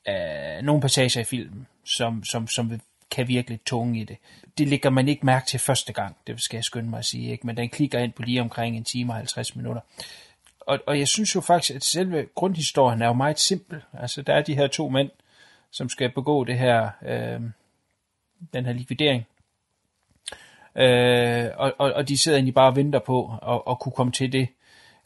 øh, 0.09 0.63
nogle 0.63 0.81
passager 0.83 1.21
i 1.21 1.25
filmen, 1.25 1.67
som, 1.85 2.25
som, 2.25 2.49
som 2.49 2.71
vil, 2.71 2.81
kan 3.11 3.29
virke 3.29 3.51
lidt 3.51 3.67
tunge 3.67 4.01
i 4.01 4.05
det. 4.05 4.17
Det 4.59 4.69
lægger 4.69 4.91
man 4.91 5.09
ikke 5.09 5.27
mærke 5.27 5.47
til 5.47 5.61
første 5.61 5.93
gang, 5.93 6.17
det 6.27 6.43
skal 6.43 6.57
jeg 6.57 6.65
skynde 6.65 6.91
mig 6.91 6.99
at 6.99 7.05
sige, 7.05 7.31
ikke? 7.31 7.47
men 7.47 7.57
den 7.57 7.69
klikker 7.69 7.99
ind 7.99 8.13
på 8.13 8.23
lige 8.23 8.41
omkring 8.41 8.77
en 8.77 8.85
time 8.85 9.13
og 9.13 9.17
50 9.17 9.57
minutter. 9.57 9.81
Og, 10.61 10.79
og 10.87 10.99
jeg 10.99 11.09
synes 11.09 11.35
jo 11.35 11.41
faktisk, 11.41 11.77
at 11.77 11.85
selve 11.85 12.27
grundhistorien 12.35 13.03
er 13.03 13.07
jo 13.07 13.13
meget 13.13 13.41
simpel. 13.41 13.83
Altså, 13.93 14.23
der 14.23 14.35
er 14.35 14.43
de 14.43 14.55
her 14.55 14.67
to 14.67 14.89
mænd, 14.89 15.11
som 15.71 15.89
skal 15.89 16.11
begå 16.11 16.45
det 16.45 16.59
her, 16.59 16.91
øh, 17.03 17.41
den 18.53 18.67
her 18.67 18.73
likvidering. 18.73 19.27
Øh, 20.77 21.49
og, 21.57 21.73
og, 21.79 21.93
og 21.93 22.09
de 22.09 22.19
sidder 22.19 22.39
egentlig 22.39 22.55
bare 22.55 22.69
og 22.69 22.77
venter 22.77 22.99
på 22.99 23.33
at, 23.49 23.61
at 23.71 23.79
kunne 23.79 23.93
komme 23.93 24.13
til 24.13 24.33
det 24.33 24.49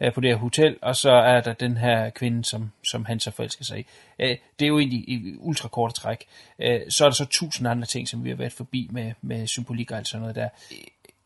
øh, 0.01 0.12
på 0.12 0.20
det 0.20 0.30
her 0.30 0.36
hotel, 0.36 0.76
og 0.82 0.97
så 0.97 1.10
er 1.10 1.40
der 1.40 1.52
den 1.52 1.76
her 1.76 2.10
kvinde, 2.10 2.44
som, 2.44 2.72
som 2.84 3.05
han 3.05 3.20
så 3.20 3.30
forelsker 3.30 3.64
sig 3.64 3.78
i. 3.78 3.86
Øh, 4.18 4.36
det 4.59 4.64
er 4.64 4.68
jo 4.68 4.78
egentlig 4.78 5.09
i 5.09 5.34
ultrakort 5.38 5.94
træk. 5.94 6.24
Øh, 6.59 6.80
så 6.88 7.05
er 7.05 7.09
der 7.09 7.14
så 7.14 7.24
tusind 7.24 7.68
andre 7.68 7.86
ting, 7.86 8.09
som 8.09 8.24
vi 8.24 8.28
har 8.28 8.36
været 8.36 8.52
forbi 8.52 8.88
med, 8.93 9.12
med 9.22 9.47
symbolik 9.47 9.90
og 9.90 9.98
alt 9.98 10.09
sådan 10.09 10.20
noget 10.20 10.36
der. 10.36 10.48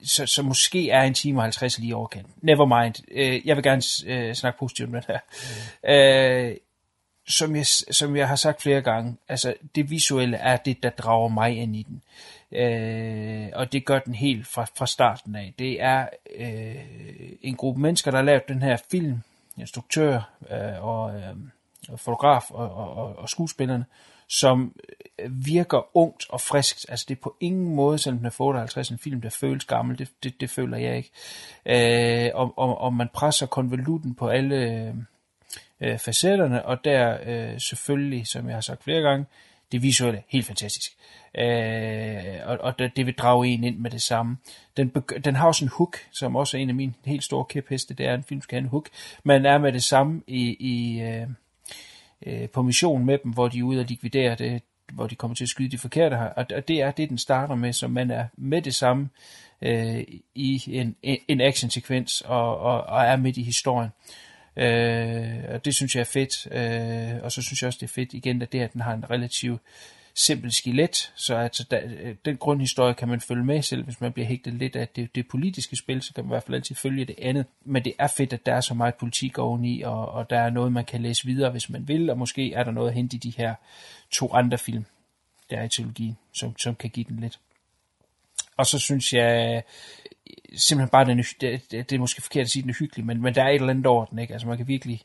Så, 0.02 0.26
så 0.26 0.42
måske 0.42 0.90
er 0.90 1.02
en 1.02 1.14
time 1.14 1.38
og 1.38 1.42
50 1.42 1.78
lige 1.78 1.96
overkant. 1.96 2.26
Never 2.42 2.82
mind. 2.82 2.94
Øh, 3.10 3.46
jeg 3.46 3.56
vil 3.56 3.64
gerne 3.64 3.82
øh, 4.06 4.34
snakke 4.34 4.58
positivt 4.58 4.90
med 4.90 5.02
det 5.02 5.20
her. 5.84 6.48
Øh, 6.48 6.56
som 7.28 7.56
jeg, 7.56 7.66
som 7.66 8.16
jeg 8.16 8.28
har 8.28 8.36
sagt 8.36 8.62
flere 8.62 8.80
gange, 8.80 9.16
altså 9.28 9.54
det 9.74 9.90
visuelle 9.90 10.36
er 10.36 10.56
det, 10.56 10.82
der 10.82 10.90
drager 10.90 11.28
mig 11.28 11.56
ind 11.56 11.76
i 11.76 11.82
den. 11.82 12.02
Øh, 12.52 13.48
og 13.52 13.72
det 13.72 13.85
gør 13.85 13.98
den 13.98 14.14
helt 14.14 14.47
fra, 14.47 14.66
fra 14.77 14.86
starten 14.86 15.36
af. 15.36 15.55
Det 15.59 15.82
er 15.82 16.09
øh, 16.36 16.74
en 17.43 17.56
gruppe 17.56 17.81
mennesker, 17.81 18.10
der 18.10 18.18
har 18.18 18.24
lavet 18.24 18.48
den 18.48 18.62
her 18.62 18.77
film, 18.90 19.20
instruktør 19.56 20.31
øh, 20.51 20.85
og, 20.85 21.14
øh, 21.14 21.36
fotograf 21.97 22.51
og, 22.51 22.74
og, 22.74 22.94
og, 22.94 23.18
og 23.18 23.28
skuespillerne, 23.28 23.85
som 24.28 24.74
virker 25.28 25.97
ungt 25.97 26.27
og 26.28 26.40
friskt. 26.40 26.86
Altså 26.89 27.06
det 27.09 27.16
er 27.16 27.20
på 27.20 27.36
ingen 27.40 27.74
måde, 27.74 27.98
selvom 27.98 28.18
den 28.18 28.27
er 28.27 28.40
58, 28.40 28.90
en 28.90 28.98
film, 28.98 29.20
der 29.20 29.31
føles 29.31 29.64
gammel. 29.64 29.98
Det, 29.98 30.09
det, 30.22 30.40
det 30.40 30.51
føler 30.51 30.77
jeg 30.77 30.97
ikke. 30.97 31.10
Øh, 31.66 32.31
og, 32.35 32.59
og, 32.59 32.78
og 32.81 32.94
man 32.94 33.09
presser 33.14 33.47
konvolutten 33.47 34.14
på 34.14 34.28
alle 34.28 34.94
øh, 35.81 35.98
facetterne, 35.98 36.64
og 36.64 36.85
der 36.85 37.18
øh, 37.27 37.60
selvfølgelig, 37.60 38.27
som 38.27 38.47
jeg 38.47 38.56
har 38.56 38.60
sagt 38.60 38.85
flere 38.85 39.01
gange, 39.01 39.27
det 39.72 39.82
visuelle 39.82 40.18
er 40.18 40.22
helt 40.28 40.47
fantastisk. 40.47 40.93
Øh, 40.93 41.19
Øh, 41.35 42.40
og 42.44 42.59
og 42.61 42.78
det, 42.78 42.97
det 42.97 43.07
vil 43.07 43.15
drage 43.15 43.48
en 43.48 43.65
ind 43.65 43.78
med 43.78 43.90
det 43.90 44.02
samme. 44.02 44.36
Den, 44.77 44.93
begy- 44.98 45.19
den 45.19 45.35
har 45.35 45.47
også 45.47 45.65
en 45.65 45.70
hook, 45.77 45.98
som 46.12 46.36
også 46.36 46.57
er 46.57 46.61
en 46.61 46.69
af 46.69 46.74
mine 46.74 46.94
helt 47.05 47.24
store 47.24 47.44
kæpheste. 47.44 47.94
Det 47.94 48.07
er 48.07 48.15
en 48.15 48.24
film, 48.24 48.43
skal 48.43 48.57
have 48.57 48.65
en 48.65 48.69
hook. 48.69 48.89
Man 49.24 49.47
er 49.47 49.59
med 49.59 49.73
det 49.73 49.82
samme 49.82 50.23
i, 50.27 50.57
i, 50.61 51.01
øh, 51.01 51.27
øh, 52.27 52.48
på 52.48 52.62
mission 52.62 53.05
med 53.05 53.19
dem, 53.24 53.32
hvor 53.32 53.48
de 53.48 53.59
er 53.59 53.62
ude 53.62 53.81
og 53.81 53.86
likvidere 53.86 54.35
det, 54.35 54.62
hvor 54.93 55.07
de 55.07 55.15
kommer 55.15 55.35
til 55.35 55.44
at 55.44 55.48
skyde 55.48 55.70
de 55.70 55.78
forkerte 55.78 56.16
her. 56.16 56.24
Og 56.27 56.47
og 56.55 56.69
det 56.69 56.81
er 56.82 56.90
det, 56.90 57.09
den 57.09 57.19
starter 57.19 57.55
med, 57.55 57.73
så 57.73 57.89
man 57.89 58.11
er 58.11 58.27
med 58.36 58.62
det 58.62 58.74
samme 58.74 59.09
øh, 59.62 60.05
i 60.35 60.62
en, 60.66 60.97
en 61.28 61.40
actionsekvens 61.40 62.20
og, 62.20 62.59
og, 62.59 62.82
og 62.82 63.05
er 63.05 63.16
midt 63.16 63.36
i 63.36 63.43
historien. 63.43 63.90
Øh, 64.57 65.55
og 65.55 65.65
det 65.65 65.74
synes 65.74 65.94
jeg 65.94 66.01
er 66.01 66.05
fedt. 66.05 66.47
Øh, 66.52 67.24
og 67.24 67.32
så 67.32 67.43
synes 67.43 67.62
jeg 67.62 67.66
også, 67.66 67.78
det 67.81 67.86
er 67.86 67.94
fedt 67.94 68.12
igen, 68.12 68.43
at 68.43 68.52
det, 68.52 68.61
at 68.61 68.73
den 68.73 68.81
har 68.81 68.94
en 68.94 69.11
relativ 69.11 69.59
simpel 70.15 70.53
skelet, 70.53 71.12
så 71.15 71.37
altså, 71.37 71.65
der, 71.70 71.81
øh, 71.85 72.15
den 72.24 72.37
grundhistorie 72.37 72.95
kan 72.95 73.09
man 73.09 73.20
følge 73.20 73.45
med 73.45 73.62
selv, 73.62 73.85
hvis 73.85 74.01
man 74.01 74.12
bliver 74.12 74.27
hægtet 74.27 74.55
lidt 74.55 74.77
af 74.77 74.89
det, 74.89 75.15
det 75.15 75.28
politiske 75.28 75.77
spil, 75.77 76.03
så 76.03 76.15
kan 76.15 76.24
man 76.24 76.28
i 76.28 76.32
hvert 76.32 76.43
fald 76.43 76.55
altid 76.55 76.74
følge 76.74 77.05
det 77.05 77.15
andet. 77.23 77.47
Men 77.65 77.85
det 77.85 77.93
er 77.99 78.07
fedt, 78.07 78.32
at 78.32 78.47
der 78.47 78.55
er 78.55 78.61
så 78.61 78.74
meget 78.74 78.95
politik 78.95 79.39
oveni, 79.39 79.82
og, 79.82 80.09
og 80.09 80.31
der 80.31 80.41
er 80.41 80.51
noget, 80.51 80.73
man 80.73 80.85
kan 80.85 81.03
læse 81.03 81.27
videre, 81.27 81.51
hvis 81.51 81.70
man 81.70 81.89
vil, 81.89 82.11
og 82.11 82.19
måske 82.19 82.53
er 82.53 82.65
der 82.65 82.70
noget 82.70 82.89
at 82.89 82.95
hente 82.95 83.16
i 83.16 83.19
de 83.19 83.32
her 83.37 83.55
to 84.11 84.32
andre 84.32 84.59
film, 84.59 84.85
der 85.51 85.57
er 85.57 85.65
i 85.65 85.69
trilogien, 85.69 86.16
som, 86.32 86.59
som 86.59 86.74
kan 86.74 86.91
give 86.91 87.07
den 87.09 87.20
lidt. 87.20 87.39
Og 88.57 88.66
så 88.66 88.78
synes 88.78 89.12
jeg 89.12 89.57
øh, 89.57 89.62
simpelthen 90.57 90.91
bare, 90.91 91.05
den 91.05 91.19
er, 91.19 91.35
det, 91.41 91.70
det, 91.70 91.93
er 91.93 91.99
måske 91.99 92.23
forkert 92.23 92.43
at 92.43 92.51
sige, 92.51 92.62
den 92.62 92.70
er 92.70 92.74
hyggelig, 92.78 93.07
men, 93.07 93.23
men 93.23 93.35
der 93.35 93.43
er 93.43 93.49
et 93.49 93.55
eller 93.55 93.70
andet 93.70 93.87
over 93.87 94.05
den, 94.05 94.19
ikke? 94.19 94.32
Altså 94.32 94.49
man 94.49 94.57
kan 94.57 94.69
virkelig, 94.69 95.03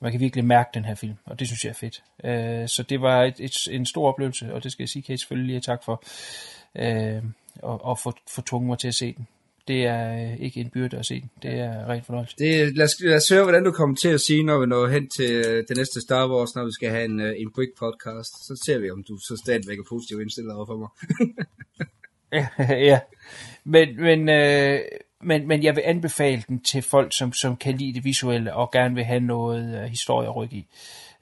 man 0.00 0.12
kan 0.12 0.20
virkelig 0.20 0.44
mærke 0.44 0.70
den 0.74 0.84
her 0.84 0.94
film, 0.94 1.14
og 1.24 1.38
det 1.38 1.46
synes 1.46 1.64
jeg 1.64 1.70
er 1.70 1.74
fedt. 1.74 2.02
Øh, 2.24 2.68
så 2.68 2.82
det 2.82 3.00
var 3.00 3.24
et, 3.24 3.34
et, 3.38 3.52
en 3.70 3.86
stor 3.86 4.08
oplevelse, 4.08 4.54
og 4.54 4.64
det 4.64 4.72
skal 4.72 4.82
jeg 4.82 4.88
sige, 4.88 5.02
Kate, 5.02 5.18
selvfølgelig 5.18 5.46
lige 5.46 5.60
tak 5.60 5.84
for, 5.84 6.02
øh, 6.78 7.22
og, 7.62 7.84
og 7.84 7.98
få, 7.98 8.12
få 8.30 8.42
tvunget 8.42 8.66
mig 8.68 8.78
til 8.78 8.88
at 8.88 8.94
se 8.94 9.14
den. 9.14 9.26
Det 9.68 9.86
er 9.86 10.14
øh, 10.14 10.40
ikke 10.40 10.60
en 10.60 10.70
byrde 10.70 10.98
at 10.98 11.06
se 11.06 11.20
den. 11.20 11.30
Det 11.42 11.50
er 11.50 11.88
rent 11.88 12.06
fornøjelse. 12.06 12.36
Det, 12.38 12.76
lad, 12.76 12.84
os, 12.84 13.00
lad 13.00 13.16
os 13.16 13.28
høre, 13.28 13.42
hvordan 13.42 13.64
du 13.64 13.72
kommer 13.72 13.96
til 13.96 14.08
at 14.08 14.20
sige, 14.20 14.42
når 14.44 14.60
vi 14.60 14.66
når 14.66 14.86
hen 14.86 15.08
til 15.08 15.30
øh, 15.30 15.64
det 15.68 15.76
næste 15.76 16.00
Star 16.00 16.30
Wars, 16.30 16.54
når 16.54 16.64
vi 16.64 16.72
skal 16.72 16.90
have 16.90 17.04
en, 17.04 17.20
øh, 17.20 17.34
en 17.38 17.52
quick 17.54 17.70
podcast. 17.78 18.46
Så 18.46 18.62
ser 18.66 18.78
vi, 18.78 18.90
om 18.90 19.04
du 19.08 19.18
så 19.18 19.36
stadigvæk 19.44 19.78
er 19.78 19.82
positiv 19.88 20.20
indstillet 20.20 20.54
over 20.54 20.66
for 20.66 20.76
mig. 20.76 20.88
ja, 22.90 23.00
men, 23.64 23.96
men, 24.00 24.28
øh, 24.28 24.80
men, 25.20 25.48
men 25.48 25.62
jeg 25.62 25.76
vil 25.76 25.82
anbefale 25.86 26.42
den 26.48 26.60
til 26.60 26.82
folk, 26.82 27.16
som, 27.16 27.32
som 27.32 27.56
kan 27.56 27.76
lide 27.76 27.94
det 27.94 28.04
visuelle 28.04 28.54
og 28.54 28.70
gerne 28.70 28.94
vil 28.94 29.04
have 29.04 29.20
noget 29.20 29.82
øh, 29.82 29.84
historie 29.84 30.28
at 30.28 30.36
rykke 30.36 30.56
i. 30.56 30.66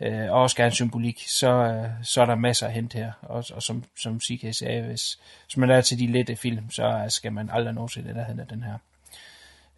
Øh, 0.00 0.32
og 0.32 0.42
også 0.42 0.56
gerne 0.56 0.72
symbolik, 0.72 1.24
så, 1.28 1.48
øh, 1.48 1.90
så 2.02 2.22
er 2.22 2.26
der 2.26 2.34
masser 2.34 2.66
at 2.66 2.72
hente 2.72 2.98
her. 2.98 3.12
Og, 3.22 3.44
og 3.52 3.62
som, 3.62 3.84
som 3.98 4.20
CK 4.20 4.54
sagde, 4.54 4.82
hvis, 4.82 5.18
hvis 5.44 5.56
man 5.56 5.70
er 5.70 5.80
til 5.80 5.98
de 5.98 6.06
lette 6.06 6.36
film, 6.36 6.70
så 6.70 7.06
skal 7.08 7.32
man 7.32 7.50
aldrig 7.52 7.74
nogensinde 7.74 8.14
derhen 8.14 8.40
af 8.40 8.46
den 8.46 8.62
her. 8.62 8.78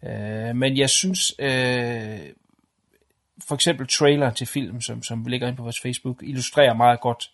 Øh, 0.03 0.55
men 0.55 0.77
jeg 0.77 0.89
synes, 0.89 1.33
øh, 1.39 2.19
for 3.47 3.55
eksempel 3.55 3.87
trailer 3.87 4.31
til 4.31 4.47
film, 4.47 4.81
som, 4.81 5.03
som 5.03 5.25
ligger 5.25 5.47
inde 5.47 5.57
på 5.57 5.63
vores 5.63 5.79
Facebook, 5.79 6.23
illustrerer 6.23 6.73
meget 6.73 6.99
godt, 6.99 7.31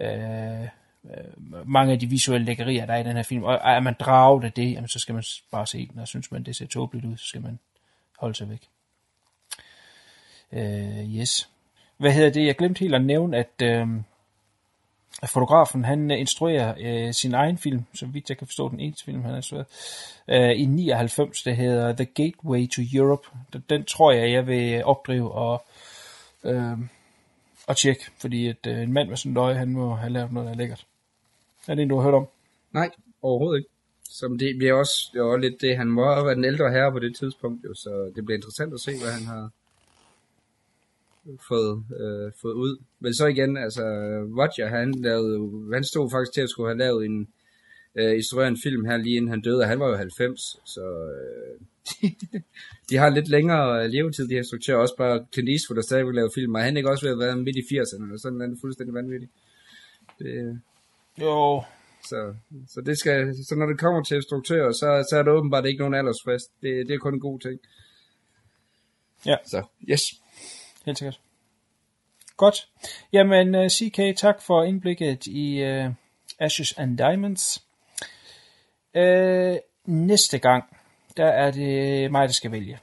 øh, 0.00 0.68
øh, 1.10 1.68
mange 1.68 1.92
af 1.92 1.98
de 1.98 2.06
visuelle 2.06 2.44
lækkerier, 2.46 2.86
der 2.86 2.94
er 2.94 2.98
i 2.98 3.02
den 3.02 3.16
her 3.16 3.22
film. 3.22 3.42
Og 3.42 3.54
er 3.54 3.80
man 3.80 3.94
draget 4.00 4.44
af 4.44 4.52
det, 4.52 4.72
jamen, 4.72 4.88
så 4.88 4.98
skal 4.98 5.14
man 5.14 5.24
bare 5.50 5.66
se 5.66 5.88
den, 5.92 6.00
og 6.00 6.08
synes 6.08 6.32
man, 6.32 6.42
det 6.42 6.56
ser 6.56 6.66
tåbeligt 6.66 7.06
ud, 7.06 7.16
så 7.16 7.26
skal 7.26 7.42
man 7.42 7.58
holde 8.18 8.34
sig 8.34 8.50
væk. 8.50 8.68
Øh, 10.52 11.14
yes. 11.16 11.48
Hvad 11.96 12.12
hedder 12.12 12.30
det? 12.30 12.46
Jeg 12.46 12.56
glemte 12.56 12.78
helt 12.78 12.94
at 12.94 13.04
nævne, 13.04 13.36
at, 13.36 13.62
øh, 13.62 13.88
at 15.22 15.28
fotografen, 15.28 15.84
han 15.84 16.10
øh, 16.10 16.20
instruerer 16.20 16.74
øh, 16.80 17.14
sin 17.14 17.34
egen 17.34 17.58
film, 17.58 17.84
så 17.94 18.06
vidt 18.06 18.28
jeg 18.28 18.38
kan 18.38 18.46
forstå 18.46 18.68
den 18.68 18.80
eneste 18.80 19.04
film, 19.04 19.22
han 19.22 19.30
har 19.30 19.36
instrueret, 19.36 19.66
øh, 20.28 20.60
i 20.60 20.64
99, 20.64 21.42
det 21.42 21.56
hedder 21.56 21.92
The 21.92 22.04
Gateway 22.04 22.68
to 22.68 22.82
Europe. 22.94 23.28
Den, 23.52 23.64
den 23.70 23.84
tror 23.84 24.12
jeg, 24.12 24.32
jeg 24.32 24.46
vil 24.46 24.84
opdrive 24.84 25.32
og, 25.32 25.66
øh, 26.44 26.78
og 27.66 27.76
tjekke, 27.76 28.04
fordi 28.18 28.48
at, 28.48 28.66
øh, 28.66 28.82
en 28.82 28.92
mand 28.92 29.08
med 29.08 29.16
sådan 29.16 29.30
en 29.30 29.34
løje, 29.34 29.54
han 29.54 29.68
må 29.68 29.94
have 29.94 30.12
lavet 30.12 30.32
noget, 30.32 30.46
der 30.46 30.52
er 30.52 30.56
lækkert. 30.56 30.86
Er 31.68 31.74
det 31.74 31.82
en, 31.82 31.88
du 31.88 31.96
har 31.96 32.02
hørt 32.02 32.14
om? 32.14 32.26
Nej, 32.72 32.90
overhovedet 33.22 33.58
ikke. 33.58 33.70
Som 34.10 34.38
det 34.38 34.58
bliver 34.58 34.74
også, 34.74 35.10
det 35.12 35.22
var 35.22 35.36
lidt 35.36 35.60
det, 35.60 35.76
han 35.76 35.88
må 35.88 36.24
være 36.24 36.34
den 36.34 36.44
ældre 36.44 36.70
herre 36.70 36.92
på 36.92 36.98
det 36.98 37.16
tidspunkt, 37.16 37.64
jo, 37.64 37.74
så 37.74 38.12
det 38.16 38.24
bliver 38.24 38.38
interessant 38.38 38.74
at 38.74 38.80
se, 38.80 38.92
hvad 39.02 39.12
han 39.12 39.26
har 39.26 39.50
fået, 41.48 41.84
øh, 42.00 42.32
fået 42.42 42.54
ud. 42.54 42.82
Men 43.00 43.14
så 43.14 43.26
igen, 43.26 43.56
altså, 43.56 43.82
Roger, 44.40 44.68
han, 44.68 44.92
lavede, 44.92 45.34
han 45.74 45.84
stod 45.84 46.10
faktisk 46.10 46.34
til 46.34 46.40
at 46.40 46.50
skulle 46.50 46.68
have 46.68 46.78
lavet 46.78 47.04
en, 47.06 47.28
øh, 47.98 48.14
instrueret 48.14 48.48
en 48.48 48.62
film 48.62 48.84
her 48.84 48.96
lige 48.96 49.16
inden 49.16 49.30
han 49.30 49.40
døde, 49.40 49.60
og 49.60 49.68
han 49.68 49.80
var 49.80 49.88
jo 49.88 49.96
90, 49.96 50.40
så 50.64 50.84
øh, 51.16 51.56
de 52.90 52.96
har 52.96 53.08
lidt 53.08 53.28
længere 53.28 53.84
øh, 53.84 53.90
levetid, 53.90 54.28
de 54.28 54.34
her 54.34 54.44
instruktører, 54.44 54.78
også 54.78 54.96
bare 54.96 55.26
Clint 55.32 55.48
Eastwood, 55.48 55.76
der 55.76 55.82
stadig 55.82 56.06
vil 56.06 56.14
lave 56.14 56.30
film, 56.34 56.54
og 56.54 56.62
han 56.62 56.76
ikke 56.76 56.90
også 56.90 57.06
ved 57.06 57.12
at 57.12 57.18
være 57.18 57.36
midt 57.36 57.56
i 57.56 57.68
80'erne, 57.70 58.12
og 58.12 58.18
sådan 58.20 58.40
er 58.40 58.46
det 58.46 58.58
fuldstændig 58.60 58.94
vanvittigt. 58.94 59.32
Det, 60.18 60.60
jo, 61.20 61.62
så, 62.04 62.34
så, 62.68 62.80
det 62.80 62.98
skal, 62.98 63.34
så 63.48 63.54
når 63.54 63.66
det 63.66 63.78
kommer 63.78 64.02
til 64.02 64.16
instruktører, 64.16 64.72
så, 64.72 65.06
så 65.10 65.16
er 65.18 65.22
det 65.22 65.32
åbenbart 65.32 65.66
ikke 65.66 65.78
nogen 65.78 65.94
aldersfrist. 65.94 66.50
Det, 66.62 66.88
det 66.88 66.94
er 66.94 66.98
kun 66.98 67.14
en 67.14 67.20
god 67.20 67.40
ting. 67.40 67.60
Ja. 69.26 69.36
Så, 69.44 69.62
yes. 69.90 70.02
helt 70.86 70.98
sikkert. 70.98 71.20
Godt. 72.36 72.68
Jamen, 73.12 73.54
uh, 73.54 73.66
CK, 73.68 74.16
tak 74.16 74.42
for 74.42 74.64
indblikket 74.64 75.26
i 75.26 75.62
uh, 75.62 75.92
Ashes 76.38 76.72
and 76.78 76.98
Diamonds. 76.98 77.64
Uh, 78.94 79.56
næste 79.84 80.38
gang, 80.38 80.64
der 81.16 81.26
er 81.26 81.50
det 81.50 82.10
mig, 82.12 82.28
der 82.28 82.32
skal 82.32 82.52
vælge. 82.52 82.78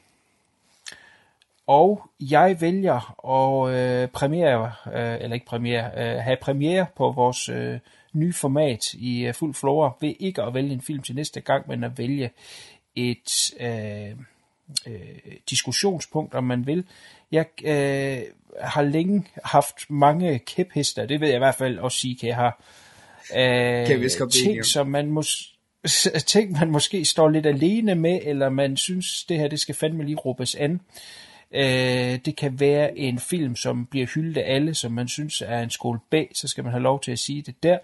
Og 1.68 2.10
jeg 2.20 2.62
vælger 2.62 3.28
at 3.30 3.76
øh, 3.76 4.08
premiere, 4.08 4.72
øh, 4.94 5.16
eller 5.22 5.34
ikke 5.34 5.46
premiere, 5.46 5.92
øh, 5.98 6.20
have 6.20 6.38
premiere 6.42 6.86
på 6.96 7.12
vores 7.12 7.50
øh, 7.50 7.80
nye 8.14 8.34
format 8.34 8.94
i 8.94 9.26
øh, 9.26 9.34
fuld 9.34 9.54
flora, 9.54 9.92
ved 10.02 10.14
ikke 10.20 10.42
at 10.42 10.54
vælge 10.54 10.74
en 10.74 10.82
film 10.82 11.04
til 11.04 11.16
næste 11.16 11.42
gang, 11.42 11.68
men 11.68 11.84
at 11.84 11.98
vælge 11.98 12.30
et 12.96 13.54
øh, 13.60 14.10
øh, 14.88 15.34
diskussionspunkt, 15.50 16.34
om 16.34 16.44
man 16.44 16.68
vil. 16.68 16.86
Jeg 17.32 17.46
øh, 17.64 18.22
har 18.62 18.82
længe 18.82 19.26
haft 19.44 19.90
mange 19.90 20.40
kæphester, 20.40 21.06
det 21.06 21.22
ved 21.22 21.28
jeg 21.28 21.36
i 21.36 21.40
hvert 21.40 21.56
fald 21.56 21.80
også 21.80 21.98
sige, 21.98 22.18
jeg 22.24 22.36
har. 22.36 22.64
Øh, 23.36 23.88
Kan 23.88 24.02
vi 24.02 24.10
ting, 24.10 24.66
som 24.66 24.88
man 24.88 25.18
mås- 25.18 25.50
ting, 26.26 26.52
man 26.52 26.72
måske 26.72 27.06
står 27.06 27.30
lidt 27.30 27.46
alene 27.46 27.96
med, 27.96 28.20
eller 28.24 28.50
man 28.50 28.78
synes, 28.78 29.24
det 29.30 29.40
her 29.40 29.48
det 29.48 29.60
skal 29.60 29.76
fandme 29.76 30.04
lige 30.06 30.16
råbes 30.16 30.56
an. 30.56 30.82
Øh, 31.54 32.20
det 32.26 32.36
kan 32.36 32.60
være 32.60 32.98
en 32.98 33.20
film, 33.20 33.56
som 33.56 33.86
bliver 33.86 34.06
hyldet 34.06 34.38
af 34.42 34.56
alle, 34.56 34.74
som 34.74 34.92
man 34.92 35.08
synes 35.08 35.42
er 35.46 35.60
en 35.60 35.70
skole 35.70 36.00
B, 36.10 36.16
så 36.34 36.48
skal 36.48 36.64
man 36.64 36.74
have 36.74 36.84
lov 36.84 37.02
til 37.02 37.12
at 37.12 37.20
sige 37.20 37.42
det 37.42 37.64
der. 37.64 37.78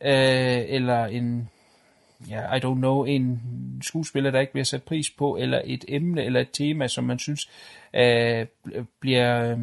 Øh, 0.00 0.64
eller 0.68 1.06
en, 1.06 1.48
ja, 2.30 2.54
I 2.54 2.58
don't 2.58 2.74
know, 2.74 3.04
en 3.04 3.40
skuespiller, 3.82 4.30
der 4.30 4.40
ikke 4.40 4.52
bliver 4.52 4.64
sat 4.64 4.82
pris 4.82 5.10
på, 5.10 5.36
eller 5.36 5.62
et 5.64 5.84
emne 5.88 6.24
eller 6.24 6.40
et 6.40 6.50
tema, 6.52 6.88
som 6.88 7.04
man 7.04 7.18
synes 7.18 7.50
øh, 7.94 8.46
bliver 9.00 9.52
øh, 9.52 9.58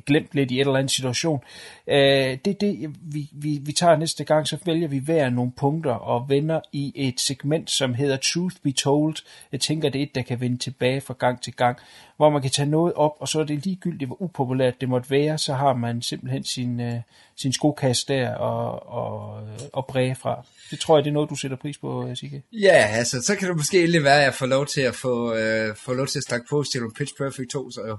glemt 0.00 0.28
lidt 0.32 0.50
i 0.50 0.54
et 0.54 0.60
eller 0.60 0.76
andet 0.76 0.90
situation. 0.90 1.40
Øh, 1.86 1.96
det 2.44 2.46
er 2.46 2.54
det, 2.60 2.94
vi, 3.02 3.30
vi, 3.32 3.58
vi 3.62 3.72
tager 3.72 3.96
næste 3.96 4.24
gang, 4.24 4.48
så 4.48 4.56
vælger 4.64 4.88
vi 4.88 4.98
hver 4.98 5.30
nogle 5.30 5.52
punkter 5.56 5.92
og 5.92 6.28
vender 6.28 6.60
i 6.72 6.92
et 6.94 7.20
segment, 7.20 7.70
som 7.70 7.94
hedder 7.94 8.16
Truth 8.16 8.56
Be 8.62 8.72
Told. 8.72 9.16
Jeg 9.52 9.60
tænker, 9.60 9.88
det 9.88 9.98
er 9.98 10.02
et, 10.02 10.14
der 10.14 10.22
kan 10.22 10.40
vende 10.40 10.56
tilbage 10.58 11.00
fra 11.00 11.14
gang 11.18 11.42
til 11.42 11.52
gang, 11.52 11.78
hvor 12.16 12.30
man 12.30 12.42
kan 12.42 12.50
tage 12.50 12.70
noget 12.70 12.92
op, 12.92 13.12
og 13.20 13.28
så 13.28 13.40
er 13.40 13.44
det 13.44 13.64
ligegyldigt, 13.64 14.08
hvor 14.08 14.22
upopulært 14.22 14.80
det 14.80 14.88
måtte 14.88 15.10
være, 15.10 15.38
så 15.38 15.54
har 15.54 15.74
man 15.74 16.02
simpelthen 16.02 16.44
sin, 16.44 16.80
øh, 16.80 16.94
sin 17.36 17.52
skokasse 17.52 18.06
der 18.08 18.34
og, 18.34 18.92
og, 18.92 19.42
øh, 19.42 19.58
og 19.72 19.86
bræge 19.86 20.14
fra. 20.14 20.46
Det 20.70 20.80
tror 20.80 20.96
jeg, 20.96 21.04
det 21.04 21.10
er 21.10 21.14
noget, 21.14 21.30
du 21.30 21.34
sætter 21.34 21.56
pris 21.56 21.78
på, 21.78 22.08
øh, 22.08 22.16
Sikke. 22.16 22.42
Ja, 22.52 22.86
altså, 22.92 23.22
så 23.22 23.36
kan 23.36 23.48
det 23.48 23.56
måske 23.56 23.78
endelig 23.78 24.04
være, 24.04 24.18
at 24.18 24.24
jeg 24.24 24.34
får 24.34 24.46
lov 24.46 24.66
til 24.66 24.80
at 24.80 24.94
få, 24.94 25.34
øh, 25.34 25.76
få 25.76 25.92
lov 25.92 26.06
til 26.06 26.18
at 26.18 26.22
snakke 26.22 26.46
positivt 26.50 26.84
om 26.84 26.92
Pitch 26.98 27.14
Perfect 27.18 27.50
2, 27.50 27.70
så 27.70 27.80
jo. 27.88 27.96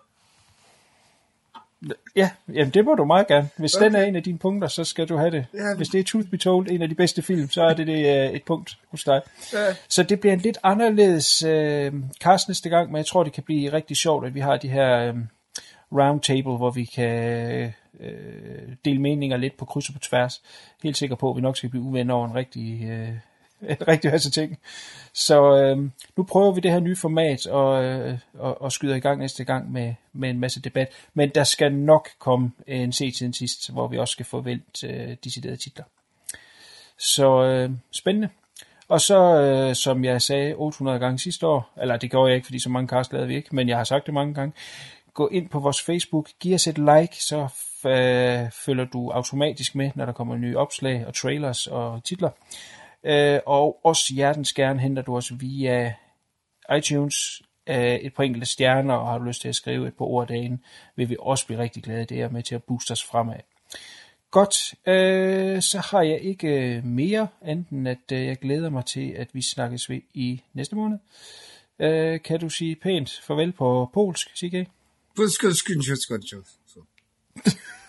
Ja, 2.16 2.30
jamen 2.54 2.74
det 2.74 2.86
må 2.86 2.96
du 2.96 3.06
meget 3.06 3.28
gerne. 3.28 3.50
Hvis 3.58 3.76
Okay. 3.76 3.86
den 3.86 3.96
er 3.96 4.04
en 4.04 4.16
af 4.16 4.24
dine 4.24 4.38
punkter, 4.38 4.68
så 4.68 4.84
skal 4.84 5.10
du 5.10 5.18
have 5.18 5.32
det. 5.32 5.46
Ja. 5.54 5.76
Hvis 5.78 5.90
det 5.90 6.00
er 6.00 6.04
Truth 6.04 6.30
Be 6.30 6.38
Told, 6.38 6.68
en 6.70 6.82
af 6.82 6.90
de 6.90 6.96
bedste 6.96 7.22
film, 7.22 7.50
så 7.50 7.64
er 7.64 7.74
det, 7.74 7.88
det 7.88 8.26
øh, 8.28 8.30
et 8.34 8.44
punkt 8.44 8.78
hos 8.92 9.04
dig. 9.04 9.22
Ja. 9.54 9.58
Så 9.90 10.04
det 10.04 10.20
bliver 10.20 10.34
en 10.34 10.40
lidt 10.40 10.58
anderledes 10.64 11.44
øh, 11.44 11.94
cast 12.20 12.48
næste 12.48 12.70
gang, 12.70 12.92
men 12.92 12.98
jeg 12.98 13.06
tror, 13.06 13.24
det 13.24 13.34
kan 13.34 13.44
blive 13.44 13.74
rigtig 13.74 13.98
sjovt, 13.98 14.26
at 14.26 14.36
vi 14.36 14.40
har 14.40 14.58
de 14.58 14.70
her 14.70 15.00
øh, 15.00 15.16
roundtable, 15.92 16.58
hvor 16.58 16.72
vi 16.72 16.86
kan 16.86 17.74
øh, 18.00 18.76
dele 18.86 19.02
meninger 19.02 19.38
lidt 19.38 19.58
på 19.58 19.66
kryds 19.66 19.88
og 19.88 19.94
på 19.94 20.00
tværs. 20.00 20.42
Helt 20.84 20.98
sikker 20.98 21.16
på, 21.16 21.30
at 21.30 21.36
vi 21.36 21.42
nok 21.42 21.58
skal 21.58 21.70
blive 21.70 21.84
uvenner 21.84 22.14
over 22.14 22.28
en 22.28 22.36
rigtig, 22.36 22.84
øh, 22.90 23.10
rigtig 23.88 24.12
masse 24.12 24.32
ting. 24.32 24.58
Så 25.14 25.56
øh, 25.58 25.78
nu 26.18 26.24
prøver 26.24 26.52
vi 26.52 26.62
det 26.62 26.72
her 26.72 26.80
nye 26.80 26.96
format 26.96 27.48
og, 27.48 27.84
øh, 27.84 28.18
og, 28.34 28.62
og 28.62 28.72
skyder 28.72 28.96
i 28.96 29.00
gang 29.00 29.20
næste 29.20 29.44
gang 29.44 29.72
med, 29.72 29.94
med 30.14 30.30
en 30.30 30.40
masse 30.40 30.62
debat. 30.62 30.90
Men 31.14 31.30
der 31.30 31.44
skal 31.44 31.74
nok 31.74 32.10
komme 32.20 32.52
en 32.68 32.92
set 32.92 33.16
til 33.16 33.34
sidst, 33.34 33.72
hvor 33.72 33.88
vi 33.88 33.98
også 33.98 34.12
skal 34.12 34.26
få 34.26 34.42
vendt 34.42 34.84
øh, 34.84 35.18
deciderede 35.24 35.58
titler. 35.58 35.86
Så 36.98 37.44
øh, 37.44 37.72
spændende. 37.92 38.30
Og 38.88 39.02
så, 39.02 39.42
øh, 39.42 39.76
som 39.76 40.06
jeg 40.06 40.22
sagde 40.22 40.54
800 40.56 41.00
gange 41.00 41.20
sidste 41.20 41.48
år, 41.48 41.74
eller 41.82 41.98
det 41.98 42.12
gjorde 42.12 42.30
jeg 42.30 42.36
ikke, 42.36 42.46
fordi 42.46 42.60
så 42.60 42.70
mange 42.70 42.88
cast 42.88 43.14
lavede 43.14 43.28
vi 43.28 43.36
ikke, 43.36 43.56
men 43.56 43.70
jeg 43.70 43.78
har 43.78 43.84
sagt 43.84 44.06
det 44.06 44.14
mange 44.14 44.34
gange, 44.34 44.54
gå 45.14 45.28
ind 45.28 45.50
på 45.50 45.60
vores 45.60 45.82
Facebook, 45.82 46.30
giv 46.40 46.56
os 46.56 46.68
et 46.68 46.78
like, 46.78 47.24
så 47.24 47.48
øh, 47.86 48.52
følger 48.66 48.86
du 48.86 49.10
automatisk 49.10 49.76
med, 49.76 49.92
når 49.96 50.06
der 50.06 50.14
kommer 50.14 50.36
nye 50.36 50.58
opslag 50.58 51.08
og 51.08 51.14
trailers 51.14 51.68
og 51.68 52.04
titler. 52.04 52.30
Øh, 53.04 53.40
og 53.46 53.86
også 53.86 54.14
hjertens 54.14 54.54
gerne 54.54 54.80
henter 54.80 55.02
du 55.02 55.18
os 55.18 55.32
via 55.40 55.94
iTunes, 56.78 57.42
øh, 57.70 57.96
et 57.96 58.14
par 58.14 58.24
enkelte 58.24 58.48
stjerner, 58.48 58.94
og 58.94 59.08
har 59.08 59.18
du 59.18 59.24
lyst 59.24 59.42
til 59.42 59.50
at 59.50 59.56
skrive 59.56 59.88
et 59.88 59.94
par 59.98 60.06
ord 60.06 60.28
dagen, 60.28 60.64
vil 60.96 61.10
vi 61.10 61.16
også 61.20 61.46
blive 61.46 61.60
rigtig 61.60 61.84
glade. 61.84 62.06
Det 62.06 62.22
er 62.22 62.30
med 62.30 62.44
til 62.44 62.56
at 62.56 62.64
booste 62.64 62.92
os 62.92 63.04
fremad. 63.04 63.40
Godt, 64.32 64.74
øh, 64.88 65.62
så 65.62 65.80
har 65.80 66.02
jeg 66.02 66.22
ikke 66.22 66.82
mere, 66.86 67.28
enten 67.48 67.88
at 67.88 68.12
øh, 68.12 68.26
jeg 68.26 68.38
glæder 68.38 68.70
mig 68.70 68.86
til, 68.86 69.12
at 69.12 69.30
vi 69.34 69.42
snakkes 69.42 69.90
ved 69.90 70.02
i 70.14 70.42
næste 70.54 70.76
måned. 70.76 70.98
Øh, 71.80 72.22
kan 72.22 72.40
du 72.40 72.50
sige 72.50 72.76
pænt 72.76 73.22
farvel 73.24 73.52
på 73.52 73.90
polsk, 73.94 74.28
CK? 74.38 74.70
Skød, 75.16 75.30
skød. 75.30 76.44
Så. 76.68 76.80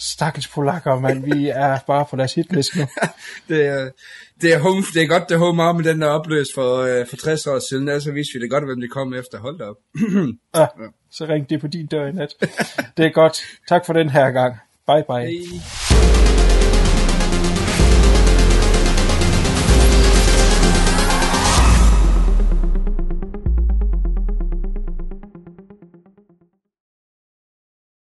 Stakkels 0.00 0.48
polakker, 0.48 1.00
mand. 1.00 1.34
Vi 1.34 1.48
er 1.48 1.78
bare 1.86 2.04
på 2.10 2.16
deres 2.16 2.34
hitlist 2.34 2.76
nu. 2.76 2.86
Det 3.48 3.66
er, 3.66 3.90
det 4.40 4.54
er, 4.54 4.58
home, 4.58 4.82
det 4.94 5.02
er 5.02 5.06
godt, 5.06 5.28
det 5.28 5.38
home 5.38 5.62
army, 5.62 5.84
den 5.84 6.00
der 6.00 6.06
er 6.06 6.10
opløst 6.10 6.50
for, 6.54 6.78
øh, 6.78 7.06
for 7.06 7.16
60 7.16 7.46
år 7.46 7.58
siden. 7.70 7.88
Ellers 7.88 8.02
så 8.04 8.12
vidste 8.12 8.32
vi 8.34 8.42
det 8.42 8.50
godt, 8.50 8.64
hvem 8.64 8.80
det 8.80 8.90
kom 8.90 9.14
efter. 9.14 9.38
Hold 9.38 9.58
da 9.58 9.64
op. 9.64 9.76
Ah, 10.62 10.68
så 11.10 11.26
ring 11.26 11.50
det 11.50 11.60
på 11.60 11.66
din 11.66 11.86
dør 11.86 12.06
i 12.06 12.12
nat. 12.12 12.34
Det 12.96 13.06
er 13.06 13.10
godt. 13.10 13.42
Tak 13.68 13.86
for 13.86 13.92
den 13.92 14.10
her 14.10 14.30
gang. 14.30 14.56
Bye 14.86 15.04
bye. 15.08 15.26
Hej. 15.26 15.79